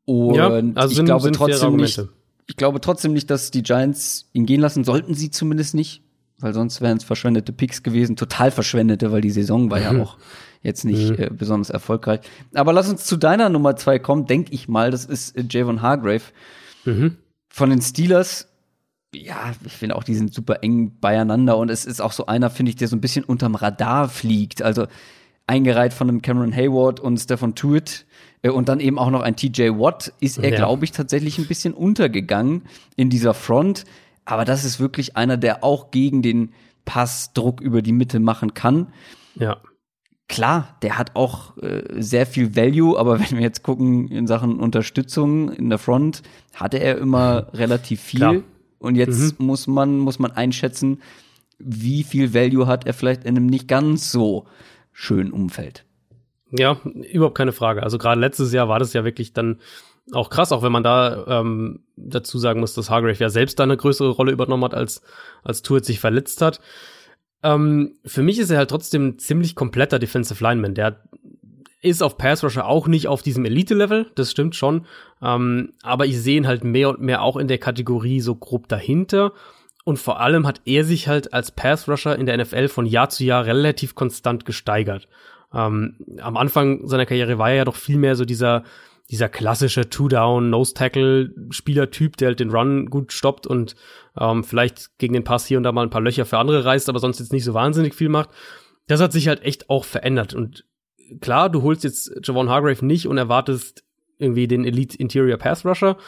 Und 0.04 0.34
ja, 0.34 0.48
also 0.48 0.90
ich 0.90 0.96
sind, 0.96 1.06
glaube 1.06 1.22
sind 1.22 1.36
trotzdem 1.36 1.76
nicht, 1.76 2.02
ich 2.46 2.56
glaube 2.56 2.80
trotzdem 2.80 3.12
nicht, 3.12 3.30
dass 3.30 3.50
die 3.50 3.62
Giants 3.62 4.28
ihn 4.32 4.46
gehen 4.46 4.60
lassen 4.60 4.84
sollten 4.84 5.14
sie 5.14 5.30
zumindest 5.30 5.74
nicht, 5.74 6.02
weil 6.38 6.52
sonst 6.52 6.80
wären 6.80 6.98
es 6.98 7.04
verschwendete 7.04 7.52
Picks 7.52 7.82
gewesen, 7.82 8.16
total 8.16 8.50
verschwendete, 8.50 9.10
weil 9.10 9.20
die 9.20 9.30
Saison 9.30 9.70
war 9.70 9.80
ja 9.80 9.90
auch 10.02 10.18
jetzt 10.62 10.84
nicht 10.84 11.10
mhm. 11.10 11.24
äh, 11.24 11.30
besonders 11.30 11.70
erfolgreich. 11.70 12.20
Aber 12.54 12.72
lass 12.72 12.88
uns 12.88 13.04
zu 13.04 13.16
deiner 13.16 13.48
Nummer 13.48 13.76
zwei 13.76 13.98
kommen, 13.98 14.26
denke 14.26 14.52
ich 14.52 14.68
mal. 14.68 14.90
Das 14.90 15.04
ist 15.04 15.36
äh, 15.36 15.44
Javon 15.48 15.82
Hargrave. 15.82 16.22
Mhm. 16.84 17.16
Von 17.48 17.70
den 17.70 17.80
Steelers. 17.80 18.48
Ja, 19.14 19.52
ich 19.64 19.72
finde 19.72 19.96
auch, 19.96 20.04
die 20.04 20.14
sind 20.14 20.34
super 20.34 20.62
eng 20.62 20.98
beieinander 21.00 21.56
und 21.56 21.70
es 21.70 21.86
ist 21.86 22.00
auch 22.00 22.12
so 22.12 22.26
einer, 22.26 22.50
finde 22.50 22.70
ich, 22.70 22.76
der 22.76 22.88
so 22.88 22.96
ein 22.96 23.00
bisschen 23.00 23.24
unterm 23.24 23.54
Radar 23.54 24.08
fliegt. 24.08 24.62
Also 24.62 24.86
eingereiht 25.46 25.94
von 25.94 26.08
einem 26.08 26.22
Cameron 26.22 26.54
Hayward 26.54 27.00
und 27.00 27.16
Stefan 27.18 27.54
Tuitt 27.54 28.04
äh, 28.42 28.50
und 28.50 28.68
dann 28.68 28.80
eben 28.80 28.98
auch 28.98 29.10
noch 29.10 29.22
ein 29.22 29.36
TJ 29.36 29.70
Watt, 29.70 30.12
ist 30.20 30.38
er, 30.38 30.50
ja. 30.50 30.56
glaube 30.56 30.84
ich, 30.84 30.92
tatsächlich 30.92 31.38
ein 31.38 31.46
bisschen 31.46 31.72
untergegangen 31.72 32.62
in 32.96 33.08
dieser 33.08 33.32
Front. 33.32 33.84
Aber 34.24 34.44
das 34.44 34.64
ist 34.64 34.80
wirklich 34.80 35.16
einer, 35.16 35.36
der 35.36 35.62
auch 35.62 35.90
gegen 35.92 36.20
den 36.20 36.52
Pass 36.84 37.32
Druck 37.32 37.60
über 37.60 37.80
die 37.80 37.92
Mitte 37.92 38.20
machen 38.20 38.54
kann. 38.54 38.88
Ja 39.36 39.58
klar, 40.28 40.76
der 40.82 40.98
hat 40.98 41.14
auch 41.14 41.56
äh, 41.58 41.82
sehr 42.00 42.26
viel 42.26 42.56
Value, 42.56 42.98
aber 42.98 43.20
wenn 43.20 43.36
wir 43.36 43.42
jetzt 43.42 43.62
gucken 43.62 44.08
in 44.08 44.26
Sachen 44.26 44.60
Unterstützung 44.60 45.50
in 45.52 45.70
der 45.70 45.78
Front, 45.78 46.22
hatte 46.54 46.78
er 46.78 46.98
immer 46.98 47.48
relativ 47.52 48.00
viel. 48.00 48.20
Klar. 48.20 48.36
Und 48.78 48.96
jetzt 48.96 49.38
mhm. 49.38 49.46
muss 49.46 49.66
man, 49.66 49.98
muss 49.98 50.18
man 50.18 50.32
einschätzen, 50.32 51.00
wie 51.58 52.02
viel 52.02 52.34
Value 52.34 52.66
hat 52.66 52.86
er 52.86 52.92
vielleicht 52.92 53.24
in 53.24 53.36
einem 53.36 53.46
nicht 53.46 53.68
ganz 53.68 54.12
so 54.12 54.46
schönen 54.92 55.32
Umfeld. 55.32 55.84
Ja, 56.50 56.78
überhaupt 57.12 57.36
keine 57.36 57.52
Frage. 57.52 57.82
Also 57.82 57.98
gerade 57.98 58.20
letztes 58.20 58.52
Jahr 58.52 58.68
war 58.68 58.78
das 58.78 58.92
ja 58.92 59.04
wirklich 59.04 59.32
dann 59.32 59.58
auch 60.12 60.30
krass, 60.30 60.52
auch 60.52 60.62
wenn 60.62 60.72
man 60.72 60.84
da 60.84 61.40
ähm, 61.40 61.80
dazu 61.96 62.38
sagen 62.38 62.60
muss, 62.60 62.74
dass 62.74 62.90
Hargrave 62.90 63.18
ja 63.18 63.28
selbst 63.28 63.58
da 63.58 63.64
eine 63.64 63.76
größere 63.76 64.10
Rolle 64.10 64.32
übernommen 64.32 64.64
hat, 64.64 64.74
als, 64.74 65.02
als 65.42 65.62
Tour 65.62 65.82
sich 65.82 65.98
verletzt 65.98 66.42
hat. 66.42 66.60
Ähm, 67.42 67.98
für 68.04 68.22
mich 68.22 68.38
ist 68.38 68.50
er 68.50 68.58
halt 68.58 68.70
trotzdem 68.70 69.08
ein 69.08 69.18
ziemlich 69.18 69.54
kompletter 69.54 69.98
Defensive 69.98 70.42
Lineman. 70.42 70.74
Der 70.74 71.02
ist 71.82 72.02
auf 72.02 72.16
Pass 72.18 72.42
Rusher 72.42 72.66
auch 72.66 72.88
nicht 72.88 73.06
auf 73.06 73.22
diesem 73.22 73.44
Elite-Level, 73.44 74.10
das 74.14 74.30
stimmt 74.30 74.56
schon. 74.56 74.86
Ähm, 75.22 75.72
aber 75.82 76.06
ich 76.06 76.20
sehe 76.20 76.36
ihn 76.36 76.46
halt 76.46 76.64
mehr 76.64 76.88
und 76.88 77.00
mehr 77.00 77.22
auch 77.22 77.36
in 77.36 77.48
der 77.48 77.58
Kategorie 77.58 78.20
so 78.20 78.34
grob 78.34 78.68
dahinter. 78.68 79.32
Und 79.84 79.98
vor 79.98 80.18
allem 80.18 80.46
hat 80.46 80.62
er 80.64 80.84
sich 80.84 81.06
halt 81.06 81.32
als 81.32 81.52
Pass 81.52 81.88
Rusher 81.88 82.18
in 82.18 82.26
der 82.26 82.36
NFL 82.38 82.68
von 82.68 82.86
Jahr 82.86 83.08
zu 83.08 83.24
Jahr 83.24 83.46
relativ 83.46 83.94
konstant 83.94 84.44
gesteigert. 84.44 85.06
Ähm, 85.54 85.96
am 86.20 86.36
Anfang 86.36 86.88
seiner 86.88 87.06
Karriere 87.06 87.38
war 87.38 87.50
er 87.50 87.56
ja 87.56 87.64
doch 87.64 87.76
viel 87.76 87.96
mehr 87.96 88.16
so 88.16 88.24
dieser 88.24 88.64
dieser 89.10 89.28
klassische 89.28 89.88
Two-Down, 89.88 90.50
Nose-Tackle-Spielertyp, 90.50 92.16
der 92.16 92.28
halt 92.28 92.40
den 92.40 92.50
Run 92.50 92.86
gut 92.90 93.12
stoppt 93.12 93.46
und 93.46 93.76
ähm, 94.18 94.42
vielleicht 94.42 94.98
gegen 94.98 95.14
den 95.14 95.24
Pass 95.24 95.46
hier 95.46 95.58
und 95.58 95.62
da 95.62 95.72
mal 95.72 95.82
ein 95.82 95.90
paar 95.90 96.00
Löcher 96.00 96.24
für 96.24 96.38
andere 96.38 96.64
reißt, 96.64 96.88
aber 96.88 96.98
sonst 96.98 97.20
jetzt 97.20 97.32
nicht 97.32 97.44
so 97.44 97.54
wahnsinnig 97.54 97.94
viel 97.94 98.08
macht. 98.08 98.30
Das 98.88 99.00
hat 99.00 99.12
sich 99.12 99.28
halt 99.28 99.42
echt 99.42 99.70
auch 99.70 99.84
verändert. 99.84 100.34
Und 100.34 100.64
klar, 101.20 101.50
du 101.50 101.62
holst 101.62 101.84
jetzt 101.84 102.12
Javon 102.22 102.48
Hargrave 102.48 102.84
nicht 102.84 103.06
und 103.06 103.18
erwartest 103.18 103.84
irgendwie 104.18 104.48
den 104.48 104.64
Elite 104.64 104.98
Interior 104.98 105.38
Pass 105.38 105.64
Rusher, 105.64 105.98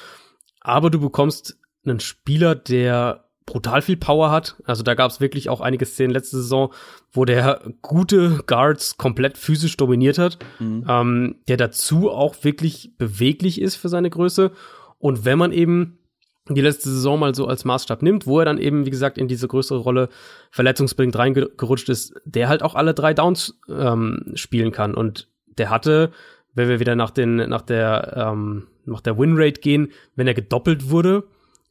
aber 0.61 0.91
du 0.91 0.99
bekommst 1.01 1.59
einen 1.85 2.01
Spieler, 2.01 2.55
der 2.55 3.28
brutal 3.49 3.81
viel 3.81 3.97
Power 3.97 4.31
hat. 4.31 4.57
Also 4.65 4.83
da 4.83 4.95
gab 4.95 5.11
es 5.11 5.21
wirklich 5.21 5.49
auch 5.49 5.63
einige 5.63 5.87
Szenen 5.87 6.13
letzte 6.13 6.37
Saison, 6.37 6.71
wo 7.11 7.25
der 7.25 7.63
gute 7.81 8.43
Guards 8.47 8.99
komplett 8.99 9.39
physisch 9.39 9.77
dominiert 9.79 10.19
hat, 10.19 10.39
mhm. 10.59 10.85
ähm, 10.87 11.37
der 11.49 11.57
dazu 11.57 12.11
auch 12.11 12.37
wirklich 12.43 12.93
beweglich 12.99 13.59
ist 13.61 13.77
für 13.77 13.89
seine 13.89 14.11
Größe. 14.11 14.53
Und 14.99 15.25
wenn 15.25 15.39
man 15.39 15.53
eben 15.53 15.99
die 16.51 16.61
letzte 16.61 16.91
Saison 16.91 17.19
mal 17.19 17.35
so 17.35 17.47
als 17.47 17.65
Maßstab 17.65 18.03
nimmt, 18.03 18.27
wo 18.27 18.39
er 18.39 18.45
dann 18.45 18.59
eben, 18.59 18.85
wie 18.85 18.91
gesagt, 18.91 19.17
in 19.17 19.29
diese 19.29 19.49
größere 19.49 19.79
Rolle 19.79 20.11
verletzungsbedingt 20.51 21.17
reingerutscht 21.17 21.89
ist, 21.89 22.15
der 22.27 22.49
halt 22.49 22.63
auch 22.63 22.75
alle 22.75 22.93
drei 22.93 23.15
Downs 23.15 23.59
ähm, 23.71 24.33
spielen 24.35 24.73
kann. 24.73 24.95
Und 24.95 25.29
der 25.47 25.71
hatte, 25.71 26.11
wenn 26.55 26.69
wir 26.69 26.81
wieder 26.81 26.97
nach, 26.97 27.11
den, 27.11 27.37
nach 27.37 27.63
der, 27.63 28.13
ähm, 28.15 28.67
nach 28.85 29.01
der 29.01 29.19
Winrate 29.19 29.61
gehen, 29.63 29.89
wenn 30.17 30.27
er 30.27 30.35
gedoppelt 30.35 30.91
wurde, 30.91 31.25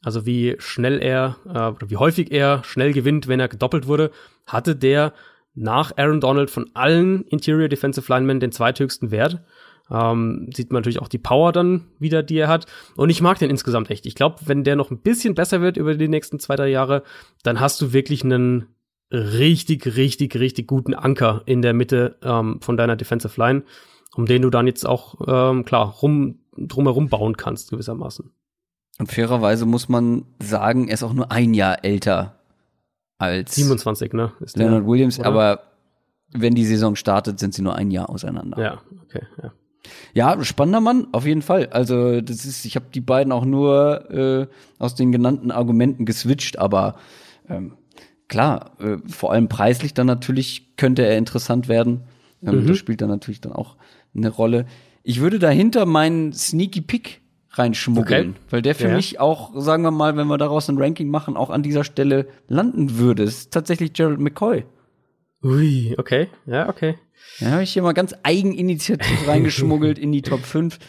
also 0.04 0.26
wie 0.26 0.56
schnell 0.60 1.02
er 1.02 1.38
äh, 1.45 1.76
oder 1.76 1.89
wie 1.89 1.98
häufig 1.98 2.32
er 2.32 2.64
schnell 2.64 2.93
gewinnt, 2.93 3.28
wenn 3.28 3.39
er 3.39 3.48
gedoppelt 3.48 3.88
wurde, 3.88 4.12
hatte 4.45 4.76
der 4.76 5.14
nach 5.56 5.91
Aaron 5.98 6.22
Donald 6.22 6.50
von 6.50 6.70
allen 6.76 7.24
Interior 7.26 7.68
Defensive 7.68 8.12
Linemen 8.12 8.39
den 8.39 8.52
zweithöchsten 8.52 9.12
Wert. 9.12 9.41
Ähm, 9.89 10.50
sieht 10.54 10.72
man 10.72 10.82
natürlich 10.82 11.02
auch 11.02 11.08
die 11.08 11.18
Power 11.18 11.52
dann 11.52 11.88
wieder, 11.98 12.22
die 12.22 12.38
er 12.38 12.48
hat. 12.48 12.66
Und 12.95 13.10
ich 13.10 13.22
mag 13.22 13.39
den 13.39 13.50
insgesamt 13.50 13.89
echt. 13.89 14.06
Ich 14.06 14.16
glaube, 14.16 14.36
wenn 14.45 14.64
der 14.64 14.76
noch 14.76 14.91
ein 14.91 15.00
bisschen 15.00 15.34
besser 15.34 15.62
wird 15.62 15.78
über 15.78 15.95
die 15.95 16.10
nächsten 16.10 16.39
zwei, 16.39 16.56
drei 16.56 16.68
Jahre, 16.68 17.04
dann 17.43 17.60
hast 17.60 17.82
du 17.82 17.93
wirklich 17.93 18.24
einen 18.24 18.68
richtig, 19.12 19.95
richtig, 19.95 20.36
richtig 20.36 20.68
guten 20.68 20.93
Anker 20.93 21.41
in 21.45 21.62
der 21.62 21.74
Mitte 21.74 22.18
ähm, 22.22 22.60
von 22.62 22.78
deiner 22.78 22.95
Defensive 22.98 23.39
Line, 23.39 23.64
um 24.16 24.26
den 24.26 24.41
du 24.41 24.50
dann 24.50 24.68
jetzt 24.68 24.86
auch, 24.86 25.16
ähm, 25.26 25.64
klar, 25.64 25.88
rum, 26.02 26.39
drumherum 26.58 27.08
bauen 27.08 27.38
kannst, 27.38 27.72
gewissermaßen. 27.72 28.32
Und 29.00 29.12
fairerweise 29.12 29.66
muss 29.66 29.89
man 29.89 30.26
sagen, 30.39 30.88
er 30.88 30.95
ist 30.95 31.04
auch 31.04 31.14
nur 31.14 31.32
ein 31.32 31.54
Jahr 31.54 31.84
älter 31.84 32.36
als 33.18 33.56
27, 33.56 34.14
ne? 34.14 34.32
Ist 34.39 34.58
Leonard 34.58 34.82
der, 34.82 34.88
Williams, 34.88 35.20
oder? 35.20 35.28
aber 35.28 35.60
wenn 36.32 36.56
die 36.56 36.66
Saison 36.66 36.95
startet, 36.95 37.39
sind 37.39 37.54
sie 37.54 37.62
nur 37.62 37.76
ein 37.76 37.91
Jahr 37.91 38.10
auseinander. 38.10 38.62
Ja, 38.62 38.82
okay, 39.04 39.26
ja. 39.41 39.52
Ja, 40.14 40.43
spannender 40.43 40.82
Mann, 40.82 41.08
auf 41.14 41.26
jeden 41.26 41.41
Fall. 41.41 41.68
Also, 41.68 42.20
das 42.20 42.43
ist, 42.45 42.66
ich 42.66 42.76
habe 42.76 42.88
die 42.93 43.02
beiden 43.02 43.32
auch 43.32 43.45
nur 43.45 44.12
äh, 44.12 44.48
aus 44.80 44.95
den 44.95 45.12
genannten 45.12 45.52
Argumenten 45.52 46.06
geswitcht, 46.06 46.60
aber 46.60 46.98
ähm, 47.48 47.78
klar, 48.28 48.72
äh, 48.80 48.98
vor 49.08 49.32
allem 49.32 49.48
preislich 49.48 49.93
dann 49.93 50.08
natürlich 50.08 50.76
könnte 50.76 51.06
er 51.06 51.18
interessant 51.18 51.68
werden. 51.68 52.04
Ähm, 52.43 52.64
mhm. 52.64 52.68
Das 52.68 52.78
spielt 52.78 53.02
dann 53.02 53.10
natürlich 53.10 53.39
dann 53.39 53.54
auch 53.54 53.78
eine 54.16 54.30
Rolle. 54.30 54.66
Ich 55.04 55.22
würde 55.22 55.39
dahinter 55.39 55.86
meinen 55.86 56.34
Sneaky 56.34 56.82
Pick 56.82 57.22
reinschmuggeln, 57.52 58.32
okay. 58.32 58.39
weil 58.50 58.62
der 58.62 58.76
für 58.76 58.89
ja. 58.89 58.95
mich 58.95 59.20
auch, 59.20 59.52
sagen 59.56 59.84
wir 59.84 59.91
mal, 59.91 60.16
wenn 60.18 60.28
wir 60.28 60.38
daraus 60.38 60.70
ein 60.70 60.78
Ranking 60.78 61.10
machen, 61.10 61.38
auch 61.38 61.50
an 61.50 61.64
dieser 61.64 61.84
Stelle 61.84 62.28
landen 62.48 62.98
würde. 62.98 63.24
Es 63.24 63.39
ist 63.39 63.54
tatsächlich 63.54 63.93
Gerald 63.93 64.20
McCoy. 64.20 64.66
Ui, 65.43 65.95
okay, 65.98 66.28
ja, 66.45 66.70
okay. 66.70 66.98
Ja, 67.39 67.52
habe 67.52 67.64
ich 67.64 67.74
hier 67.74 67.84
mal 67.84 67.93
ganz 67.93 68.16
eigeninitiativ 68.24 69.28
reingeschmuggelt 69.28 70.00
in 70.00 70.12
die 70.12 70.22
Top 70.22 70.43
5. 70.43 70.80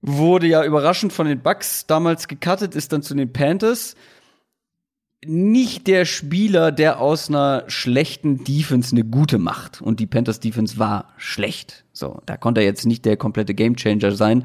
Wurde 0.00 0.46
ja 0.46 0.64
überraschend 0.64 1.12
von 1.12 1.26
den 1.26 1.40
Bucks 1.40 1.86
damals 1.86 2.28
gecuttet, 2.28 2.74
ist 2.74 2.92
dann 2.92 3.02
zu 3.02 3.14
den 3.14 3.32
Panthers. 3.32 3.96
Nicht 5.24 5.86
der 5.86 6.04
Spieler, 6.04 6.70
der 6.70 7.00
aus 7.00 7.28
einer 7.28 7.64
schlechten 7.66 8.44
Defense 8.44 8.94
eine 8.94 9.04
gute 9.04 9.38
macht. 9.38 9.80
Und 9.82 9.98
die 9.98 10.06
Panthers 10.06 10.40
Defense 10.40 10.78
war 10.78 11.12
schlecht. 11.16 11.84
So, 11.92 12.20
da 12.26 12.36
konnte 12.36 12.60
er 12.60 12.66
jetzt 12.66 12.86
nicht 12.86 13.04
der 13.04 13.16
komplette 13.16 13.54
Gamechanger 13.54 14.12
sein. 14.12 14.44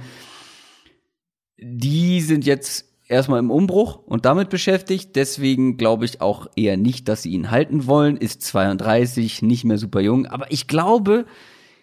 Die 1.62 2.22
sind 2.22 2.46
jetzt 2.46 2.86
erstmal 3.08 3.40
im 3.40 3.52
Umbruch 3.52 3.98
und 4.06 4.26
damit 4.26 4.50
beschäftigt. 4.50 5.16
Deswegen 5.16 5.78
glaube 5.78 6.06
ich 6.06 6.22
auch 6.22 6.48
eher 6.56 6.78
nicht, 6.78 7.08
dass 7.08 7.22
sie 7.22 7.32
ihn 7.32 7.52
halten 7.52 7.86
wollen. 7.86 8.18
Ist 8.18 8.42
32, 8.42 9.42
nicht 9.42 9.66
mehr 9.66 9.78
super 9.78 10.00
jung. 10.00 10.26
Aber 10.26 10.52
ich 10.52 10.68
glaube, 10.68 11.26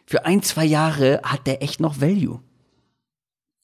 für 0.06 0.24
ein, 0.24 0.42
zwei 0.42 0.64
Jahre 0.64 1.20
hat 1.22 1.46
der 1.46 1.62
echt 1.62 1.80
noch 1.80 2.00
Value. 2.00 2.40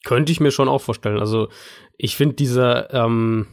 Könnte 0.05 0.31
ich 0.31 0.41
mir 0.41 0.51
schon 0.51 0.69
auch 0.69 0.83
vorstellen. 0.83 1.19
Also 1.19 1.49
ich 1.97 2.17
finde 2.17 2.37
dieser, 2.37 2.93
ähm, 2.93 3.47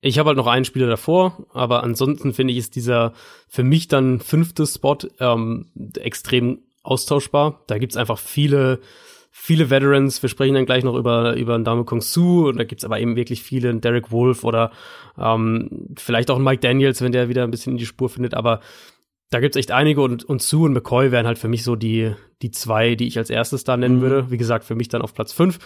ich 0.00 0.18
habe 0.18 0.28
halt 0.28 0.38
noch 0.38 0.46
einen 0.46 0.64
Spieler 0.64 0.86
davor, 0.86 1.46
aber 1.52 1.82
ansonsten 1.82 2.32
finde 2.32 2.52
ich 2.52 2.58
ist 2.58 2.74
dieser 2.74 3.12
für 3.48 3.64
mich 3.64 3.88
dann 3.88 4.20
fünfte 4.20 4.66
Spot 4.66 4.96
ähm, 5.20 5.66
extrem 5.98 6.60
austauschbar. 6.82 7.62
Da 7.66 7.76
gibt's 7.76 7.96
einfach 7.98 8.18
viele 8.18 8.80
viele 9.30 9.70
Veterans. 9.70 10.22
Wir 10.22 10.28
sprechen 10.28 10.54
dann 10.54 10.66
gleich 10.66 10.84
noch 10.84 10.94
über, 10.94 11.36
über 11.36 11.54
einen 11.54 11.64
Dame 11.64 11.84
Kong 11.84 12.00
Su 12.00 12.48
und 12.48 12.58
da 12.58 12.64
gibt's 12.64 12.84
aber 12.84 13.00
eben 13.00 13.16
wirklich 13.16 13.42
viele, 13.42 13.74
Derek 13.74 14.10
Wolf 14.10 14.44
oder 14.44 14.72
ähm, 15.18 15.88
vielleicht 15.96 16.30
auch 16.30 16.36
einen 16.36 16.44
Mike 16.44 16.60
Daniels, 16.60 17.00
wenn 17.02 17.12
der 17.12 17.28
wieder 17.28 17.44
ein 17.44 17.50
bisschen 17.50 17.72
in 17.72 17.78
die 17.78 17.86
Spur 17.86 18.08
findet, 18.08 18.34
aber 18.34 18.60
da 19.30 19.40
gibt's 19.40 19.56
echt 19.56 19.70
einige 19.70 20.00
und, 20.00 20.24
und 20.24 20.42
Sue 20.42 20.64
und 20.64 20.72
McCoy 20.72 21.12
wären 21.12 21.26
halt 21.26 21.38
für 21.38 21.48
mich 21.48 21.62
so 21.62 21.76
die, 21.76 22.14
die 22.40 22.50
zwei, 22.50 22.94
die 22.94 23.06
ich 23.06 23.18
als 23.18 23.30
erstes 23.30 23.64
da 23.64 23.76
nennen 23.76 23.96
mhm. 23.96 24.00
würde. 24.00 24.30
Wie 24.30 24.38
gesagt, 24.38 24.64
für 24.64 24.74
mich 24.74 24.88
dann 24.88 25.02
auf 25.02 25.14
Platz 25.14 25.32
fünf. 25.32 25.58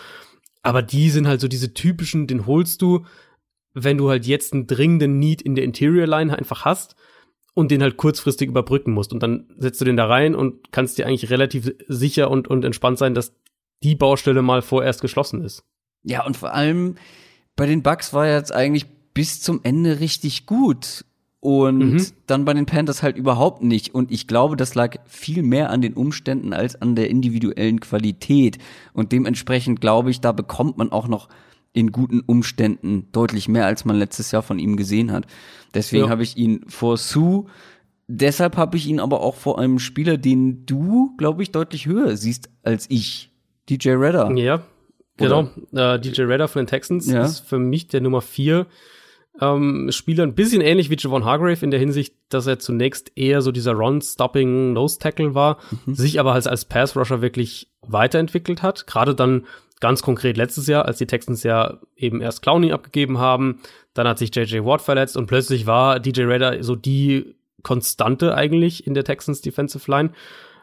Aber 0.63 0.83
die 0.83 1.11
sind 1.11 1.27
halt 1.27 1.41
so 1.41 1.49
diese 1.49 1.75
typischen, 1.75 2.27
den 2.27 2.47
holst 2.47 2.83
du, 2.83 3.05
wenn 3.75 3.99
du 3.99 4.11
halt 4.11 4.27
jetzt 4.27 4.53
einen 4.53 4.67
dringenden 4.67 5.19
Need 5.19 5.43
in 5.43 5.55
der 5.55 5.65
Interior 5.65 6.07
Line 6.07 6.37
einfach 6.37 6.65
hast 6.65 6.97
und 7.55 7.71
den 7.71 7.83
halt 7.83 7.97
kurzfristig 7.97 8.49
überbrücken 8.49 8.93
musst. 8.93 9.13
Und 9.13 9.23
dann 9.23 9.47
setzt 9.59 9.81
du 9.81 9.85
den 9.85 9.97
da 9.97 10.07
rein 10.07 10.35
und 10.35 10.73
kannst 10.73 10.99
dir 10.99 11.07
eigentlich 11.07 11.31
relativ 11.31 11.73
sicher 11.87 12.31
und, 12.31 12.49
und 12.49 12.65
entspannt 12.65 12.99
sein, 12.99 13.15
dass 13.15 13.35
die 13.83 13.95
Baustelle 13.95 14.43
mal 14.43 14.63
vorerst 14.63 15.01
geschlossen 15.01 15.43
ist. 15.43 15.65
Ja, 16.03 16.25
und 16.25 16.37
vor 16.37 16.53
allem 16.53 16.97
bei 17.57 17.67
den 17.67 17.83
Bugs 17.83 18.13
war 18.13 18.27
er 18.27 18.39
jetzt 18.39 18.53
eigentlich 18.53 18.87
bis 19.15 19.41
zum 19.41 19.61
Ende 19.63 20.01
richtig 20.01 20.47
gut. 20.47 21.05
Und 21.41 21.79
mhm. 21.79 22.07
dann 22.29 22.45
bei 22.45 22.55
den 22.55 22.67
Panthers 22.67 23.03
halt 23.03 23.17
überhaupt 23.17 23.65
nicht. 23.65 23.93
Und 23.93 24.13
ich 24.13 24.29
glaube, 24.29 24.57
das 24.57 24.77
lag 24.77 24.99
viel 25.07 25.43
mehr 25.43 25.71
an 25.71 25.83
den 25.83 25.95
Umständen 25.95 26.53
als 26.53 26.81
an 26.81 26.95
der 26.95 27.11
individuellen 27.11 27.81
Qualität. 27.81 28.59
Und 28.93 29.11
dementsprechend 29.11 29.81
glaube 29.81 30.13
ich, 30.13 30.21
da 30.21 30.31
bekommt 30.31 30.79
man 30.79 30.93
auch 30.93 31.09
noch 31.09 31.29
in 31.73 31.91
guten 31.91 32.21
Umständen 32.21 33.09
deutlich 33.11 33.49
mehr, 33.49 33.67
als 33.67 33.85
man 33.85 33.97
letztes 33.97 34.31
Jahr 34.31 34.43
von 34.43 34.61
ihm 34.61 34.77
gesehen 34.77 35.11
hat. 35.11 35.27
Deswegen 35.75 36.05
ja. 36.05 36.11
habe 36.11 36.23
ich 36.23 36.37
ihn 36.37 36.61
vor 36.69 36.97
Sue. 36.97 37.47
Deshalb 38.07 38.57
habe 38.57 38.77
ich 38.77 38.87
ihn 38.87 39.01
aber 39.01 39.21
auch 39.21 39.35
vor 39.35 39.59
einem 39.59 39.81
Spieler, 39.81 40.19
den 40.19 40.65
du, 40.65 41.17
glaube 41.17 41.43
ich, 41.43 41.51
deutlich 41.51 41.87
höher 41.87 42.17
siehst 42.17 42.51
als 42.63 42.89
ich. 42.89 43.32
DJ 43.69 43.91
Redder. 43.91 44.31
Ja, 44.37 44.63
genau. 45.17 45.49
Äh, 45.73 45.99
DJ 46.01 46.23
Redder 46.23 46.49
von 46.49 46.63
den 46.63 46.67
Texans 46.67 47.11
ja. 47.11 47.25
ist 47.25 47.41
für 47.41 47.59
mich 47.59 47.89
der 47.89 48.01
Nummer 48.01 48.21
vier 48.21 48.67
ähm, 49.41 49.91
Spieler, 49.91 50.25
ein 50.25 50.35
bisschen 50.35 50.61
ähnlich 50.61 50.91
wie 50.91 50.97
Javon 50.99 51.25
Hargrave 51.25 51.65
in 51.65 51.71
der 51.71 51.81
Hinsicht, 51.81 52.15
dass 52.29 52.47
er 52.47 52.59
zunächst 52.59 53.13
eher 53.17 53.41
so 53.41 53.51
dieser 53.51 53.73
Run-Stopping 53.73 54.73
Nose-Tackle 54.75 55.35
war, 55.35 55.59
mhm. 55.87 55.95
sich 55.95 56.21
aber 56.21 56.33
als, 56.33 56.47
als 56.47 56.67
Pass-Rusher 56.67 57.23
wirklich 57.23 57.71
weiterentwickelt 57.81 58.63
hat. 58.63 58.87
Gerade 58.87 59.15
dann 59.15 59.47
ganz 59.81 60.03
konkret 60.03 60.37
letztes 60.37 60.67
Jahr, 60.67 60.85
als 60.85 60.99
die 60.99 61.07
Texans 61.07 61.43
ja 61.43 61.79
eben 61.97 62.21
erst 62.21 62.43
Clowney 62.43 62.73
abgegeben 62.73 63.19
haben, 63.19 63.61
dann 63.95 64.07
hat 64.07 64.19
sich 64.19 64.35
JJ 64.35 64.65
Watt 64.65 64.83
verletzt 64.83 65.17
und 65.17 65.27
plötzlich 65.27 65.67
war 65.67 65.99
DJ 65.99 66.23
Redder 66.23 66.63
so 66.63 66.77
die 66.77 67.35
Konstante 67.63 68.35
eigentlich 68.35 68.87
in 68.87 68.95
der 68.95 69.05
Texans 69.05 69.41
Defensive 69.41 69.91
Line. 69.91 70.11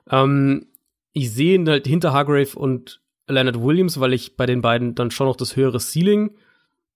Ähm, 0.09 0.67
ich 1.13 1.31
sehe 1.31 1.55
ihn 1.55 1.67
halt 1.67 1.87
hinter 1.87 2.13
Hargrave 2.13 2.57
und 2.57 3.01
Leonard 3.27 3.61
Williams, 3.61 3.99
weil 3.99 4.13
ich 4.13 4.35
bei 4.37 4.45
den 4.45 4.61
beiden 4.61 4.95
dann 4.95 5.11
schon 5.11 5.27
noch 5.27 5.35
das 5.35 5.55
höhere 5.55 5.79
Ceiling 5.79 6.31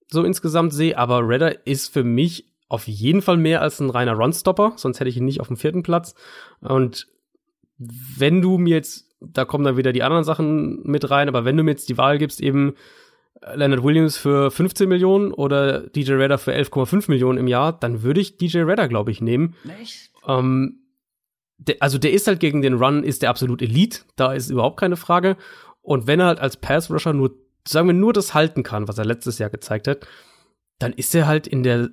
so 0.07 0.23
insgesamt 0.23 0.73
sehe. 0.73 0.97
Aber 0.97 1.27
Redder 1.27 1.65
ist 1.65 1.93
für 1.93 2.03
mich 2.03 2.51
auf 2.67 2.87
jeden 2.87 3.21
Fall 3.21 3.37
mehr 3.37 3.61
als 3.61 3.79
ein 3.79 3.89
reiner 3.89 4.13
Runstopper, 4.13 4.73
sonst 4.77 4.99
hätte 4.99 5.09
ich 5.09 5.17
ihn 5.17 5.25
nicht 5.25 5.41
auf 5.41 5.47
dem 5.47 5.57
vierten 5.57 5.83
Platz. 5.83 6.15
Und 6.61 7.07
wenn 7.77 8.41
du 8.41 8.57
mir 8.57 8.75
jetzt, 8.75 9.09
da 9.19 9.45
kommen 9.45 9.63
dann 9.63 9.77
wieder 9.77 9.93
die 9.93 10.03
anderen 10.03 10.23
Sachen 10.23 10.81
mit 10.83 11.09
rein, 11.09 11.27
aber 11.27 11.45
wenn 11.45 11.57
du 11.57 11.63
mir 11.63 11.71
jetzt 11.71 11.89
die 11.89 11.97
Wahl 11.97 12.17
gibst, 12.17 12.41
eben 12.41 12.73
Leonard 13.55 13.83
Williams 13.83 14.17
für 14.17 14.49
15 14.51 14.87
Millionen 14.87 15.33
oder 15.33 15.81
DJ 15.81 16.13
Redder 16.13 16.37
für 16.37 16.53
11,5 16.53 17.09
Millionen 17.09 17.37
im 17.37 17.47
Jahr, 17.47 17.77
dann 17.77 18.01
würde 18.01 18.21
ich 18.21 18.37
DJ 18.37 18.59
Redder, 18.59 18.87
glaube 18.87 19.11
ich, 19.11 19.21
nehmen. 19.21 19.55
Echt? 19.81 20.11
Ähm, 20.27 20.79
der, 21.67 21.77
also 21.79 21.97
der 21.97 22.11
ist 22.11 22.27
halt 22.27 22.39
gegen 22.39 22.61
den 22.61 22.75
Run, 22.75 23.03
ist 23.03 23.21
der 23.21 23.29
absolut 23.29 23.61
Elite, 23.61 24.01
da 24.15 24.33
ist 24.33 24.49
überhaupt 24.49 24.79
keine 24.79 24.97
Frage. 24.97 25.37
Und 25.81 26.07
wenn 26.07 26.19
er 26.19 26.27
halt 26.27 26.39
als 26.39 26.57
Pass-Rusher 26.57 27.13
nur, 27.13 27.35
sagen 27.67 27.87
wir, 27.87 27.93
nur 27.93 28.13
das 28.13 28.33
halten 28.33 28.63
kann, 28.63 28.87
was 28.87 28.97
er 28.97 29.05
letztes 29.05 29.39
Jahr 29.39 29.49
gezeigt 29.49 29.87
hat, 29.87 30.07
dann 30.79 30.93
ist 30.93 31.13
er 31.15 31.27
halt 31.27 31.47
in 31.47 31.63
der, 31.63 31.89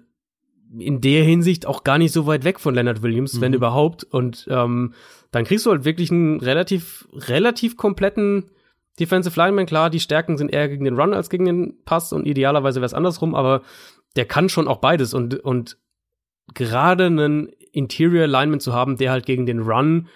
in 0.78 1.00
der 1.00 1.24
Hinsicht 1.24 1.66
auch 1.66 1.84
gar 1.84 1.98
nicht 1.98 2.12
so 2.12 2.26
weit 2.26 2.44
weg 2.44 2.60
von 2.60 2.74
Leonard 2.74 3.02
Williams, 3.02 3.34
mhm. 3.34 3.40
wenn 3.40 3.54
überhaupt. 3.54 4.04
Und 4.04 4.46
ähm, 4.50 4.94
dann 5.30 5.44
kriegst 5.44 5.66
du 5.66 5.70
halt 5.70 5.84
wirklich 5.84 6.10
einen 6.10 6.40
relativ, 6.40 7.08
relativ 7.12 7.76
kompletten 7.76 8.50
Defensive 8.98 9.38
Lineman. 9.38 9.66
Klar, 9.66 9.90
die 9.90 10.00
Stärken 10.00 10.36
sind 10.36 10.52
eher 10.52 10.68
gegen 10.68 10.84
den 10.84 10.98
Run 10.98 11.14
als 11.14 11.30
gegen 11.30 11.44
den 11.44 11.82
Pass 11.84 12.12
und 12.12 12.26
idealerweise 12.26 12.80
wäre 12.80 12.86
es 12.86 12.94
andersrum, 12.94 13.34
aber 13.34 13.62
der 14.16 14.26
kann 14.26 14.48
schon 14.48 14.68
auch 14.68 14.78
beides 14.78 15.14
und, 15.14 15.34
und 15.34 15.78
gerade 16.54 17.06
einen 17.06 17.50
Interior 17.72 18.24
Alignment 18.24 18.62
zu 18.62 18.72
haben, 18.72 18.96
der 18.96 19.10
halt 19.10 19.26
gegen 19.26 19.46
den 19.46 19.60
Run 19.60 20.08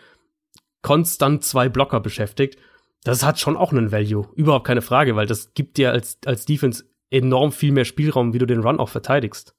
konstant 0.82 1.44
zwei 1.44 1.68
Blocker 1.68 2.00
beschäftigt, 2.00 2.58
das 3.04 3.24
hat 3.24 3.38
schon 3.38 3.56
auch 3.56 3.72
einen 3.72 3.92
Value. 3.92 4.28
Überhaupt 4.34 4.66
keine 4.66 4.82
Frage, 4.82 5.16
weil 5.16 5.26
das 5.26 5.54
gibt 5.54 5.76
dir 5.76 5.92
als, 5.92 6.18
als 6.24 6.46
Defense 6.46 6.84
enorm 7.10 7.52
viel 7.52 7.72
mehr 7.72 7.84
Spielraum, 7.84 8.32
wie 8.32 8.38
du 8.38 8.46
den 8.46 8.60
Run 8.60 8.78
auch 8.78 8.88
verteidigst. 8.88 9.54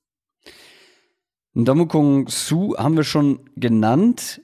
Ndamukong 1.54 2.28
Su 2.28 2.76
haben 2.78 2.98
wir 2.98 3.04
schon 3.04 3.50
genannt. 3.56 4.42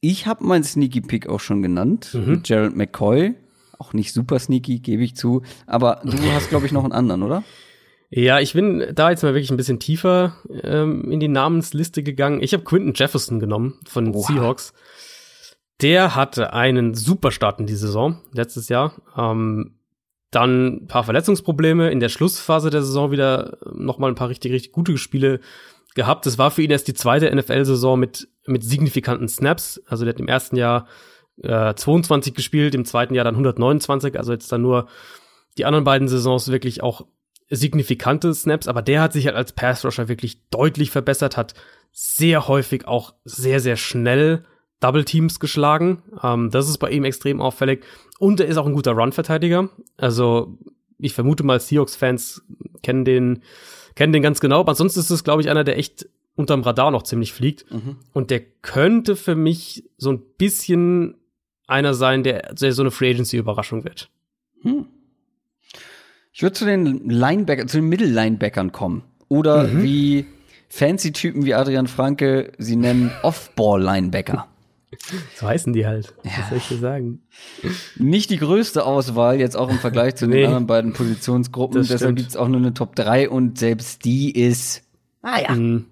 Ich 0.00 0.26
habe 0.26 0.44
meinen 0.44 0.64
Sneaky 0.64 1.00
Pick 1.00 1.28
auch 1.28 1.40
schon 1.40 1.62
genannt. 1.62 2.14
Mhm. 2.14 2.42
Gerald 2.42 2.76
McCoy. 2.76 3.34
Auch 3.78 3.94
nicht 3.94 4.12
super 4.12 4.38
sneaky, 4.38 4.78
gebe 4.78 5.02
ich 5.02 5.16
zu. 5.16 5.42
Aber 5.66 6.02
du 6.04 6.16
hast, 6.32 6.50
glaube 6.50 6.66
ich, 6.66 6.72
noch 6.72 6.84
einen 6.84 6.92
anderen, 6.92 7.24
oder? 7.24 7.42
Ja, 8.14 8.40
ich 8.40 8.52
bin 8.52 8.84
da 8.94 9.08
jetzt 9.08 9.22
mal 9.22 9.32
wirklich 9.32 9.50
ein 9.50 9.56
bisschen 9.56 9.80
tiefer 9.80 10.36
ähm, 10.62 11.10
in 11.10 11.18
die 11.18 11.28
Namensliste 11.28 12.02
gegangen. 12.02 12.42
Ich 12.42 12.52
habe 12.52 12.62
Quinton 12.62 12.92
Jefferson 12.94 13.40
genommen 13.40 13.80
von 13.88 14.04
den 14.04 14.14
Oha. 14.14 14.26
Seahawks. 14.26 14.74
Der 15.80 16.14
hatte 16.14 16.52
einen 16.52 16.92
super 16.92 17.30
Start 17.30 17.58
in 17.58 17.66
die 17.66 17.74
Saison 17.74 18.20
letztes 18.34 18.68
Jahr. 18.68 19.00
Ähm, 19.16 19.78
dann 20.30 20.66
ein 20.66 20.86
paar 20.88 21.04
Verletzungsprobleme 21.04 21.90
in 21.90 22.00
der 22.00 22.10
Schlussphase 22.10 22.68
der 22.68 22.82
Saison 22.82 23.12
wieder 23.12 23.56
noch 23.72 23.98
mal 23.98 24.08
ein 24.08 24.14
paar 24.14 24.28
richtig 24.28 24.52
richtig 24.52 24.72
gute 24.72 24.98
Spiele 24.98 25.40
gehabt. 25.94 26.26
Das 26.26 26.36
war 26.36 26.50
für 26.50 26.62
ihn 26.62 26.70
erst 26.70 26.88
die 26.88 26.94
zweite 26.94 27.34
NFL-Saison 27.34 27.98
mit 27.98 28.28
mit 28.46 28.62
signifikanten 28.62 29.28
Snaps. 29.28 29.80
Also 29.86 30.04
der 30.04 30.12
hat 30.12 30.20
im 30.20 30.28
ersten 30.28 30.56
Jahr 30.56 30.86
äh, 31.42 31.74
22 31.74 32.34
gespielt, 32.34 32.74
im 32.74 32.84
zweiten 32.84 33.14
Jahr 33.14 33.24
dann 33.24 33.36
129, 33.36 34.18
also 34.18 34.32
jetzt 34.32 34.52
dann 34.52 34.60
nur 34.60 34.88
die 35.56 35.64
anderen 35.64 35.84
beiden 35.84 36.08
Saisons 36.08 36.50
wirklich 36.50 36.82
auch 36.82 37.06
signifikante 37.54 38.32
Snaps, 38.34 38.66
aber 38.66 38.82
der 38.82 39.02
hat 39.02 39.12
sich 39.12 39.26
halt 39.26 39.36
als 39.36 39.52
Pass 39.52 39.84
Rusher 39.84 40.08
wirklich 40.08 40.48
deutlich 40.48 40.90
verbessert, 40.90 41.36
hat 41.36 41.54
sehr 41.92 42.48
häufig 42.48 42.88
auch 42.88 43.14
sehr, 43.24 43.60
sehr 43.60 43.76
schnell 43.76 44.44
Double 44.80 45.04
Teams 45.04 45.38
geschlagen. 45.38 46.02
Ähm, 46.22 46.50
das 46.50 46.68
ist 46.68 46.78
bei 46.78 46.90
ihm 46.90 47.04
extrem 47.04 47.40
auffällig. 47.40 47.84
Und 48.18 48.40
er 48.40 48.46
ist 48.46 48.56
auch 48.56 48.66
ein 48.66 48.72
guter 48.72 48.92
Run-Verteidiger. 48.92 49.68
Also 49.96 50.58
ich 50.98 51.14
vermute 51.14 51.44
mal, 51.44 51.60
Seahawks-Fans 51.60 52.42
kennen 52.82 53.04
den, 53.04 53.42
kennen 53.94 54.12
den 54.12 54.22
ganz 54.22 54.40
genau. 54.40 54.60
Aber 54.60 54.70
ansonsten 54.70 55.00
ist 55.00 55.10
es, 55.10 55.24
glaube 55.24 55.42
ich, 55.42 55.50
einer, 55.50 55.64
der 55.64 55.78
echt 55.78 56.08
unterm 56.34 56.62
Radar 56.62 56.90
noch 56.90 57.02
ziemlich 57.02 57.32
fliegt. 57.32 57.70
Mhm. 57.70 57.96
Und 58.12 58.30
der 58.30 58.40
könnte 58.40 59.14
für 59.14 59.34
mich 59.34 59.84
so 59.98 60.10
ein 60.10 60.22
bisschen 60.38 61.16
einer 61.66 61.94
sein, 61.94 62.22
der, 62.22 62.54
der 62.54 62.72
so 62.72 62.82
eine 62.82 62.90
Free 62.90 63.10
Agency-Überraschung 63.10 63.84
wird. 63.84 64.10
Hm. 64.62 64.86
Ich 66.32 66.42
würde 66.42 66.54
zu 66.54 66.64
den 66.64 67.08
Linebacker, 67.08 67.66
zu 67.66 67.78
den 67.78 67.88
Mittellinebackern 67.88 68.72
kommen. 68.72 69.04
Oder 69.28 69.64
mhm. 69.68 69.82
wie 69.82 70.26
fancy 70.68 71.12
Typen 71.12 71.44
wie 71.44 71.54
Adrian 71.54 71.86
Franke 71.86 72.52
sie 72.58 72.76
nennen, 72.76 73.10
Off-Ball-Linebacker. 73.22 74.48
So 75.36 75.46
heißen 75.46 75.72
die 75.72 75.86
halt. 75.86 76.14
Ja. 76.22 76.32
Was 76.38 76.48
soll 76.50 76.58
ich 76.58 76.68
dir 76.68 76.78
sagen? 76.78 77.22
Nicht 77.96 78.30
die 78.30 78.36
größte 78.36 78.84
Auswahl, 78.84 79.40
jetzt 79.40 79.56
auch 79.56 79.70
im 79.70 79.78
Vergleich 79.78 80.16
zu 80.16 80.26
nee. 80.26 80.36
den 80.36 80.46
anderen 80.46 80.66
beiden 80.66 80.92
Positionsgruppen. 80.92 81.78
Das 81.78 81.88
Deshalb 81.88 82.16
gibt 82.16 82.28
es 82.28 82.36
auch 82.36 82.48
nur 82.48 82.58
eine 82.58 82.74
Top 82.74 82.94
3 82.94 83.30
und 83.30 83.58
selbst 83.58 84.04
die 84.04 84.32
ist, 84.32 84.82
ah 85.22 85.40
ja. 85.40 85.52
Mhm. 85.54 85.86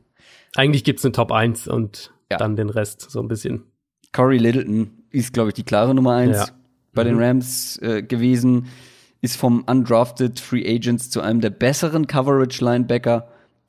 Eigentlich 0.55 0.85
gibt 0.85 0.99
es 0.99 1.05
eine 1.05 1.13
Top 1.13 1.33
1 1.33 1.69
und 1.69 2.13
ja. 2.31 2.37
dann 2.37 2.57
den 2.57 2.69
Rest 2.69 3.11
so 3.11 3.21
ein 3.21 3.29
bisschen. 3.29 3.65
Corey 4.13 4.39
Littleton 4.39 4.91
ist, 5.11 5.33
glaube 5.33 5.51
ich, 5.51 5.55
die 5.55 5.63
klare 5.63 5.95
Nummer 5.95 6.17
1 6.17 6.37
ja. 6.37 6.47
bei 6.93 7.05
den 7.05 7.15
mhm. 7.15 7.23
Rams 7.23 7.79
äh, 7.79 8.03
gewesen. 8.03 8.67
Ist 9.21 9.37
vom 9.37 9.65
Undrafted 9.65 10.41
Free 10.41 10.67
Agents 10.67 11.11
zu 11.11 11.21
einem 11.21 11.41
der 11.41 11.51
besseren 11.51 12.07
Coverage 12.07 12.65
Linebacker 12.65 13.29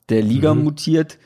der 0.10 0.22
Liga 0.22 0.54
mhm. 0.54 0.64
mutiert 0.64 1.18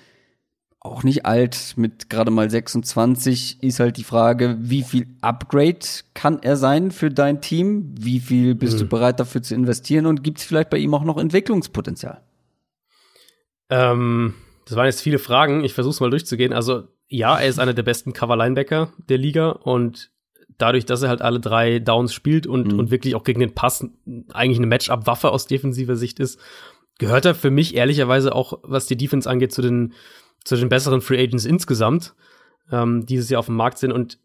auch 0.86 1.04
nicht 1.04 1.26
alt, 1.26 1.74
mit 1.78 2.10
gerade 2.10 2.32
mal 2.32 2.50
26 2.50 3.64
ist 3.64 3.80
halt 3.80 3.98
die 3.98 4.04
Frage, 4.04 4.58
wie 4.60 4.84
viel 4.84 5.08
Upgrade 5.22 5.80
kann 6.14 6.42
er 6.44 6.58
sein 6.58 6.92
für 6.92 7.10
dein 7.10 7.42
Team? 7.42 7.96
Wie 8.00 8.20
viel 8.20 8.54
bist 8.54 8.76
mhm. 8.76 8.80
du 8.80 8.86
bereit 8.88 9.20
dafür 9.20 9.42
zu 9.42 9.56
investieren 9.56 10.06
und 10.06 10.24
gibt 10.24 10.38
es 10.38 10.46
vielleicht 10.46 10.70
bei 10.70 10.78
ihm 10.78 10.94
auch 10.94 11.04
noch 11.04 11.18
Entwicklungspotenzial? 11.18 12.22
Ähm, 13.70 14.36
das 14.68 14.78
waren 14.78 14.86
jetzt 14.86 15.02
viele 15.02 15.18
Fragen. 15.18 15.64
Ich 15.64 15.74
versuche 15.74 15.94
es 15.94 16.00
mal 16.00 16.12
durchzugehen. 16.12 16.54
Also 16.54 16.84
ja, 17.08 17.38
er 17.38 17.48
ist 17.48 17.60
einer 17.60 17.74
der 17.74 17.84
besten 17.84 18.14
Cover-Linebacker 18.14 18.94
der 19.10 19.18
Liga 19.18 19.50
und 19.50 20.12
dadurch, 20.58 20.86
dass 20.86 21.02
er 21.02 21.10
halt 21.10 21.22
alle 21.22 21.40
drei 21.40 21.80
Downs 21.80 22.14
spielt 22.14 22.48
und, 22.48 22.74
mhm. 22.74 22.80
und 22.80 22.92
wirklich 22.92 23.16
auch 23.16 23.24
gegen 23.24 23.40
den 23.40 23.54
Pass 23.54 23.88
eigentlich 24.34 24.58
eine 24.58 24.68
Matchup-Waffe 24.68 25.32
aus 25.32 25.48
defensiver 25.48 25.96
Sicht 25.96 26.20
ist, 26.20 26.40
gehört 26.98 27.26
er 27.26 27.36
für 27.36 27.52
mich 27.52 27.76
ehrlicherweise 27.76 28.34
auch, 28.34 28.60
was 28.64 28.88
die 28.88 28.98
Defense 28.98 29.30
angeht, 29.30 29.52
zu 29.52 29.62
den 29.62 29.94
zu 30.46 30.56
den 30.56 30.70
besseren 30.70 31.02
Free 31.02 31.22
Agents 31.22 31.44
insgesamt 31.44 32.16
ähm, 32.72 33.06
dieses 33.06 33.30
Jahr 33.30 33.40
auf 33.40 33.48
dem 33.48 33.56
Markt 33.56 33.80
sind. 33.80 33.92
Und 33.92 34.20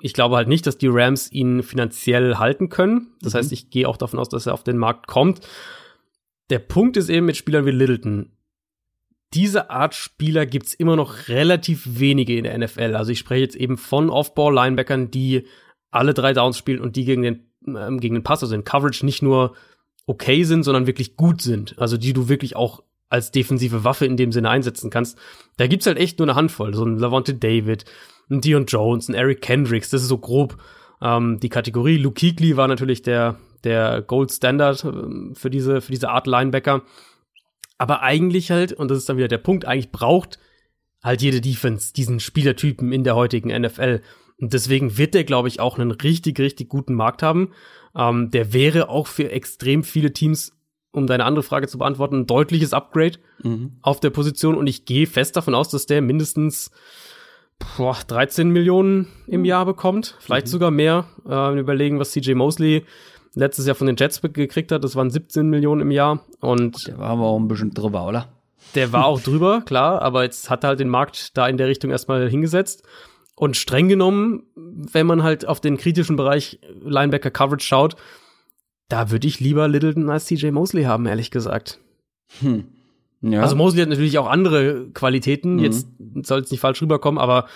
ich 0.00 0.14
glaube 0.14 0.36
halt 0.36 0.48
nicht, 0.48 0.66
dass 0.66 0.78
die 0.78 0.88
Rams 0.88 1.30
ihn 1.30 1.62
finanziell 1.62 2.36
halten 2.36 2.68
können. 2.68 3.08
Das 3.20 3.34
mhm. 3.34 3.38
heißt, 3.38 3.52
ich 3.52 3.70
gehe 3.70 3.88
auch 3.88 3.96
davon 3.96 4.18
aus, 4.18 4.28
dass 4.28 4.46
er 4.46 4.54
auf 4.54 4.64
den 4.64 4.78
Markt 4.78 5.06
kommt. 5.06 5.40
Der 6.50 6.58
Punkt 6.58 6.96
ist 6.96 7.10
eben 7.10 7.26
mit 7.26 7.36
Spielern 7.36 7.66
wie 7.66 7.70
Littleton. 7.70 8.32
Diese 9.34 9.68
Art 9.68 9.94
Spieler 9.94 10.46
gibt's 10.46 10.72
immer 10.72 10.96
noch 10.96 11.28
relativ 11.28 11.82
wenige 11.86 12.36
in 12.36 12.44
der 12.44 12.56
NFL. 12.56 12.94
Also 12.96 13.12
ich 13.12 13.18
spreche 13.18 13.42
jetzt 13.42 13.56
eben 13.56 13.76
von 13.76 14.08
Off-Ball-Linebackern, 14.08 15.10
die 15.10 15.44
alle 15.90 16.14
drei 16.14 16.32
Downs 16.32 16.58
spielen 16.58 16.80
und 16.80 16.96
die 16.96 17.04
gegen 17.04 17.22
den, 17.22 17.50
ähm, 17.66 18.00
gegen 18.00 18.14
den 18.14 18.22
Pass, 18.22 18.42
also 18.42 18.54
in 18.54 18.64
Coverage 18.64 19.04
nicht 19.04 19.22
nur 19.22 19.54
okay 20.06 20.44
sind, 20.44 20.62
sondern 20.62 20.86
wirklich 20.86 21.16
gut 21.16 21.42
sind. 21.42 21.78
Also 21.78 21.96
die 21.96 22.12
du 22.12 22.28
wirklich 22.28 22.56
auch 22.56 22.82
als 23.10 23.30
defensive 23.30 23.84
Waffe 23.84 24.06
in 24.06 24.16
dem 24.16 24.32
Sinne 24.32 24.50
einsetzen 24.50 24.90
kannst. 24.90 25.18
Da 25.56 25.66
gibt's 25.66 25.86
halt 25.86 25.98
echt 25.98 26.18
nur 26.18 26.28
eine 26.28 26.36
Handvoll. 26.36 26.74
So 26.74 26.84
ein 26.84 26.98
Lavonte 26.98 27.34
David, 27.34 27.84
ein 28.30 28.40
Dion 28.40 28.66
Jones, 28.66 29.08
ein 29.08 29.14
Eric 29.14 29.40
Kendricks. 29.40 29.90
Das 29.90 30.02
ist 30.02 30.08
so 30.08 30.18
grob 30.18 30.58
ähm, 31.00 31.40
die 31.40 31.48
Kategorie. 31.48 31.96
Luke 31.96 32.20
Kuechly 32.20 32.56
war 32.56 32.68
natürlich 32.68 33.02
der, 33.02 33.36
der 33.64 34.02
Gold 34.02 34.32
Standard 34.32 34.84
ähm, 34.84 35.32
für 35.34 35.50
diese, 35.50 35.80
für 35.80 35.92
diese 35.92 36.10
Art 36.10 36.26
Linebacker. 36.26 36.82
Aber 37.78 38.02
eigentlich 38.02 38.50
halt, 38.50 38.72
und 38.72 38.90
das 38.90 38.98
ist 38.98 39.08
dann 39.08 39.16
wieder 39.16 39.28
der 39.28 39.38
Punkt, 39.38 39.64
eigentlich 39.64 39.92
braucht 39.92 40.38
halt 41.02 41.22
jede 41.22 41.40
Defense 41.40 41.92
diesen 41.92 42.20
Spielertypen 42.20 42.92
in 42.92 43.04
der 43.04 43.14
heutigen 43.14 43.56
NFL. 43.56 44.00
Und 44.40 44.52
deswegen 44.52 44.96
wird 44.98 45.14
der, 45.14 45.24
glaube 45.24 45.48
ich, 45.48 45.60
auch 45.60 45.78
einen 45.78 45.90
richtig, 45.90 46.38
richtig 46.38 46.68
guten 46.68 46.94
Markt 46.94 47.22
haben. 47.22 47.52
Ähm, 47.96 48.30
der 48.30 48.52
wäre 48.52 48.88
auch 48.88 49.06
für 49.06 49.30
extrem 49.30 49.82
viele 49.82 50.12
Teams 50.12 50.52
um 50.90 51.06
deine 51.06 51.24
andere 51.24 51.42
Frage 51.42 51.68
zu 51.68 51.78
beantworten, 51.78 52.20
ein 52.20 52.26
deutliches 52.26 52.72
Upgrade 52.72 53.18
mhm. 53.42 53.76
auf 53.82 54.00
der 54.00 54.10
Position 54.10 54.54
und 54.54 54.66
ich 54.66 54.84
gehe 54.84 55.06
fest 55.06 55.36
davon 55.36 55.54
aus, 55.54 55.68
dass 55.68 55.86
der 55.86 56.00
mindestens 56.00 56.70
boah, 57.76 57.96
13 58.06 58.50
Millionen 58.50 59.08
im 59.26 59.44
Jahr 59.44 59.66
bekommt, 59.66 60.16
vielleicht 60.20 60.46
mhm. 60.46 60.50
sogar 60.50 60.70
mehr. 60.70 61.06
Äh, 61.28 61.58
überlegen, 61.58 61.98
was 61.98 62.12
CJ 62.12 62.34
Mosley 62.34 62.84
letztes 63.34 63.66
Jahr 63.66 63.74
von 63.74 63.86
den 63.86 63.96
Jets 63.96 64.20
gekriegt 64.20 64.72
hat, 64.72 64.82
das 64.82 64.96
waren 64.96 65.10
17 65.10 65.48
Millionen 65.48 65.82
im 65.82 65.90
Jahr 65.90 66.24
und 66.40 66.86
der 66.86 66.98
war 66.98 67.10
aber 67.10 67.26
auch 67.26 67.38
ein 67.38 67.48
bisschen 67.48 67.72
drüber, 67.72 68.06
oder? 68.06 68.28
Der 68.74 68.92
war 68.92 69.06
auch 69.06 69.20
drüber, 69.20 69.62
klar, 69.64 70.02
aber 70.02 70.24
jetzt 70.24 70.50
hat 70.50 70.64
er 70.64 70.68
halt 70.68 70.80
den 70.80 70.88
Markt 70.88 71.36
da 71.36 71.48
in 71.48 71.56
der 71.56 71.68
Richtung 71.68 71.90
erstmal 71.90 72.28
hingesetzt. 72.28 72.82
Und 73.38 73.56
streng 73.56 73.88
genommen, 73.88 74.42
wenn 74.56 75.06
man 75.06 75.22
halt 75.22 75.46
auf 75.46 75.60
den 75.60 75.76
kritischen 75.76 76.16
Bereich 76.16 76.58
Linebacker 76.80 77.30
Coverage 77.30 77.64
schaut, 77.64 77.96
da 78.88 79.10
würde 79.10 79.28
ich 79.28 79.38
lieber 79.38 79.68
Littleton 79.68 80.10
als 80.10 80.26
CJ 80.26 80.50
Mosley 80.50 80.84
haben, 80.84 81.06
ehrlich 81.06 81.30
gesagt. 81.30 81.78
Hm. 82.40 82.64
Ja. 83.20 83.42
Also 83.42 83.56
Mosley 83.56 83.82
hat 83.82 83.88
natürlich 83.88 84.18
auch 84.18 84.28
andere 84.28 84.90
Qualitäten, 84.90 85.56
mhm. 85.56 85.64
jetzt 85.64 85.88
soll 86.22 86.40
es 86.40 86.50
nicht 86.50 86.60
falsch 86.60 86.80
rüberkommen, 86.82 87.18
aber 87.18 87.46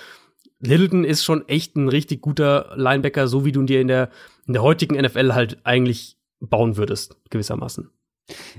Littleton 0.61 1.05
ist 1.05 1.25
schon 1.25 1.49
echt 1.49 1.77
ein 1.77 1.89
richtig 1.89 2.21
guter 2.21 2.73
Linebacker, 2.77 3.27
so 3.27 3.45
wie 3.45 3.53
du 3.53 3.61
ihn 3.61 3.67
dir 3.67 3.81
in 3.81 3.89
der, 3.89 4.11
in 4.47 4.53
der 4.53 4.63
heutigen 4.63 5.01
NFL 5.01 5.35
halt 5.35 5.59
eigentlich 5.65 6.17
bauen 6.41 6.77
würdest, 6.77 7.17
gewissermaßen. 7.31 7.91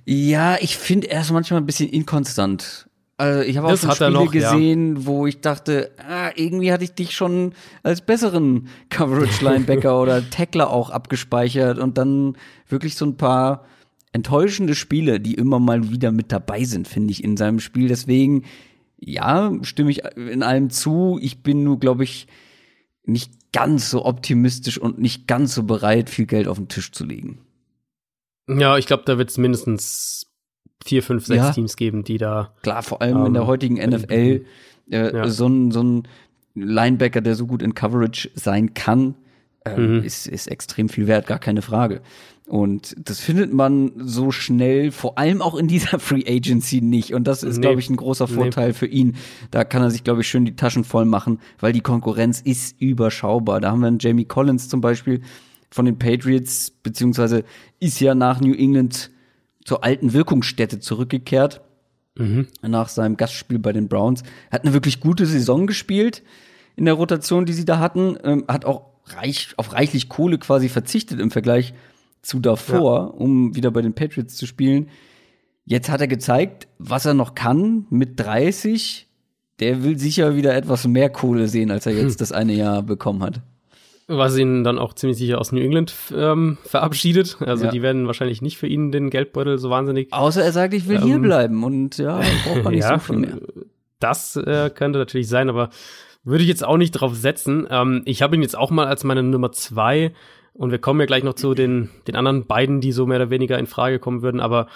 Ja, 0.05 0.57
ich 0.59 0.77
finde 0.77 1.09
er 1.09 1.21
ist 1.21 1.31
manchmal 1.31 1.61
ein 1.61 1.65
bisschen 1.65 1.89
inkonstant. 1.89 2.89
Also 3.17 3.41
ich 3.41 3.57
habe 3.57 3.67
auch 3.67 3.77
schon 3.77 3.91
Spiele 3.91 4.11
noch, 4.11 4.31
gesehen, 4.31 4.95
ja. 4.95 5.05
wo 5.05 5.27
ich 5.27 5.41
dachte, 5.41 5.91
ah, 5.97 6.31
irgendwie 6.35 6.71
hatte 6.71 6.83
ich 6.83 6.93
dich 6.93 7.15
schon 7.15 7.53
als 7.83 8.01
besseren 8.01 8.67
Coverage-Linebacker 8.89 10.01
oder 10.01 10.27
Tackler 10.29 10.69
auch 10.69 10.89
abgespeichert 10.89 11.77
und 11.77 11.97
dann 11.97 12.37
wirklich 12.67 12.95
so 12.95 13.05
ein 13.05 13.17
paar 13.17 13.65
enttäuschende 14.13 14.75
Spiele, 14.75 15.19
die 15.19 15.35
immer 15.35 15.59
mal 15.59 15.91
wieder 15.91 16.11
mit 16.11 16.31
dabei 16.31 16.63
sind, 16.63 16.87
finde 16.87 17.11
ich, 17.11 17.23
in 17.23 17.37
seinem 17.37 17.59
Spiel. 17.59 17.87
Deswegen, 17.87 18.45
ja, 18.99 19.51
stimme 19.61 19.91
ich 19.91 20.03
in 20.15 20.43
allem 20.43 20.69
zu. 20.69 21.19
Ich 21.21 21.43
bin 21.43 21.63
nur, 21.63 21.79
glaube 21.79 22.03
ich, 22.03 22.27
nicht 23.05 23.51
ganz 23.51 23.89
so 23.89 24.05
optimistisch 24.05 24.77
und 24.77 24.99
nicht 24.99 25.27
ganz 25.27 25.53
so 25.53 25.63
bereit, 25.63 26.09
viel 26.09 26.25
Geld 26.25 26.47
auf 26.47 26.57
den 26.57 26.67
Tisch 26.67 26.91
zu 26.91 27.05
legen. 27.05 27.39
Ja, 28.47 28.77
ich 28.77 28.87
glaube, 28.87 29.03
da 29.05 29.17
wird 29.17 29.29
es 29.29 29.37
mindestens 29.37 30.32
vier, 30.83 31.03
fünf, 31.03 31.25
sechs 31.25 31.43
ja, 31.43 31.51
Teams 31.51 31.75
geben, 31.75 32.03
die 32.03 32.17
da. 32.17 32.53
Klar, 32.61 32.83
vor 32.83 33.01
allem 33.01 33.17
ähm, 33.17 33.25
in 33.27 33.33
der 33.33 33.43
ähm, 33.43 33.47
heutigen 33.47 33.75
NFL 33.75 34.45
äh, 34.91 35.15
ja. 35.15 35.27
so 35.27 35.47
ein 35.47 35.71
so 35.71 35.83
ein 35.83 36.07
Linebacker, 36.55 37.21
der 37.21 37.35
so 37.35 37.47
gut 37.47 37.61
in 37.63 37.73
Coverage 37.73 38.29
sein 38.35 38.73
kann, 38.73 39.15
äh, 39.65 39.77
mhm. 39.77 40.03
ist, 40.03 40.27
ist 40.27 40.47
extrem 40.47 40.89
viel 40.89 41.07
wert, 41.07 41.27
gar 41.27 41.39
keine 41.39 41.61
Frage. 41.61 42.01
Und 42.45 42.95
das 42.97 43.21
findet 43.21 43.53
man 43.53 43.93
so 43.97 44.31
schnell, 44.31 44.91
vor 44.91 45.17
allem 45.17 45.41
auch 45.41 45.55
in 45.55 45.67
dieser 45.67 45.99
Free 45.99 46.23
Agency 46.27 46.81
nicht. 46.81 47.13
Und 47.13 47.25
das 47.25 47.43
ist, 47.43 47.57
nee, 47.57 47.61
glaube 47.61 47.79
ich, 47.79 47.89
ein 47.89 47.95
großer 47.95 48.27
Vorteil 48.27 48.69
nee. 48.69 48.73
für 48.73 48.85
ihn. 48.85 49.15
Da 49.49 49.63
kann 49.63 49.81
er 49.81 49.89
sich, 49.89 50.03
glaube 50.03 50.21
ich, 50.21 50.27
schön 50.27 50.45
die 50.45 50.55
Taschen 50.55 50.83
voll 50.83 51.05
machen, 51.05 51.39
weil 51.59 51.73
die 51.73 51.81
Konkurrenz 51.81 52.41
ist 52.41 52.79
überschaubar. 52.81 53.61
Da 53.61 53.71
haben 53.71 53.79
wir 53.79 53.87
einen 53.87 53.99
Jamie 53.99 54.25
Collins 54.25 54.67
zum 54.67 54.81
Beispiel 54.81 55.21
von 55.71 55.85
den 55.85 55.97
Patriots, 55.97 56.69
beziehungsweise 56.69 57.45
ist 57.79 57.99
ja 57.99 58.13
nach 58.13 58.41
New 58.41 58.53
England 58.53 59.09
zur 59.65 59.83
alten 59.83 60.13
Wirkungsstätte 60.13 60.79
zurückgekehrt. 60.79 61.61
Mhm. 62.15 62.47
Nach 62.61 62.89
seinem 62.89 63.17
Gastspiel 63.17 63.59
bei 63.59 63.73
den 63.73 63.87
Browns. 63.87 64.23
Hat 64.51 64.63
eine 64.63 64.73
wirklich 64.73 64.99
gute 64.99 65.25
Saison 65.25 65.65
gespielt 65.65 66.21
in 66.75 66.85
der 66.85 66.93
Rotation, 66.93 67.45
die 67.45 67.53
sie 67.53 67.65
da 67.65 67.79
hatten. 67.79 68.17
Ähm, 68.23 68.45
hat 68.47 68.65
auch 68.65 68.85
reich, 69.05 69.53
auf 69.57 69.73
reichlich 69.73 70.09
Kohle 70.09 70.37
quasi 70.37 70.69
verzichtet 70.69 71.19
im 71.19 71.31
Vergleich 71.31 71.73
zu 72.21 72.39
davor, 72.39 72.99
ja. 72.99 73.05
um 73.05 73.55
wieder 73.55 73.71
bei 73.71 73.81
den 73.81 73.93
Patriots 73.93 74.35
zu 74.35 74.45
spielen. 74.45 74.89
Jetzt 75.65 75.89
hat 75.89 76.01
er 76.01 76.07
gezeigt, 76.07 76.67
was 76.77 77.05
er 77.05 77.13
noch 77.13 77.35
kann 77.35 77.87
mit 77.89 78.19
30. 78.19 79.07
Der 79.59 79.83
will 79.83 79.97
sicher 79.97 80.35
wieder 80.35 80.55
etwas 80.55 80.85
mehr 80.87 81.09
Kohle 81.09 81.47
sehen, 81.47 81.71
als 81.71 81.85
er 81.85 81.93
jetzt 81.97 82.13
hm. 82.13 82.17
das 82.17 82.31
eine 82.31 82.53
Jahr 82.53 82.83
bekommen 82.83 83.23
hat 83.23 83.41
was 84.07 84.37
ihn 84.37 84.63
dann 84.63 84.79
auch 84.79 84.93
ziemlich 84.93 85.17
sicher 85.17 85.39
aus 85.39 85.51
New 85.51 85.61
England 85.61 85.93
ähm, 86.15 86.57
verabschiedet. 86.65 87.37
Also 87.39 87.65
ja. 87.65 87.71
die 87.71 87.81
werden 87.81 88.07
wahrscheinlich 88.07 88.41
nicht 88.41 88.57
für 88.57 88.67
ihn 88.67 88.91
den 88.91 89.09
Geldbeutel 89.09 89.57
so 89.57 89.69
wahnsinnig. 89.69 90.11
Außer 90.11 90.43
er 90.43 90.51
sagt, 90.51 90.73
ich 90.73 90.87
will 90.87 90.97
ähm, 90.97 91.03
hier 91.03 91.19
bleiben 91.19 91.63
und 91.63 91.97
ja, 91.97 92.21
braucht 92.45 92.63
man 92.63 92.73
nicht 92.73 92.83
ja, 92.89 92.99
so 92.99 93.13
viel 93.13 93.17
mehr. 93.17 93.37
Das 93.99 94.35
äh, 94.35 94.69
könnte 94.73 94.99
natürlich 94.99 95.29
sein, 95.29 95.49
aber 95.49 95.69
Würde 96.23 96.43
ich 96.43 96.49
jetzt 96.49 96.63
auch 96.63 96.77
nicht 96.77 96.91
drauf 96.91 97.15
setzen. 97.15 97.67
Ähm, 97.69 98.01
ich 98.05 98.21
habe 98.21 98.35
ihn 98.35 98.41
jetzt 98.41 98.57
auch 98.57 98.71
mal 98.71 98.87
als 98.87 99.03
meine 99.03 99.23
Nummer 99.23 99.51
zwei 99.51 100.13
und 100.53 100.71
wir 100.71 100.79
kommen 100.79 100.99
ja 100.99 101.05
gleich 101.05 101.23
noch 101.23 101.33
zu 101.33 101.53
den, 101.53 101.89
den 102.07 102.15
anderen 102.15 102.45
beiden, 102.45 102.79
die 102.79 102.91
so 102.91 103.05
mehr 103.05 103.17
oder 103.17 103.29
weniger 103.29 103.57
in 103.59 103.67
Frage 103.67 103.99
kommen 103.99 104.21
würden, 104.21 104.39
aber 104.39 104.67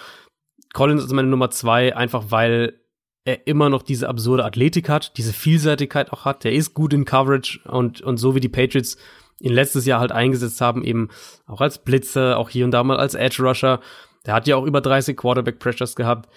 Collins 0.74 1.04
ist 1.04 1.12
meine 1.12 1.28
Nummer 1.28 1.50
zwei, 1.50 1.96
einfach 1.96 2.24
weil 2.28 2.80
er 3.24 3.46
immer 3.46 3.68
noch 3.68 3.82
diese 3.82 4.08
absurde 4.08 4.44
Athletik 4.44 4.88
hat, 4.88 5.16
diese 5.16 5.32
Vielseitigkeit 5.32 6.12
auch 6.12 6.24
hat. 6.24 6.44
Der 6.44 6.52
ist 6.52 6.74
gut 6.74 6.92
in 6.92 7.04
Coverage 7.04 7.60
und, 7.64 8.00
und 8.00 8.16
so 8.16 8.34
wie 8.34 8.40
die 8.40 8.48
Patriots 8.48 8.96
ihn 9.40 9.52
letztes 9.52 9.86
Jahr 9.86 10.00
halt 10.00 10.12
eingesetzt 10.12 10.60
haben, 10.60 10.84
eben 10.84 11.08
auch 11.46 11.60
als 11.60 11.78
Blitzer, 11.78 12.38
auch 12.38 12.50
hier 12.50 12.64
und 12.64 12.72
da 12.72 12.82
mal 12.82 12.98
als 12.98 13.14
Edge 13.14 13.42
Rusher. 13.42 13.80
Der 14.26 14.34
hat 14.34 14.46
ja 14.46 14.56
auch 14.56 14.66
über 14.66 14.80
30 14.80 15.16
Quarterback 15.16 15.58
Pressures 15.58 15.96
gehabt. 15.96 16.28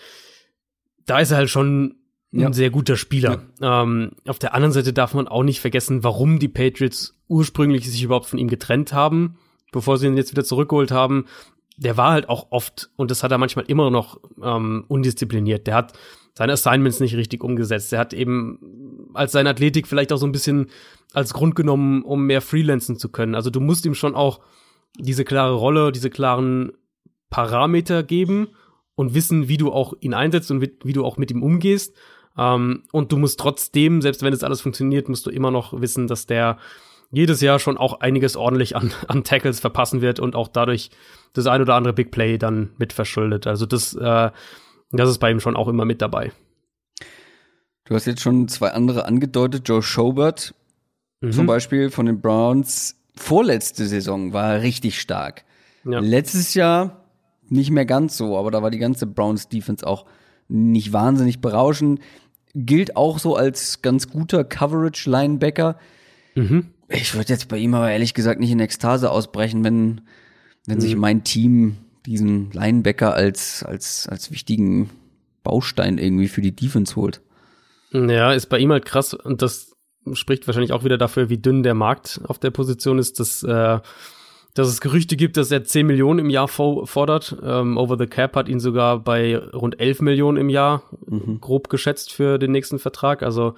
Da 1.06 1.20
ist 1.20 1.32
er 1.32 1.38
halt 1.38 1.50
schon 1.50 1.96
ja. 2.32 2.48
ein 2.48 2.54
sehr 2.54 2.70
guter 2.70 2.96
Spieler. 2.96 3.44
Ja. 3.60 3.84
Ähm, 3.84 4.12
auf 4.28 4.40
der 4.40 4.54
anderen 4.54 4.72
Seite 4.72 4.94
darf 4.94 5.14
man 5.14 5.28
auch 5.28 5.44
nicht 5.44 5.60
vergessen, 5.60 6.04
warum 6.04 6.40
die 6.40 6.48
Patriots 6.48 7.18
ursprünglich 7.28 7.90
sich 7.90 8.04
überhaupt 8.04 8.28
von 8.28 8.40
ihm 8.40 8.48
getrennt 8.48 8.94
haben, 8.94 9.38
bevor 9.72 9.98
sie 9.98 10.08
ihn 10.08 10.18
jetzt 10.18 10.32
wieder 10.32 10.44
zurückgeholt 10.44 10.92
haben. 10.92 11.26
Der 11.78 11.98
war 11.98 12.12
halt 12.12 12.30
auch 12.30 12.48
oft, 12.52 12.92
und 12.96 13.10
das 13.12 13.24
hat 13.24 13.32
er 13.32 13.38
manchmal 13.38 13.66
immer 13.66 13.90
noch 13.90 14.20
ähm, 14.44 14.86
undiszipliniert. 14.88 15.68
Der 15.68 15.76
hat 15.76 15.94
seine 16.34 16.54
Assignments 16.54 17.00
nicht 17.00 17.16
richtig 17.16 17.44
umgesetzt. 17.44 17.92
Er 17.94 18.00
hat 18.00 18.14
eben 18.14 19.10
als 19.14 19.32
seine 19.32 19.50
Athletik 19.50 19.88
vielleicht 19.88 20.14
auch 20.14 20.18
so 20.18 20.26
ein 20.26 20.32
bisschen 20.32 20.68
als 21.14 21.34
Grund 21.34 21.56
genommen, 21.56 22.04
um 22.04 22.26
mehr 22.26 22.42
freelancen 22.42 22.98
zu 22.98 23.10
können. 23.10 23.36
Also 23.36 23.50
du 23.50 23.60
musst 23.60 23.86
ihm 23.86 23.96
schon 23.96 24.16
auch 24.16 24.40
diese 24.98 25.26
klare 25.26 25.54
Rolle, 25.54 25.92
diese 25.92 26.10
klaren 26.10 26.72
Parameter 27.30 28.04
geben 28.04 28.50
und 28.96 29.14
wissen, 29.14 29.48
wie 29.48 29.58
du 29.58 29.72
auch 29.72 29.94
ihn 30.00 30.14
einsetzt 30.14 30.52
und 30.52 30.62
wie, 30.62 30.94
du 30.94 31.06
auch 31.06 31.18
mit 31.18 31.32
ihm 31.32 31.44
umgehst. 31.44 31.96
Ähm, 32.38 32.84
und 32.92 33.12
du 33.12 33.18
musst 33.18 33.40
trotzdem, 33.40 34.02
selbst 34.02 34.22
wenn 34.22 34.34
es 34.34 34.44
alles 34.44 34.62
funktioniert, 34.62 35.10
musst 35.10 35.26
du 35.26 35.30
immer 35.30 35.52
noch 35.52 35.80
wissen, 35.82 36.08
dass 36.08 36.28
der 36.28 36.58
jedes 37.10 37.42
Jahr 37.42 37.60
schon 37.60 37.78
auch 37.78 38.00
einiges 38.00 38.38
ordentlich 38.38 38.76
an, 38.76 38.92
an 39.08 39.24
Tackles 39.24 39.60
verpassen 39.60 40.02
wird 40.02 40.20
und 40.20 40.36
auch 40.36 40.48
dadurch 40.48 40.92
das 41.34 41.48
ein 41.48 41.62
oder 41.62 41.76
andere 41.76 41.94
Big 41.94 42.12
Play 42.12 42.38
dann 42.38 42.72
mit 42.78 42.94
verschuldet. 42.94 43.48
Also 43.48 43.66
das, 43.66 43.94
äh, 43.96 44.32
das 44.92 45.10
ist 45.10 45.20
bei 45.20 45.32
ihm 45.32 45.40
schon 45.40 45.56
auch 45.56 45.68
immer 45.68 45.86
mit 45.86 46.02
dabei. 46.02 46.32
Du 47.86 47.96
hast 47.96 48.06
jetzt 48.06 48.22
schon 48.22 48.48
zwei 48.48 48.72
andere 48.72 49.06
angedeutet. 49.06 49.68
Joe 49.68 49.82
Schobert 49.82 50.54
mhm. 51.22 51.32
zum 51.32 51.46
Beispiel 51.46 51.90
von 51.90 52.06
den 52.06 52.22
Browns. 52.22 52.96
Vorletzte 53.16 53.86
Saison 53.86 54.34
war 54.34 54.56
er 54.56 54.62
richtig 54.62 55.00
stark. 55.00 55.44
Ja. 55.84 56.00
Letztes 56.00 56.54
Jahr 56.54 57.06
nicht 57.50 57.72
mehr 57.72 57.86
ganz 57.86 58.16
so, 58.16 58.38
aber 58.38 58.52
da 58.52 58.62
war 58.64 58.72
die 58.72 58.80
ganze 58.80 59.08
Browns 59.08 59.50
Defense 59.50 59.86
auch 59.86 60.06
nicht 60.48 60.94
wahnsinnig 60.94 61.42
berauschend. 61.42 62.00
Gilt 62.54 62.96
auch 62.96 63.20
so 63.20 63.36
als 63.36 63.82
ganz 63.82 64.10
guter 64.10 64.44
Coverage 64.44 65.10
Linebacker. 65.10 65.78
Mhm. 66.36 66.68
Ich 66.88 67.14
würde 67.14 67.30
jetzt 67.30 67.48
bei 67.48 67.58
ihm 67.58 67.74
aber 67.74 67.92
ehrlich 67.92 68.14
gesagt 68.14 68.40
nicht 68.40 68.52
in 68.52 68.60
Ekstase 68.60 69.12
ausbrechen, 69.12 69.64
wenn, 69.64 70.02
wenn 70.66 70.78
mhm. 70.78 70.82
sich 70.82 70.96
mein 70.96 71.24
Team 71.24 71.78
diesen 72.06 72.52
Linebacker 72.52 73.14
als, 73.14 73.64
als, 73.64 74.08
als 74.08 74.32
wichtigen 74.32 74.90
Baustein 75.44 75.98
irgendwie 75.98 76.28
für 76.28 76.42
die 76.42 76.56
Defense 76.56 76.96
holt. 76.96 77.22
Ja, 77.92 78.32
ist 78.32 78.48
bei 78.48 78.60
ihm 78.60 78.72
halt 78.72 78.86
krass 78.86 79.14
und 79.14 79.42
das 79.42 79.76
spricht 80.14 80.48
wahrscheinlich 80.48 80.72
auch 80.72 80.84
wieder 80.84 80.98
dafür, 80.98 81.30
wie 81.30 81.38
dünn 81.38 81.64
der 81.64 81.74
Markt 81.74 82.22
auf 82.26 82.40
der 82.40 82.52
Position 82.52 82.98
ist, 83.00 83.20
dass, 83.20 83.44
äh, 83.44 83.80
dass 84.54 84.68
es 84.68 84.82
Gerüchte 84.82 85.16
gibt, 85.16 85.38
dass 85.38 85.52
er 85.52 85.64
10 85.64 85.86
Millionen 85.86 86.20
im 86.20 86.30
Jahr 86.30 86.48
fordert. 86.48 87.38
Ähm, 87.44 87.78
Over 87.78 87.98
the 87.98 88.08
Cap 88.08 88.36
hat 88.36 88.50
ihn 88.50 88.60
sogar 88.60 89.00
bei 89.00 89.38
rund 89.38 89.80
11 89.80 90.02
Millionen 90.02 90.38
im 90.38 90.50
Jahr 90.50 90.84
mhm. 91.06 91.40
grob 91.40 91.70
geschätzt 91.70 92.12
für 92.12 92.38
den 92.38 92.52
nächsten 92.52 92.80
Vertrag. 92.80 93.24
Also 93.24 93.56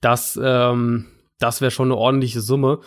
das, 0.00 0.38
ähm, 0.42 1.06
das 1.38 1.60
wäre 1.60 1.70
schon 1.70 1.88
eine 1.88 1.96
ordentliche 1.96 2.40
Summe. 2.40 2.80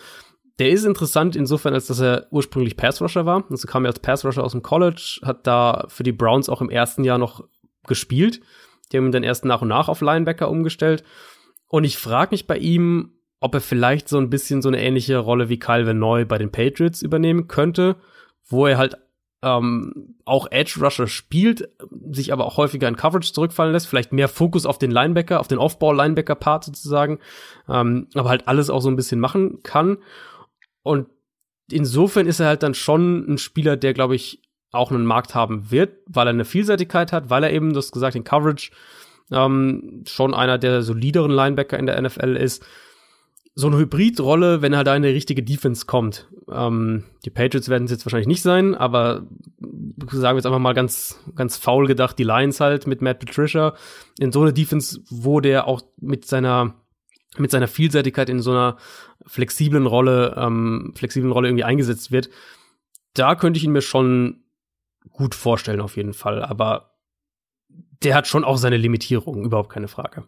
Der 0.60 0.70
ist 0.70 0.84
interessant 0.84 1.36
insofern, 1.36 1.72
als 1.72 1.86
dass 1.86 2.00
er 2.00 2.26
ursprünglich 2.30 2.76
Pass-Rusher 2.76 3.24
war. 3.24 3.44
Also 3.50 3.66
kam 3.66 3.86
er 3.86 3.88
als 3.88 3.98
Pass-Rusher 3.98 4.44
aus 4.44 4.52
dem 4.52 4.62
College, 4.62 5.20
hat 5.22 5.46
da 5.46 5.86
für 5.88 6.02
die 6.02 6.12
Browns 6.12 6.50
auch 6.50 6.60
im 6.60 6.68
ersten 6.68 7.02
Jahr 7.02 7.16
noch 7.16 7.44
gespielt. 7.86 8.42
Die 8.92 8.98
haben 8.98 9.06
ihn 9.06 9.12
dann 9.12 9.22
erst 9.22 9.46
nach 9.46 9.62
und 9.62 9.68
nach 9.68 9.88
auf 9.88 10.02
Linebacker 10.02 10.50
umgestellt. 10.50 11.02
Und 11.66 11.84
ich 11.84 11.96
frage 11.96 12.32
mich 12.32 12.46
bei 12.46 12.58
ihm, 12.58 13.14
ob 13.40 13.54
er 13.54 13.62
vielleicht 13.62 14.08
so 14.08 14.18
ein 14.18 14.28
bisschen 14.28 14.60
so 14.60 14.68
eine 14.68 14.82
ähnliche 14.82 15.16
Rolle 15.16 15.48
wie 15.48 15.58
Kyle 15.58 15.86
Van 15.86 16.28
bei 16.28 16.36
den 16.36 16.52
Patriots 16.52 17.00
übernehmen 17.00 17.48
könnte, 17.48 17.96
wo 18.46 18.66
er 18.66 18.76
halt 18.76 18.98
ähm, 19.42 20.16
auch 20.26 20.48
Edge 20.50 20.80
Rusher 20.82 21.06
spielt, 21.06 21.70
sich 22.10 22.34
aber 22.34 22.44
auch 22.44 22.58
häufiger 22.58 22.86
in 22.88 22.96
Coverage 22.96 23.32
zurückfallen 23.32 23.72
lässt, 23.72 23.86
vielleicht 23.86 24.12
mehr 24.12 24.28
Fokus 24.28 24.66
auf 24.66 24.76
den 24.76 24.90
Linebacker, 24.90 25.40
auf 25.40 25.48
den 25.48 25.56
Off-Ball-Linebacker-Part 25.56 26.64
sozusagen, 26.64 27.18
ähm, 27.68 28.08
aber 28.14 28.28
halt 28.28 28.46
alles 28.48 28.68
auch 28.68 28.80
so 28.80 28.90
ein 28.90 28.96
bisschen 28.96 29.20
machen 29.20 29.62
kann. 29.62 29.98
Und 30.82 31.08
insofern 31.70 32.26
ist 32.26 32.40
er 32.40 32.46
halt 32.46 32.62
dann 32.62 32.74
schon 32.74 33.32
ein 33.32 33.38
Spieler, 33.38 33.76
der, 33.76 33.94
glaube 33.94 34.14
ich, 34.14 34.42
auch 34.72 34.90
einen 34.90 35.04
Markt 35.04 35.34
haben 35.34 35.70
wird, 35.70 35.98
weil 36.06 36.26
er 36.26 36.30
eine 36.30 36.44
Vielseitigkeit 36.44 37.12
hat, 37.12 37.30
weil 37.30 37.44
er 37.44 37.52
eben, 37.52 37.72
du 37.72 37.78
hast 37.78 37.92
gesagt, 37.92 38.14
in 38.14 38.24
Coverage 38.24 38.70
ähm, 39.30 40.04
schon 40.06 40.34
einer 40.34 40.58
der 40.58 40.82
solideren 40.82 41.30
Linebacker 41.30 41.78
in 41.78 41.86
der 41.86 42.00
NFL 42.00 42.36
ist. 42.36 42.64
So 43.56 43.66
eine 43.66 43.78
Hybridrolle, 43.78 44.62
wenn 44.62 44.76
halt 44.76 44.86
da 44.86 44.92
eine 44.92 45.08
richtige 45.08 45.42
Defense 45.42 45.86
kommt. 45.86 46.28
Ähm, 46.50 47.04
die 47.24 47.30
Patriots 47.30 47.68
werden 47.68 47.84
es 47.84 47.90
jetzt 47.90 48.06
wahrscheinlich 48.06 48.28
nicht 48.28 48.42
sein, 48.42 48.76
aber 48.76 49.26
sagen 50.12 50.34
wir 50.34 50.36
jetzt 50.36 50.46
einfach 50.46 50.60
mal 50.60 50.72
ganz, 50.72 51.18
ganz 51.34 51.56
faul 51.56 51.86
gedacht, 51.86 52.18
die 52.18 52.24
Lions 52.24 52.60
halt 52.60 52.86
mit 52.86 53.02
Matt 53.02 53.18
Patricia 53.18 53.74
in 54.18 54.30
so 54.30 54.40
eine 54.42 54.52
Defense, 54.52 55.00
wo 55.10 55.40
der 55.40 55.66
auch 55.66 55.82
mit 56.00 56.26
seiner 56.26 56.74
mit 57.38 57.50
seiner 57.50 57.68
Vielseitigkeit 57.68 58.28
in 58.28 58.40
so 58.40 58.50
einer 58.50 58.76
flexiblen 59.26 59.86
Rolle, 59.86 60.34
ähm, 60.36 60.92
flexiblen 60.96 61.32
Rolle 61.32 61.48
irgendwie 61.48 61.64
eingesetzt 61.64 62.10
wird, 62.10 62.30
da 63.14 63.34
könnte 63.34 63.58
ich 63.58 63.64
ihn 63.64 63.72
mir 63.72 63.82
schon 63.82 64.44
gut 65.10 65.34
vorstellen, 65.34 65.80
auf 65.80 65.96
jeden 65.96 66.12
Fall. 66.12 66.42
Aber 66.42 66.96
der 68.02 68.14
hat 68.14 68.26
schon 68.26 68.44
auch 68.44 68.56
seine 68.56 68.76
Limitierungen, 68.76 69.44
überhaupt 69.44 69.70
keine 69.70 69.88
Frage. 69.88 70.24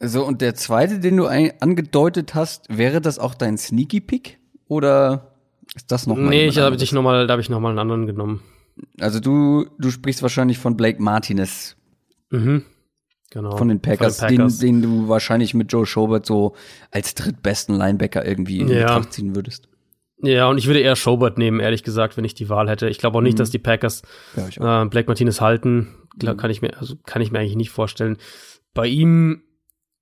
So, 0.00 0.24
und 0.24 0.40
der 0.40 0.54
zweite, 0.56 0.98
den 0.98 1.16
du 1.16 1.26
angedeutet 1.26 2.34
hast, 2.34 2.66
wäre 2.76 3.00
das 3.00 3.18
auch 3.18 3.34
dein 3.34 3.56
Sneaky 3.56 4.00
Pick? 4.00 4.40
Oder 4.66 5.36
ist 5.76 5.92
das 5.92 6.06
noch 6.06 6.16
mal 6.16 6.28
Nee, 6.28 6.46
ich 6.46 6.58
habe 6.58 6.76
dich 6.76 6.92
noch 6.92 7.02
mal, 7.02 7.26
da 7.26 7.32
habe 7.32 7.42
ich 7.42 7.48
noch 7.48 7.60
mal 7.60 7.68
einen 7.68 7.78
anderen 7.78 8.06
genommen. 8.06 8.42
Also 8.98 9.20
du, 9.20 9.66
du 9.78 9.90
sprichst 9.90 10.22
wahrscheinlich 10.22 10.58
von 10.58 10.76
Blake 10.76 11.00
Martinez. 11.00 11.76
Mhm. 12.30 12.64
Genau. 13.32 13.56
Von 13.56 13.68
den 13.68 13.80
Packers, 13.80 14.20
von 14.20 14.28
den, 14.28 14.36
Packers. 14.36 14.58
Den, 14.58 14.82
den, 14.82 14.82
du 14.82 15.08
wahrscheinlich 15.08 15.54
mit 15.54 15.72
Joe 15.72 15.86
Schobert 15.86 16.26
so 16.26 16.54
als 16.90 17.14
drittbesten 17.14 17.74
Linebacker 17.74 18.26
irgendwie 18.26 18.60
in 18.60 18.68
ja. 18.68 18.80
Betracht 18.80 19.14
ziehen 19.14 19.34
würdest. 19.34 19.68
Ja, 20.18 20.48
und 20.48 20.58
ich 20.58 20.66
würde 20.66 20.80
eher 20.80 20.96
Schobert 20.96 21.38
nehmen, 21.38 21.58
ehrlich 21.58 21.82
gesagt, 21.82 22.16
wenn 22.16 22.24
ich 22.24 22.34
die 22.34 22.50
Wahl 22.50 22.68
hätte. 22.68 22.88
Ich 22.88 22.98
glaube 22.98 23.18
auch 23.18 23.22
nicht, 23.22 23.34
mhm. 23.34 23.38
dass 23.38 23.50
die 23.50 23.58
Packers 23.58 24.02
ja, 24.36 24.82
äh, 24.82 24.86
Black 24.86 25.08
Martinez 25.08 25.40
halten. 25.40 25.96
Glaub, 26.18 26.36
mhm. 26.36 26.40
kann 26.40 26.50
ich 26.50 26.60
mir, 26.60 26.78
also 26.78 26.94
kann 27.06 27.22
ich 27.22 27.32
mir 27.32 27.38
eigentlich 27.38 27.56
nicht 27.56 27.70
vorstellen. 27.70 28.18
Bei 28.74 28.86
ihm, 28.86 29.42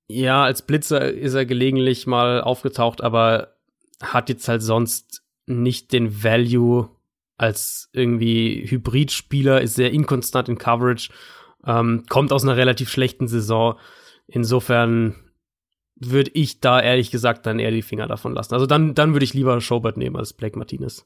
ja, 0.09 0.43
als 0.43 0.61
Blitzer 0.61 1.11
ist 1.11 1.33
er 1.33 1.45
gelegentlich 1.45 2.07
mal 2.07 2.41
aufgetaucht, 2.41 3.01
aber 3.01 3.55
hat 4.01 4.27
jetzt 4.27 4.47
halt 4.49 4.61
sonst 4.61 5.23
nicht 5.45 5.93
den 5.93 6.23
Value 6.23 6.89
als 7.37 7.89
irgendwie 7.93 8.65
Hybridspieler, 8.67 9.61
ist 9.61 9.75
sehr 9.75 9.91
inkonstant 9.91 10.49
in 10.49 10.57
Coverage 10.57 11.11
ähm, 11.65 12.03
kommt 12.09 12.31
aus 12.31 12.43
einer 12.43 12.57
relativ 12.57 12.89
schlechten 12.89 13.27
Saison. 13.27 13.77
Insofern 14.27 15.15
würde 15.95 16.31
ich 16.33 16.59
da 16.59 16.81
ehrlich 16.81 17.11
gesagt 17.11 17.45
dann 17.45 17.59
eher 17.59 17.71
die 17.71 17.83
Finger 17.83 18.07
davon 18.07 18.33
lassen. 18.33 18.53
Also 18.53 18.65
dann, 18.65 18.95
dann 18.95 19.13
würde 19.13 19.23
ich 19.23 19.33
lieber 19.33 19.59
Schobert 19.61 19.97
nehmen 19.97 20.15
als 20.15 20.33
Blake 20.33 20.57
Martinez. 20.57 21.05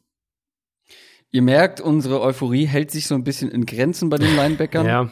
Ihr 1.32 1.41
merkt, 1.41 1.82
unsere 1.82 2.22
Euphorie 2.22 2.65
hält 2.65 2.91
sich 2.91 3.07
so 3.07 3.15
ein 3.15 3.23
bisschen 3.23 3.52
in 3.52 3.65
Grenzen 3.65 4.10
bei 4.10 4.18
den 4.18 4.36
Linebackern. 4.38 4.86
ja. 4.86 5.11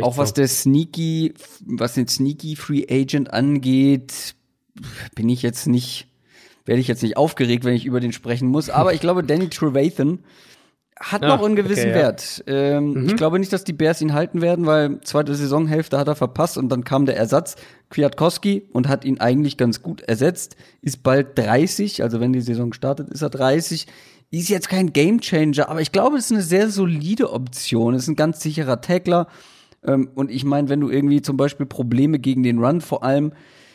Auch 0.00 0.18
was 0.18 0.30
so. 0.30 0.34
der 0.34 0.48
Sneaky, 0.48 1.32
was 1.64 1.94
den 1.94 2.08
Sneaky 2.08 2.56
Free 2.56 2.86
Agent 2.90 3.32
angeht, 3.32 4.34
bin 5.14 5.28
ich 5.28 5.42
jetzt 5.42 5.68
nicht, 5.68 6.08
werde 6.64 6.80
ich 6.80 6.88
jetzt 6.88 7.04
nicht 7.04 7.16
aufgeregt, 7.16 7.64
wenn 7.64 7.74
ich 7.74 7.86
über 7.86 8.00
den 8.00 8.12
sprechen 8.12 8.48
muss. 8.48 8.68
Aber 8.68 8.94
ich 8.94 9.00
glaube, 9.00 9.22
Danny 9.24 9.48
Trevathan 9.48 10.24
hat 10.98 11.22
ja, 11.22 11.28
noch 11.28 11.44
einen 11.44 11.56
gewissen 11.56 11.90
okay, 11.90 11.94
Wert. 11.94 12.44
Ähm, 12.46 12.92
mhm. 12.92 13.06
Ich 13.06 13.16
glaube 13.16 13.38
nicht, 13.38 13.52
dass 13.52 13.64
die 13.64 13.74
Bears 13.74 14.00
ihn 14.00 14.14
halten 14.14 14.40
werden, 14.40 14.64
weil 14.66 15.00
zweite 15.02 15.34
Saisonhälfte 15.34 15.98
hat 15.98 16.08
er 16.08 16.16
verpasst 16.16 16.56
und 16.56 16.70
dann 16.70 16.84
kam 16.84 17.04
der 17.04 17.16
Ersatz 17.16 17.56
Kwiatkowski 17.90 18.68
und 18.72 18.88
hat 18.88 19.04
ihn 19.04 19.20
eigentlich 19.20 19.56
ganz 19.56 19.82
gut 19.82 20.00
ersetzt. 20.00 20.56
Ist 20.80 21.02
bald 21.02 21.38
30, 21.38 22.02
also 22.02 22.20
wenn 22.20 22.32
die 22.32 22.40
Saison 22.40 22.72
startet, 22.72 23.10
ist 23.10 23.22
er 23.22 23.30
30. 23.30 23.86
Ist 24.30 24.48
jetzt 24.48 24.68
kein 24.68 24.92
Gamechanger, 24.92 25.68
aber 25.68 25.80
ich 25.80 25.92
glaube, 25.92 26.16
es 26.16 26.26
ist 26.26 26.32
eine 26.32 26.42
sehr 26.42 26.70
solide 26.70 27.32
Option. 27.32 27.94
Es 27.94 28.04
ist 28.04 28.08
ein 28.08 28.16
ganz 28.16 28.40
sicherer 28.40 28.80
Tackler. 28.80 29.28
Ähm, 29.84 30.08
und 30.14 30.30
ich 30.30 30.44
meine, 30.44 30.68
wenn 30.68 30.80
du 30.80 30.88
irgendwie 30.88 31.22
zum 31.22 31.36
Beispiel 31.36 31.66
Probleme 31.66 32.18
gegen 32.18 32.42
den 32.42 32.58
Run 32.58 32.80
vor 32.80 33.04
allem 33.04 33.32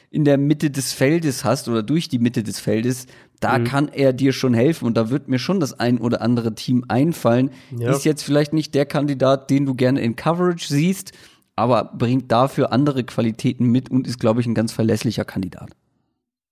in 0.09 0.25
der 0.25 0.37
Mitte 0.37 0.69
des 0.69 0.91
Feldes 0.91 1.45
hast 1.45 1.69
oder 1.69 1.83
durch 1.83 2.09
die 2.09 2.19
Mitte 2.19 2.43
des 2.43 2.59
Feldes, 2.59 3.05
da 3.41 3.57
mhm. 3.57 3.63
kann 3.65 3.87
er 3.89 4.13
dir 4.13 4.31
schon 4.31 4.53
helfen 4.53 4.85
und 4.85 4.95
da 4.95 5.09
wird 5.09 5.27
mir 5.27 5.39
schon 5.39 5.59
das 5.59 5.77
ein 5.77 5.97
oder 5.97 6.21
andere 6.21 6.55
Team 6.55 6.85
einfallen. 6.87 7.51
Ja. 7.77 7.91
Ist 7.91 8.05
jetzt 8.05 8.23
vielleicht 8.23 8.53
nicht 8.53 8.73
der 8.73 8.85
Kandidat, 8.85 9.49
den 9.49 9.65
du 9.65 9.75
gerne 9.75 9.99
in 10.01 10.15
Coverage 10.15 10.67
siehst, 10.67 11.11
aber 11.55 11.91
bringt 11.97 12.31
dafür 12.31 12.71
andere 12.71 13.03
Qualitäten 13.03 13.65
mit 13.65 13.91
und 13.91 14.07
ist, 14.07 14.19
glaube 14.19 14.41
ich, 14.41 14.47
ein 14.47 14.55
ganz 14.55 14.71
verlässlicher 14.71 15.25
Kandidat. 15.25 15.71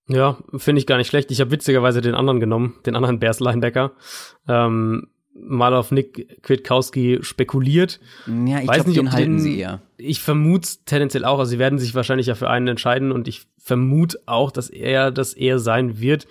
Ja, 0.07 0.38
finde 0.57 0.80
ich 0.80 0.88
gar 0.88 0.98
nicht 0.98 1.07
schlecht. 1.07 1.30
Ich 1.30 1.40
habe 1.40 1.52
witzigerweise 1.52 2.02
den 2.02 2.16
anderen 2.16 2.40
genommen, 2.40 2.76
den 2.86 2.95
anderen 2.95 3.20
Bears 3.20 3.40
Linebacker. 3.40 3.91
Ähm, 4.48 5.07
mal 5.36 5.76
auf 5.76 5.91
Nick 5.91 6.41
Kwiatkowski 6.41 7.20
spekuliert. 7.22 7.99
Ja, 8.26 8.60
ich 8.60 8.68
Weiß 8.68 8.76
glaube, 8.78 8.90
nicht, 8.90 8.99
den 8.99 9.07
ob 9.07 9.14
halten 9.14 9.32
den- 9.34 9.40
sie 9.40 9.60
eher. 9.60 9.82
Ich 9.98 10.22
vermute 10.22 10.68
tendenziell 10.86 11.26
auch, 11.26 11.38
also 11.38 11.52
sie 11.52 11.60
werden 11.60 11.78
sich 11.78 11.94
wahrscheinlich 11.94 12.28
ja 12.28 12.36
für 12.36 12.49
einen 12.49 12.68
entscheiden 12.68 13.11
und 13.11 13.28
ich 13.28 13.45
vermute 13.57 14.20
auch, 14.26 14.49
dass 14.49 14.70
er 14.70 15.11
das 15.11 15.34
eher 15.34 15.60
sein 15.60 15.99
wird. 15.99 16.26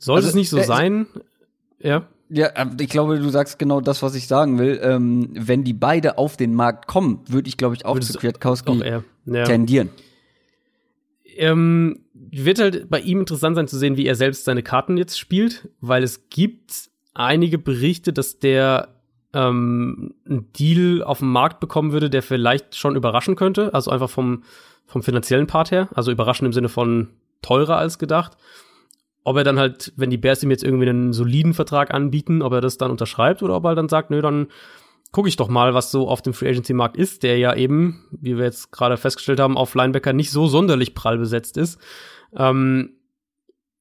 Sollte 0.00 0.16
Also, 0.26 0.28
es 0.30 0.34
nicht 0.34 0.50
so 0.50 0.58
ist- 0.58 0.66
sein, 0.66 1.06
ja, 1.78 2.06
Ja, 2.32 2.50
aber 2.56 2.80
ich 2.80 2.88
glaube, 2.88 3.18
du 3.18 3.28
sagst 3.28 3.58
genau 3.58 3.80
das, 3.80 4.02
was 4.02 4.14
ich 4.14 4.26
sagen 4.28 4.58
will. 4.58 4.80
Ähm, 4.82 5.30
wenn 5.32 5.62
die 5.64 5.72
beide 5.72 6.16
auf 6.18 6.36
den 6.36 6.54
Markt 6.54 6.86
kommen, 6.86 7.20
würde 7.26 7.48
ich, 7.48 7.56
glaube 7.56 7.74
ich, 7.74 7.84
auch 7.84 7.94
Würdest 7.96 8.12
zu 8.12 8.18
Kwiatkowski 8.18 8.70
auch 8.70 8.80
eher. 8.84 9.04
Ja. 9.26 9.44
tendieren. 9.44 9.90
Ähm, 11.36 12.00
wird 12.14 12.58
halt 12.60 12.88
bei 12.90 13.00
ihm 13.00 13.20
interessant 13.20 13.56
sein 13.56 13.68
zu 13.68 13.78
sehen, 13.78 13.96
wie 13.96 14.06
er 14.06 14.14
selbst 14.14 14.44
seine 14.44 14.62
Karten 14.62 14.96
jetzt 14.96 15.18
spielt, 15.18 15.68
weil 15.80 16.02
es 16.02 16.28
gibt 16.28 16.90
einige 17.14 17.58
Berichte, 17.58 18.12
dass 18.12 18.38
der 18.38 18.88
ähm, 19.32 20.14
einen 20.28 20.52
Deal 20.52 21.02
auf 21.02 21.18
dem 21.20 21.30
Markt 21.32 21.60
bekommen 21.60 21.92
würde, 21.92 22.10
der 22.10 22.22
vielleicht 22.22 22.76
schon 22.76 22.96
überraschen 22.96 23.36
könnte, 23.36 23.72
also 23.74 23.90
einfach 23.90 24.10
vom, 24.10 24.42
vom 24.86 25.02
finanziellen 25.02 25.46
Part 25.46 25.70
her, 25.70 25.88
also 25.94 26.10
überraschen 26.10 26.46
im 26.46 26.52
Sinne 26.52 26.68
von 26.68 27.08
teurer 27.42 27.76
als 27.76 27.98
gedacht. 27.98 28.36
Ob 29.22 29.36
er 29.36 29.44
dann 29.44 29.58
halt, 29.58 29.92
wenn 29.96 30.10
die 30.10 30.16
Bears 30.16 30.42
ihm 30.42 30.50
jetzt 30.50 30.64
irgendwie 30.64 30.88
einen 30.88 31.12
soliden 31.12 31.54
Vertrag 31.54 31.92
anbieten, 31.92 32.42
ob 32.42 32.52
er 32.52 32.60
das 32.60 32.78
dann 32.78 32.90
unterschreibt 32.90 33.42
oder 33.42 33.56
ob 33.56 33.64
er 33.64 33.74
dann 33.74 33.88
sagt, 33.88 34.10
nö, 34.10 34.22
dann 34.22 34.48
gucke 35.12 35.28
ich 35.28 35.36
doch 35.36 35.48
mal, 35.48 35.74
was 35.74 35.90
so 35.90 36.08
auf 36.08 36.22
dem 36.22 36.32
Free 36.32 36.48
Agency 36.48 36.72
Markt 36.72 36.96
ist, 36.96 37.22
der 37.22 37.36
ja 37.38 37.54
eben, 37.54 38.06
wie 38.12 38.36
wir 38.36 38.44
jetzt 38.44 38.70
gerade 38.70 38.96
festgestellt 38.96 39.40
haben, 39.40 39.56
auf 39.58 39.74
Linebacker 39.74 40.12
nicht 40.12 40.30
so 40.30 40.46
sonderlich 40.46 40.94
prall 40.94 41.18
besetzt 41.18 41.56
ist. 41.56 41.78
Ähm, 42.36 42.92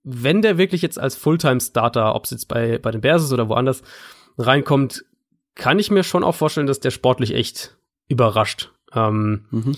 wenn 0.04 0.42
der 0.42 0.58
wirklich 0.58 0.82
jetzt 0.82 1.00
als 1.00 1.16
Fulltime-Starter, 1.16 2.16
ob 2.16 2.26
es 2.26 2.32
jetzt 2.32 2.48
bei, 2.48 2.80
bei 2.80 2.92
den 2.92 3.02
Bears 3.02 3.24
ist 3.24 3.34
oder 3.34 3.48
woanders, 3.48 3.84
reinkommt, 4.38 5.06
kann 5.56 5.78
ich 5.78 5.92
mir 5.92 6.04
schon 6.04 6.24
auch 6.24 6.36
vorstellen, 6.36 6.68
dass 6.68 6.80
der 6.80 6.92
sportlich 6.92 7.34
echt 7.34 7.78
überrascht. 8.08 8.72
Ähm, 8.94 9.46
Mhm. 9.52 9.76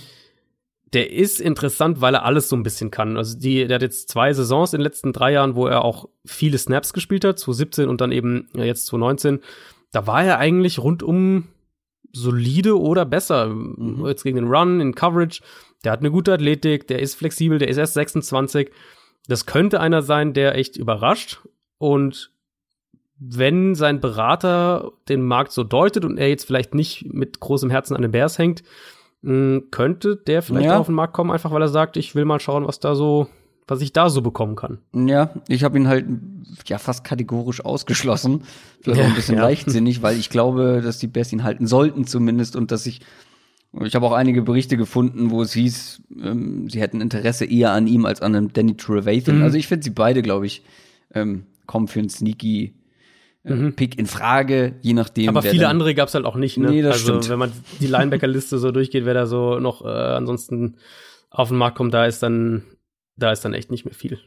Der 0.93 1.11
ist 1.11 1.39
interessant, 1.39 2.01
weil 2.01 2.15
er 2.15 2.25
alles 2.25 2.49
so 2.49 2.55
ein 2.55 2.63
bisschen 2.63 2.91
kann. 2.91 3.15
Also 3.15 3.37
die, 3.37 3.65
der 3.65 3.75
hat 3.75 3.81
jetzt 3.81 4.09
zwei 4.09 4.33
Saisons 4.33 4.73
in 4.73 4.79
den 4.79 4.83
letzten 4.83 5.13
drei 5.13 5.31
Jahren, 5.31 5.55
wo 5.55 5.67
er 5.67 5.85
auch 5.85 6.09
viele 6.25 6.57
Snaps 6.57 6.91
gespielt 6.91 7.23
hat, 7.23 7.39
2017 7.39 7.87
und 7.87 8.01
dann 8.01 8.11
eben 8.11 8.49
ja, 8.55 8.65
jetzt 8.65 8.87
2019. 8.87 9.39
Da 9.91 10.05
war 10.05 10.23
er 10.23 10.37
eigentlich 10.37 10.79
rundum 10.79 11.47
solide 12.11 12.77
oder 12.77 13.05
besser. 13.05 13.55
Jetzt 14.05 14.23
gegen 14.23 14.35
den 14.35 14.47
Run, 14.47 14.81
in 14.81 14.93
Coverage. 14.93 15.41
Der 15.85 15.93
hat 15.93 15.99
eine 15.99 16.11
gute 16.11 16.33
Athletik, 16.33 16.87
der 16.87 16.99
ist 16.99 17.15
flexibel, 17.15 17.57
der 17.57 17.69
ist 17.69 17.77
erst 17.77 17.93
26. 17.93 18.69
Das 19.27 19.45
könnte 19.45 19.79
einer 19.79 20.01
sein, 20.01 20.33
der 20.33 20.55
echt 20.55 20.75
überrascht. 20.75 21.39
Und 21.77 22.31
wenn 23.17 23.75
sein 23.75 24.01
Berater 24.01 24.91
den 25.07 25.21
Markt 25.21 25.53
so 25.53 25.63
deutet 25.63 26.03
und 26.03 26.17
er 26.17 26.27
jetzt 26.27 26.45
vielleicht 26.45 26.73
nicht 26.75 27.13
mit 27.13 27.39
großem 27.39 27.69
Herzen 27.69 27.95
an 27.95 28.01
den 28.01 28.11
Bears 28.11 28.37
hängt, 28.37 28.63
mh, 29.21 29.61
könnte 29.71 30.15
der 30.15 30.41
vielleicht 30.41 30.67
Ja. 30.67 30.79
auf 30.79 30.87
den 30.87 30.95
Markt 30.95 31.13
kommen, 31.13 31.31
einfach 31.31 31.51
weil 31.51 31.61
er 31.61 31.67
sagt, 31.67 31.97
ich 31.97 32.15
will 32.15 32.25
mal 32.25 32.39
schauen, 32.39 32.67
was 32.67 32.79
da 32.79 32.95
so, 32.95 33.27
was 33.67 33.81
ich 33.81 33.93
da 33.93 34.09
so 34.09 34.21
bekommen 34.21 34.55
kann. 34.55 34.79
Ja, 34.93 35.31
ich 35.47 35.63
habe 35.63 35.77
ihn 35.77 35.87
halt 35.87 36.05
ja 36.65 36.77
fast 36.77 37.03
kategorisch 37.03 37.63
ausgeschlossen. 37.63 38.43
Vielleicht 38.81 39.01
auch 39.01 39.05
ein 39.05 39.15
bisschen 39.15 39.37
ja. 39.37 39.43
leichtsinnig, 39.43 40.01
weil 40.01 40.17
ich 40.17 40.29
glaube, 40.29 40.81
dass 40.83 40.97
die 40.99 41.07
Bears 41.07 41.31
ihn 41.31 41.43
halten 41.43 41.67
sollten 41.67 42.05
zumindest 42.05 42.55
und 42.55 42.71
dass 42.71 42.85
ich 42.85 43.01
ich 43.79 43.95
habe 43.95 44.05
auch 44.05 44.11
einige 44.11 44.41
Berichte 44.41 44.75
gefunden, 44.75 45.31
wo 45.31 45.41
es 45.41 45.53
hieß, 45.53 46.01
ähm, 46.21 46.69
sie 46.69 46.81
hätten 46.81 46.99
Interesse 46.99 47.45
eher 47.45 47.71
an 47.71 47.87
ihm 47.87 48.05
als 48.05 48.21
an 48.21 48.35
einem 48.35 48.51
Danny 48.51 48.75
Trevathan. 48.75 49.37
Mhm. 49.37 49.43
Also 49.43 49.57
ich 49.57 49.67
finde 49.67 49.85
sie 49.85 49.91
beide, 49.91 50.21
glaube 50.21 50.45
ich, 50.45 50.63
ähm, 51.13 51.45
kommen 51.67 51.87
für 51.87 51.99
einen 51.99 52.09
sneaky 52.09 52.73
äh, 53.43 53.71
Pick 53.71 53.97
in 53.97 54.05
Frage, 54.05 54.75
je 54.81 54.93
nachdem. 54.93 55.23
Mhm. 55.25 55.29
Aber 55.29 55.41
viele 55.41 55.67
andere 55.67 55.95
gab's 55.95 56.13
halt 56.13 56.25
auch 56.25 56.35
nicht. 56.35 56.57
Ne? 56.57 56.69
Nee, 56.69 56.81
das 56.81 56.93
also 56.93 57.13
stimmt. 57.13 57.29
wenn 57.29 57.39
man 57.39 57.51
die 57.79 57.87
Linebacker-Liste 57.87 58.57
so 58.57 58.71
durchgeht, 58.71 59.05
wer 59.05 59.13
da 59.13 59.25
so 59.25 59.59
noch 59.59 59.83
äh, 59.83 59.87
ansonsten 59.87 60.77
auf 61.29 61.47
den 61.49 61.57
Markt 61.57 61.77
kommt, 61.77 61.93
da 61.93 62.05
ist 62.05 62.21
dann, 62.21 62.63
da 63.15 63.31
ist 63.31 63.43
dann 63.45 63.53
echt 63.53 63.71
nicht 63.71 63.85
mehr 63.85 63.93
viel. 63.93 64.19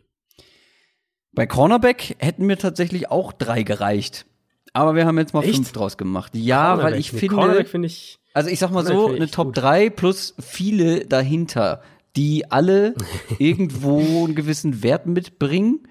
Bei 1.33 1.47
Cornerback 1.47 2.17
hätten 2.19 2.47
mir 2.47 2.57
tatsächlich 2.59 3.11
auch 3.11 3.33
drei 3.33 3.63
gereicht. 3.63 4.27
Aber 4.73 4.95
wir 4.97 5.07
haben 5.07 5.19
jetzt 5.19 5.35
mal 5.35 5.45
Echt? 5.45 5.55
fünf 5.55 5.73
draus 5.73 5.97
gemacht. 5.97 6.33
Ja, 6.35 6.71
weil 6.71 6.77
Cornerback. 6.77 7.01
ich 7.01 7.13
Nee, 7.13 7.19
finde. 7.21 7.35
Cornerback 7.37 7.69
finde 7.69 7.87
ich. 7.87 8.19
Also 8.33 8.51
ich 8.51 8.59
sag 8.59 8.71
mal 8.73 8.85
so, 8.85 9.09
eine 9.13 9.31
Top 9.31 9.49
gut. 9.49 9.59
3 9.59 9.91
plus 9.91 10.35
viele 10.41 11.07
dahinter, 11.07 11.83
die 12.17 12.51
alle 12.51 12.95
irgendwo 13.39 14.25
einen 14.25 14.35
gewissen 14.35 14.83
Wert 14.83 15.07
mitbringen. 15.07 15.87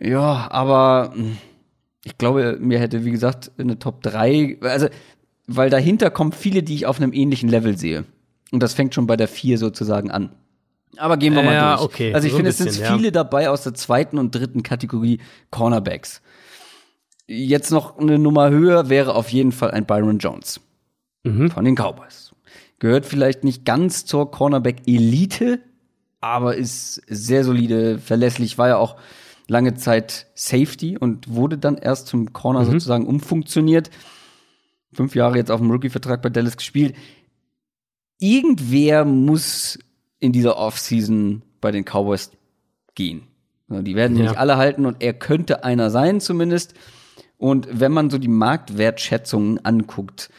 Ja, 0.00 0.48
aber 0.50 1.12
mh, 1.16 1.36
ich 2.06 2.18
glaube, 2.18 2.56
mir 2.60 2.78
hätte, 2.78 3.04
wie 3.04 3.10
gesagt, 3.10 3.50
eine 3.58 3.78
Top 3.80 4.00
3, 4.02 4.58
also, 4.60 4.86
weil 5.48 5.70
dahinter 5.70 6.10
kommen 6.10 6.30
viele, 6.32 6.62
die 6.62 6.74
ich 6.76 6.86
auf 6.86 6.98
einem 7.00 7.12
ähnlichen 7.12 7.48
Level 7.48 7.76
sehe. 7.76 8.04
Und 8.52 8.62
das 8.62 8.74
fängt 8.74 8.94
schon 8.94 9.08
bei 9.08 9.16
der 9.16 9.26
4 9.26 9.58
sozusagen 9.58 10.10
an. 10.12 10.30
Aber 10.98 11.16
gehen 11.16 11.34
wir 11.34 11.42
mal 11.42 11.52
Ja, 11.52 11.76
durch. 11.76 11.84
okay, 11.86 12.14
also 12.14 12.26
ich 12.26 12.32
so 12.32 12.36
finde, 12.38 12.50
es 12.50 12.58
sind 12.58 12.76
ja. 12.78 12.96
viele 12.96 13.10
dabei 13.10 13.50
aus 13.50 13.64
der 13.64 13.74
zweiten 13.74 14.18
und 14.18 14.32
dritten 14.34 14.62
Kategorie 14.62 15.18
Cornerbacks. 15.50 16.22
Jetzt 17.26 17.72
noch 17.72 17.98
eine 17.98 18.18
Nummer 18.20 18.50
höher 18.50 18.88
wäre 18.88 19.14
auf 19.16 19.28
jeden 19.30 19.50
Fall 19.52 19.72
ein 19.72 19.84
Byron 19.84 20.18
Jones 20.18 20.60
Mhm. 21.24 21.50
von 21.50 21.64
den 21.64 21.74
Cowboys. 21.74 22.32
Gehört 22.78 23.04
vielleicht 23.04 23.42
nicht 23.42 23.64
ganz 23.64 24.04
zur 24.04 24.30
Cornerback-Elite, 24.30 25.58
aber 26.20 26.54
ist 26.56 27.02
sehr 27.08 27.42
solide, 27.42 27.98
verlässlich, 27.98 28.58
war 28.58 28.68
ja 28.68 28.76
auch 28.76 28.94
lange 29.48 29.74
Zeit 29.74 30.26
Safety 30.34 30.98
und 30.98 31.28
wurde 31.32 31.58
dann 31.58 31.76
erst 31.76 32.08
zum 32.08 32.32
Corner 32.32 32.60
Mhm. 32.62 32.72
sozusagen 32.72 33.06
umfunktioniert. 33.06 33.90
Fünf 34.92 35.14
Jahre 35.14 35.36
jetzt 35.36 35.50
auf 35.50 35.60
dem 35.60 35.70
Rookie-Vertrag 35.70 36.22
bei 36.22 36.30
Dallas 36.30 36.56
gespielt. 36.56 36.94
Irgendwer 38.18 39.04
muss 39.04 39.78
in 40.18 40.32
dieser 40.32 40.56
Offseason 40.56 41.42
bei 41.60 41.70
den 41.70 41.84
Cowboys 41.84 42.30
gehen. 42.94 43.22
Die 43.68 43.94
werden 43.94 44.16
Ja. 44.16 44.24
nicht 44.24 44.36
alle 44.38 44.56
halten 44.56 44.86
und 44.86 45.02
er 45.02 45.12
könnte 45.12 45.64
einer 45.64 45.90
sein 45.90 46.20
zumindest. 46.20 46.74
Und 47.36 47.68
wenn 47.70 47.92
man 47.92 48.08
so 48.10 48.16
die 48.18 48.28
Marktwertschätzungen 48.28 49.62
anguckt, 49.64 50.30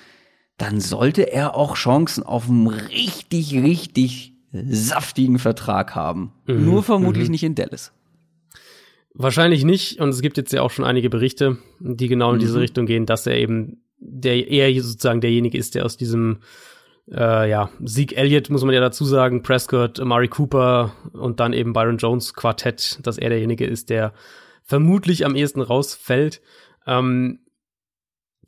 dann 0.57 0.79
sollte 0.79 1.31
er 1.31 1.55
auch 1.55 1.75
Chancen 1.75 2.23
auf 2.23 2.49
einen 2.49 2.67
richtig, 2.67 3.53
richtig 3.53 4.33
saftigen 4.51 5.37
Vertrag 5.37 5.93
haben. 5.93 6.31
Mhm, 6.47 6.65
Nur 6.65 6.81
vermutlich 6.83 7.29
nicht 7.29 7.43
in 7.43 7.53
Dallas. 7.53 7.91
Wahrscheinlich 9.19 9.63
nicht. 9.63 9.99
Und 9.99 10.09
es 10.09 10.21
gibt 10.21 10.37
jetzt 10.37 10.53
ja 10.53 10.61
auch 10.61 10.69
schon 10.69 10.85
einige 10.85 11.09
Berichte, 11.09 11.57
die 11.79 12.07
genau 12.07 12.33
in 12.33 12.39
diese 12.39 12.59
Richtung 12.59 12.85
gehen, 12.85 13.07
dass 13.07 13.25
er 13.25 13.35
eben 13.35 13.81
der 13.97 14.47
eher 14.47 14.71
sozusagen 14.83 15.21
derjenige 15.21 15.57
ist, 15.57 15.73
der 15.73 15.85
aus 15.85 15.97
diesem 15.97 16.41
äh, 17.11 17.49
ja, 17.49 17.71
Zeke 17.83 18.15
Elliott, 18.15 18.51
muss 18.51 18.63
man 18.63 18.75
ja 18.75 18.79
dazu 18.79 19.05
sagen, 19.05 19.41
Prescott, 19.41 19.99
Amari 19.99 20.27
Cooper 20.27 20.93
und 21.13 21.39
dann 21.39 21.53
eben 21.53 21.73
Byron 21.73 21.97
Jones 21.97 22.35
Quartett, 22.35 22.99
dass 23.01 23.17
er 23.17 23.29
derjenige 23.29 23.65
ist, 23.65 23.89
der 23.89 24.13
vermutlich 24.63 25.25
am 25.25 25.35
ehesten 25.35 25.61
rausfällt. 25.61 26.39
Ähm, 26.85 27.39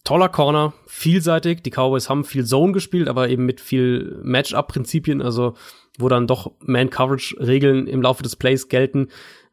toller 0.03 0.29
Corner, 0.29 0.73
vielseitig. 0.85 1.63
Die 1.63 1.71
Cowboys 1.71 2.09
haben 2.09 2.25
viel 2.25 2.45
Zone 2.45 2.73
gespielt, 2.73 3.07
aber 3.07 3.29
eben 3.29 3.45
mit 3.45 3.59
viel 3.59 4.19
Matchup-Prinzipien, 4.23 5.23
also 5.23 5.55
wo 5.97 6.09
dann 6.09 6.27
doch 6.27 6.51
Man-Coverage-Regeln 6.59 7.87
im 7.87 8.03
Laufe 8.03 8.21
des 8.21 8.35
Plays 8.35 8.69
gelten, 8.69 9.07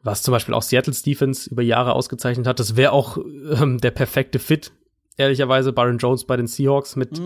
was 0.07 0.23
zum 0.23 0.31
Beispiel 0.31 0.53
auch 0.53 0.61
Seattle's 0.61 1.03
Defense 1.03 1.49
über 1.49 1.61
Jahre 1.61 1.93
ausgezeichnet 1.93 2.47
hat. 2.47 2.59
Das 2.59 2.75
wäre 2.77 2.93
auch 2.93 3.17
ähm, 3.17 3.77
der 3.79 3.91
perfekte 3.91 4.39
Fit, 4.39 4.71
ehrlicherweise. 5.17 5.73
Byron 5.73 5.97
Jones 5.97 6.23
bei 6.25 6.37
den 6.37 6.47
Seahawks 6.47 6.95
mit, 6.95 7.21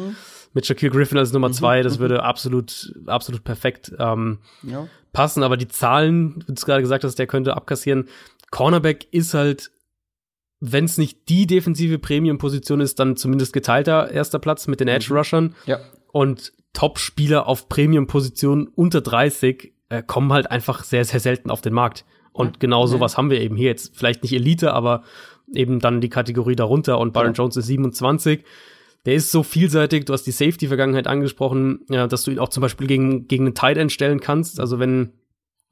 mit 0.53 0.66
Shaquille 0.66 0.91
Griffin 0.91 1.18
als 1.18 1.32
Nummer 1.32 1.52
zwei, 1.52 1.84
das 1.84 1.99
würde 1.99 2.24
absolut, 2.24 2.94
absolut 3.06 3.44
perfekt 3.44 3.94
ähm, 3.99 4.40
Ja. 4.64 4.88
passen, 5.14 5.44
aber 5.44 5.58
die 5.58 5.68
Zahlen, 5.68 6.38
wie 6.38 6.45
du 6.48 6.53
es 6.53 6.66
gerade 6.66 6.82
gesagt 6.82 7.03
hast, 7.03 7.20
der 7.20 7.28
könnte 7.28 7.56
abkassieren. 7.56 8.08
Cornerback 8.49 9.08
ist 9.12 9.34
halt, 9.34 9.72
wenn 10.60 10.86
es 10.86 10.98
nicht 10.98 11.30
die 11.30 11.48
defensive 11.48 11.99
Premium-Position 11.99 12.82
ist, 12.82 12.99
dann 12.99 13.16
zumindest 13.16 13.53
geteilter 13.53 14.12
erster 14.12 14.40
Platz 14.40 14.68
mit 14.68 14.80
den 14.80 14.88
Edge-Rushern. 14.88 15.56
Ja. 15.66 15.80
Und 16.12 16.52
Top-Spieler 16.74 17.48
auf 17.48 17.70
Premium-Positionen 17.70 18.68
unter 18.68 19.02
30 19.02 19.74
äh, 19.90 20.02
kommen 20.03 20.34
halt 20.34 20.49
einfach 20.49 20.84
sehr, 20.84 21.06
sehr 21.06 21.20
selten 21.20 21.49
auf 21.52 21.62
den 21.62 21.74
Markt. 21.74 22.06
Und 22.34 22.60
genau 22.60 22.88
sowas 22.88 23.18
haben 23.18 23.30
wir 23.30 23.41
eben 23.41 23.56
hier 23.56 23.68
jetzt. 23.68 23.95
Vielleicht 23.95 24.24
nicht 24.24 24.34
Elite, 24.34 24.74
aber 24.74 25.03
eben 25.53 25.80
dann 25.80 25.99
die 26.02 26.10
Kategorie 26.10 26.56
darunter. 26.56 26.98
Und 26.99 27.12
Byron 27.14 27.34
Jones 27.34 27.58
ist 27.58 27.68
27. 27.68 28.44
Der 29.06 29.16
ist 29.16 29.32
so 29.32 29.44
vielseitig. 29.44 30.06
Du 30.06 30.14
hast 30.14 30.24
die 30.24 30.32
Safety-Vergangenheit 30.32 31.08
angesprochen, 31.08 31.82
ja, 31.90 32.08
dass 32.08 32.24
du 32.24 32.32
ihn 32.32 32.40
auch 32.40 32.49
zum 32.49 32.62
Beispiel 32.62 32.88
gegen, 32.88 33.28
gegen 33.28 33.45
einen 33.45 33.56
Tight 33.56 33.78
End 33.78 33.91
stellen 33.91 34.20
kannst. 34.22 34.60
Also 34.60 34.80
wenn 34.80 35.12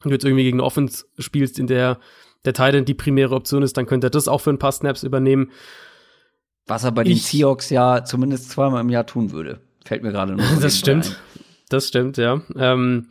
du 0.03 0.09
jetzt 0.09 0.25
irgendwie 0.25 0.43
gegen 0.43 0.57
eine 0.57 0.63
Offense 0.65 1.05
spielst, 1.17 1.59
in 1.59 1.67
der 1.67 1.99
der 2.45 2.53
Tight 2.53 2.73
End 2.73 2.87
die 2.87 2.93
primäre 2.93 3.35
Option 3.35 3.63
ist, 3.63 3.75
dann 3.77 3.85
könnte 3.85 4.07
er 4.07 4.11
das 4.11 4.27
auch 4.29 4.39
für 4.39 4.49
ein 4.49 4.59
paar 4.59 4.71
Snaps 4.71 5.03
übernehmen. 5.03 5.51
Was 6.67 6.83
er 6.85 6.91
bei 6.91 7.03
den 7.03 7.13
Ich- 7.13 7.23
Seahawks 7.25 7.69
ja 7.69 8.03
zumindest 8.05 8.49
zweimal 8.49 8.81
im 8.81 8.89
Jahr 8.89 9.05
tun 9.05 9.31
würde. 9.31 9.59
Fällt 9.85 10.03
mir 10.03 10.11
gerade 10.11 10.33
noch. 10.35 10.43
Das 10.61 10.77
stimmt. 10.77 11.19
das 11.69 11.87
stimmt, 11.89 12.17
ja. 12.17 12.41
Ähm, 12.55 13.09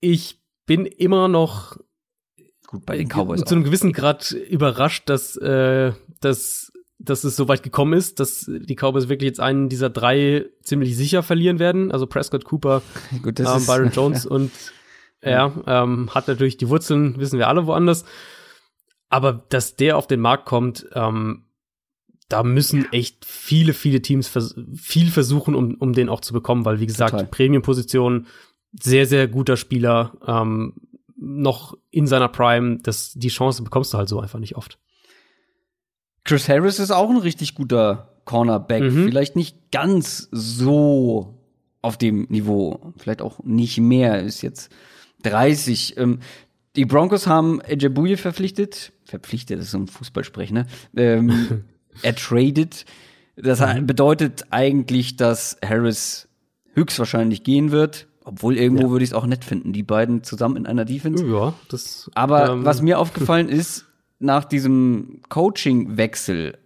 ich 0.00 0.40
bin 0.66 0.84
immer 0.86 1.28
noch 1.28 1.76
Gut, 2.68 2.84
bei 2.84 2.98
den 2.98 3.08
Cowboys 3.08 3.44
zu 3.44 3.54
einem 3.54 3.64
gewissen 3.64 3.94
Grad 3.94 4.30
überrascht, 4.30 5.08
dass, 5.08 5.38
äh, 5.38 5.92
dass, 6.20 6.70
dass 6.98 7.24
es 7.24 7.34
so 7.34 7.48
weit 7.48 7.62
gekommen 7.62 7.94
ist, 7.94 8.20
dass 8.20 8.44
die 8.46 8.74
Cowboys 8.74 9.08
wirklich 9.08 9.28
jetzt 9.28 9.40
einen 9.40 9.70
dieser 9.70 9.88
drei 9.88 10.44
ziemlich 10.60 10.94
sicher 10.94 11.22
verlieren 11.22 11.60
werden. 11.60 11.90
Also 11.90 12.06
Prescott, 12.06 12.44
Cooper, 12.44 12.82
Gut, 13.22 13.40
ähm, 13.40 13.66
Byron 13.66 13.90
Jones 13.94 14.26
und 14.26 14.50
ja, 15.22 15.50
ähm, 15.66 16.14
hat 16.14 16.28
natürlich 16.28 16.58
die 16.58 16.68
Wurzeln, 16.68 17.18
wissen 17.18 17.38
wir 17.38 17.48
alle 17.48 17.66
woanders. 17.66 18.04
Aber 19.08 19.46
dass 19.48 19.76
der 19.76 19.96
auf 19.96 20.06
den 20.06 20.20
Markt 20.20 20.44
kommt, 20.44 20.86
ähm, 20.92 21.46
da 22.28 22.42
müssen 22.42 22.92
echt 22.92 23.24
viele, 23.24 23.72
viele 23.72 24.02
Teams 24.02 24.28
vers 24.28 24.54
viel 24.74 25.10
versuchen, 25.10 25.54
um, 25.54 25.76
um 25.76 25.94
den 25.94 26.10
auch 26.10 26.20
zu 26.20 26.34
bekommen, 26.34 26.66
weil 26.66 26.80
wie 26.80 26.86
gesagt. 26.86 27.30
Premium-Position, 27.30 28.26
sehr, 28.72 29.06
sehr 29.06 29.26
guter 29.26 29.56
Spieler, 29.56 30.12
ähm, 30.26 30.74
noch 31.20 31.76
in 31.90 32.06
seiner 32.06 32.28
Prime, 32.28 32.78
das, 32.82 33.12
die 33.14 33.28
Chance 33.28 33.62
bekommst 33.62 33.92
du 33.92 33.98
halt 33.98 34.08
so 34.08 34.20
einfach 34.20 34.38
nicht 34.38 34.56
oft. 34.56 34.78
Chris 36.24 36.48
Harris 36.48 36.78
ist 36.78 36.90
auch 36.90 37.10
ein 37.10 37.16
richtig 37.16 37.54
guter 37.54 38.20
Cornerback. 38.24 38.82
Mhm. 38.82 39.04
Vielleicht 39.06 39.34
nicht 39.36 39.70
ganz 39.72 40.28
so 40.30 41.38
auf 41.80 41.96
dem 41.96 42.26
Niveau. 42.28 42.92
Vielleicht 42.98 43.22
auch 43.22 43.42
nicht 43.44 43.78
mehr. 43.78 44.20
Ist 44.22 44.42
jetzt 44.42 44.70
30. 45.22 45.96
Ähm, 45.96 46.20
die 46.76 46.84
Broncos 46.84 47.26
haben 47.26 47.60
Ejabuye 47.62 48.16
verpflichtet. 48.16 48.92
Verpflichtet, 49.04 49.58
das 49.58 49.66
ist 49.66 49.70
so 49.72 49.78
ein 49.78 49.86
Fußballsprech, 49.86 50.50
ne? 50.52 50.66
Ähm, 50.96 51.64
er 52.02 52.14
tradet. 52.14 52.84
Das 53.36 53.60
Mhm. 53.60 53.86
bedeutet 53.86 54.46
eigentlich, 54.50 55.16
dass 55.16 55.56
Harris 55.64 56.28
höchstwahrscheinlich 56.74 57.44
gehen 57.44 57.70
wird. 57.70 58.07
Obwohl 58.28 58.56
irgendwo 58.58 58.84
Ja. 58.84 58.90
würde 58.90 59.04
ich 59.04 59.10
es 59.10 59.14
auch 59.14 59.24
nett 59.26 59.42
finden, 59.42 59.72
die 59.72 59.82
beiden 59.82 60.22
zusammen 60.22 60.56
in 60.56 60.66
einer 60.66 60.84
Defense. 60.84 61.24
Ja, 61.26 61.54
das. 61.70 62.10
Aber 62.14 62.50
ähm, 62.50 62.64
was 62.64 62.82
mir 62.82 62.98
aufgefallen 63.00 63.48
ist, 63.48 63.86
nach 64.18 64.44
diesem 64.44 65.20
Coaching-Wechsel 65.30 66.58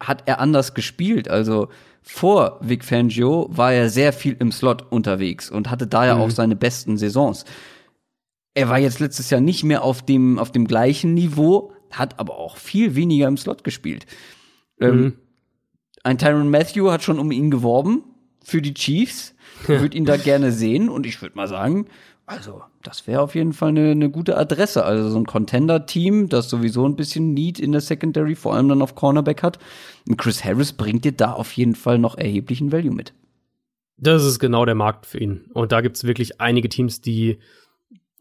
hat 0.00 0.22
er 0.26 0.38
anders 0.38 0.74
gespielt. 0.74 1.28
Also 1.28 1.68
vor 2.02 2.58
Vic 2.60 2.84
Fangio 2.84 3.48
war 3.50 3.72
er 3.72 3.88
sehr 3.90 4.12
viel 4.12 4.36
im 4.38 4.52
Slot 4.52 4.84
unterwegs 4.92 5.50
und 5.50 5.70
hatte 5.70 5.86
da 5.86 6.06
ja 6.06 6.16
auch 6.16 6.30
seine 6.30 6.54
besten 6.56 6.96
Saisons. 6.98 7.44
Er 8.54 8.68
war 8.68 8.78
jetzt 8.78 9.00
letztes 9.00 9.30
Jahr 9.30 9.40
nicht 9.40 9.64
mehr 9.64 9.82
auf 9.82 10.02
dem, 10.04 10.38
auf 10.38 10.52
dem 10.52 10.66
gleichen 10.66 11.14
Niveau, 11.14 11.72
hat 11.90 12.20
aber 12.20 12.38
auch 12.38 12.56
viel 12.56 12.94
weniger 12.94 13.26
im 13.26 13.36
Slot 13.36 13.64
gespielt. 13.64 14.06
Ähm, 14.80 15.00
Mhm. 15.00 15.12
ein 16.04 16.18
Tyron 16.18 16.50
Matthew 16.50 16.90
hat 16.90 17.02
schon 17.02 17.18
um 17.18 17.30
ihn 17.32 17.50
geworben 17.50 18.04
für 18.44 18.62
die 18.62 18.74
Chiefs. 18.74 19.34
Würde 19.66 19.96
ihn 19.96 20.04
da 20.04 20.16
gerne 20.16 20.52
sehen 20.52 20.88
und 20.88 21.06
ich 21.06 21.22
würde 21.22 21.36
mal 21.36 21.48
sagen, 21.48 21.86
also 22.26 22.62
das 22.82 23.06
wäre 23.06 23.20
auf 23.20 23.34
jeden 23.34 23.52
Fall 23.52 23.70
eine, 23.70 23.90
eine 23.92 24.10
gute 24.10 24.36
Adresse. 24.36 24.84
Also 24.84 25.08
so 25.10 25.18
ein 25.18 25.26
Contender-Team, 25.26 26.28
das 26.28 26.50
sowieso 26.50 26.86
ein 26.86 26.96
bisschen 26.96 27.34
Need 27.34 27.58
in 27.58 27.72
der 27.72 27.80
Secondary, 27.80 28.34
vor 28.34 28.54
allem 28.54 28.68
dann 28.68 28.82
auf 28.82 28.94
Cornerback 28.94 29.42
hat. 29.42 29.58
Und 30.08 30.16
Chris 30.16 30.44
Harris 30.44 30.72
bringt 30.72 31.04
dir 31.04 31.12
da 31.12 31.32
auf 31.32 31.52
jeden 31.52 31.74
Fall 31.74 31.98
noch 31.98 32.16
erheblichen 32.16 32.72
Value 32.72 32.94
mit. 32.94 33.14
Das 33.96 34.24
ist 34.24 34.38
genau 34.38 34.64
der 34.64 34.74
Markt 34.74 35.06
für 35.06 35.18
ihn. 35.18 35.46
Und 35.52 35.72
da 35.72 35.80
gibt's 35.80 36.04
wirklich 36.04 36.40
einige 36.40 36.68
Teams, 36.68 37.00
die 37.00 37.38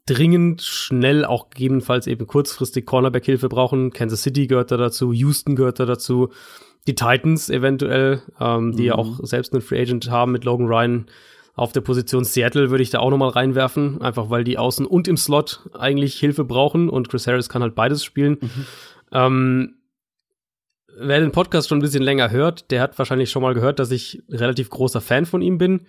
dringend, 0.06 0.62
schnell, 0.62 1.26
auch 1.26 1.50
gegebenenfalls 1.50 2.08
eben 2.08 2.28
kurzfristig 2.28 2.86
Cornerback-Hilfe 2.86 3.50
brauchen. 3.50 3.92
Kansas 3.92 4.24
City 4.24 4.48
gehört 4.48 4.72
da 4.72 4.78
dazu, 4.78 5.14
Houston 5.14 5.56
gehört 5.56 5.80
da 5.80 5.86
dazu, 5.86 6.30
die 6.88 6.96
Titans 6.96 7.50
eventuell, 7.50 8.22
ähm, 8.40 8.76
die 8.76 8.86
ja 8.86 8.96
auch 8.96 9.20
selbst 9.24 9.54
einen 9.54 9.62
Free 9.62 9.82
Agent 9.82 10.10
haben 10.10 10.34
mit 10.34 10.44
Logan 10.44 10.68
Ryan 10.68 11.06
auf 11.56 11.72
der 11.72 11.82
Position. 11.82 12.26
Seattle 12.26 12.72
würde 12.72 12.84
ich 12.84 12.90
da 12.90 13.00
auch 13.00 13.12
noch 13.12 13.18
mal 13.18 13.30
reinwerfen, 13.30 14.02
einfach 14.02 14.30
weil 14.30 14.44
die 14.44 14.58
außen 14.58 14.86
und 14.86 15.08
im 15.08 15.18
Slot 15.18 15.70
eigentlich 15.74 16.20
Hilfe 16.20 16.44
brauchen 16.44 16.90
und 16.90 17.10
Chris 17.10 17.28
Harris 17.28 17.48
kann 17.48 17.62
halt 17.62 17.76
beides 17.76 18.04
spielen. 18.04 18.38
Ähm, 19.12 19.76
wer 20.98 21.20
den 21.20 21.32
Podcast 21.32 21.70
schon 21.70 21.78
ein 21.78 21.82
bisschen 21.82 22.04
länger 22.04 22.32
hört, 22.32 22.72
der 22.72 22.82
hat 22.82 22.98
wahrscheinlich 22.98 23.30
schon 23.30 23.44
mal 23.44 23.54
gehört, 23.54 23.80
dass 23.80 23.92
ich 23.92 24.24
relativ 24.30 24.70
großer 24.70 25.02
Fan 25.02 25.26
von 25.26 25.42
ihm 25.42 25.58
bin. 25.58 25.82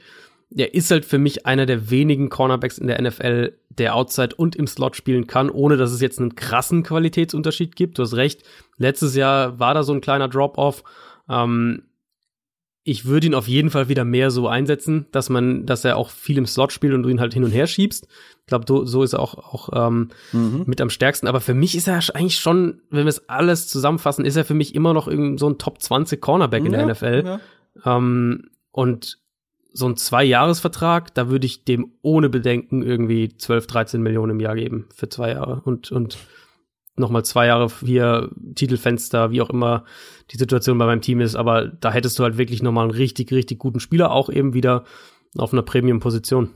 Der 0.50 0.74
ist 0.74 0.90
halt 0.90 1.04
für 1.04 1.18
mich 1.18 1.46
einer 1.46 1.66
der 1.66 1.90
wenigen 1.90 2.28
Cornerbacks 2.28 2.78
in 2.78 2.86
der 2.86 3.00
NFL, 3.02 3.54
der 3.70 3.96
Outside 3.96 4.36
und 4.36 4.54
im 4.54 4.66
Slot 4.66 4.94
spielen 4.94 5.26
kann, 5.26 5.50
ohne 5.50 5.76
dass 5.76 5.90
es 5.90 6.00
jetzt 6.00 6.20
einen 6.20 6.36
krassen 6.36 6.82
Qualitätsunterschied 6.84 7.74
gibt. 7.74 7.98
Du 7.98 8.02
hast 8.02 8.14
recht. 8.14 8.42
Letztes 8.76 9.16
Jahr 9.16 9.58
war 9.58 9.74
da 9.74 9.82
so 9.82 9.92
ein 9.92 10.00
kleiner 10.00 10.28
Drop-off. 10.28 10.84
Ähm, 11.28 11.82
ich 12.86 13.06
würde 13.06 13.26
ihn 13.26 13.34
auf 13.34 13.48
jeden 13.48 13.70
Fall 13.70 13.88
wieder 13.88 14.04
mehr 14.04 14.30
so 14.30 14.46
einsetzen, 14.46 15.06
dass 15.10 15.30
man, 15.30 15.64
dass 15.64 15.86
er 15.86 15.96
auch 15.96 16.10
viel 16.10 16.36
im 16.36 16.44
Slot 16.46 16.70
spielt 16.70 16.92
und 16.92 17.02
du 17.02 17.08
ihn 17.08 17.18
halt 17.18 17.32
hin 17.32 17.42
und 17.42 17.50
her 17.50 17.66
schiebst. 17.66 18.06
Ich 18.40 18.46
glaube, 18.46 18.86
so 18.86 19.02
ist 19.02 19.14
er 19.14 19.20
auch, 19.20 19.34
auch 19.38 19.70
ähm, 19.72 20.10
mit 20.66 20.82
am 20.82 20.90
stärksten. 20.90 21.26
Aber 21.26 21.40
für 21.40 21.54
mich 21.54 21.74
ist 21.74 21.88
er 21.88 21.94
eigentlich 22.14 22.38
schon, 22.38 22.82
wenn 22.90 23.04
wir 23.06 23.08
es 23.08 23.26
alles 23.28 23.68
zusammenfassen, 23.68 24.26
ist 24.26 24.36
er 24.36 24.44
für 24.44 24.52
mich 24.52 24.74
immer 24.74 24.92
noch 24.92 25.06
so 25.36 25.48
ein 25.48 25.56
Top 25.58 25.80
20 25.80 26.20
Cornerback 26.20 26.62
in 26.66 26.72
der 26.72 26.82
Ja, 26.82 26.86
NFL. 26.92 27.22
ja. 27.24 27.40
Ähm, 27.96 28.50
und 28.70 29.18
so 29.76 29.88
ein 29.88 29.96
Zwei-Jahres-Vertrag, 29.96 31.12
da 31.14 31.28
würde 31.28 31.46
ich 31.46 31.64
dem 31.64 31.92
ohne 32.00 32.28
Bedenken 32.28 32.82
irgendwie 32.82 33.36
12, 33.36 33.66
13 33.66 34.02
Millionen 34.02 34.32
im 34.32 34.40
Jahr 34.40 34.54
geben 34.54 34.86
für 34.94 35.08
zwei 35.08 35.32
Jahre. 35.32 35.62
Und, 35.64 35.90
und 35.90 36.16
nochmal 36.96 37.24
zwei 37.24 37.48
Jahre 37.48 37.68
hier 37.84 38.30
Titelfenster, 38.54 39.32
wie 39.32 39.42
auch 39.42 39.50
immer 39.50 39.84
die 40.30 40.36
Situation 40.36 40.78
bei 40.78 40.86
meinem 40.86 41.00
Team 41.00 41.20
ist. 41.20 41.34
Aber 41.34 41.66
da 41.66 41.92
hättest 41.92 42.16
du 42.18 42.22
halt 42.22 42.38
wirklich 42.38 42.62
nochmal 42.62 42.84
einen 42.84 42.96
richtig, 42.96 43.32
richtig 43.32 43.58
guten 43.58 43.80
Spieler, 43.80 44.12
auch 44.12 44.30
eben 44.30 44.54
wieder 44.54 44.84
auf 45.36 45.52
einer 45.52 45.62
Premium-Position. 45.62 46.50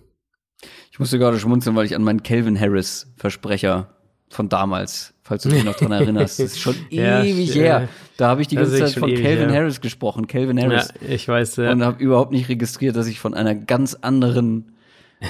Ich 0.92 1.00
musste 1.00 1.18
gerade 1.18 1.40
schmunzeln, 1.40 1.74
weil 1.74 1.86
ich 1.86 1.96
an 1.96 2.04
meinen 2.04 2.22
Calvin 2.22 2.58
Harris 2.58 3.12
Versprecher 3.16 3.97
von 4.30 4.48
damals, 4.48 5.14
falls 5.22 5.42
du 5.44 5.48
dich 5.48 5.64
noch 5.64 5.74
dran 5.76 5.92
erinnerst, 5.92 6.38
das 6.38 6.46
ist 6.52 6.60
schon 6.60 6.74
Ja, 6.90 7.22
ewig 7.22 7.54
ja. 7.54 7.62
her. 7.62 7.88
Da 8.16 8.28
habe 8.28 8.42
ich 8.42 8.48
die 8.48 8.56
ganze 8.56 8.78
Zeit 8.78 8.92
von 8.92 9.14
Calvin. 9.14 9.52
Harris 9.52 9.80
gesprochen, 9.80 10.26
Calvin 10.26 10.58
Ja, 10.58 10.64
Harris. 10.68 10.92
ich 11.06 11.26
weiß, 11.28 11.56
ja. 11.56 11.72
und 11.72 11.82
habe 11.84 12.02
überhaupt 12.02 12.32
nicht 12.32 12.48
registriert, 12.48 12.96
dass 12.96 13.06
ich 13.06 13.20
von 13.20 13.34
einer 13.34 13.54
ganz 13.54 13.94
anderen 13.94 14.72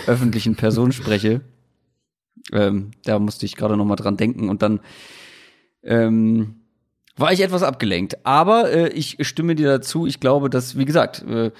öffentlichen 0.06 0.56
Person 0.56 0.92
spreche. 0.92 1.42
Ähm, 2.52 2.92
da 3.04 3.18
musste 3.18 3.46
ich 3.46 3.56
gerade 3.56 3.76
noch 3.76 3.84
mal 3.84 3.96
dran 3.96 4.16
denken 4.16 4.48
und 4.48 4.62
dann 4.62 4.80
ähm, 5.82 6.56
war 7.16 7.32
ich 7.32 7.40
etwas 7.42 7.62
abgelenkt. 7.62 8.24
Aber 8.24 8.70
äh, 8.70 8.88
ich 8.90 9.16
stimme 9.26 9.54
dir 9.54 9.68
dazu. 9.68 10.06
Ich 10.06 10.20
glaube, 10.20 10.50
dass, 10.50 10.76
wie 10.78 10.84
gesagt, 10.84 11.22
äh, 11.28 11.50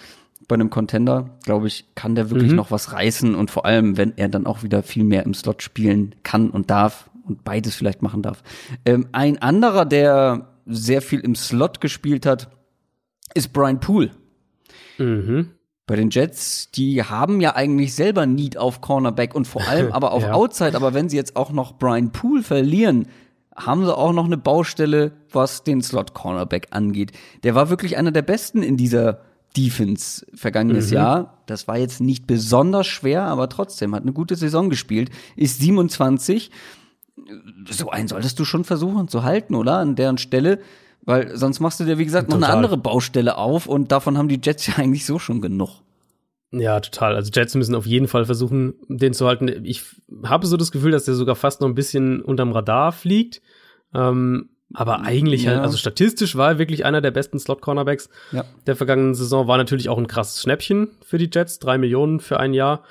bei 0.46 0.54
einem 0.54 0.70
Contender, 0.70 1.36
glaube 1.44 1.66
ich, 1.66 1.84
kann 1.94 2.14
der 2.14 2.30
wirklich 2.30 2.50
Mhm. 2.52 2.56
noch 2.56 2.70
was 2.70 2.92
reißen 2.92 3.34
und 3.34 3.50
vor 3.50 3.66
allem, 3.66 3.96
wenn 3.98 4.14
er 4.16 4.28
dann 4.28 4.46
auch 4.46 4.62
wieder 4.62 4.82
viel 4.82 5.04
mehr 5.04 5.24
im 5.24 5.34
Slot 5.34 5.62
spielen 5.62 6.14
kann 6.22 6.48
und 6.50 6.70
darf 6.70 7.10
und 7.28 7.44
beides 7.44 7.74
vielleicht 7.74 8.02
machen 8.02 8.22
darf. 8.22 8.42
Ähm, 8.84 9.08
ein 9.12 9.38
anderer, 9.40 9.84
der 9.84 10.48
sehr 10.66 11.02
viel 11.02 11.20
im 11.20 11.34
Slot 11.34 11.80
gespielt 11.80 12.26
hat, 12.26 12.50
ist 13.34 13.52
Brian 13.52 13.80
Poole. 13.80 14.10
Mhm. 14.98 15.50
Bei 15.86 15.96
den 15.96 16.10
Jets, 16.10 16.70
die 16.70 17.02
haben 17.02 17.40
ja 17.40 17.56
eigentlich 17.56 17.94
selber 17.94 18.26
Need 18.26 18.58
auf 18.58 18.80
Cornerback 18.80 19.34
und 19.34 19.46
vor 19.46 19.66
allem 19.66 19.92
aber 19.92 20.12
auf 20.12 20.22
Ja. 20.22 20.32
Outside. 20.32 20.76
Aber 20.76 20.92
wenn 20.92 21.08
sie 21.08 21.16
jetzt 21.16 21.36
auch 21.36 21.50
noch 21.50 21.78
Brian 21.78 22.12
Poole 22.12 22.42
verlieren, 22.42 23.08
haben 23.56 23.84
sie 23.84 23.96
auch 23.96 24.12
noch 24.12 24.26
eine 24.26 24.36
Baustelle, 24.36 25.12
was 25.32 25.64
den 25.64 25.82
Slot-Cornerback 25.82 26.68
angeht. 26.70 27.12
Der 27.42 27.54
war 27.54 27.70
wirklich 27.70 27.96
einer 27.96 28.12
der 28.12 28.22
besten 28.22 28.62
in 28.62 28.76
dieser 28.76 29.20
Defense 29.56 30.24
vergangenes 30.34 30.90
Jahr. 30.90 31.38
Das 31.46 31.66
war 31.66 31.78
jetzt 31.78 32.00
nicht 32.00 32.26
besonders 32.26 32.86
schwer, 32.86 33.22
aber 33.24 33.48
trotzdem 33.48 33.94
hat 33.94 34.02
eine 34.02 34.12
gute 34.12 34.36
Saison 34.36 34.70
gespielt. 34.70 35.10
Ist 35.36 35.60
27. 35.60 36.50
So 37.70 37.90
einen 37.90 38.08
solltest 38.08 38.38
du 38.38 38.44
schon 38.44 38.64
versuchen 38.64 39.08
zu 39.08 39.22
halten, 39.22 39.54
oder? 39.54 39.78
An 39.78 39.96
deren 39.96 40.18
Stelle. 40.18 40.60
Weil 41.02 41.36
sonst 41.36 41.60
machst 41.60 41.80
du 41.80 41.84
dir, 41.84 41.96
wie 41.98 42.04
gesagt, 42.04 42.28
noch 42.28 42.36
eine 42.36 42.48
andere 42.48 42.76
Baustelle 42.76 43.38
auf 43.38 43.66
und 43.66 43.92
davon 43.92 44.18
haben 44.18 44.28
die 44.28 44.40
Jets 44.42 44.66
ja 44.66 44.74
eigentlich 44.78 45.06
so 45.06 45.18
schon 45.18 45.40
genug. 45.40 45.80
Ja, 46.50 46.80
total. 46.80 47.14
Also 47.14 47.30
Jets 47.32 47.54
müssen 47.54 47.74
auf 47.74 47.86
jeden 47.86 48.08
Fall 48.08 48.24
versuchen, 48.24 48.74
den 48.88 49.12
zu 49.12 49.26
halten. 49.26 49.48
Ich 49.64 49.84
habe 50.24 50.46
so 50.46 50.56
das 50.56 50.70
Gefühl, 50.72 50.92
dass 50.92 51.04
der 51.04 51.14
sogar 51.14 51.36
fast 51.36 51.60
noch 51.60 51.68
ein 51.68 51.74
bisschen 51.74 52.20
unterm 52.22 52.52
Radar 52.52 52.92
fliegt. 52.92 53.42
Ähm, 53.94 54.48
aber 54.74 55.00
eigentlich, 55.00 55.44
Ja. 55.44 55.52
halt, 55.52 55.60
also 55.60 55.76
statistisch 55.78 56.36
war 56.36 56.52
er 56.52 56.58
wirklich 56.58 56.84
einer 56.84 57.00
der 57.00 57.10
besten 57.10 57.38
Slot-Cornerbacks 57.38 58.08
Ja. 58.32 58.44
der 58.66 58.76
vergangenen 58.76 59.14
Saison. 59.14 59.46
War 59.46 59.56
natürlich 59.56 59.88
auch 59.88 59.98
ein 59.98 60.06
krasses 60.08 60.42
Schnäppchen 60.42 60.88
für 61.02 61.16
die 61.18 61.30
Jets. 61.32 61.58
Drei 61.58 61.78
Millionen 61.78 62.20
für 62.20 62.38
ein 62.40 62.52
Jahr 62.54 62.82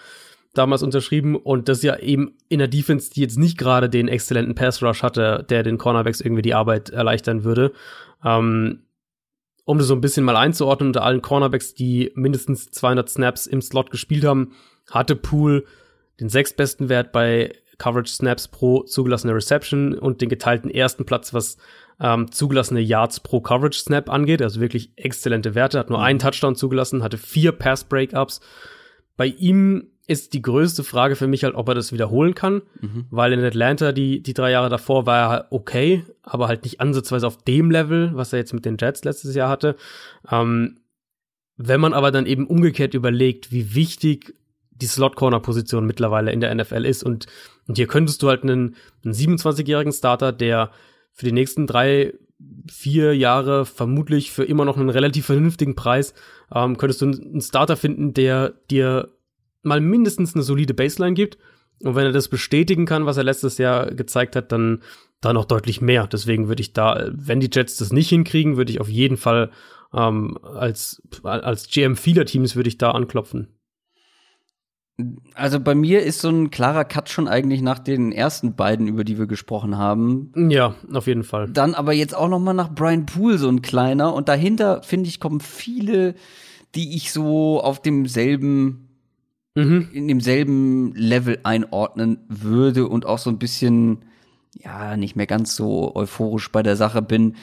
damals 0.57 0.83
unterschrieben. 0.83 1.35
Und 1.35 1.69
das 1.69 1.83
ja 1.83 1.97
eben 1.97 2.35
in 2.49 2.59
der 2.59 2.67
Defense, 2.67 3.11
die 3.11 3.21
jetzt 3.21 3.37
nicht 3.37 3.57
gerade 3.57 3.89
den 3.89 4.07
exzellenten 4.07 4.55
Pass-Rush 4.55 5.03
hatte, 5.03 5.45
der 5.49 5.63
den 5.63 5.77
Cornerbacks 5.77 6.21
irgendwie 6.21 6.41
die 6.41 6.53
Arbeit 6.53 6.89
erleichtern 6.89 7.43
würde. 7.43 7.73
Ähm, 8.23 8.83
um 9.65 9.77
das 9.77 9.87
so 9.87 9.93
ein 9.95 10.01
bisschen 10.01 10.23
mal 10.23 10.37
einzuordnen, 10.37 10.89
unter 10.89 11.03
allen 11.03 11.21
Cornerbacks, 11.21 11.73
die 11.73 12.11
mindestens 12.15 12.71
200 12.71 13.09
Snaps 13.09 13.47
im 13.47 13.61
Slot 13.61 13.91
gespielt 13.91 14.23
haben, 14.23 14.53
hatte 14.89 15.15
Poole 15.15 15.65
den 16.19 16.29
sechstbesten 16.29 16.87
Wert 16.87 17.11
bei 17.11 17.53
Coverage 17.77 18.11
Snaps 18.11 18.47
pro 18.47 18.83
zugelassene 18.83 19.35
Reception 19.35 19.93
und 19.93 20.21
den 20.21 20.29
geteilten 20.29 20.71
ersten 20.71 21.05
Platz, 21.05 21.33
was 21.33 21.57
ähm, 21.99 22.31
zugelassene 22.31 22.79
Yards 22.79 23.19
pro 23.19 23.41
Coverage 23.41 23.79
Snap 23.79 24.09
angeht. 24.09 24.41
Also 24.41 24.59
wirklich 24.59 24.91
exzellente 24.95 25.55
Werte. 25.55 25.79
Hat 25.79 25.89
nur 25.89 26.01
einen 26.01 26.19
Touchdown 26.19 26.55
zugelassen, 26.55 27.03
hatte 27.03 27.17
vier 27.17 27.51
Pass 27.51 27.83
Breakups. 27.83 28.41
bei 29.15 29.27
ihm 29.27 29.87
ist 30.07 30.33
die 30.33 30.41
größte 30.41 30.85
Frage 30.85 31.17
für 31.17 31.27
mich 31.27 31.43
halt, 31.43 31.55
ob 31.55 31.67
er 31.67 31.75
das 31.75 31.91
wiederholen 31.91 32.33
kann, 32.33 32.61
mhm. 32.79 33.05
weil 33.09 33.33
in 33.33 33.43
Atlanta 33.43 33.91
die, 33.91 34.23
die 34.23 34.33
drei 34.33 34.51
Jahre 34.51 34.69
davor 34.69 35.05
war 35.05 35.19
er 35.19 35.29
halt 35.29 35.45
okay, 35.49 36.03
aber 36.23 36.47
halt 36.47 36.63
nicht 36.63 36.79
ansatzweise 36.79 37.27
auf 37.27 37.37
dem 37.43 37.69
Level, 37.69 38.11
was 38.13 38.31
er 38.31 38.39
jetzt 38.39 38.53
mit 38.53 38.65
den 38.65 38.77
Jets 38.79 39.03
letztes 39.03 39.35
Jahr 39.35 39.49
hatte. 39.49 39.75
Ähm, 40.31 40.79
wenn 41.57 41.81
man 41.81 41.93
aber 41.93 42.11
dann 42.11 42.25
eben 42.25 42.47
umgekehrt 42.47 42.93
überlegt, 42.93 43.51
wie 43.51 43.75
wichtig 43.75 44.35
die 44.71 44.85
Slot-Corner-Position 44.85 45.85
mittlerweile 45.85 46.31
in 46.31 46.39
der 46.39 46.55
NFL 46.55 46.85
ist 46.85 47.03
und, 47.03 47.25
und 47.67 47.75
hier 47.77 47.87
könntest 47.87 48.23
du 48.23 48.29
halt 48.29 48.43
einen, 48.43 48.75
einen 49.03 49.13
27-jährigen 49.13 49.91
Starter, 49.91 50.31
der 50.31 50.71
für 51.11 51.25
die 51.25 51.31
nächsten 51.33 51.67
drei, 51.67 52.13
vier 52.71 53.15
Jahre 53.15 53.65
vermutlich 53.65 54.31
für 54.31 54.45
immer 54.45 54.63
noch 54.63 54.77
einen 54.77 54.89
relativ 54.89 55.25
vernünftigen 55.25 55.75
Preis, 55.75 56.13
ähm, 56.53 56.77
könntest 56.77 57.01
du 57.01 57.07
einen 57.07 57.41
Starter 57.41 57.75
finden, 57.75 58.13
der 58.13 58.53
dir 58.69 59.09
mal 59.67 59.81
mindestens 59.81 60.33
eine 60.33 60.43
solide 60.43 60.73
Baseline 60.73 61.13
gibt. 61.13 61.37
Und 61.83 61.95
wenn 61.95 62.05
er 62.05 62.11
das 62.11 62.27
bestätigen 62.27 62.85
kann, 62.85 63.05
was 63.05 63.17
er 63.17 63.23
letztes 63.23 63.59
Jahr 63.59 63.93
gezeigt 63.93 64.35
hat, 64.35 64.51
dann 64.51 64.81
da 65.21 65.33
noch 65.33 65.45
deutlich 65.45 65.81
mehr. 65.81 66.07
Deswegen 66.07 66.47
würde 66.47 66.61
ich 66.61 66.73
da, 66.73 67.09
wenn 67.11 67.39
die 67.39 67.49
Jets 67.51 67.77
das 67.77 67.91
nicht 67.91 68.09
hinkriegen, 68.09 68.57
würde 68.57 68.71
ich 68.71 68.81
auf 68.81 68.89
jeden 68.89 69.17
Fall 69.17 69.51
ähm, 69.93 70.37
als, 70.43 71.01
als 71.23 71.67
GM 71.69 71.95
vieler 71.95 72.25
Teams 72.25 72.55
würde 72.55 72.69
ich 72.69 72.77
da 72.77 72.91
anklopfen. 72.91 73.47
Also 75.35 75.59
bei 75.59 75.75
mir 75.75 76.01
ist 76.01 76.21
so 76.21 76.29
ein 76.29 76.49
klarer 76.49 76.83
Cut 76.83 77.09
schon 77.09 77.27
eigentlich 77.27 77.61
nach 77.61 77.77
den 77.77 78.11
ersten 78.11 78.55
beiden, 78.55 78.87
über 78.87 79.03
die 79.03 79.19
wir 79.19 79.27
gesprochen 79.27 79.77
haben. 79.77 80.31
Ja, 80.49 80.73
auf 80.91 81.05
jeden 81.05 81.23
Fall. 81.23 81.49
Dann 81.49 81.75
aber 81.75 81.93
jetzt 81.93 82.15
auch 82.15 82.27
noch 82.27 82.39
mal 82.39 82.53
nach 82.53 82.73
Brian 82.73 83.05
Poole 83.05 83.37
so 83.37 83.47
ein 83.47 83.61
kleiner 83.61 84.13
und 84.15 84.27
dahinter 84.27 84.81
finde 84.81 85.09
ich 85.09 85.19
kommen 85.19 85.39
viele, 85.39 86.15
die 86.73 86.95
ich 86.95 87.11
so 87.11 87.61
auf 87.61 87.79
demselben 87.79 88.86
mhm. 89.57 89.89
in 89.91 90.07
demselben 90.07 90.93
Level 90.93 91.39
einordnen 91.43 92.19
würde 92.27 92.87
und 92.87 93.05
auch 93.05 93.17
so 93.17 93.29
ein 93.29 93.39
bisschen, 93.39 93.99
ja, 94.53 94.95
nicht 94.97 95.15
mehr 95.15 95.27
ganz 95.27 95.55
so 95.55 95.95
euphorisch 95.95 96.51
bei 96.51 96.63
der 96.63 96.75
Sache 96.75 97.01
bin. 97.01 97.35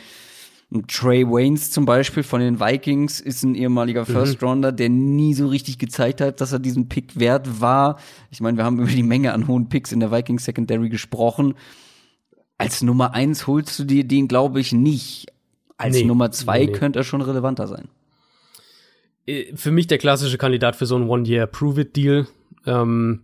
Trey 0.88 1.24
Waynes 1.26 1.70
zum 1.70 1.84
Beispiel 1.84 2.22
von 2.22 2.40
den 2.40 2.58
Vikings 2.58 3.20
ist 3.20 3.42
ein 3.42 3.54
ehemaliger 3.54 4.02
mhm. 4.02 4.06
First 4.06 4.42
Rounder, 4.42 4.72
der 4.72 4.88
nie 4.88 5.34
so 5.34 5.46
richtig 5.48 5.78
gezeigt 5.78 6.20
hat, 6.20 6.40
dass 6.40 6.52
er 6.52 6.58
diesen 6.58 6.88
Pick 6.88 7.18
wert 7.18 7.60
war. 7.60 7.98
Ich 8.30 8.40
meine, 8.40 8.56
wir 8.56 8.64
haben 8.64 8.80
über 8.80 8.90
die 8.90 9.02
Menge 9.02 9.32
an 9.32 9.46
hohen 9.46 9.68
Picks 9.68 9.92
in 9.92 10.00
der 10.00 10.10
Vikings 10.10 10.44
Secondary 10.44 10.88
gesprochen. 10.88 11.54
Als 12.58 12.82
Nummer 12.82 13.14
eins 13.14 13.46
holst 13.46 13.78
du 13.78 13.84
dir 13.84 14.04
den, 14.04 14.28
glaube 14.28 14.60
ich, 14.60 14.72
nicht. 14.72 15.26
Als 15.76 15.96
nee, 15.96 16.04
Nummer 16.04 16.30
zwei 16.30 16.66
nee. 16.66 16.72
könnte 16.72 17.00
er 17.00 17.04
schon 17.04 17.20
relevanter 17.20 17.66
sein. 17.66 17.88
Äh, 19.26 19.54
für 19.56 19.70
mich 19.70 19.86
der 19.86 19.98
klassische 19.98 20.38
Kandidat 20.38 20.76
für 20.76 20.86
so 20.86 20.96
einen 20.96 21.08
One-Year-Prove-It-Deal. 21.08 22.26
Ähm, 22.66 23.22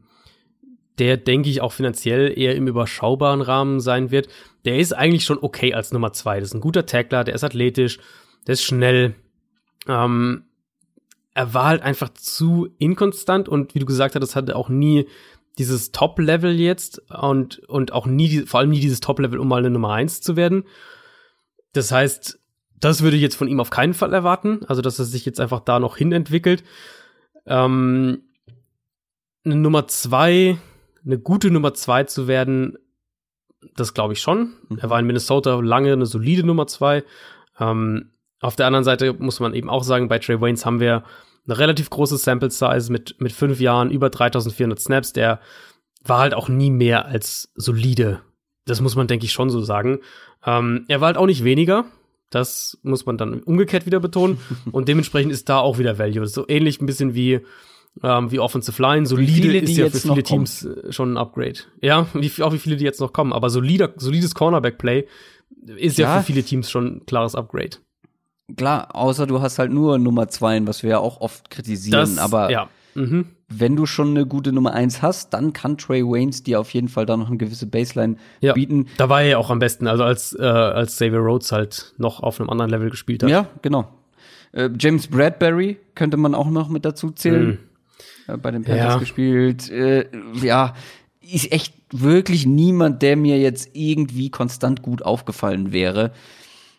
der, 0.98 1.16
denke 1.16 1.48
ich, 1.48 1.62
auch 1.62 1.72
finanziell 1.72 2.38
eher 2.38 2.54
im 2.54 2.68
überschaubaren 2.68 3.40
Rahmen 3.40 3.80
sein 3.80 4.10
wird. 4.10 4.28
Der 4.66 4.78
ist 4.78 4.92
eigentlich 4.92 5.24
schon 5.24 5.38
okay 5.40 5.72
als 5.72 5.92
Nummer 5.92 6.12
zwei. 6.12 6.38
Das 6.40 6.50
ist 6.50 6.54
ein 6.54 6.60
guter 6.60 6.84
Tackler, 6.84 7.24
der 7.24 7.34
ist 7.34 7.44
athletisch, 7.44 7.98
der 8.46 8.52
ist 8.52 8.62
schnell. 8.62 9.14
Ähm, 9.88 10.44
er 11.32 11.54
war 11.54 11.66
halt 11.66 11.82
einfach 11.82 12.10
zu 12.10 12.68
inkonstant 12.78 13.48
und 13.48 13.74
wie 13.74 13.78
du 13.78 13.86
gesagt 13.86 14.14
hast, 14.14 14.36
hatte 14.36 14.56
auch 14.56 14.68
nie 14.68 15.06
dieses 15.58 15.90
Top-Level 15.92 16.58
jetzt 16.60 17.00
und, 17.10 17.60
und 17.60 17.92
auch 17.92 18.06
nie, 18.06 18.40
vor 18.40 18.60
allem 18.60 18.70
nie 18.70 18.80
dieses 18.80 19.00
Top-Level, 19.00 19.38
um 19.38 19.48
mal 19.48 19.58
eine 19.58 19.70
Nummer 19.70 19.92
eins 19.92 20.20
zu 20.20 20.36
werden. 20.36 20.64
Das 21.72 21.92
heißt, 21.92 22.39
das 22.80 23.02
würde 23.02 23.16
ich 23.16 23.22
jetzt 23.22 23.36
von 23.36 23.48
ihm 23.48 23.60
auf 23.60 23.70
keinen 23.70 23.94
Fall 23.94 24.12
erwarten. 24.12 24.60
Also, 24.66 24.82
dass 24.82 24.98
er 24.98 25.04
sich 25.04 25.24
jetzt 25.24 25.40
einfach 25.40 25.60
da 25.60 25.78
noch 25.78 25.96
hin 25.96 26.12
entwickelt. 26.12 26.64
Ähm, 27.46 28.22
eine 29.44 29.56
Nummer 29.56 29.86
zwei, 29.88 30.58
eine 31.04 31.18
gute 31.18 31.50
Nummer 31.50 31.74
zwei 31.74 32.04
zu 32.04 32.28
werden, 32.28 32.76
das 33.76 33.94
glaube 33.94 34.14
ich 34.14 34.20
schon. 34.20 34.52
Mhm. 34.68 34.78
Er 34.78 34.90
war 34.90 34.98
in 34.98 35.06
Minnesota 35.06 35.60
lange 35.60 35.92
eine 35.92 36.06
solide 36.06 36.44
Nummer 36.44 36.66
zwei. 36.66 37.04
Ähm, 37.58 38.10
auf 38.40 38.56
der 38.56 38.66
anderen 38.66 38.84
Seite 38.84 39.12
muss 39.14 39.40
man 39.40 39.54
eben 39.54 39.68
auch 39.68 39.84
sagen, 39.84 40.08
bei 40.08 40.18
Trey 40.18 40.40
Waynes 40.40 40.64
haben 40.64 40.80
wir 40.80 41.04
eine 41.46 41.58
relativ 41.58 41.90
große 41.90 42.16
Sample 42.16 42.50
Size 42.50 42.90
mit, 42.90 43.20
mit 43.20 43.32
fünf 43.32 43.60
Jahren, 43.60 43.90
über 43.90 44.10
3400 44.10 44.80
Snaps. 44.80 45.12
Der 45.12 45.40
war 46.02 46.20
halt 46.20 46.34
auch 46.34 46.48
nie 46.48 46.70
mehr 46.70 47.06
als 47.06 47.52
solide. 47.54 48.22
Das 48.66 48.80
muss 48.80 48.96
man, 48.96 49.06
denke 49.06 49.26
ich, 49.26 49.32
schon 49.32 49.50
so 49.50 49.60
sagen. 49.60 50.00
Ähm, 50.44 50.84
er 50.88 51.00
war 51.00 51.08
halt 51.08 51.16
auch 51.16 51.26
nicht 51.26 51.44
weniger. 51.44 51.84
Das 52.30 52.78
muss 52.82 53.06
man 53.06 53.18
dann 53.18 53.42
umgekehrt 53.42 53.86
wieder 53.86 54.00
betonen. 54.00 54.38
Und 54.72 54.88
dementsprechend 54.88 55.32
ist 55.32 55.48
da 55.48 55.58
auch 55.58 55.78
wieder 55.78 55.98
Value. 55.98 56.26
So 56.26 56.48
ähnlich 56.48 56.80
ein 56.80 56.86
bisschen 56.86 57.14
wie, 57.14 57.40
ähm, 58.02 58.30
wie 58.30 58.38
Offensive 58.38 58.80
Line. 58.80 59.06
Solide 59.06 59.32
viele, 59.32 59.58
ist 59.58 59.76
ja 59.76 59.90
für 59.90 59.98
viele 59.98 60.22
Teams 60.22 60.62
kommen. 60.62 60.92
schon 60.92 61.12
ein 61.14 61.16
Upgrade. 61.16 61.60
Ja, 61.82 62.06
wie, 62.14 62.42
auch 62.42 62.52
wie 62.52 62.58
viele, 62.58 62.76
die 62.76 62.84
jetzt 62.84 63.00
noch 63.00 63.12
kommen. 63.12 63.32
Aber 63.32 63.50
solider, 63.50 63.92
solides 63.96 64.34
Cornerback-Play 64.34 65.06
ist 65.76 65.98
ja. 65.98 66.14
ja 66.14 66.20
für 66.20 66.26
viele 66.26 66.42
Teams 66.42 66.70
schon 66.70 66.86
ein 66.86 67.06
klares 67.06 67.34
Upgrade. 67.34 67.78
Klar, 68.56 68.94
außer 68.94 69.26
du 69.26 69.40
hast 69.40 69.58
halt 69.58 69.72
nur 69.72 69.98
Nummer 69.98 70.28
zwei, 70.28 70.64
was 70.66 70.82
wir 70.82 70.90
ja 70.90 70.98
auch 70.98 71.20
oft 71.20 71.50
kritisieren. 71.50 72.00
Das, 72.00 72.18
aber 72.18 72.50
ja. 72.50 72.68
Mhm 72.94 73.26
wenn 73.52 73.74
du 73.76 73.84
schon 73.84 74.10
eine 74.10 74.26
gute 74.26 74.52
Nummer 74.52 74.72
eins 74.72 75.02
hast, 75.02 75.34
dann 75.34 75.52
kann 75.52 75.76
Trey 75.76 76.04
Waynes 76.04 76.42
dir 76.42 76.60
auf 76.60 76.72
jeden 76.72 76.88
Fall 76.88 77.04
da 77.04 77.16
noch 77.16 77.28
eine 77.28 77.36
gewisse 77.36 77.66
Baseline 77.66 78.16
ja, 78.40 78.52
bieten. 78.52 78.86
Da 78.96 79.08
war 79.08 79.22
er 79.22 79.28
ja 79.28 79.38
auch 79.38 79.50
am 79.50 79.58
besten, 79.58 79.88
also 79.88 80.04
als, 80.04 80.32
äh, 80.38 80.42
als 80.42 80.94
Xavier 80.94 81.18
Rhodes 81.18 81.50
halt 81.50 81.92
noch 81.98 82.22
auf 82.22 82.40
einem 82.40 82.48
anderen 82.48 82.70
Level 82.70 82.90
gespielt 82.90 83.24
hat. 83.24 83.30
Ja, 83.30 83.48
genau. 83.60 83.88
Äh, 84.52 84.70
James 84.78 85.08
Bradbury 85.08 85.78
könnte 85.94 86.16
man 86.16 86.34
auch 86.34 86.48
noch 86.48 86.68
mit 86.68 86.84
dazu 86.84 87.10
zählen. 87.10 87.46
Mhm. 87.46 87.58
Äh, 88.34 88.36
bei 88.36 88.52
den 88.52 88.62
Panthers 88.62 88.94
ja. 88.94 88.98
gespielt. 88.98 89.68
Äh, 89.70 90.06
ja, 90.40 90.74
ist 91.20 91.52
echt 91.52 91.74
wirklich 91.92 92.46
niemand, 92.46 93.02
der 93.02 93.16
mir 93.16 93.38
jetzt 93.38 93.70
irgendwie 93.72 94.30
konstant 94.30 94.82
gut 94.82 95.02
aufgefallen 95.02 95.72
wäre 95.72 96.12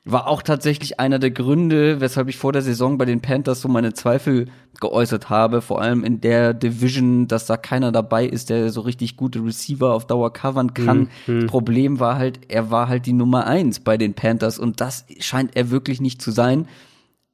war 0.04 0.28
auch 0.28 0.42
tatsächlich 0.42 1.00
einer 1.00 1.20
der 1.20 1.30
Gründe, 1.30 2.02
weshalb 2.02 2.28
ich 2.28 2.38
vor 2.38 2.52
der 2.52 2.64
Saison 2.64 2.98
bei 2.98 3.06
den 3.06 3.22
Panthers 3.22 3.62
so 3.62 3.68
meine 3.68 3.94
Zweifel 3.94 4.48
geäußert 4.80 5.30
habe, 5.30 5.62
vor 5.62 5.80
allem 5.80 6.04
in 6.04 6.22
der 6.22 6.56
Division, 6.56 7.28
dass 7.28 7.46
da 7.46 7.56
keiner 7.56 7.92
dabei 7.92 8.26
ist, 8.26 8.50
der 8.50 8.72
so 8.72 8.82
richtig 8.82 9.16
gute 9.16 9.44
Receiver 9.46 9.94
auf 9.94 10.08
Dauer 10.08 10.34
covern 10.34 10.74
kann. 10.74 11.10
Mhm. 11.28 11.46
Problem 11.46 12.00
war 12.00 12.18
halt, 12.18 12.40
er 12.48 12.72
war 12.72 12.88
halt 12.88 13.06
die 13.06 13.14
Nummer 13.14 13.46
eins 13.46 13.80
bei 13.80 13.98
den 13.98 14.16
Panthers 14.16 14.58
und 14.58 14.82
das 14.82 15.06
scheint 15.20 15.56
er 15.56 15.70
wirklich 15.70 16.02
nicht 16.02 16.20
zu 16.22 16.32
sein. 16.32 16.68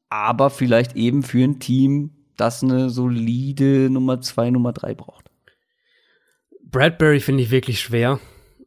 Aber 0.10 0.50
vielleicht 0.50 0.98
eben 0.98 1.24
für 1.24 1.44
ein 1.44 1.60
Team, 1.60 2.12
das 2.36 2.64
eine 2.64 2.90
solide 2.90 3.90
Nummer 3.90 4.20
zwei, 4.20 4.50
Nummer 4.50 4.74
drei 4.74 4.94
braucht. 4.94 5.32
Bradbury 6.70 7.22
finde 7.22 7.44
ich 7.44 7.52
wirklich 7.52 7.80
schwer 7.80 8.20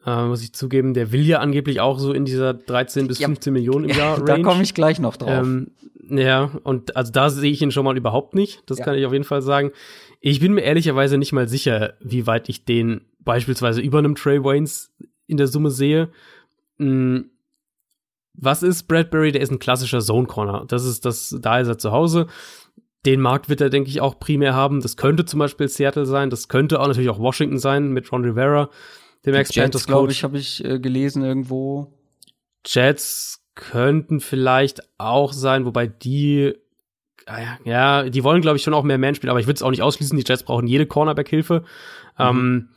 äh, 0.06 0.24
muss 0.24 0.43
ich 0.43 0.52
zugeben. 0.52 0.94
Der 0.94 1.12
will 1.12 1.27
ja 1.27 1.40
angeblich 1.40 1.81
auch 1.81 1.98
so 1.98 2.12
in 2.12 2.24
dieser 2.24 2.55
13 2.55 3.06
bis 3.06 3.18
15 3.18 3.52
ja, 3.52 3.59
Millionen 3.59 3.89
im 3.89 3.97
Jahr 3.97 4.16
Range. 4.16 4.24
Da 4.27 4.39
komme 4.39 4.62
ich 4.62 4.74
gleich 4.74 4.98
noch 4.98 5.16
drauf. 5.16 5.31
Ähm, 5.31 5.72
ja, 6.09 6.51
und 6.64 6.97
also 6.97 7.12
da 7.12 7.31
sehe 7.31 7.51
ich 7.51 7.62
ihn 7.62 7.70
schon 7.70 7.85
mal 7.85 7.97
überhaupt 7.97 8.35
nicht. 8.35 8.62
Das 8.66 8.78
ja. 8.78 8.85
kann 8.85 8.97
ich 8.97 9.06
auf 9.06 9.12
jeden 9.12 9.24
Fall 9.24 9.43
sagen. 9.43 9.72
Ich 10.20 10.40
bin 10.40 10.55
mir 10.55 10.62
ehrlicherweise 10.62 11.18
nicht 11.18 11.32
mal 11.32 11.48
sicher, 11.48 11.94
wie 12.01 12.27
weit 12.27 12.48
ich 12.48 12.64
den 12.64 13.02
beispielsweise 13.20 13.81
über 13.81 13.98
einem 13.98 14.14
Trey 14.14 14.43
Waynes 14.43 14.93
in 15.27 15.36
der 15.36 15.47
Summe 15.47 15.70
sehe. 15.70 16.10
Hm, 16.78 17.31
was 18.35 18.62
ist 18.62 18.85
Bradbury? 18.85 19.32
Der 19.32 19.43
ist 19.43 19.51
ein 19.51 19.59
klassischer 19.59 20.01
Zone 20.01 20.27
Corner. 20.27 20.64
Das 20.66 20.85
ist 20.85 21.05
das, 21.05 21.36
da 21.40 21.60
ist 21.60 21.68
er 21.68 21.78
zu 21.78 21.93
Hause. 21.93 22.27
Den 23.06 23.20
Markt 23.20 23.48
wird 23.48 23.60
er, 23.60 23.70
denke 23.70 23.90
ich, 23.90 24.01
auch 24.01 24.18
primär 24.18 24.55
haben. 24.55 24.81
Das 24.81 24.97
könnte 24.97 25.24
zum 25.24 25.39
Beispiel 25.39 25.68
Seattle 25.68 26.06
sein. 26.06 26.31
Das 26.31 26.48
könnte 26.48 26.81
auch 26.81 26.86
natürlich 26.86 27.10
auch 27.10 27.18
Washington 27.18 27.59
sein 27.59 27.93
mit 27.93 28.10
Ron 28.12 28.24
Rivera 28.24 28.70
dem 29.26 29.34
Ex-Panthers 29.34 29.86
glaube 29.86 30.12
ich, 30.12 30.24
habe 30.24 30.38
ich 30.38 30.64
äh, 30.64 30.78
gelesen 30.78 31.22
irgendwo. 31.22 31.92
Jets 32.64 33.42
könnten 33.55 34.20
vielleicht 34.20 34.82
auch 34.98 35.32
sein, 35.32 35.64
wobei 35.64 35.86
die 35.86 36.55
ah 37.26 37.59
ja, 37.64 38.09
die 38.09 38.24
wollen 38.24 38.42
glaube 38.42 38.56
ich 38.56 38.62
schon 38.62 38.74
auch 38.74 38.84
mehr 38.84 38.98
Man 38.98 39.14
spielen, 39.14 39.30
aber 39.30 39.40
ich 39.40 39.47
würde 39.47 39.56
es 39.56 39.62
auch 39.62 39.70
nicht 39.70 39.82
ausschließen, 39.82 40.16
die 40.16 40.24
Jets 40.26 40.42
brauchen 40.42 40.66
jede 40.66 40.86
Cornerback-Hilfe. 40.86 41.64
Mhm. 42.18 42.24
Ähm, 42.24 42.68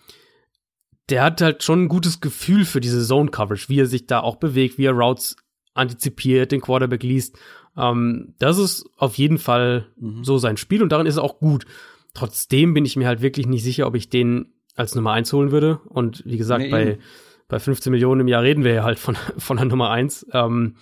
der 1.09 1.23
hat 1.23 1.41
halt 1.41 1.63
schon 1.63 1.83
ein 1.83 1.89
gutes 1.89 2.21
Gefühl 2.21 2.65
für 2.65 2.79
diese 2.79 3.05
Zone-Coverage, 3.05 3.69
wie 3.69 3.81
er 3.81 3.85
sich 3.85 4.07
da 4.07 4.21
auch 4.21 4.37
bewegt, 4.37 4.77
wie 4.77 4.85
er 4.85 4.93
Routes 4.93 5.35
antizipiert, 5.73 6.51
den 6.51 6.61
Quarterback 6.61 7.03
liest. 7.03 7.37
Ähm, 7.75 8.35
das 8.39 8.57
ist 8.57 8.89
auf 8.97 9.17
jeden 9.17 9.37
Fall 9.37 9.87
mhm. 9.97 10.23
so 10.23 10.37
sein 10.37 10.57
Spiel 10.57 10.83
und 10.83 10.91
darin 10.91 11.07
ist 11.07 11.17
er 11.17 11.23
auch 11.23 11.39
gut. 11.39 11.65
Trotzdem 12.13 12.73
bin 12.73 12.85
ich 12.85 12.95
mir 12.95 13.07
halt 13.07 13.21
wirklich 13.21 13.47
nicht 13.47 13.63
sicher, 13.63 13.87
ob 13.87 13.95
ich 13.95 14.09
den 14.09 14.52
als 14.75 14.95
Nummer 14.95 15.11
eins 15.11 15.31
holen 15.33 15.51
würde. 15.51 15.79
Und 15.85 16.23
wie 16.25 16.37
gesagt, 16.37 16.63
nee, 16.63 16.71
bei, 16.71 16.99
bei 17.47 17.59
15 17.59 17.91
Millionen 17.91 18.21
im 18.21 18.27
Jahr 18.27 18.43
reden 18.43 18.63
wir 18.63 18.73
ja 18.73 18.83
halt 18.83 18.99
von, 18.99 19.15
von 19.37 19.57
der 19.57 19.65
Nummer 19.65 19.89
eins. 19.89 20.25
Ähm, 20.33 20.75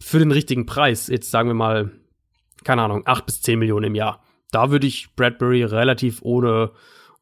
für 0.00 0.18
den 0.18 0.32
richtigen 0.32 0.66
Preis, 0.66 1.08
jetzt 1.08 1.30
sagen 1.30 1.48
wir 1.48 1.54
mal, 1.54 1.90
keine 2.64 2.82
Ahnung, 2.82 3.02
acht 3.06 3.26
bis 3.26 3.40
zehn 3.40 3.58
Millionen 3.58 3.86
im 3.86 3.94
Jahr. 3.94 4.22
Da 4.50 4.70
würde 4.70 4.86
ich 4.86 5.14
Bradbury 5.16 5.64
relativ 5.64 6.20
ohne, 6.22 6.72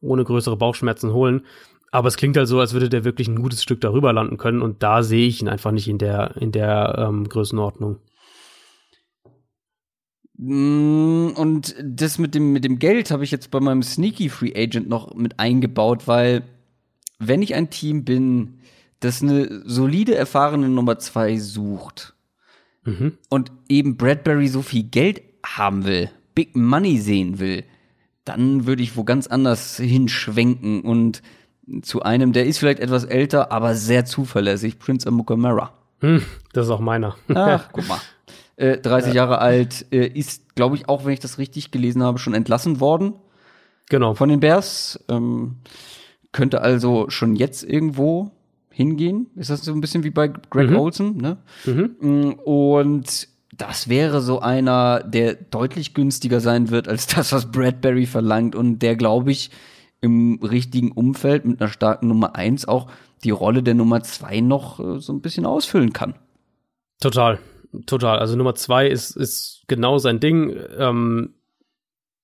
ohne 0.01 0.23
größere 0.23 0.57
Bauchschmerzen 0.57 1.13
holen. 1.13 1.45
Aber 1.91 2.09
es 2.09 2.17
klingt 2.17 2.35
halt 2.35 2.47
so, 2.47 2.59
als 2.59 2.73
würde 2.73 2.89
der 2.89 3.05
wirklich 3.05 3.27
ein 3.27 3.41
gutes 3.41 3.63
Stück 3.63 3.79
darüber 3.79 4.11
landen 4.11 4.37
können. 4.37 4.61
Und 4.61 4.83
da 4.83 5.01
sehe 5.01 5.27
ich 5.27 5.41
ihn 5.41 5.47
einfach 5.47 5.71
nicht 5.71 5.87
in 5.87 5.97
der, 5.97 6.35
in 6.37 6.51
der 6.51 6.95
ähm, 6.97 7.29
Größenordnung. 7.29 7.99
Mm, 10.37 11.29
Und 11.35 11.75
das 11.83 12.17
mit 12.17 12.35
dem, 12.35 12.51
mit 12.53 12.63
dem 12.63 12.79
Geld 12.79 13.11
habe 13.11 13.23
ich 13.23 13.31
jetzt 13.31 13.51
bei 13.51 13.59
meinem 13.59 13.83
Sneaky 13.83 14.29
Free 14.29 14.53
Agent 14.55 14.89
noch 14.89 15.13
mit 15.15 15.39
eingebaut, 15.39 16.07
weil 16.07 16.43
wenn 17.19 17.41
ich 17.41 17.55
ein 17.55 17.69
Team 17.69 18.03
bin, 18.03 18.59
das 18.99 19.21
eine 19.21 19.61
solide, 19.65 20.15
erfahrene 20.15 20.69
Nummer 20.69 20.99
zwei 20.99 21.37
sucht 21.37 22.13
und 23.29 23.51
eben 23.69 23.97
Bradbury 23.97 24.47
so 24.47 24.61
viel 24.61 24.83
Geld 24.83 25.21
haben 25.45 25.85
will, 25.85 26.09
Big 26.33 26.55
Money 26.55 26.99
sehen 26.99 27.39
will, 27.39 27.63
dann 28.25 28.65
würde 28.67 28.83
ich 28.83 28.97
wo 28.97 29.03
ganz 29.03 29.27
anders 29.27 29.77
hinschwenken 29.77 30.81
und 30.81 31.21
zu 31.81 32.03
einem, 32.03 32.31
der 32.33 32.45
ist 32.45 32.57
vielleicht 32.59 32.79
etwas 32.79 33.05
älter, 33.05 33.51
aber 33.51 33.73
sehr 33.75 34.05
zuverlässig, 34.05 34.77
Prince 34.79 35.07
Amukamara. 35.07 35.73
Hm, 36.01 36.21
das 36.53 36.65
ist 36.65 36.71
auch 36.71 36.79
meiner. 36.79 37.15
Ach, 37.33 37.69
guck 37.73 37.87
mal. 37.87 37.99
Äh, 38.57 38.77
30 38.77 39.13
Jahre 39.13 39.39
alt, 39.39 39.85
äh, 39.91 40.07
ist, 40.07 40.55
glaube 40.55 40.75
ich, 40.75 40.87
auch 40.87 41.05
wenn 41.05 41.13
ich 41.13 41.19
das 41.19 41.37
richtig 41.37 41.71
gelesen 41.71 42.03
habe, 42.03 42.19
schon 42.19 42.33
entlassen 42.33 42.79
worden 42.79 43.13
genau. 43.89 44.13
von 44.13 44.29
den 44.29 44.39
Bears. 44.39 45.03
Ähm, 45.09 45.57
könnte 46.31 46.61
also 46.61 47.09
schon 47.09 47.35
jetzt 47.35 47.63
irgendwo 47.63 48.31
hingehen. 48.69 49.27
Ist 49.35 49.49
das 49.49 49.63
so 49.63 49.71
ein 49.71 49.81
bisschen 49.81 50.03
wie 50.03 50.09
bei 50.09 50.27
Greg 50.27 50.71
Olson, 50.71 51.17
ne? 51.17 51.37
Mm, 51.65 52.31
Und 52.43 53.27
das 53.57 53.87
wäre 53.87 54.21
so 54.21 54.41
einer, 54.41 55.01
der 55.01 55.35
deutlich 55.35 55.93
günstiger 55.93 56.41
sein 56.41 56.69
wird 56.71 56.87
als 56.87 57.07
das, 57.07 57.31
was 57.31 57.51
Bradbury 57.51 58.05
verlangt 58.05 58.55
und 58.55 58.79
der, 58.79 58.95
glaube 58.95 59.31
ich, 59.31 59.49
im 60.01 60.39
richtigen 60.43 60.91
Umfeld 60.91 61.45
mit 61.45 61.61
einer 61.61 61.69
starken 61.69 62.07
Nummer 62.09 62.35
eins 62.35 62.67
auch 62.67 62.89
die 63.23 63.31
Rolle 63.31 63.63
der 63.63 63.73
Nummer 63.73 64.03
zwei 64.03 64.39
noch 64.41 64.79
äh, 64.79 64.99
so 64.99 65.13
ein 65.13 65.21
bisschen 65.21 65.45
ausfüllen 65.45 65.93
kann. 65.93 66.15
Total, 66.99 67.39
total. 67.85 68.19
Also 68.19 68.35
Nummer 68.35 68.55
zwei 68.55 68.87
ist, 68.87 69.15
ist 69.15 69.63
genau 69.67 69.97
sein 69.97 70.19
Ding. 70.19 70.55
Ähm, 70.77 71.35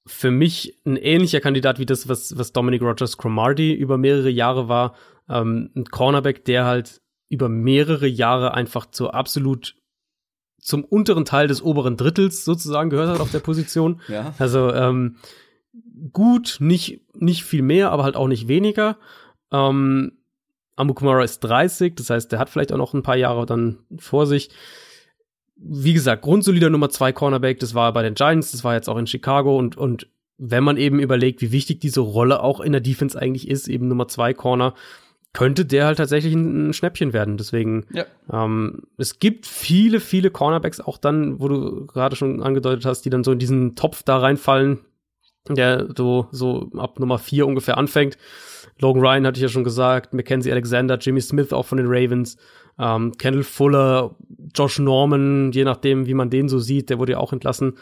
für 0.08 0.32
mich 0.32 0.80
ein 0.86 0.98
ähnlicher 0.98 1.42
Kandidat 1.42 1.80
wie 1.80 1.86
das, 1.86 2.08
was, 2.08 2.38
was 2.38 2.54
Dominic 2.54 2.82
Rogers 2.82 3.18
Cromartie 3.18 3.74
über 3.74 3.98
mehrere 3.98 4.30
Jahre 4.30 4.68
war. 4.68 4.96
Ähm, 5.30 5.70
ein 5.76 5.86
Cornerback, 5.86 6.46
der 6.46 6.66
halt 6.66 7.02
über 7.30 7.50
mehrere 7.50 8.08
Jahre 8.08 8.54
einfach 8.54 8.88
zur 8.88 9.14
absolut 9.16 9.76
zum 10.60 10.84
unteren 10.84 11.26
Teil 11.26 11.48
des 11.48 11.62
oberen 11.62 11.98
Drittels 11.98 12.46
sozusagen 12.46 12.90
gehört 12.90 13.10
hat 13.10 13.20
auf 13.20 13.32
der 13.32 13.40
Position. 13.40 14.02
Ja. 14.08 14.34
Also 14.38 14.72
ähm, 14.74 15.18
gut, 16.12 16.58
nicht, 16.60 17.02
nicht 17.16 17.44
viel 17.44 17.62
mehr, 17.64 17.92
aber 17.92 18.04
halt 18.04 18.16
auch 18.16 18.28
nicht 18.28 18.48
weniger. 18.48 18.98
Ähm, 19.52 20.14
Amukumara 20.76 21.24
ist 21.24 21.40
30, 21.40 21.96
das 21.96 22.10
heißt, 22.10 22.32
der 22.32 22.40
hat 22.40 22.50
vielleicht 22.50 22.72
auch 22.72 22.78
noch 22.78 22.94
ein 22.94 23.04
paar 23.04 23.18
Jahre 23.18 23.46
dann 23.46 23.80
vor 23.98 24.26
sich. 24.26 24.50
Wie 25.64 25.94
gesagt, 25.94 26.24
grundsolider 26.24 26.70
Nummer 26.70 26.90
zwei 26.90 27.12
Cornerback, 27.12 27.60
das 27.60 27.76
war 27.76 27.94
bei 27.94 28.02
den 28.04 28.16
Giants, 28.16 28.52
das 28.52 28.64
war 28.64 28.74
jetzt 28.74 28.90
auch 28.90 28.98
in 28.98 29.08
Chicago 29.08 29.58
und, 29.58 29.78
und 29.78 30.08
wenn 30.38 30.64
man 30.64 30.78
eben 30.78 31.00
überlegt, 31.00 31.42
wie 31.42 31.52
wichtig 31.52 31.80
diese 31.82 32.00
Rolle 32.02 32.42
auch 32.42 32.60
in 32.62 32.72
der 32.72 32.82
Defense 32.82 33.20
eigentlich 33.20 33.48
ist, 33.48 33.68
eben 33.68 33.88
Nummer 33.88 34.08
zwei 34.08 34.34
Corner, 34.34 34.74
könnte 35.34 35.66
der 35.66 35.86
halt 35.86 35.98
tatsächlich 35.98 36.34
ein, 36.34 36.74
Schnäppchen 36.74 37.14
werden. 37.14 37.38
Deswegen, 37.38 37.86
Ja. 37.94 38.06
ähm, 38.34 38.82
es 38.98 39.20
gibt 39.20 39.46
viele, 39.46 40.00
viele 40.00 40.32
Cornerbacks 40.32 40.82
auch 40.82 40.98
dann, 40.98 41.40
wo 41.40 41.48
du 41.48 41.86
gerade 41.86 42.16
schon 42.16 42.42
angedeutet 42.42 42.86
hast, 42.86 43.04
die 43.04 43.10
dann 43.10 43.24
so 43.24 43.32
in 43.32 43.40
diesen 43.40 43.76
Topf 43.76 44.04
da 44.04 44.18
reinfallen, 44.18 44.80
der 45.50 45.90
so, 45.96 46.28
so 46.32 46.70
ab 46.78 47.00
Nummer 47.00 47.18
vier 47.18 47.48
ungefähr 47.48 47.78
anfängt. 47.78 48.18
Logan 48.80 49.04
Ryan 49.04 49.28
hatte 49.28 49.38
ich 49.38 49.44
ja 49.44 49.50
schon 49.50 49.64
gesagt, 49.64 50.14
Mackenzie 50.14 50.52
Alexander, 50.52 50.98
Jimmy 50.98 51.22
Smith 51.22 51.54
auch 51.54 51.66
von 51.66 51.78
den 51.78 51.88
Ravens, 51.88 52.38
ähm, 52.80 53.12
Kendall 53.18 53.44
Fuller, 53.44 54.16
Josh 54.56 54.80
Norman, 54.80 55.52
je 55.52 55.64
nachdem, 55.64 56.08
wie 56.08 56.14
man 56.14 56.30
den 56.30 56.50
so 56.50 56.60
sieht, 56.60 56.90
der 56.90 57.00
wurde 57.00 57.14
ja 57.14 57.18
auch 57.20 57.34
entlassen. 57.34 57.78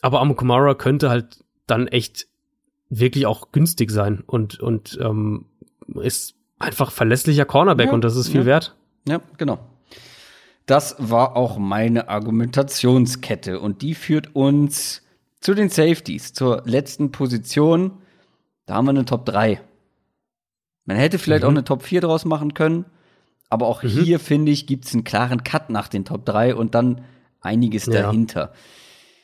Aber 0.00 0.20
Amu 0.20 0.34
Kamara 0.34 0.74
könnte 0.74 1.10
halt 1.10 1.44
dann 1.66 1.86
echt 1.88 2.26
wirklich 2.88 3.26
auch 3.26 3.52
günstig 3.52 3.90
sein 3.90 4.22
und, 4.26 4.60
und 4.60 4.98
ähm, 5.00 5.46
ist 6.00 6.34
einfach 6.58 6.90
verlässlicher 6.90 7.44
Cornerback 7.44 7.88
Ja, 7.88 7.92
und 7.92 8.04
das 8.04 8.16
ist 8.16 8.28
viel 8.28 8.40
ja. 8.40 8.46
wert. 8.46 8.76
Ja, 9.08 9.20
genau. 9.36 9.58
Das 10.66 10.96
war 10.98 11.36
auch 11.36 11.58
meine 11.58 12.08
Argumentationskette 12.08 13.60
und 13.60 13.82
die 13.82 13.94
führt 13.94 14.34
uns 14.34 15.05
zu 15.46 15.54
den 15.54 15.68
Safeties, 15.68 16.32
zur 16.32 16.62
letzten 16.66 17.12
Position. 17.12 17.92
Da 18.66 18.74
haben 18.74 18.86
wir 18.86 18.90
eine 18.90 19.04
Top 19.04 19.24
3. 19.26 19.60
Man 20.86 20.96
hätte 20.96 21.20
vielleicht 21.20 21.42
Mhm. 21.42 21.46
auch 21.46 21.52
eine 21.52 21.62
Top 21.62 21.84
4 21.84 22.00
draus 22.00 22.24
machen 22.24 22.52
können, 22.52 22.84
aber 23.48 23.68
auch 23.68 23.82
hier, 23.82 24.18
finde 24.18 24.50
ich, 24.50 24.66
gibt 24.66 24.86
es 24.86 24.92
einen 24.94 25.04
klaren 25.04 25.44
Cut 25.44 25.70
nach 25.70 25.86
den 25.86 26.04
Top 26.04 26.24
3 26.26 26.56
und 26.56 26.74
dann 26.74 27.02
einiges 27.40 27.86
Ja. 27.86 27.92
dahinter. 28.02 28.52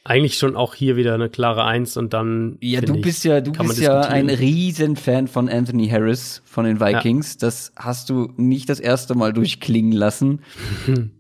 Eigentlich 0.05 0.39
schon 0.39 0.55
auch 0.55 0.75
hier 0.77 0.95
wieder 0.95 1.13
eine 1.15 1.29
klare 1.29 1.65
Eins 1.65 1.97
und 1.97 2.13
dann. 2.13 2.57
Ja, 2.61 2.81
du 2.83 2.95
ich, 2.95 3.01
bist 3.03 3.25
ja, 3.25 3.41
du 3.41 3.51
bist 3.51 3.81
ja 3.81 4.03
ein. 4.03 4.31
Riesenfan 4.31 5.27
von 5.27 5.49
Anthony 5.49 5.89
Harris 5.89 6.41
von 6.45 6.65
den 6.65 6.79
Vikings. 6.79 7.37
Das 7.37 7.73
hast 7.75 8.11
du 8.11 8.33
nicht 8.37 8.69
das 8.69 8.79
erste 8.79 9.17
Mal 9.17 9.33
durchklingen 9.33 9.91
lassen. 9.93 10.43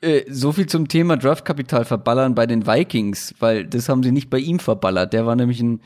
äh, 0.00 0.22
so 0.30 0.52
viel 0.52 0.66
zum 0.66 0.88
Thema 0.88 1.16
Draftkapital 1.16 1.84
verballern 1.84 2.34
bei 2.34 2.46
den 2.46 2.66
Vikings, 2.66 3.34
weil 3.38 3.66
das 3.66 3.88
haben 3.88 4.02
sie 4.02 4.12
nicht 4.12 4.30
bei 4.30 4.38
ihm 4.38 4.58
verballert. 4.58 5.12
Der 5.12 5.26
war 5.26 5.36
nämlich 5.36 5.60
ein 5.60 5.80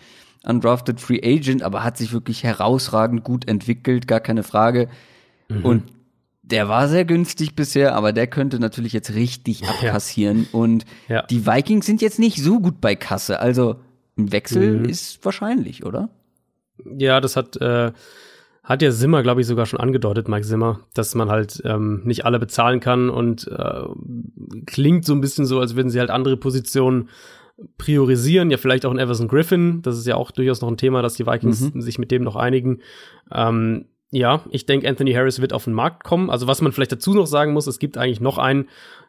undrafted 0.45 1.01
Free 1.01 1.21
Agent, 1.25 1.63
aber 1.63 1.83
hat 1.85 1.97
sich 1.97 2.13
wirklich 2.13 2.45
herausragend 2.45 3.25
gut 3.25 3.49
entwickelt, 3.49 4.07
gar 4.07 4.21
keine 4.21 4.43
Frage. 4.43 4.89
Mhm. 5.49 5.65
Und 5.65 5.83
der 6.43 6.69
war 6.69 6.89
sehr 6.89 7.07
günstig 7.07 7.57
bisher, 7.57 7.95
aber 7.95 8.13
der 8.13 8.27
könnte 8.27 8.59
natürlich 8.61 8.93
jetzt 8.93 9.15
richtig 9.15 9.67
abkassieren. 9.67 10.47
Und 10.53 10.85
Ja. 11.09 11.23
die 11.23 11.47
Vikings 11.47 11.87
sind 11.87 12.03
jetzt 12.03 12.19
nicht 12.19 12.37
so 12.43 12.61
gut 12.61 12.81
bei 12.83 12.95
Kasse. 12.97 13.41
Also 13.41 13.77
ein 14.19 14.31
Wechsel 14.33 14.81
Mhm. 14.81 14.85
ist 14.85 15.25
wahrscheinlich, 15.25 15.85
oder? 15.87 16.11
Ja, 16.99 17.21
das 17.21 17.37
hat, 17.37 17.57
äh, 17.57 17.93
hat 18.65 18.81
ja 18.81 18.91
Simmer, 18.91 19.23
glaube 19.23 19.43
ich, 19.43 19.47
sogar 19.47 19.67
schon 19.67 19.79
angedeutet, 19.79 20.27
Mike 20.27 20.47
Simmer, 20.47 20.81
dass 20.95 21.15
man 21.15 21.29
halt 21.29 21.63
ähm, 21.65 22.01
nicht 22.05 22.25
alle 22.25 22.39
bezahlen 22.39 22.81
kann 22.81 23.11
und 23.11 23.47
äh, 23.47 23.85
klingt 24.67 25.05
so 25.05 25.13
ein 25.13 25.21
bisschen 25.21 25.45
so, 25.45 25.61
als 25.61 25.77
würden 25.77 25.91
sie 25.91 26.01
halt 26.01 26.11
andere 26.11 26.39
Positionen 26.39 27.11
priorisieren. 27.79 28.51
Ja, 28.51 28.57
vielleicht 28.57 28.87
auch 28.87 28.91
ein 28.91 28.99
Everson 28.99 29.29
Griffin. 29.29 29.83
Das 29.83 29.99
ist 29.99 30.07
ja 30.07 30.17
auch 30.17 30.31
durchaus 30.31 30.61
noch 30.63 30.69
ein 30.69 30.79
Thema, 30.79 31.03
dass 31.03 31.15
die 31.15 31.27
Vikings 31.27 31.73
sich 31.75 31.99
mit 31.99 32.11
dem 32.11 32.25
noch 32.25 32.37
einigen. 32.37 32.81
Ähm, 33.31 33.85
ja, 34.11 34.43
ich 34.51 34.65
denke, 34.65 34.89
Anthony 34.89 35.13
Harris 35.13 35.41
wird 35.41 35.53
auf 35.53 35.65
den 35.65 35.75
Markt 35.75 36.05
kommen. 36.05 36.31
Also 36.31 36.47
was 36.47 36.63
man 36.63 36.73
vielleicht 36.73 36.93
dazu 36.93 37.15
noch 37.15 37.27
sagen 37.27 37.53
muss, 37.53 37.67
es 37.67 37.79
gibt 37.79 37.99
eigentlich 37.99 38.21
noch 38.21 38.39
einen, 38.39 38.69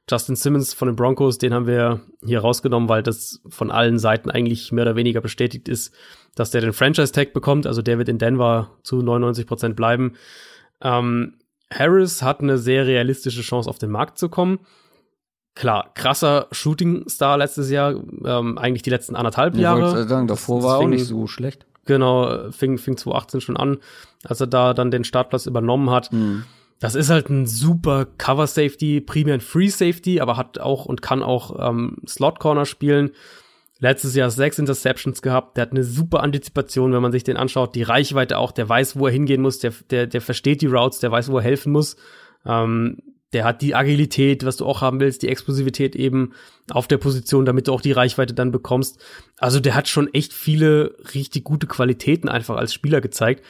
Justin 0.09 0.35
Simmons 0.35 0.73
von 0.73 0.87
den 0.87 0.95
Broncos, 0.95 1.37
den 1.39 1.53
haben 1.53 1.65
wir 1.67 2.01
hier 2.23 2.41
rausgenommen, 2.41 2.87
weil 2.89 3.01
das 3.01 3.41
von 3.49 3.71
allen 3.71 3.97
Seiten 3.97 4.29
eigentlich 4.29 4.71
mehr 4.71 4.83
oder 4.83 4.95
weniger 4.95 5.19
bestätigt 5.21 5.67
ist, 5.67 5.93
dass 6.35 6.51
der 6.51 6.61
den 6.61 6.73
Franchise-Tag 6.73 7.33
bekommt. 7.33 7.65
Also 7.65 7.81
der 7.81 7.97
wird 7.97 8.09
in 8.09 8.17
Denver 8.19 8.69
zu 8.83 8.97
99 9.01 9.47
Prozent 9.47 9.75
bleiben. 9.75 10.13
Ähm, 10.81 11.35
Harris 11.73 12.21
hat 12.21 12.41
eine 12.41 12.57
sehr 12.59 12.85
realistische 12.85 13.41
Chance, 13.41 13.67
auf 13.69 13.79
den 13.79 13.89
Markt 13.89 14.19
zu 14.19 14.29
kommen. 14.29 14.59
Klar, 15.55 15.91
krasser 15.95 16.47
Shooting-Star 16.51 17.37
letztes 17.37 17.71
Jahr, 17.71 17.95
ähm, 18.25 18.57
eigentlich 18.57 18.81
die 18.83 18.89
letzten 18.89 19.15
anderthalb 19.15 19.55
Ich 19.55 19.61
Jahre. 19.61 19.81
wollte 19.93 20.07
sagen, 20.07 20.27
davor 20.27 20.57
Das 20.57 20.65
war 20.65 20.77
auch 20.77 20.81
fing- 20.81 20.89
nicht 20.91 21.05
so 21.05 21.25
schlecht. 21.27 21.65
Genau, 21.85 22.51
fing, 22.51 22.77
fing 22.77 22.97
2018 22.97 23.41
schon 23.41 23.57
an, 23.57 23.77
als 24.23 24.41
er 24.41 24.47
da 24.47 24.73
dann 24.73 24.91
den 24.91 25.03
Startplatz 25.03 25.45
übernommen 25.45 25.89
hat. 25.91 26.09
Das 26.79 26.95
ist 26.95 27.09
halt 27.09 27.29
ein 27.29 27.45
super 27.45 28.05
Cover 28.17 28.47
Safety, 28.47 29.01
primär 29.01 29.35
ein 29.35 29.41
Free 29.41 29.69
Safety, 29.69 30.19
aber 30.19 30.37
hat 30.37 30.59
auch 30.59 30.85
und 30.85 31.01
kann 31.01 31.23
auch 31.23 31.69
ähm, 31.69 31.97
Slot 32.07 32.39
Corner 32.39 32.65
spielen. 32.65 33.11
Letztes 33.79 34.15
Jahr 34.15 34.29
sechs 34.29 34.59
Interceptions 34.59 35.21
gehabt. 35.21 35.57
Der 35.57 35.63
hat 35.63 35.71
eine 35.71 35.83
super 35.83 36.21
Antizipation, 36.21 36.93
wenn 36.93 37.01
man 37.01 37.11
sich 37.11 37.23
den 37.23 37.37
anschaut. 37.37 37.75
Die 37.75 37.83
Reichweite 37.83 38.37
auch, 38.37 38.51
der 38.51 38.67
weiß, 38.67 38.97
wo 38.97 39.07
er 39.07 39.13
hingehen 39.13 39.41
muss, 39.41 39.59
der, 39.59 39.73
der, 39.89 40.07
der 40.07 40.21
versteht 40.21 40.61
die 40.61 40.67
Routes, 40.67 40.99
der 40.99 41.11
weiß, 41.11 41.31
wo 41.31 41.37
er 41.37 41.43
helfen 41.43 41.71
muss. 41.71 41.97
Ähm, 42.45 42.97
der 43.33 43.43
hat 43.43 43.61
die 43.61 43.75
Agilität, 43.75 44.45
was 44.45 44.55
du 44.57 44.65
auch 44.65 44.81
haben 44.81 45.01
willst, 45.01 45.21
die 45.21 45.27
Explosivität 45.27 45.95
eben 45.95 46.31
auf 46.71 46.87
der 46.87 46.97
Position, 46.97 47.43
damit 47.43 47.67
du 47.67 47.73
auch 47.73 47.81
die 47.81 47.91
Reichweite 47.91 48.33
dann 48.33 48.51
bekommst. 48.51 49.03
Also 49.37 49.59
der 49.59 49.75
hat 49.75 49.89
schon 49.89 50.13
echt 50.13 50.31
viele 50.31 50.95
richtig 51.13 51.43
gute 51.43 51.67
Qualitäten 51.67 52.29
einfach 52.29 52.55
als 52.55 52.73
Spieler 52.73 53.01
gezeigt, 53.01 53.43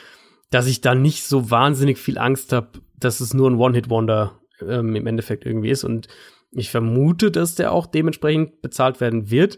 dass 0.49 0.65
ich 0.65 0.81
da 0.81 0.95
nicht 0.95 1.23
so 1.23 1.51
wahnsinnig 1.51 1.99
viel 1.99 2.17
Angst 2.17 2.51
habe, 2.51 2.81
dass 2.99 3.19
es 3.19 3.33
nur 3.33 3.49
ein 3.49 3.55
One-Hit-Wonder 3.55 4.39
ähm, 4.61 4.95
im 4.95 5.07
Endeffekt 5.07 5.45
irgendwie 5.45 5.69
ist. 5.69 5.83
Und 5.83 6.07
ich 6.51 6.69
vermute, 6.69 7.31
dass 7.31 7.55
der 7.55 7.71
auch 7.71 7.85
dementsprechend 7.85 8.61
bezahlt 8.61 9.01
werden 9.01 9.29
wird. 9.29 9.57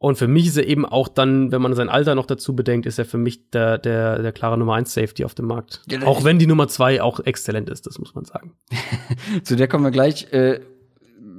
Und 0.00 0.16
für 0.16 0.28
mich 0.28 0.46
ist 0.46 0.56
er 0.56 0.66
eben 0.66 0.86
auch 0.86 1.08
dann, 1.08 1.50
wenn 1.50 1.60
man 1.60 1.74
sein 1.74 1.88
Alter 1.88 2.14
noch 2.14 2.26
dazu 2.26 2.54
bedenkt, 2.54 2.86
ist 2.86 2.98
er 2.98 3.04
für 3.04 3.18
mich 3.18 3.50
der, 3.50 3.78
der, 3.78 4.22
der 4.22 4.32
klare 4.32 4.56
Nummer 4.56 4.74
1 4.74 4.94
Safety 4.94 5.24
auf 5.24 5.34
dem 5.34 5.46
Markt. 5.46 5.82
Ja, 5.90 6.02
auch 6.02 6.22
wenn 6.22 6.38
die 6.38 6.46
Nummer 6.46 6.68
2 6.68 7.02
auch 7.02 7.18
exzellent 7.20 7.68
ist, 7.68 7.86
das 7.86 7.98
muss 7.98 8.14
man 8.14 8.24
sagen. 8.24 8.52
Zu 9.42 9.56
der 9.56 9.66
kommen 9.66 9.84
wir 9.84 9.90
gleich. 9.90 10.32
Äh, 10.32 10.60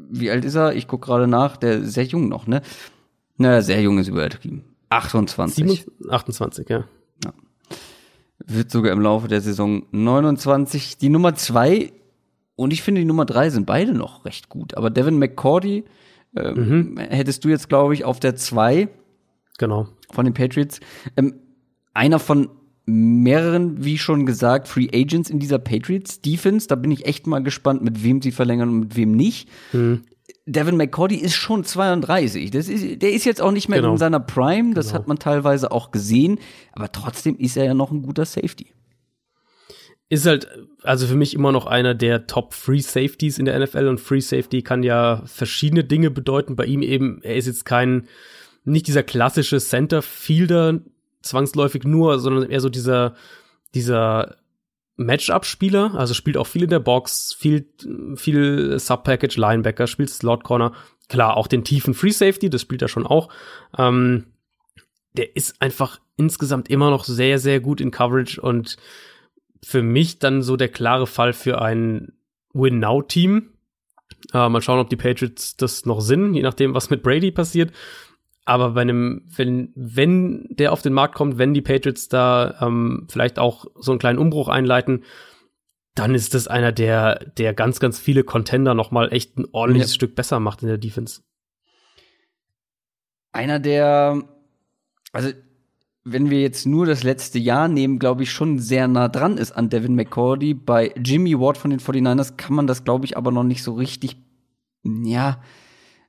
wie 0.09 0.29
alt 0.29 0.43
ist 0.43 0.55
er? 0.55 0.75
Ich 0.75 0.87
gucke 0.87 1.05
gerade 1.05 1.27
nach. 1.27 1.55
Der 1.55 1.77
ist 1.77 1.93
sehr 1.93 2.03
jung 2.03 2.27
noch, 2.27 2.47
ne? 2.47 2.61
Naja, 3.37 3.61
sehr 3.61 3.81
jung 3.81 3.97
ist 3.99 4.09
übertrieben. 4.09 4.65
28. 4.89 5.55
27, 5.55 6.11
28, 6.11 6.69
ja. 6.69 6.83
Wird 8.49 8.71
sogar 8.71 8.91
im 8.91 8.99
Laufe 9.01 9.27
der 9.27 9.41
Saison 9.41 9.83
29. 9.91 10.97
Die 10.97 11.09
Nummer 11.09 11.35
zwei 11.35 11.91
und 12.55 12.73
ich 12.73 12.81
finde 12.81 12.99
die 13.01 13.05
Nummer 13.05 13.25
drei 13.25 13.49
sind 13.49 13.65
beide 13.65 13.93
noch 13.93 14.25
recht 14.25 14.49
gut. 14.49 14.75
Aber 14.75 14.89
Devin 14.89 15.17
McCordy 15.17 15.85
Ähm, 16.35 16.97
Hättest 16.97 17.43
du 17.45 17.49
jetzt, 17.49 17.69
glaube 17.69 17.93
ich, 17.95 18.05
auf 18.05 18.19
der 18.19 18.35
2 18.35 18.87
Genau. 19.57 19.87
von 20.11 20.25
den 20.25 20.33
Patriots. 20.35 20.79
Ähm, 21.17 21.33
einer 21.93 22.19
von 22.19 22.49
mehreren, 22.85 23.83
wie 23.83 23.97
schon 23.97 24.25
gesagt, 24.25 24.67
Free 24.67 24.89
Agents 24.93 25.29
in 25.29 25.39
dieser 25.39 25.57
Patriots 25.59 26.21
Defense. 26.21 26.67
Da 26.67 26.75
bin 26.75 26.91
ich 26.91 27.05
echt 27.05 27.27
mal 27.27 27.39
gespannt, 27.41 27.83
mit 27.83 28.03
wem 28.03 28.21
sie 28.21 28.31
verlängern 28.31 28.69
und 28.69 28.79
mit 28.79 28.95
wem 28.95 29.11
nicht. 29.13 29.49
Devin 30.51 30.77
McCordy 30.77 31.15
ist 31.15 31.35
schon 31.35 31.63
32. 31.63 32.51
Das 32.51 32.67
ist, 32.67 33.01
der 33.01 33.11
ist 33.11 33.25
jetzt 33.25 33.41
auch 33.41 33.51
nicht 33.51 33.69
mehr 33.69 33.79
Genau. 33.79 33.91
in 33.93 33.97
seiner 33.97 34.19
Prime. 34.19 34.73
Das 34.73 34.87
Genau. 34.87 34.99
hat 34.99 35.07
man 35.07 35.19
teilweise 35.19 35.71
auch 35.71 35.91
gesehen. 35.91 36.39
Aber 36.73 36.91
trotzdem 36.91 37.37
ist 37.37 37.55
er 37.57 37.65
ja 37.65 37.73
noch 37.73 37.91
ein 37.91 38.01
guter 38.01 38.25
Safety. 38.25 38.67
Ist 40.11 40.25
halt, 40.25 40.47
also 40.81 41.05
für 41.05 41.15
mich 41.15 41.35
immer 41.35 41.51
noch 41.51 41.67
einer 41.67 41.93
der 41.93 42.25
Top 42.25 42.55
Free 42.55 42.79
Safeties 42.79 43.37
in 43.37 43.45
der 43.45 43.59
NFL 43.59 43.87
und 43.87 43.99
Free 43.99 44.21
Safety 44.21 44.63
kann 44.63 44.81
ja 44.81 45.21
verschiedene 45.25 45.83
Dinge 45.83 46.09
bedeuten. 46.09 46.55
Bei 46.55 46.65
ihm 46.65 46.81
eben, 46.81 47.21
er 47.21 47.35
ist 47.35 47.45
jetzt 47.45 47.63
kein, 47.65 48.07
nicht 48.63 48.87
dieser 48.87 49.03
klassische 49.03 49.59
Center-Fielder 49.59 50.79
zwangsläufig 51.21 51.83
nur, 51.83 52.17
sondern 52.19 52.49
eher 52.49 52.61
so 52.61 52.69
dieser, 52.69 53.13
dieser 53.75 54.37
Matchup-Spieler, 54.99 55.95
also 55.95 56.13
spielt 56.13 56.37
auch 56.37 56.47
viel 56.47 56.63
in 56.63 56.69
der 56.69 56.79
Box, 56.79 57.33
viel, 57.37 57.67
viel 58.15 58.77
Sub-Package 58.77 59.37
Linebacker, 59.37 59.87
spielt 59.87 60.09
Slot 60.09 60.43
Corner. 60.43 60.73
Klar, 61.07 61.37
auch 61.37 61.47
den 61.47 61.63
tiefen 61.63 61.93
Free 61.93 62.11
Safety, 62.11 62.49
das 62.49 62.61
spielt 62.61 62.81
er 62.81 62.89
schon 62.89 63.07
auch. 63.07 63.29
Ähm, 63.77 64.25
der 65.13 65.35
ist 65.35 65.61
einfach 65.61 65.99
insgesamt 66.17 66.69
immer 66.69 66.89
noch 66.89 67.05
sehr, 67.05 67.39
sehr 67.39 67.61
gut 67.61 67.81
in 67.81 67.91
Coverage 67.91 68.41
und 68.41 68.75
für 69.63 69.81
mich 69.81 70.19
dann 70.19 70.41
so 70.41 70.57
der 70.57 70.69
klare 70.69 71.07
Fall 71.07 71.33
für 71.33 71.61
ein 71.61 72.13
Win-Now-Team. 72.53 73.49
Äh, 74.33 74.49
mal 74.49 74.61
schauen, 74.61 74.79
ob 74.79 74.89
die 74.89 74.97
Patriots 74.97 75.55
das 75.55 75.85
noch 75.85 76.01
sind, 76.01 76.33
je 76.33 76.41
nachdem, 76.41 76.73
was 76.73 76.89
mit 76.89 77.03
Brady 77.03 77.31
passiert. 77.31 77.71
Aber 78.49 78.71
bei 78.71 78.81
einem, 78.81 79.21
wenn, 79.27 79.71
wenn 79.75 80.47
der 80.49 80.73
auf 80.73 80.81
den 80.81 80.91
Markt 80.91 81.13
kommt, 81.13 81.37
wenn 81.37 81.53
die 81.53 81.61
Patriots 81.61 82.09
da 82.09 82.55
ähm, 82.61 83.05
vielleicht 83.07 83.37
auch 83.37 83.65
so 83.75 83.91
einen 83.91 83.99
kleinen 83.99 84.17
Umbruch 84.17 84.47
einleiten, 84.47 85.03
dann 85.93 86.15
ist 86.15 86.33
das 86.33 86.47
einer, 86.47 86.71
der, 86.71 87.25
der 87.37 87.53
ganz, 87.53 87.79
ganz 87.79 87.99
viele 87.99 88.23
Contender 88.23 88.73
noch 88.73 88.89
mal 88.89 89.13
echt 89.13 89.37
ein 89.37 89.45
ordentliches 89.51 89.91
Ja. 89.91 89.95
Stück 89.95 90.15
besser 90.15 90.39
macht 90.39 90.63
in 90.63 90.67
der 90.67 90.79
Defense. 90.79 91.21
Einer 93.33 93.59
der, 93.59 94.23
also 95.11 95.29
wenn 96.03 96.31
wir 96.31 96.41
jetzt 96.41 96.65
nur 96.65 96.87
das 96.87 97.03
letzte 97.03 97.37
Jahr 97.37 97.67
nehmen, 97.67 97.99
glaube 97.99 98.23
ich, 98.23 98.31
schon 98.31 98.57
sehr 98.57 98.87
nah 98.87 99.09
dran 99.09 99.37
ist 99.37 99.51
an 99.51 99.69
Devin 99.69 99.93
McCordy. 99.93 100.55
Bei 100.55 100.91
Jimmy 100.97 101.39
Ward 101.39 101.59
von 101.59 101.69
den 101.69 101.79
49ers 101.79 102.35
kann 102.35 102.55
man 102.55 102.65
das, 102.65 102.83
glaube 102.83 103.05
ich, 103.05 103.15
aber 103.15 103.31
noch 103.31 103.43
nicht 103.43 103.61
so 103.61 103.73
richtig, 103.73 104.17
ja, 104.83 105.39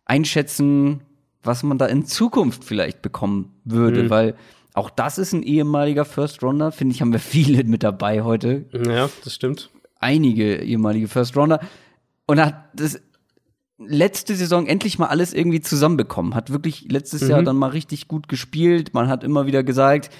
einschätzen, 0.06 1.02
was 1.42 1.62
man 1.62 1.78
da 1.78 1.86
in 1.86 2.04
Zukunft 2.04 2.64
vielleicht 2.64 3.02
bekommen 3.02 3.54
würde, 3.64 4.04
Mhm. 4.04 4.10
weil 4.10 4.34
auch 4.74 4.90
das 4.90 5.18
ist 5.18 5.32
ein 5.32 5.42
ehemaliger 5.42 6.04
First 6.04 6.42
Rounder. 6.42 6.70
Finde 6.72 6.94
ich, 6.94 7.00
haben 7.00 7.12
wir 7.12 7.18
viele 7.20 7.64
mit 7.64 7.82
dabei 7.82 8.22
heute. 8.22 8.66
Ja, 8.86 9.08
das 9.24 9.34
stimmt. 9.34 9.70
Einige 9.98 10.62
ehemalige 10.62 11.08
First 11.08 11.36
Rounder. 11.36 11.60
Und 12.26 12.40
hat 12.40 12.54
das 12.74 13.00
letzte 13.78 14.34
Saison 14.36 14.66
endlich 14.66 14.98
mal 14.98 15.06
alles 15.08 15.32
irgendwie 15.32 15.60
zusammenbekommen. 15.60 16.34
Hat 16.34 16.50
wirklich 16.50 16.86
letztes 16.90 17.26
Jahr 17.26 17.42
dann 17.42 17.56
mal 17.56 17.68
richtig 17.70 18.08
gut 18.08 18.28
gespielt. 18.28 18.92
Man 18.94 19.08
hat 19.08 19.24
immer 19.24 19.46
wieder 19.46 19.62
gesagt, 19.64 20.10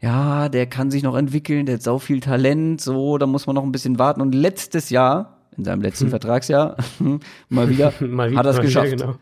ja, 0.00 0.48
der 0.48 0.66
kann 0.66 0.90
sich 0.90 1.02
noch 1.02 1.16
entwickeln, 1.16 1.66
der 1.66 1.76
hat 1.76 1.82
sau 1.82 1.98
viel 1.98 2.20
Talent, 2.20 2.80
so, 2.80 3.16
da 3.18 3.26
muss 3.26 3.46
man 3.46 3.54
noch 3.54 3.62
ein 3.62 3.72
bisschen 3.72 3.98
warten. 3.98 4.20
Und 4.20 4.34
letztes 4.34 4.90
Jahr, 4.90 5.35
in 5.56 5.64
seinem 5.64 5.82
letzten 5.82 6.08
Vertragsjahr, 6.10 6.76
mal 7.48 7.68
wieder, 7.68 7.92
Mal 8.00 8.30
wieder- 8.30 8.38
hat 8.38 8.46
er 8.46 8.50
es 8.50 8.56
wieder, 8.58 8.64
geschafft. 8.84 8.90
genau. 8.90 9.16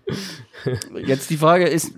Jetzt 1.06 1.30
die 1.30 1.36
Frage 1.36 1.66
ist, 1.66 1.94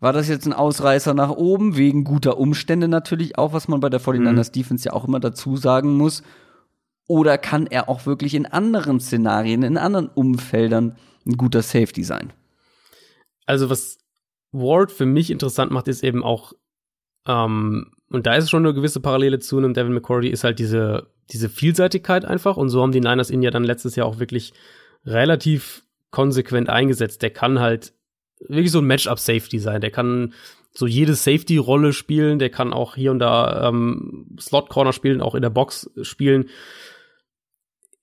war 0.00 0.12
das 0.12 0.28
jetzt 0.28 0.46
ein 0.46 0.52
Ausreißer 0.52 1.12
nach 1.14 1.30
oben, 1.30 1.76
wegen 1.76 2.04
guter 2.04 2.38
Umstände 2.38 2.86
natürlich 2.86 3.36
auch, 3.36 3.52
was 3.52 3.66
man 3.66 3.80
bei 3.80 3.88
der 3.90 4.00
49ers 4.00 4.52
Defense 4.52 4.86
ja 4.86 4.92
auch 4.92 5.04
immer 5.06 5.18
dazu 5.18 5.56
sagen 5.56 5.96
muss? 5.96 6.22
Oder 7.08 7.36
kann 7.38 7.66
er 7.66 7.88
auch 7.88 8.06
wirklich 8.06 8.34
in 8.34 8.46
anderen 8.46 9.00
Szenarien, 9.00 9.62
in 9.64 9.76
anderen 9.76 10.08
Umfeldern 10.08 10.96
ein 11.26 11.36
guter 11.36 11.62
Safety 11.62 12.04
sein? 12.04 12.32
Also 13.46 13.70
was 13.70 13.98
Ward 14.52 14.92
für 14.92 15.06
mich 15.06 15.30
interessant 15.30 15.72
macht, 15.72 15.88
ist 15.88 16.04
eben 16.04 16.22
auch, 16.22 16.52
ähm, 17.26 17.90
und 18.10 18.26
da 18.26 18.34
ist 18.34 18.48
schon 18.48 18.64
eine 18.64 18.74
gewisse 18.74 19.00
Parallele 19.00 19.38
zu 19.38 19.58
einem 19.58 19.74
Devin 19.74 19.92
McCourty, 19.92 20.28
ist 20.28 20.44
halt 20.44 20.58
diese, 20.58 21.08
diese 21.30 21.48
Vielseitigkeit 21.48 22.24
einfach. 22.24 22.56
Und 22.56 22.70
so 22.70 22.82
haben 22.82 22.92
die 22.92 23.00
Niners 23.00 23.30
ihn 23.30 23.42
ja 23.42 23.50
dann 23.50 23.64
letztes 23.64 23.96
Jahr 23.96 24.06
auch 24.06 24.18
wirklich 24.18 24.54
relativ 25.04 25.84
konsequent 26.10 26.70
eingesetzt. 26.70 27.20
Der 27.20 27.30
kann 27.30 27.60
halt 27.60 27.92
wirklich 28.48 28.72
so 28.72 28.78
ein 28.78 28.86
Matchup-Safety 28.86 29.58
sein. 29.58 29.82
Der 29.82 29.90
kann 29.90 30.32
so 30.72 30.86
jede 30.86 31.14
Safety-Rolle 31.14 31.92
spielen. 31.92 32.38
Der 32.38 32.48
kann 32.48 32.72
auch 32.72 32.94
hier 32.94 33.10
und 33.10 33.18
da 33.18 33.68
ähm, 33.68 34.36
Slot-Corner 34.40 34.94
spielen, 34.94 35.20
auch 35.20 35.34
in 35.34 35.42
der 35.42 35.50
Box 35.50 35.90
spielen. 36.00 36.48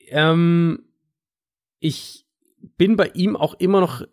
Ähm, 0.10 0.84
ich 1.80 2.28
bin 2.78 2.96
bei 2.96 3.10
ihm 3.16 3.36
auch 3.36 3.56
immer 3.56 3.82
noch 3.82 4.04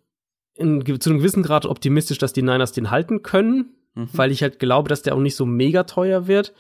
in, 0.54 0.84
zu 1.00 1.10
einem 1.10 1.18
gewissen 1.18 1.42
Grad 1.42 1.66
optimistisch, 1.66 2.18
dass 2.18 2.32
die 2.32 2.42
Niners 2.42 2.72
den 2.72 2.90
halten 2.90 3.22
können, 3.22 3.74
weil 3.94 4.30
ich 4.30 4.42
halt 4.42 4.58
glaube, 4.58 4.88
dass 4.88 5.02
der 5.02 5.14
auch 5.14 5.20
nicht 5.20 5.36
so 5.36 5.46
mega 5.46 5.84
teuer 5.84 6.26
wird. 6.26 6.52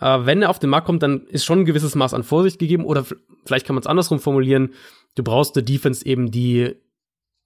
Äh, 0.00 0.18
wenn 0.22 0.42
er 0.42 0.50
auf 0.50 0.58
den 0.58 0.70
Markt 0.70 0.86
kommt, 0.86 1.02
dann 1.02 1.26
ist 1.26 1.44
schon 1.44 1.60
ein 1.60 1.64
gewisses 1.64 1.94
Maß 1.94 2.14
an 2.14 2.22
Vorsicht 2.22 2.58
gegeben 2.58 2.84
oder 2.84 3.04
vielleicht 3.44 3.66
kann 3.66 3.74
man 3.74 3.82
es 3.82 3.86
andersrum 3.86 4.20
formulieren. 4.20 4.74
Du 5.14 5.22
brauchst 5.22 5.56
eine 5.56 5.64
Defense 5.64 6.04
eben, 6.04 6.30
die 6.30 6.74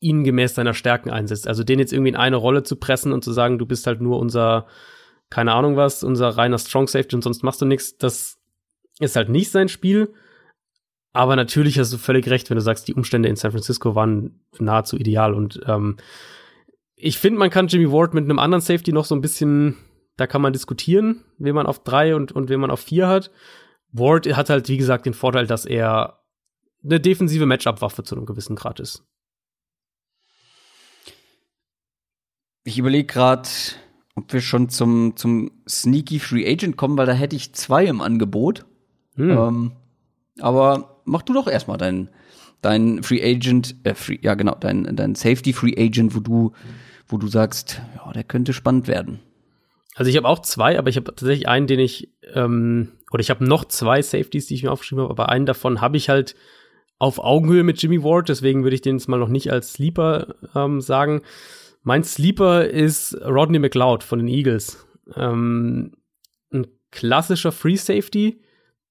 ihn 0.00 0.24
gemäß 0.24 0.56
seiner 0.56 0.74
Stärken 0.74 1.10
einsetzt. 1.10 1.46
Also 1.46 1.62
den 1.62 1.78
jetzt 1.78 1.92
irgendwie 1.92 2.10
in 2.10 2.16
eine 2.16 2.36
Rolle 2.36 2.64
zu 2.64 2.76
pressen 2.76 3.12
und 3.12 3.22
zu 3.22 3.32
sagen, 3.32 3.58
du 3.58 3.66
bist 3.66 3.86
halt 3.86 4.00
nur 4.00 4.18
unser, 4.18 4.66
keine 5.30 5.52
Ahnung 5.52 5.76
was, 5.76 6.02
unser 6.02 6.30
reiner 6.30 6.58
Strong 6.58 6.88
Safety 6.88 7.14
und 7.14 7.22
sonst 7.22 7.44
machst 7.44 7.60
du 7.62 7.66
nichts, 7.66 7.96
das 7.96 8.38
ist 8.98 9.16
halt 9.16 9.28
nicht 9.28 9.50
sein 9.50 9.68
Spiel. 9.68 10.12
Aber 11.12 11.36
natürlich 11.36 11.78
hast 11.78 11.92
du 11.92 11.98
völlig 11.98 12.28
recht, 12.28 12.50
wenn 12.50 12.56
du 12.56 12.62
sagst, 12.62 12.88
die 12.88 12.94
Umstände 12.94 13.28
in 13.28 13.36
San 13.36 13.52
Francisco 13.52 13.94
waren 13.94 14.40
nahezu 14.58 14.96
ideal. 14.96 15.34
Und 15.34 15.60
ähm, 15.66 15.98
ich 17.02 17.18
finde, 17.18 17.40
man 17.40 17.50
kann 17.50 17.66
Jimmy 17.66 17.90
Ward 17.90 18.14
mit 18.14 18.24
einem 18.24 18.38
anderen 18.38 18.62
Safety 18.62 18.92
noch 18.92 19.04
so 19.04 19.14
ein 19.16 19.20
bisschen, 19.20 19.76
da 20.16 20.28
kann 20.28 20.40
man 20.40 20.52
diskutieren, 20.52 21.24
wen 21.36 21.54
man 21.54 21.66
auf 21.66 21.82
drei 21.82 22.14
und, 22.14 22.30
und 22.30 22.48
wen 22.48 22.60
man 22.60 22.70
auf 22.70 22.80
vier 22.80 23.08
hat. 23.08 23.32
Ward 23.90 24.26
hat 24.36 24.50
halt, 24.50 24.68
wie 24.68 24.76
gesagt, 24.76 25.04
den 25.04 25.12
Vorteil, 25.12 25.48
dass 25.48 25.66
er 25.66 26.20
eine 26.84 27.00
defensive 27.00 27.44
Matchup-Waffe 27.44 28.04
zu 28.04 28.14
einem 28.14 28.24
gewissen 28.24 28.54
Grad 28.54 28.78
ist. 28.78 29.04
Ich 32.62 32.78
überlege 32.78 33.06
gerade, 33.06 33.48
ob 34.14 34.32
wir 34.32 34.40
schon 34.40 34.68
zum, 34.68 35.16
zum 35.16 35.50
Sneaky 35.68 36.20
Free 36.20 36.48
Agent 36.48 36.76
kommen, 36.76 36.96
weil 36.96 37.06
da 37.06 37.12
hätte 37.12 37.34
ich 37.34 37.52
zwei 37.52 37.84
im 37.84 38.00
Angebot. 38.00 38.64
Hm. 39.16 39.30
Ähm, 39.30 39.72
aber 40.38 41.02
mach 41.04 41.22
du 41.22 41.34
doch 41.34 41.48
erstmal 41.48 41.78
dein, 41.78 42.10
dein 42.60 43.02
Free 43.02 43.22
Agent, 43.22 43.74
äh, 43.82 43.94
Free, 43.94 44.18
ja 44.22 44.34
genau, 44.34 44.54
dein, 44.54 44.94
dein 44.94 45.16
Safety 45.16 45.52
Free 45.52 45.74
Agent, 45.76 46.14
wo 46.14 46.20
du, 46.20 46.52
wo 47.12 47.18
du 47.18 47.28
sagst, 47.28 47.80
ja, 47.96 48.12
der 48.12 48.24
könnte 48.24 48.52
spannend 48.52 48.88
werden. 48.88 49.20
Also 49.94 50.10
ich 50.10 50.16
habe 50.16 50.28
auch 50.28 50.40
zwei, 50.40 50.78
aber 50.78 50.88
ich 50.88 50.96
habe 50.96 51.14
tatsächlich 51.14 51.48
einen, 51.48 51.66
den 51.66 51.78
ich, 51.78 52.08
ähm, 52.34 52.92
oder 53.10 53.20
ich 53.20 53.30
habe 53.30 53.44
noch 53.44 53.66
zwei 53.66 54.00
Safeties, 54.00 54.46
die 54.46 54.54
ich 54.54 54.62
mir 54.62 54.72
aufgeschrieben 54.72 55.02
habe, 55.02 55.12
aber 55.12 55.28
einen 55.28 55.46
davon 55.46 55.80
habe 55.80 55.96
ich 55.96 56.08
halt 56.08 56.34
auf 56.98 57.18
Augenhöhe 57.18 57.64
mit 57.64 57.82
Jimmy 57.82 58.02
Ward, 58.02 58.28
deswegen 58.28 58.62
würde 58.62 58.74
ich 58.74 58.80
den 58.80 58.96
jetzt 58.96 59.08
mal 59.08 59.18
noch 59.18 59.28
nicht 59.28 59.52
als 59.52 59.74
Sleeper 59.74 60.34
ähm, 60.54 60.80
sagen. 60.80 61.22
Mein 61.82 62.04
Sleeper 62.04 62.64
ist 62.64 63.14
Rodney 63.24 63.58
McLeod 63.58 64.04
von 64.04 64.20
den 64.20 64.28
Eagles. 64.28 64.86
Ähm, 65.16 65.96
ein 66.52 66.68
klassischer 66.90 67.52
Free 67.52 67.76
Safety, 67.76 68.40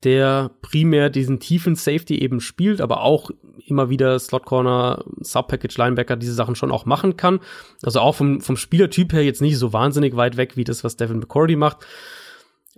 der 0.04 0.52
primär 0.62 1.10
diesen 1.10 1.40
tiefen 1.40 1.76
Safety 1.76 2.20
eben 2.20 2.40
spielt, 2.40 2.82
aber 2.82 3.02
auch 3.02 3.30
immer 3.66 3.90
wieder 3.90 4.18
Slot 4.18 4.46
Corner, 4.46 5.04
Sub-Package 5.20 5.78
Linebacker, 5.78 6.16
diese 6.16 6.34
Sachen 6.34 6.56
schon 6.56 6.72
auch 6.72 6.86
machen 6.86 7.18
kann. 7.18 7.40
Also 7.84 8.00
auch 8.00 8.16
vom, 8.16 8.42
vom 8.42 8.58
Spielertyp 8.58 9.14
her 9.14 9.24
jetzt 9.24 9.42
nicht 9.42 9.58
so 9.58 9.74
wahnsinnig 9.74 10.16
weit 10.16 10.38
weg 10.38 10.58
wie 10.58 10.64
das, 10.64 10.84
was 10.84 10.98
Devin 10.98 11.20
McCourty 11.20 11.56
macht. 11.56 11.86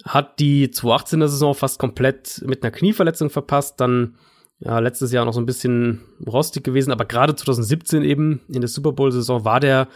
Hat 0.04 0.40
die 0.40 0.68
2018er 0.68 1.28
Saison 1.28 1.56
fast 1.56 1.80
komplett 1.80 2.44
mit 2.46 2.64
einer 2.64 2.72
Knieverletzung 2.72 3.30
verpasst, 3.30 3.80
dann 3.80 4.16
ja, 4.60 4.80
letztes 4.80 5.12
Jahr 5.12 5.26
noch 5.26 5.34
so 5.34 5.42
ein 5.42 5.46
bisschen 5.46 6.02
rostig 6.26 6.64
gewesen, 6.64 6.92
aber 6.92 7.06
gerade 7.06 7.36
2017 7.36 8.04
eben 8.04 8.42
in 8.48 8.62
der 8.62 8.70
Super 8.70 8.92
Bowl-Saison 8.92 9.46
war 9.46 9.60
der 9.60 9.88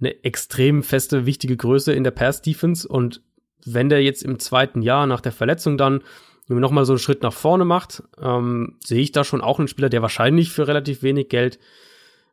eine 0.00 0.24
extrem 0.24 0.82
feste, 0.82 1.26
wichtige 1.26 1.56
Größe 1.56 1.92
in 1.92 2.04
der 2.04 2.10
Pass-Defense 2.10 2.86
und 2.86 3.22
wenn 3.64 3.88
der 3.88 4.02
jetzt 4.02 4.22
im 4.22 4.38
zweiten 4.38 4.82
Jahr 4.82 5.06
nach 5.06 5.20
der 5.20 5.32
Verletzung 5.32 5.78
dann 5.78 6.02
noch 6.48 6.70
mal 6.70 6.84
so 6.84 6.92
einen 6.92 6.98
Schritt 6.98 7.22
nach 7.22 7.32
vorne 7.32 7.64
macht, 7.64 8.02
ähm, 8.20 8.76
sehe 8.84 9.00
ich 9.00 9.12
da 9.12 9.24
schon 9.24 9.40
auch 9.40 9.58
einen 9.58 9.68
Spieler, 9.68 9.88
der 9.88 10.02
wahrscheinlich 10.02 10.52
für 10.52 10.68
relativ 10.68 11.02
wenig 11.02 11.28
Geld 11.28 11.58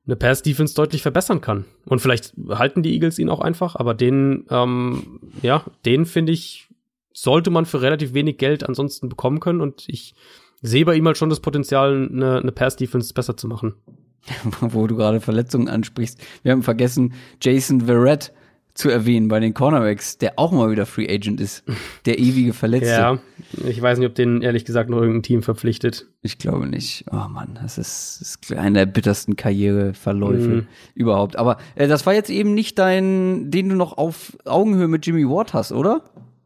eine 0.06 0.16
Pass-Defense 0.16 0.76
deutlich 0.76 1.02
verbessern 1.02 1.42
kann. 1.42 1.66
Und 1.86 2.00
vielleicht 2.00 2.34
halten 2.50 2.84
die 2.84 2.94
Eagles 2.94 3.20
ihn 3.20 3.30
auch 3.30 3.40
einfach, 3.40 3.76
aber 3.76 3.94
den, 3.94 4.46
ähm, 4.50 5.20
ja, 5.42 5.64
den 5.86 6.06
finde 6.06 6.34
ich, 6.34 6.68
sollte 7.14 7.52
man 7.52 7.66
für 7.66 7.82
relativ 7.82 8.14
wenig 8.14 8.38
Geld 8.38 8.68
ansonsten 8.68 9.08
bekommen 9.08 9.40
können 9.40 9.62
und 9.62 9.86
ich 9.88 10.16
sehe 10.62 10.86
bei 10.86 10.96
ihm 10.96 11.06
halt 11.06 11.18
schon 11.18 11.30
das 11.30 11.40
Potenzial, 11.40 12.10
eine, 12.12 12.40
eine 12.40 12.52
Pass-Defense 12.52 13.14
besser 13.14 13.38
zu 13.38 13.48
machen. 13.48 13.76
Wo 14.62 14.88
du 14.88 14.96
gerade 14.96 15.20
Verletzungen 15.20 15.68
ansprichst. 15.68 16.20
Wir 16.44 16.54
haben 16.54 16.64
vergessen, 16.64 17.14
Jason 17.42 17.82
Verrett 17.82 18.32
zu 18.74 18.90
erwähnen 18.90 19.28
bei 19.28 19.40
den 19.40 19.54
Cornerbacks, 19.54 20.18
der 20.18 20.40
auch 20.40 20.52
mal 20.52 20.72
wieder 20.72 20.86
Free 20.86 21.08
Agent 21.08 21.40
ist. 21.40 21.64
Der 22.06 22.18
ewige 22.20 22.54
Verletzte. 22.54 22.90
Ja, 22.90 23.20
ich 23.66 23.82
weiß 23.82 24.00
nicht, 24.00 24.08
ob 24.08 24.16
den 24.16 24.42
ehrlich 24.42 24.66
gesagt 24.66 24.90
noch 24.90 24.98
irgendein 24.98 25.24
Team 25.24 25.44
verpflichtet. 25.44 26.08
Ich 26.22 26.40
glaube 26.40 26.66
nicht. 26.68 27.06
Oh 27.12 27.28
Mann, 27.30 27.58
das 27.62 27.78
ist, 27.78 28.18
das 28.20 28.36
ist 28.36 28.54
einer 28.54 28.80
der 28.80 28.92
bittersten 28.92 29.36
Karriereverläufe 29.36 30.48
mhm. 30.48 30.68
überhaupt. 30.96 31.36
Aber 31.36 31.58
äh, 31.76 31.88
das 31.88 32.06
war 32.06 32.14
jetzt 32.14 32.30
eben 32.30 32.54
nicht 32.54 32.80
dein, 32.80 33.52
den 33.52 33.70
du 33.70 33.76
noch 33.76 33.98
auf 33.98 34.38
Augenhöhe 34.46 34.88
mit 34.88 35.06
Jimmy 35.06 35.28
Ward 35.30 35.54
hast, 35.54 35.72
oder? 35.72 36.04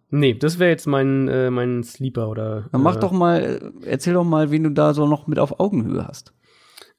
Nee, 0.09 0.33
das 0.33 0.59
wäre 0.59 0.69
jetzt 0.69 0.87
mein, 0.87 1.27
äh, 1.27 1.49
mein 1.49 1.83
Sleeper 1.83 2.29
oder. 2.29 2.65
Dann 2.71 2.81
mach 2.81 2.97
äh, 2.97 2.99
doch 2.99 3.11
mal, 3.11 3.73
erzähl 3.85 4.13
doch 4.13 4.23
mal, 4.23 4.51
wen 4.51 4.63
du 4.63 4.71
da 4.71 4.93
so 4.93 5.07
noch 5.07 5.27
mit 5.27 5.39
auf 5.39 5.59
Augenhöhe 5.59 6.05
hast. 6.05 6.33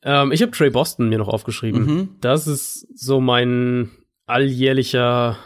Ähm, 0.03 0.33
ich 0.33 0.43
habe 0.43 0.53
Trey 0.53 0.71
Boston 0.71 1.09
mir 1.09 1.19
noch 1.19 1.29
aufgeschrieben. 1.29 1.85
Mhm. 1.85 2.09
Das 2.21 2.47
ist 2.47 2.87
so 2.95 3.21
mein 3.21 3.91
alljährlicher, 4.29 5.39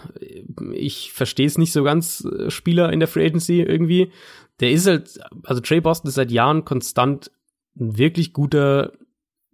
ich 0.73 1.13
verstehe 1.13 1.47
es 1.47 1.59
nicht 1.59 1.73
so 1.73 1.85
ganz, 1.85 2.25
äh, 2.25 2.51
Spieler 2.51 2.93
in 2.93 3.01
der 3.01 3.09
Free 3.09 3.27
Agency 3.27 3.61
irgendwie. 3.61 4.13
Der 4.61 4.73
ist 4.73 4.87
halt, 4.87 5.21
also 5.45 5.61
Trey 5.61 5.81
Boston 5.81 6.09
ist 6.09 6.15
seit 6.15 6.31
Jahren 6.31 6.65
konstant 6.65 7.31
ein 7.79 7.97
wirklich 7.97 8.33
guter, 8.33 8.93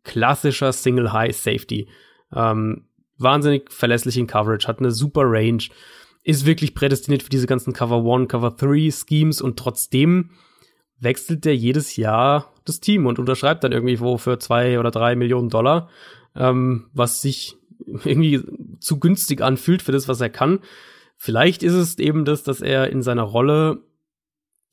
klassischer 0.03 0.73
Single 0.73 1.13
High 1.13 1.37
Safety. 1.37 1.89
Ähm, 2.35 2.87
wahnsinnig 3.19 3.71
verlässlich 3.71 4.17
in 4.17 4.27
Coverage, 4.27 4.67
hat 4.67 4.79
eine 4.79 4.91
super 4.91 5.23
Range, 5.25 5.63
ist 6.25 6.47
wirklich 6.47 6.75
prädestiniert 6.75 7.23
für 7.23 7.31
diese 7.31 7.47
ganzen 7.47 7.73
Cover 7.73 8.05
One, 8.05 8.27
Cover 8.27 8.57
Three 8.57 8.91
Schemes 8.91 9.41
und 9.41 9.59
trotzdem 9.59 10.31
wechselt 11.01 11.45
der 11.45 11.55
jedes 11.55 11.97
Jahr 11.97 12.53
das 12.65 12.81
Team 12.81 13.07
und 13.07 13.19
unterschreibt 13.19 13.63
dann 13.63 13.73
irgendwie 13.73 14.01
wo 14.01 14.19
für 14.19 14.39
zwei 14.39 14.79
oder 14.79 14.91
drei 14.91 15.15
Millionen 15.17 15.49
Dollar, 15.49 15.89
ähm, 16.35 16.91
was 16.93 17.23
sich 17.23 17.58
irgendwie 18.05 18.43
zu 18.81 18.99
günstig 19.01 19.41
anfühlt 19.41 19.83
für 19.83 19.93
das, 19.93 20.09
was 20.09 20.21
er 20.21 20.31
kann. 20.31 20.61
Vielleicht 21.17 21.63
ist 21.63 21.75
es 21.75 21.99
eben 21.99 22.25
das, 22.25 22.43
dass 22.45 22.61
er 22.61 22.91
in 22.91 23.03
seiner 23.03 23.23
Rolle 23.23 23.83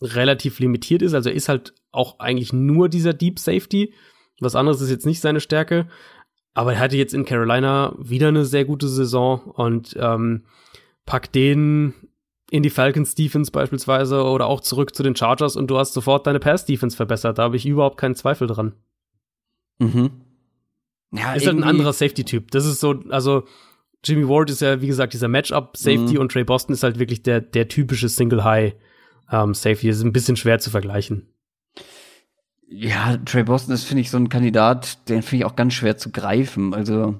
relativ 0.02 0.60
limitiert 0.60 1.02
ist. 1.02 1.14
Also 1.14 1.30
er 1.30 1.36
ist 1.36 1.50
halt 1.50 1.74
auch 1.92 2.20
eigentlich 2.20 2.54
nur 2.54 2.90
dieser 2.90 3.14
Deep 3.14 3.40
Safety. 3.40 3.94
Was 4.40 4.56
anderes 4.56 4.82
ist 4.82 4.90
jetzt 4.90 5.06
nicht 5.06 5.22
seine 5.22 5.40
Stärke. 5.40 5.88
Aber 6.54 6.74
er 6.74 6.80
hatte 6.80 6.98
jetzt 6.98 7.14
in 7.14 7.26
Carolina 7.26 7.96
wieder 7.98 8.28
eine 8.30 8.46
sehr 8.46 8.66
gute 8.66 8.88
Saison 8.88 9.42
und 9.42 9.96
ähm, 10.00 10.46
packt 11.06 11.36
den 11.36 11.94
in 12.52 12.64
die 12.64 12.70
Falcons 12.70 13.16
Defense 13.16 13.52
beispielsweise 13.52 14.24
oder 14.24 14.46
auch 14.48 14.62
zurück 14.62 14.96
zu 14.96 15.04
den 15.04 15.16
Chargers 15.16 15.56
und 15.56 15.68
du 15.68 15.78
hast 15.78 15.94
sofort 15.94 16.28
deine 16.28 16.40
Pass 16.40 16.66
Defense 16.66 16.96
verbessert. 16.96 17.38
Da 17.38 17.44
habe 17.44 17.58
ich 17.58 17.66
überhaupt 17.66 17.98
keinen 17.98 18.16
Zweifel 18.16 18.48
dran. 18.48 18.74
Mhm. 19.80 20.12
Ja, 21.18 21.34
ist 21.34 21.48
halt 21.48 21.58
ein 21.58 21.64
anderer 21.64 21.94
Safety-Typ. 21.94 22.52
Das 22.52 22.66
ist 22.66 22.80
so, 22.80 23.04
also 23.10 23.44
Jimmy 24.04 24.28
Ward 24.28 24.50
ist 24.50 24.62
ja, 24.62 24.82
wie 24.82 24.88
gesagt, 24.88 25.14
dieser 25.14 25.28
Matchup-Safety 25.28 26.16
mhm. 26.16 26.20
und 26.20 26.32
Trey 26.32 26.44
Boston 26.44 26.74
ist 26.74 26.84
halt 26.84 27.00
wirklich 27.00 27.24
der, 27.24 27.42
der 27.42 27.68
typische 27.68 28.08
Single-High-Safety. 28.08 29.88
Ähm, 29.88 29.92
ist 29.92 30.04
ein 30.04 30.14
bisschen 30.14 30.36
schwer 30.36 30.60
zu 30.60 30.70
vergleichen. 30.70 31.28
Ja, 32.68 33.18
Trey 33.18 33.44
Boston 33.44 33.74
ist, 33.74 33.84
finde 33.84 34.02
ich, 34.02 34.12
so 34.12 34.18
ein 34.18 34.30
Kandidat, 34.30 35.10
den 35.10 35.22
finde 35.22 35.44
ich 35.44 35.46
auch 35.46 35.56
ganz 35.56 35.74
schwer 35.74 35.98
zu 35.98 36.12
greifen. 36.12 36.74
Also, 36.74 37.16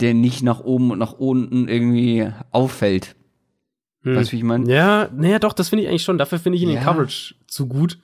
der 0.00 0.14
nicht 0.14 0.42
nach 0.42 0.60
oben 0.60 0.90
und 0.90 0.98
nach 0.98 1.12
unten 1.12 1.68
irgendwie 1.68 2.28
auffällt. 2.50 3.16
Hm. 4.02 4.16
Weißt 4.16 4.30
du, 4.30 4.32
wie 4.32 4.38
ich 4.38 4.44
meine? 4.44 4.70
Ja, 4.72 5.08
naja, 5.14 5.38
doch, 5.38 5.52
das 5.52 5.68
finde 5.68 5.84
ich 5.84 5.88
eigentlich 5.88 6.02
schon. 6.02 6.18
Dafür 6.18 6.38
finde 6.38 6.56
ich 6.56 6.62
ihn 6.62 6.70
ja. 6.70 6.78
in 6.78 6.84
Coverage 6.84 7.34
zu 7.46 7.66
gut. 7.66 7.98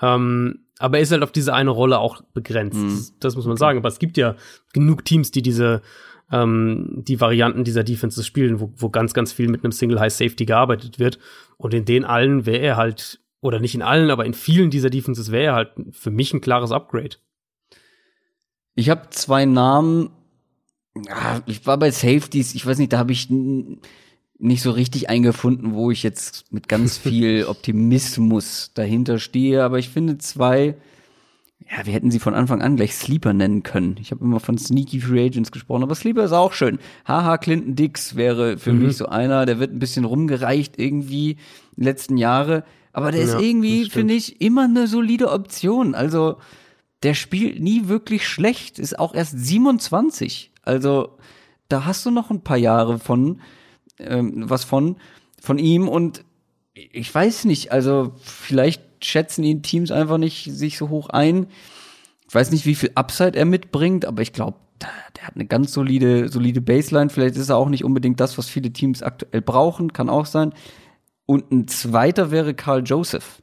Ähm, 0.00 0.63
aber 0.78 0.98
er 0.98 1.02
ist 1.02 1.12
halt 1.12 1.22
auf 1.22 1.32
diese 1.32 1.54
eine 1.54 1.70
Rolle 1.70 1.98
auch 1.98 2.22
begrenzt. 2.34 2.78
Mhm. 2.78 3.06
Das, 3.20 3.36
muss 3.36 3.46
man 3.46 3.56
sagen. 3.56 3.78
Aber 3.78 3.88
es 3.88 3.98
gibt 3.98 4.16
ja 4.16 4.36
genug 4.72 5.04
Teams, 5.04 5.30
die 5.30 5.42
diese 5.42 5.82
ähm, 6.32 7.02
die 7.06 7.20
Varianten 7.20 7.64
dieser 7.64 7.84
Defenses 7.84 8.26
spielen, 8.26 8.60
wo, 8.60 8.72
wo 8.76 8.88
ganz, 8.88 9.14
ganz 9.14 9.32
viel 9.32 9.48
mit 9.48 9.62
einem 9.62 9.72
Single 9.72 10.00
High 10.00 10.12
Safety 10.12 10.46
gearbeitet 10.46 10.98
wird. 10.98 11.18
Und 11.56 11.74
in 11.74 11.84
den 11.84 12.04
allen 12.04 12.46
wäre 12.46 12.60
er 12.60 12.76
halt, 12.76 13.20
oder 13.40 13.60
nicht 13.60 13.74
in 13.74 13.82
allen, 13.82 14.10
aber 14.10 14.24
in 14.24 14.34
vielen 14.34 14.70
dieser 14.70 14.90
Defenses 14.90 15.30
wäre 15.30 15.44
er 15.44 15.54
halt 15.54 15.72
für 15.92 16.10
mich 16.10 16.32
ein 16.32 16.40
klares 16.40 16.72
Upgrade. 16.72 17.16
Ich 18.74 18.90
habe 18.90 19.10
zwei 19.10 19.44
Namen. 19.44 20.10
Ja, 21.06 21.42
ich 21.46 21.66
war 21.66 21.76
bei 21.78 21.90
Safeties, 21.90 22.54
ich 22.54 22.66
weiß 22.66 22.78
nicht, 22.78 22.92
da 22.92 22.98
habe 22.98 23.12
ich 23.12 23.28
nicht 24.38 24.62
so 24.62 24.70
richtig 24.70 25.08
eingefunden, 25.08 25.74
wo 25.74 25.90
ich 25.90 26.02
jetzt 26.02 26.52
mit 26.52 26.68
ganz 26.68 26.98
viel 26.98 27.44
Optimismus 27.46 28.72
dahinter 28.74 29.18
stehe, 29.18 29.62
aber 29.62 29.78
ich 29.78 29.88
finde 29.88 30.18
zwei, 30.18 30.76
ja, 31.70 31.86
wir 31.86 31.92
hätten 31.92 32.10
sie 32.10 32.18
von 32.18 32.34
Anfang 32.34 32.60
an 32.60 32.76
gleich 32.76 32.94
Sleeper 32.94 33.32
nennen 33.32 33.62
können. 33.62 33.96
Ich 34.00 34.10
habe 34.10 34.24
immer 34.24 34.40
von 34.40 34.58
Sneaky 34.58 35.00
Free 35.00 35.26
Agents 35.26 35.50
gesprochen, 35.50 35.82
aber 35.82 35.94
Sleeper 35.94 36.24
ist 36.24 36.32
auch 36.32 36.52
schön. 36.52 36.78
Haha, 37.06 37.38
Clinton 37.38 37.74
Dix 37.74 38.16
wäre 38.16 38.58
für 38.58 38.72
mhm. 38.72 38.86
mich 38.86 38.96
so 38.96 39.06
einer, 39.06 39.46
der 39.46 39.58
wird 39.58 39.72
ein 39.72 39.78
bisschen 39.78 40.04
rumgereicht 40.04 40.78
irgendwie 40.78 41.36
die 41.76 41.84
letzten 41.84 42.16
Jahre, 42.16 42.64
aber 42.92 43.10
der 43.10 43.24
ja, 43.24 43.26
ist 43.26 43.42
irgendwie, 43.42 43.90
finde 43.90 44.14
ich, 44.14 44.40
immer 44.40 44.64
eine 44.64 44.86
solide 44.86 45.32
Option. 45.32 45.94
Also, 45.96 46.36
der 47.02 47.14
spielt 47.14 47.60
nie 47.60 47.88
wirklich 47.88 48.28
schlecht, 48.28 48.78
ist 48.78 48.98
auch 48.98 49.14
erst 49.14 49.36
27. 49.36 50.52
Also, 50.62 51.18
da 51.68 51.86
hast 51.86 52.06
du 52.06 52.12
noch 52.12 52.30
ein 52.30 52.42
paar 52.42 52.56
Jahre 52.56 53.00
von 53.00 53.40
ähm, 53.98 54.48
was 54.48 54.64
von, 54.64 54.96
von 55.40 55.58
ihm 55.58 55.88
und 55.88 56.24
ich 56.74 57.14
weiß 57.14 57.44
nicht, 57.44 57.72
also 57.72 58.12
vielleicht 58.20 58.82
schätzen 59.04 59.44
ihn 59.44 59.62
Teams 59.62 59.90
einfach 59.90 60.18
nicht 60.18 60.50
sich 60.50 60.76
so 60.76 60.88
hoch 60.88 61.08
ein. 61.08 61.46
Ich 62.28 62.34
weiß 62.34 62.50
nicht, 62.50 62.66
wie 62.66 62.74
viel 62.74 62.90
Upside 62.94 63.38
er 63.38 63.44
mitbringt, 63.44 64.04
aber 64.06 64.22
ich 64.22 64.32
glaube, 64.32 64.58
der 65.16 65.26
hat 65.26 65.34
eine 65.34 65.46
ganz 65.46 65.72
solide, 65.72 66.28
solide 66.28 66.60
Baseline. 66.60 67.10
Vielleicht 67.10 67.36
ist 67.36 67.48
er 67.48 67.56
auch 67.56 67.68
nicht 67.68 67.84
unbedingt 67.84 68.20
das, 68.20 68.36
was 68.38 68.48
viele 68.48 68.72
Teams 68.72 69.02
aktuell 69.02 69.40
brauchen, 69.40 69.92
kann 69.92 70.08
auch 70.08 70.26
sein. 70.26 70.52
Und 71.26 71.52
ein 71.52 71.68
zweiter 71.68 72.30
wäre 72.30 72.54
Carl 72.54 72.82
Joseph. 72.84 73.42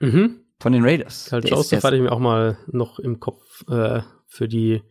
Mhm. 0.00 0.36
Von 0.58 0.72
den 0.72 0.84
Raiders. 0.84 1.26
Carl 1.28 1.42
der 1.42 1.50
Joseph 1.50 1.82
hatte 1.82 1.96
ich 1.96 2.02
mir 2.02 2.12
auch 2.12 2.20
mal 2.20 2.56
noch 2.68 2.98
im 2.98 3.20
Kopf 3.20 3.68
äh, 3.68 4.00
für 4.26 4.48
die 4.48 4.82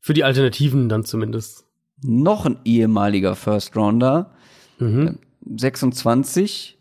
für 0.00 0.14
die 0.14 0.24
Alternativen 0.24 0.88
dann 0.88 1.04
zumindest. 1.04 1.66
Noch 2.02 2.46
ein 2.46 2.58
ehemaliger 2.64 3.36
First 3.36 3.76
Rounder, 3.76 4.34
Mhm. 4.80 5.18
26. 5.56 6.78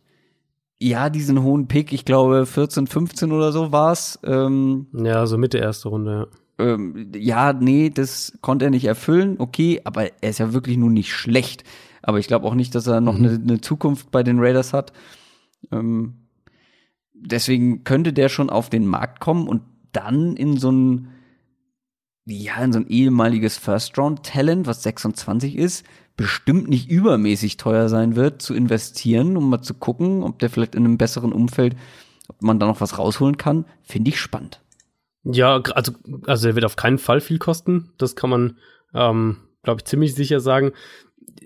Ja, 0.82 1.10
diesen 1.10 1.44
hohen 1.44 1.68
Pick, 1.68 1.92
ich 1.92 2.06
glaube 2.06 2.46
14, 2.46 2.88
15 2.88 3.32
oder 3.32 3.52
so 3.52 3.72
war's. 3.72 4.20
Ähm, 4.24 4.88
ja, 4.94 5.26
so 5.26 5.38
Mitte 5.38 5.58
erste 5.58 5.90
Runde, 5.90 6.12
ja. 6.12 6.28
Ähm, 6.60 7.12
ja, 7.16 7.54
nee, 7.54 7.90
das 7.90 8.38
konnte 8.42 8.66
er 8.66 8.72
nicht 8.72 8.86
erfüllen, 8.86 9.36
okay, 9.40 9.82
aber 9.86 10.12
er 10.22 10.30
ist 10.30 10.40
ja 10.40 10.52
wirklich 10.52 10.78
nur 10.78 10.90
nicht 10.90 11.14
schlecht. 11.14 11.64
Aber 12.02 12.20
ich 12.20 12.28
glaube 12.28 12.46
auch 12.46 12.56
nicht, 12.56 12.76
dass 12.76 12.88
er 12.88 13.02
noch 13.02 13.16
eine 13.16 13.40
mhm. 13.40 13.46
ne 13.46 13.62
Zukunft 13.62 14.12
bei 14.12 14.24
den 14.24 14.40
Raiders 14.40 14.74
hat. 14.74 14.92
Ähm, 15.72 16.16
deswegen 17.14 17.84
könnte 17.84 18.14
der 18.14 18.30
schon 18.30 18.50
auf 18.50 18.70
den 18.70 18.88
Markt 18.88 19.20
kommen 19.20 19.48
und 19.48 19.62
dann 19.92 20.36
in 20.36 20.58
so 20.58 20.72
ein, 20.72 21.10
ja, 22.26 22.62
in 22.64 22.74
so 22.74 22.80
ein 22.80 22.88
ehemaliges 22.88 23.58
First-Round-Talent, 23.58 24.68
was 24.68 24.84
26 24.84 25.56
ist, 25.56 25.86
bestimmt 26.20 26.68
nicht 26.68 26.90
übermäßig 26.90 27.56
teuer 27.56 27.88
sein 27.88 28.18
wird, 28.18 28.42
zu 28.42 28.54
investieren, 28.54 29.38
um 29.38 29.50
mal 29.50 29.62
zu 29.62 29.74
gucken, 29.74 30.22
ob 30.24 30.38
der 30.40 30.50
vielleicht 30.50 30.76
in 30.76 30.84
einem 30.84 30.98
besseren 30.98 31.32
Umfeld, 31.32 31.78
ob 32.28 32.42
man 32.42 32.60
da 32.60 32.68
noch 32.68 32.82
was 32.82 32.98
rausholen 32.98 33.38
kann, 33.38 33.64
finde 33.84 34.10
ich 34.10 34.20
spannend. 34.20 34.60
Ja, 35.24 35.62
also, 35.62 35.94
also 36.26 36.50
er 36.50 36.56
wird 36.56 36.66
auf 36.66 36.76
keinen 36.76 36.98
Fall 36.98 37.22
viel 37.22 37.40
kosten. 37.40 37.94
Das 37.98 38.18
kann 38.18 38.30
man, 38.30 38.58
ähm, 38.94 39.38
glaube 39.64 39.80
ich, 39.80 39.86
ziemlich 39.86 40.14
sicher 40.14 40.42
sagen. 40.42 40.74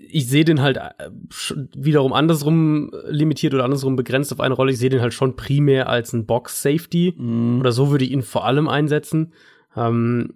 Ich 0.08 0.26
sehe 0.26 0.44
den 0.44 0.60
halt 0.60 0.78
äh, 0.78 1.10
wiederum 1.76 2.12
andersrum 2.12 2.90
limitiert 3.06 3.54
oder 3.54 3.62
andersrum 3.62 3.94
begrenzt 3.94 4.32
auf 4.32 4.40
eine 4.40 4.54
Rolle. 4.54 4.72
Ich 4.72 4.78
sehe 4.78 4.90
den 4.90 5.02
halt 5.02 5.14
schon 5.14 5.36
primär 5.36 5.88
als 5.88 6.12
ein 6.12 6.26
Box-Safety. 6.26 7.14
Mm. 7.16 7.60
Oder 7.60 7.70
so 7.70 7.92
würde 7.92 8.04
ich 8.04 8.10
ihn 8.10 8.22
vor 8.22 8.44
allem 8.44 8.68
einsetzen. 8.68 9.34
Ähm, 9.76 10.34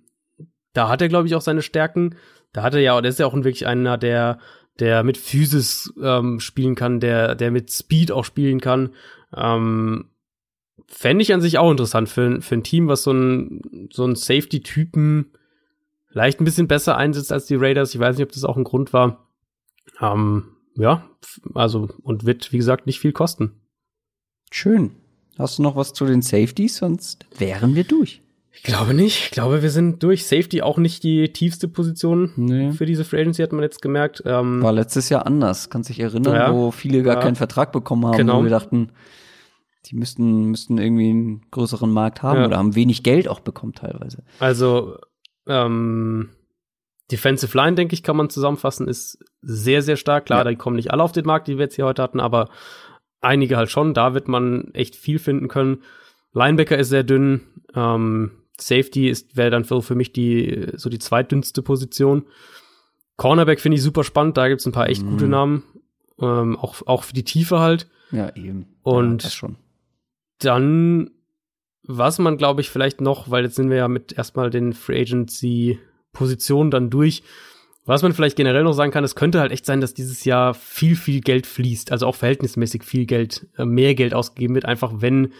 da 0.74 0.88
hat 0.88 1.02
er, 1.02 1.08
glaube 1.08 1.26
ich, 1.26 1.34
auch 1.34 1.40
seine 1.40 1.62
Stärken. 1.62 2.14
Da 2.58 2.64
hat 2.64 2.74
er 2.74 2.80
ja, 2.80 3.00
der 3.00 3.10
ist 3.10 3.20
ja 3.20 3.26
auch 3.26 3.34
wirklich 3.34 3.68
einer, 3.68 3.96
der, 3.96 4.40
der 4.80 5.04
mit 5.04 5.16
Physis 5.16 5.94
ähm, 6.02 6.40
spielen 6.40 6.74
kann, 6.74 6.98
der, 6.98 7.36
der 7.36 7.52
mit 7.52 7.70
Speed 7.70 8.10
auch 8.10 8.24
spielen 8.24 8.60
kann. 8.60 8.96
Ähm, 9.32 10.06
Fände 10.88 11.22
ich 11.22 11.32
an 11.32 11.40
sich 11.40 11.58
auch 11.58 11.70
interessant 11.70 12.08
für, 12.08 12.42
für 12.42 12.56
ein 12.56 12.64
Team, 12.64 12.88
was 12.88 13.04
so 13.04 13.12
ein, 13.12 13.88
so 13.92 14.04
ein 14.04 14.16
Safety-Typen 14.16 15.36
vielleicht 16.08 16.40
ein 16.40 16.44
bisschen 16.44 16.66
besser 16.66 16.96
einsetzt 16.96 17.30
als 17.30 17.46
die 17.46 17.54
Raiders. 17.54 17.94
Ich 17.94 18.00
weiß 18.00 18.16
nicht, 18.16 18.26
ob 18.26 18.32
das 18.32 18.42
auch 18.42 18.56
ein 18.56 18.64
Grund 18.64 18.92
war. 18.92 19.28
Ähm, 20.00 20.56
ja, 20.74 21.08
also, 21.54 21.88
und 22.02 22.26
wird, 22.26 22.52
wie 22.52 22.58
gesagt, 22.58 22.86
nicht 22.86 22.98
viel 22.98 23.12
kosten. 23.12 23.52
Schön. 24.50 24.96
Hast 25.38 25.58
du 25.58 25.62
noch 25.62 25.76
was 25.76 25.92
zu 25.92 26.06
den 26.06 26.22
Safeties? 26.22 26.78
Sonst 26.78 27.24
wären 27.38 27.76
wir 27.76 27.84
durch. 27.84 28.20
Ich 28.52 28.62
glaube 28.62 28.94
nicht. 28.94 29.24
Ich 29.24 29.30
glaube, 29.30 29.62
wir 29.62 29.70
sind 29.70 30.02
durch. 30.02 30.26
Safety 30.26 30.62
auch 30.62 30.78
nicht 30.78 31.02
die 31.02 31.32
tiefste 31.32 31.68
Position 31.68 32.32
nee. 32.36 32.72
für 32.72 32.86
diese 32.86 33.04
Free 33.04 33.20
Agency, 33.20 33.42
hat 33.42 33.52
man 33.52 33.62
jetzt 33.62 33.82
gemerkt. 33.82 34.22
Ähm, 34.26 34.62
War 34.62 34.72
letztes 34.72 35.08
Jahr 35.08 35.26
anders. 35.26 35.70
Kannst 35.70 35.90
dich 35.90 36.00
erinnern, 36.00 36.34
ja, 36.34 36.52
wo 36.52 36.70
viele 36.70 37.02
gar 37.02 37.16
ja. 37.16 37.20
keinen 37.20 37.36
Vertrag 37.36 37.72
bekommen 37.72 38.06
haben, 38.06 38.16
genau. 38.16 38.40
wo 38.40 38.42
wir 38.42 38.50
dachten, 38.50 38.90
die 39.86 39.94
müssten, 39.94 40.46
müssten 40.46 40.78
irgendwie 40.78 41.10
einen 41.10 41.50
größeren 41.50 41.90
Markt 41.90 42.22
haben 42.22 42.40
ja. 42.40 42.46
oder 42.46 42.58
haben 42.58 42.74
wenig 42.74 43.02
Geld 43.02 43.28
auch 43.28 43.40
bekommen 43.40 43.74
teilweise. 43.74 44.24
Also 44.40 44.98
Ähm, 45.48 46.28
Defensive 47.10 47.56
Line, 47.56 47.74
denke 47.74 47.94
ich, 47.94 48.02
kann 48.02 48.16
man 48.16 48.28
zusammenfassen, 48.28 48.86
ist 48.86 49.18
sehr, 49.40 49.80
sehr 49.82 49.96
stark. 49.96 50.26
Klar, 50.26 50.44
ja. 50.44 50.50
die 50.50 50.56
kommen 50.56 50.76
nicht 50.76 50.90
alle 50.90 51.02
auf 51.02 51.12
den 51.12 51.24
Markt, 51.24 51.48
die 51.48 51.56
wir 51.56 51.64
jetzt 51.64 51.76
hier 51.76 51.86
heute 51.86 52.02
hatten, 52.02 52.20
aber 52.20 52.50
einige 53.20 53.56
halt 53.56 53.70
schon. 53.70 53.94
Da 53.94 54.12
wird 54.14 54.28
man 54.28 54.70
echt 54.74 54.94
viel 54.94 55.18
finden 55.18 55.48
können. 55.48 55.82
Linebacker 56.38 56.78
ist 56.78 56.88
sehr 56.88 57.02
dünn. 57.02 57.42
Ähm, 57.74 58.30
Safety 58.60 59.08
ist 59.08 59.36
wäre 59.36 59.50
dann 59.50 59.64
für, 59.64 59.82
für 59.82 59.94
mich 59.94 60.12
die 60.12 60.68
so 60.74 60.88
die 60.88 60.98
zweitdünnste 60.98 61.62
Position. 61.62 62.24
Cornerback 63.16 63.60
finde 63.60 63.76
ich 63.76 63.82
super 63.82 64.04
spannend. 64.04 64.36
Da 64.36 64.48
gibt's 64.48 64.66
ein 64.66 64.72
paar 64.72 64.88
echt 64.88 65.02
mhm. 65.02 65.10
gute 65.10 65.28
Namen. 65.28 65.64
Ähm, 66.20 66.56
auch 66.56 66.86
auch 66.86 67.04
für 67.04 67.14
die 67.14 67.24
Tiefe 67.24 67.58
halt. 67.58 67.88
Ja 68.10 68.34
eben. 68.36 68.66
Und 68.82 69.24
ja, 69.24 69.30
schon. 69.30 69.56
dann 70.38 71.10
was 71.82 72.18
man 72.18 72.36
glaube 72.36 72.60
ich 72.60 72.70
vielleicht 72.70 73.00
noch, 73.00 73.30
weil 73.30 73.44
jetzt 73.44 73.56
sind 73.56 73.70
wir 73.70 73.78
ja 73.78 73.88
mit 73.88 74.12
erstmal 74.12 74.50
den 74.50 74.72
Free 74.72 75.00
Agency 75.00 75.78
Position 76.12 76.70
dann 76.70 76.90
durch. 76.90 77.22
Was 77.84 78.02
man 78.02 78.12
vielleicht 78.12 78.36
generell 78.36 78.64
noch 78.64 78.74
sagen 78.74 78.92
kann, 78.92 79.04
es 79.04 79.14
könnte 79.14 79.40
halt 79.40 79.50
echt 79.50 79.64
sein, 79.64 79.80
dass 79.80 79.94
dieses 79.94 80.24
Jahr 80.24 80.52
viel, 80.52 80.94
viel 80.94 81.22
Geld 81.22 81.46
fließt, 81.46 81.90
also 81.90 82.06
auch 82.06 82.16
verhältnismäßig 82.16 82.84
viel 82.84 83.06
Geld, 83.06 83.46
äh, 83.56 83.64
mehr 83.64 83.94
Geld 83.94 84.12
ausgegeben 84.12 84.54
wird, 84.54 84.66
einfach 84.66 84.92
wenn 84.96 85.32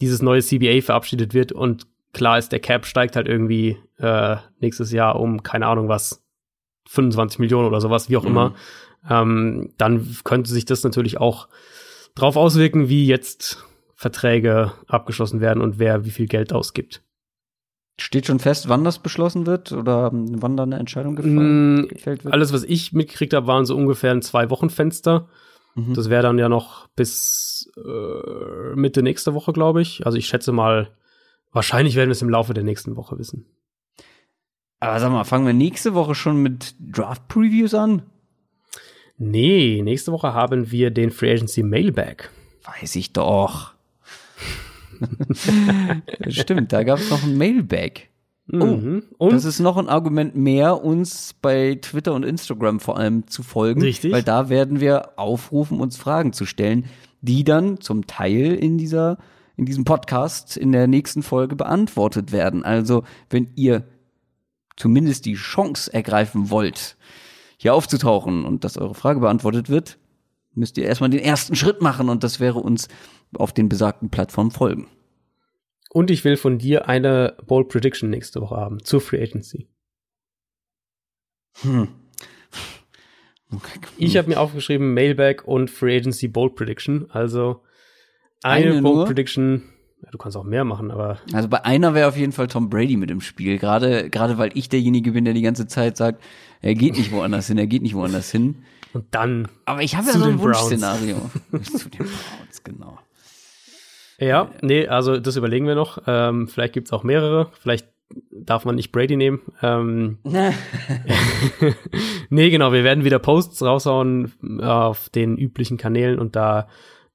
dieses 0.00 0.22
neue 0.22 0.42
CBA 0.42 0.80
verabschiedet 0.80 1.34
wird 1.34 1.52
und 1.52 1.86
klar 2.12 2.38
ist, 2.38 2.52
der 2.52 2.60
Cap 2.60 2.86
steigt 2.86 3.16
halt 3.16 3.28
irgendwie 3.28 3.78
äh, 3.98 4.36
nächstes 4.60 4.92
Jahr 4.92 5.18
um, 5.18 5.42
keine 5.42 5.66
Ahnung 5.66 5.88
was, 5.88 6.24
25 6.88 7.38
Millionen 7.38 7.68
oder 7.68 7.80
sowas, 7.80 8.08
wie 8.08 8.16
auch 8.16 8.24
mhm. 8.24 8.30
immer, 8.30 8.54
ähm, 9.08 9.72
dann 9.78 10.16
könnte 10.24 10.50
sich 10.50 10.64
das 10.64 10.82
natürlich 10.82 11.18
auch 11.18 11.48
drauf 12.14 12.36
auswirken, 12.36 12.88
wie 12.88 13.06
jetzt 13.06 13.64
Verträge 13.94 14.72
abgeschlossen 14.88 15.40
werden 15.40 15.62
und 15.62 15.78
wer 15.78 16.04
wie 16.04 16.10
viel 16.10 16.26
Geld 16.26 16.52
ausgibt. 16.52 17.02
Steht 18.00 18.26
schon 18.26 18.38
fest, 18.38 18.68
wann 18.68 18.82
das 18.82 18.98
beschlossen 18.98 19.44
wird 19.44 19.72
oder 19.72 20.10
wann 20.12 20.56
da 20.56 20.62
eine 20.62 20.78
Entscheidung 20.78 21.16
gefallen, 21.16 21.82
mm, 21.82 21.88
gefällt 21.88 22.24
wird? 22.24 22.32
Alles, 22.32 22.52
was 22.52 22.64
ich 22.64 22.92
mitgekriegt 22.92 23.34
habe, 23.34 23.46
waren 23.46 23.66
so 23.66 23.76
ungefähr 23.76 24.12
ein 24.12 24.22
Zwei-Wochen-Fenster. 24.22 25.28
Mhm. 25.74 25.94
Das 25.94 26.10
wäre 26.10 26.22
dann 26.22 26.38
ja 26.38 26.48
noch 26.48 26.88
bis 26.88 27.70
äh, 27.76 28.74
Mitte 28.74 29.02
nächster 29.02 29.34
Woche, 29.34 29.52
glaube 29.52 29.82
ich. 29.82 30.06
Also 30.06 30.18
ich 30.18 30.26
schätze 30.26 30.52
mal, 30.52 30.90
wahrscheinlich 31.52 31.96
werden 31.96 32.08
wir 32.08 32.12
es 32.12 32.22
im 32.22 32.30
Laufe 32.30 32.54
der 32.54 32.64
nächsten 32.64 32.96
Woche 32.96 33.18
wissen. 33.18 33.46
Aber 34.80 34.98
sag 34.98 35.12
mal, 35.12 35.24
fangen 35.24 35.46
wir 35.46 35.52
nächste 35.52 35.94
Woche 35.94 36.14
schon 36.14 36.42
mit 36.42 36.74
Draft-Previews 36.80 37.74
an? 37.74 38.02
Nee, 39.18 39.82
nächste 39.82 40.12
Woche 40.12 40.32
haben 40.32 40.70
wir 40.70 40.90
den 40.90 41.10
Free 41.10 41.32
Agency 41.32 41.62
Mailbag. 41.62 42.30
Weiß 42.64 42.96
ich 42.96 43.12
doch. 43.12 43.74
Stimmt, 46.28 46.72
da 46.72 46.82
gab 46.82 46.98
es 46.98 47.10
noch 47.10 47.22
ein 47.22 47.36
Mailbag. 47.36 48.09
Oh, 48.52 48.64
mhm. 48.64 49.02
und 49.18 49.32
das 49.32 49.44
ist 49.44 49.60
noch 49.60 49.76
ein 49.76 49.88
Argument 49.88 50.34
mehr, 50.34 50.82
uns 50.82 51.34
bei 51.40 51.78
Twitter 51.80 52.14
und 52.14 52.24
Instagram 52.24 52.80
vor 52.80 52.96
allem 52.96 53.28
zu 53.28 53.42
folgen. 53.42 53.82
Richtig. 53.82 54.12
Weil 54.12 54.22
da 54.22 54.48
werden 54.48 54.80
wir 54.80 55.18
aufrufen, 55.18 55.80
uns 55.80 55.96
Fragen 55.96 56.32
zu 56.32 56.46
stellen, 56.46 56.86
die 57.20 57.44
dann 57.44 57.80
zum 57.80 58.06
Teil 58.06 58.54
in 58.54 58.78
dieser, 58.78 59.18
in 59.56 59.66
diesem 59.66 59.84
Podcast 59.84 60.56
in 60.56 60.72
der 60.72 60.86
nächsten 60.86 61.22
Folge 61.22 61.54
beantwortet 61.54 62.32
werden. 62.32 62.64
Also, 62.64 63.04
wenn 63.28 63.48
ihr 63.54 63.84
zumindest 64.76 65.26
die 65.26 65.34
Chance 65.34 65.92
ergreifen 65.92 66.50
wollt, 66.50 66.96
hier 67.56 67.74
aufzutauchen 67.74 68.44
und 68.44 68.64
dass 68.64 68.78
eure 68.78 68.94
Frage 68.94 69.20
beantwortet 69.20 69.68
wird, 69.68 69.98
müsst 70.54 70.78
ihr 70.78 70.84
erstmal 70.84 71.10
den 71.10 71.20
ersten 71.20 71.54
Schritt 71.54 71.82
machen 71.82 72.08
und 72.08 72.24
das 72.24 72.40
wäre 72.40 72.58
uns 72.58 72.88
auf 73.36 73.52
den 73.52 73.68
besagten 73.68 74.10
Plattformen 74.10 74.50
folgen. 74.50 74.88
Und 75.92 76.10
ich 76.10 76.24
will 76.24 76.36
von 76.36 76.58
dir 76.58 76.88
eine 76.88 77.36
Bold 77.46 77.68
Prediction 77.68 78.10
nächste 78.10 78.40
Woche 78.40 78.56
haben 78.56 78.82
zur 78.84 79.00
Free 79.00 79.22
Agency. 79.22 79.68
Hm. 81.62 81.88
Okay. 83.52 83.80
Ich 83.98 84.16
habe 84.16 84.28
mir 84.28 84.38
aufgeschrieben 84.38 84.94
Mailbag 84.94 85.44
und 85.44 85.68
Free 85.68 85.96
Agency 85.96 86.28
Bold 86.28 86.54
Prediction. 86.54 87.10
Also 87.10 87.64
eine, 88.42 88.70
eine 88.70 88.82
Bold 88.82 88.94
nur? 88.94 89.06
Prediction. 89.06 89.64
Ja, 90.02 90.10
du 90.12 90.18
kannst 90.18 90.36
auch 90.36 90.44
mehr 90.44 90.64
machen, 90.64 90.92
aber. 90.92 91.18
Also 91.32 91.48
bei 91.48 91.64
einer 91.64 91.92
wäre 91.94 92.08
auf 92.08 92.16
jeden 92.16 92.32
Fall 92.32 92.46
Tom 92.46 92.70
Brady 92.70 92.96
mit 92.96 93.10
im 93.10 93.20
Spiel. 93.20 93.58
Gerade, 93.58 94.08
gerade 94.08 94.38
weil 94.38 94.50
ich 94.54 94.68
derjenige 94.68 95.12
bin, 95.12 95.24
der 95.24 95.34
die 95.34 95.42
ganze 95.42 95.66
Zeit 95.66 95.96
sagt, 95.96 96.22
er 96.62 96.74
geht 96.74 96.96
nicht 96.96 97.10
woanders 97.10 97.48
hin, 97.48 97.58
er 97.58 97.66
geht 97.66 97.82
nicht 97.82 97.94
woanders 97.94 98.30
hin. 98.30 98.62
Und 98.92 99.06
dann. 99.10 99.48
Aber 99.64 99.82
ich 99.82 99.96
habe 99.96 100.06
ja 100.06 100.14
so 100.14 100.24
ein 100.24 100.38
Wunschszenario. 100.38 101.16
zu 101.62 101.90
den 101.90 102.06
Browns, 102.06 102.62
genau. 102.64 102.98
Ja, 104.20 104.50
nee, 104.60 104.86
also 104.86 105.18
das 105.18 105.36
überlegen 105.36 105.66
wir 105.66 105.74
noch. 105.74 106.02
Ähm, 106.06 106.46
vielleicht 106.46 106.74
gibt's 106.74 106.92
auch 106.92 107.02
mehrere. 107.02 107.48
Vielleicht 107.58 107.88
darf 108.30 108.64
man 108.64 108.74
nicht 108.74 108.92
Brady 108.92 109.16
nehmen. 109.16 109.40
Ähm, 109.62 110.18
nee, 112.30 112.50
genau, 112.50 112.72
wir 112.72 112.84
werden 112.84 113.04
wieder 113.04 113.18
Posts 113.18 113.62
raushauen 113.62 114.32
äh, 114.60 114.64
auf 114.64 115.08
den 115.08 115.38
üblichen 115.38 115.78
Kanälen 115.78 116.18
und 116.18 116.36
da 116.36 116.68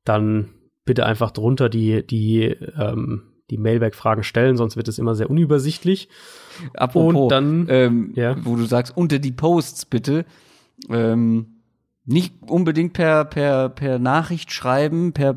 dann 0.03 0.49
bitte 0.83 1.05
einfach 1.05 1.31
drunter 1.31 1.69
die, 1.69 2.05
die, 2.05 2.43
ähm, 2.43 3.23
die 3.49 3.57
Mailback-Fragen 3.57 4.23
stellen, 4.23 4.57
sonst 4.57 4.77
wird 4.77 4.87
es 4.87 4.99
immer 4.99 5.15
sehr 5.15 5.29
unübersichtlich. 5.29 6.09
Apropos, 6.73 7.23
und 7.23 7.29
dann, 7.29 7.67
ähm, 7.69 8.13
ja. 8.15 8.35
wo 8.43 8.55
du 8.55 8.65
sagst, 8.65 8.95
unter 8.95 9.19
die 9.19 9.31
Posts 9.31 9.85
bitte, 9.85 10.25
ähm, 10.89 11.61
nicht 12.05 12.35
unbedingt 12.47 12.93
per, 12.93 13.25
per, 13.25 13.69
per 13.69 13.99
Nachricht 13.99 14.51
schreiben, 14.51 15.13
per 15.13 15.33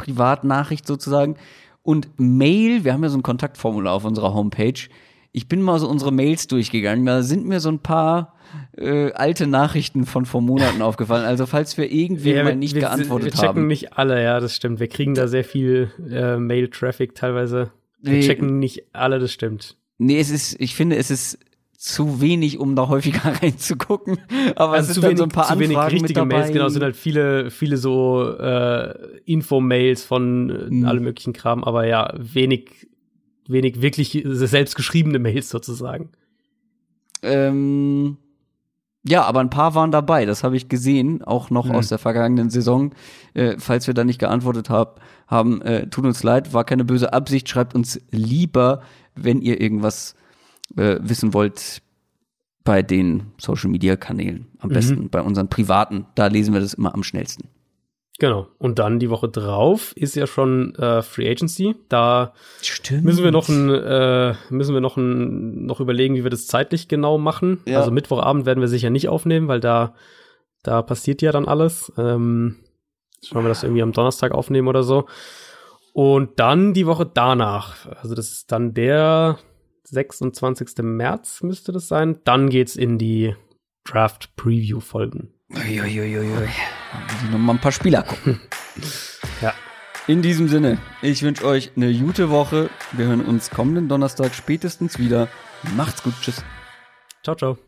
Privatnachricht 0.00 0.86
sozusagen. 0.86 1.36
Und 1.82 2.08
Mail, 2.18 2.84
wir 2.84 2.92
haben 2.92 3.02
ja 3.02 3.08
so 3.08 3.18
ein 3.18 3.22
Kontaktformular 3.22 3.92
auf 3.94 4.04
unserer 4.04 4.34
Homepage. 4.34 4.88
Ich 5.32 5.48
bin 5.48 5.62
mal 5.62 5.78
so 5.78 5.88
unsere 5.88 6.12
Mails 6.12 6.46
durchgegangen. 6.48 7.06
Da 7.06 7.22
sind 7.22 7.46
mir 7.46 7.60
so 7.60 7.68
ein 7.68 7.78
paar 7.78 8.34
äh, 8.76 9.12
alte 9.12 9.46
Nachrichten 9.46 10.06
von 10.06 10.26
vor 10.26 10.40
Monaten 10.40 10.82
aufgefallen. 10.82 11.24
Also 11.24 11.46
falls 11.46 11.76
wir 11.76 11.90
irgendwie 11.90 12.32
ja, 12.32 12.44
mal 12.44 12.56
nicht 12.56 12.74
wir, 12.74 12.82
geantwortet 12.82 13.34
haben. 13.34 13.40
Wir 13.40 13.40
checken 13.40 13.62
haben. 13.62 13.66
nicht 13.68 13.92
alle, 13.98 14.22
ja, 14.22 14.40
das 14.40 14.56
stimmt. 14.56 14.80
Wir 14.80 14.88
kriegen 14.88 15.14
da 15.14 15.28
sehr 15.28 15.44
viel 15.44 15.90
äh, 16.10 16.36
Mail-Traffic 16.36 17.14
teilweise. 17.14 17.70
Wir 18.02 18.14
nee, 18.14 18.20
checken 18.20 18.58
nicht 18.58 18.94
alle, 18.94 19.18
das 19.18 19.32
stimmt. 19.32 19.76
Nee, 19.98 20.18
es 20.18 20.30
ist, 20.30 20.60
ich 20.60 20.74
finde, 20.74 20.96
es 20.96 21.10
ist 21.10 21.38
zu 21.80 22.20
wenig, 22.20 22.58
um 22.58 22.76
da 22.76 22.88
häufiger 22.88 23.22
reinzugucken. 23.42 24.18
Aber 24.54 24.74
also 24.74 24.90
es 24.90 24.94
sind 24.96 25.02
wenig, 25.02 25.16
so 25.16 25.24
ein 25.24 25.30
paar 25.30 25.46
zu 25.46 25.52
Anfragen 25.52 25.70
wenig 25.70 25.78
richtige 25.78 26.02
mit 26.02 26.16
dabei. 26.30 26.42
Mails, 26.42 26.52
genau, 26.52 26.66
es 26.66 26.74
sind 26.74 26.82
halt 26.82 26.94
viele, 26.94 27.50
viele 27.50 27.78
so 27.78 28.36
äh, 28.38 29.18
Info-Mails 29.24 30.04
von 30.04 30.50
äh, 30.50 30.70
mhm. 30.70 30.84
allem 30.84 31.04
möglichen 31.04 31.32
Kram, 31.32 31.64
aber 31.64 31.86
ja, 31.86 32.12
wenig, 32.18 32.86
wenig 33.48 33.80
wirklich 33.80 34.22
selbstgeschriebene 34.26 35.18
Mails 35.18 35.48
sozusagen. 35.48 36.10
Ähm, 37.22 38.18
ja, 39.02 39.22
aber 39.22 39.40
ein 39.40 39.48
paar 39.48 39.74
waren 39.74 39.90
dabei, 39.90 40.26
das 40.26 40.44
habe 40.44 40.58
ich 40.58 40.68
gesehen, 40.68 41.22
auch 41.24 41.48
noch 41.48 41.64
mhm. 41.64 41.76
aus 41.76 41.88
der 41.88 41.96
vergangenen 41.96 42.50
Saison. 42.50 42.92
Äh, 43.32 43.54
falls 43.56 43.86
wir 43.86 43.94
da 43.94 44.04
nicht 44.04 44.18
geantwortet 44.18 44.68
hab, 44.68 45.00
haben, 45.28 45.62
äh, 45.62 45.88
tut 45.88 46.04
uns 46.04 46.22
leid, 46.22 46.52
war 46.52 46.64
keine 46.64 46.84
böse 46.84 47.14
Absicht, 47.14 47.48
schreibt 47.48 47.74
uns 47.74 47.98
lieber, 48.10 48.82
wenn 49.14 49.40
ihr 49.40 49.62
irgendwas 49.62 50.14
äh, 50.76 50.98
wissen 51.00 51.34
wollt, 51.34 51.82
bei 52.64 52.82
den 52.82 53.32
Social 53.38 53.70
Media 53.70 53.96
Kanälen. 53.96 54.46
Am 54.58 54.68
mhm. 54.68 54.74
besten 54.74 55.10
bei 55.10 55.22
unseren 55.22 55.48
privaten. 55.48 56.06
Da 56.14 56.26
lesen 56.26 56.52
wir 56.54 56.60
das 56.60 56.74
immer 56.74 56.94
am 56.94 57.02
schnellsten. 57.02 57.48
Genau. 58.20 58.48
Und 58.58 58.78
dann 58.78 58.98
die 58.98 59.08
Woche 59.08 59.30
drauf 59.30 59.92
ist 59.96 60.14
ja 60.14 60.26
schon 60.26 60.74
äh, 60.74 61.00
Free 61.00 61.28
Agency. 61.30 61.74
Da 61.88 62.34
Stimmt. 62.60 63.04
müssen 63.04 63.24
wir 63.24 63.32
noch 63.32 63.48
ein, 63.48 63.70
äh, 63.70 64.34
müssen 64.50 64.74
wir 64.74 64.82
noch 64.82 64.98
ein, 64.98 65.64
noch 65.64 65.80
überlegen, 65.80 66.14
wie 66.16 66.22
wir 66.22 66.30
das 66.30 66.46
zeitlich 66.46 66.86
genau 66.86 67.16
machen. 67.16 67.60
Ja. 67.64 67.78
Also 67.78 67.90
Mittwochabend 67.90 68.44
werden 68.44 68.60
wir 68.60 68.68
sicher 68.68 68.90
nicht 68.90 69.08
aufnehmen, 69.08 69.48
weil 69.48 69.60
da, 69.60 69.94
da 70.62 70.82
passiert 70.82 71.22
ja 71.22 71.32
dann 71.32 71.48
alles. 71.48 71.90
Ähm, 71.96 72.56
schauen 73.24 73.44
wir 73.44 73.48
das 73.48 73.62
irgendwie 73.62 73.82
am 73.82 73.92
Donnerstag 73.92 74.32
aufnehmen 74.32 74.68
oder 74.68 74.82
so. 74.82 75.06
Und 75.94 76.38
dann 76.38 76.74
die 76.74 76.86
Woche 76.86 77.10
danach. 77.12 77.86
Also 78.02 78.14
das 78.14 78.30
ist 78.30 78.52
dann 78.52 78.74
der 78.74 79.38
26. 79.90 80.82
März 80.82 81.42
müsste 81.42 81.72
das 81.72 81.88
sein. 81.88 82.20
Dann 82.24 82.48
geht's 82.48 82.76
in 82.76 82.98
die 82.98 83.34
Draft 83.84 84.34
Preview 84.36 84.80
Folgen. 84.80 85.32
Uiuiuiui. 85.50 86.48
Noch 87.30 87.38
mal 87.38 87.54
ein 87.54 87.60
paar 87.60 87.72
Spieler 87.72 88.02
gucken. 88.02 88.40
ja. 89.40 89.52
In 90.06 90.22
diesem 90.22 90.48
Sinne, 90.48 90.78
ich 91.02 91.22
wünsche 91.22 91.44
euch 91.44 91.72
eine 91.76 91.92
gute 91.92 92.30
Woche. 92.30 92.70
Wir 92.92 93.06
hören 93.06 93.24
uns 93.24 93.50
kommenden 93.50 93.88
Donnerstag 93.88 94.34
spätestens 94.34 94.98
wieder. 94.98 95.28
Macht's 95.76 96.02
gut. 96.02 96.14
Tschüss. 96.20 96.42
Ciao, 97.22 97.36
ciao. 97.36 97.58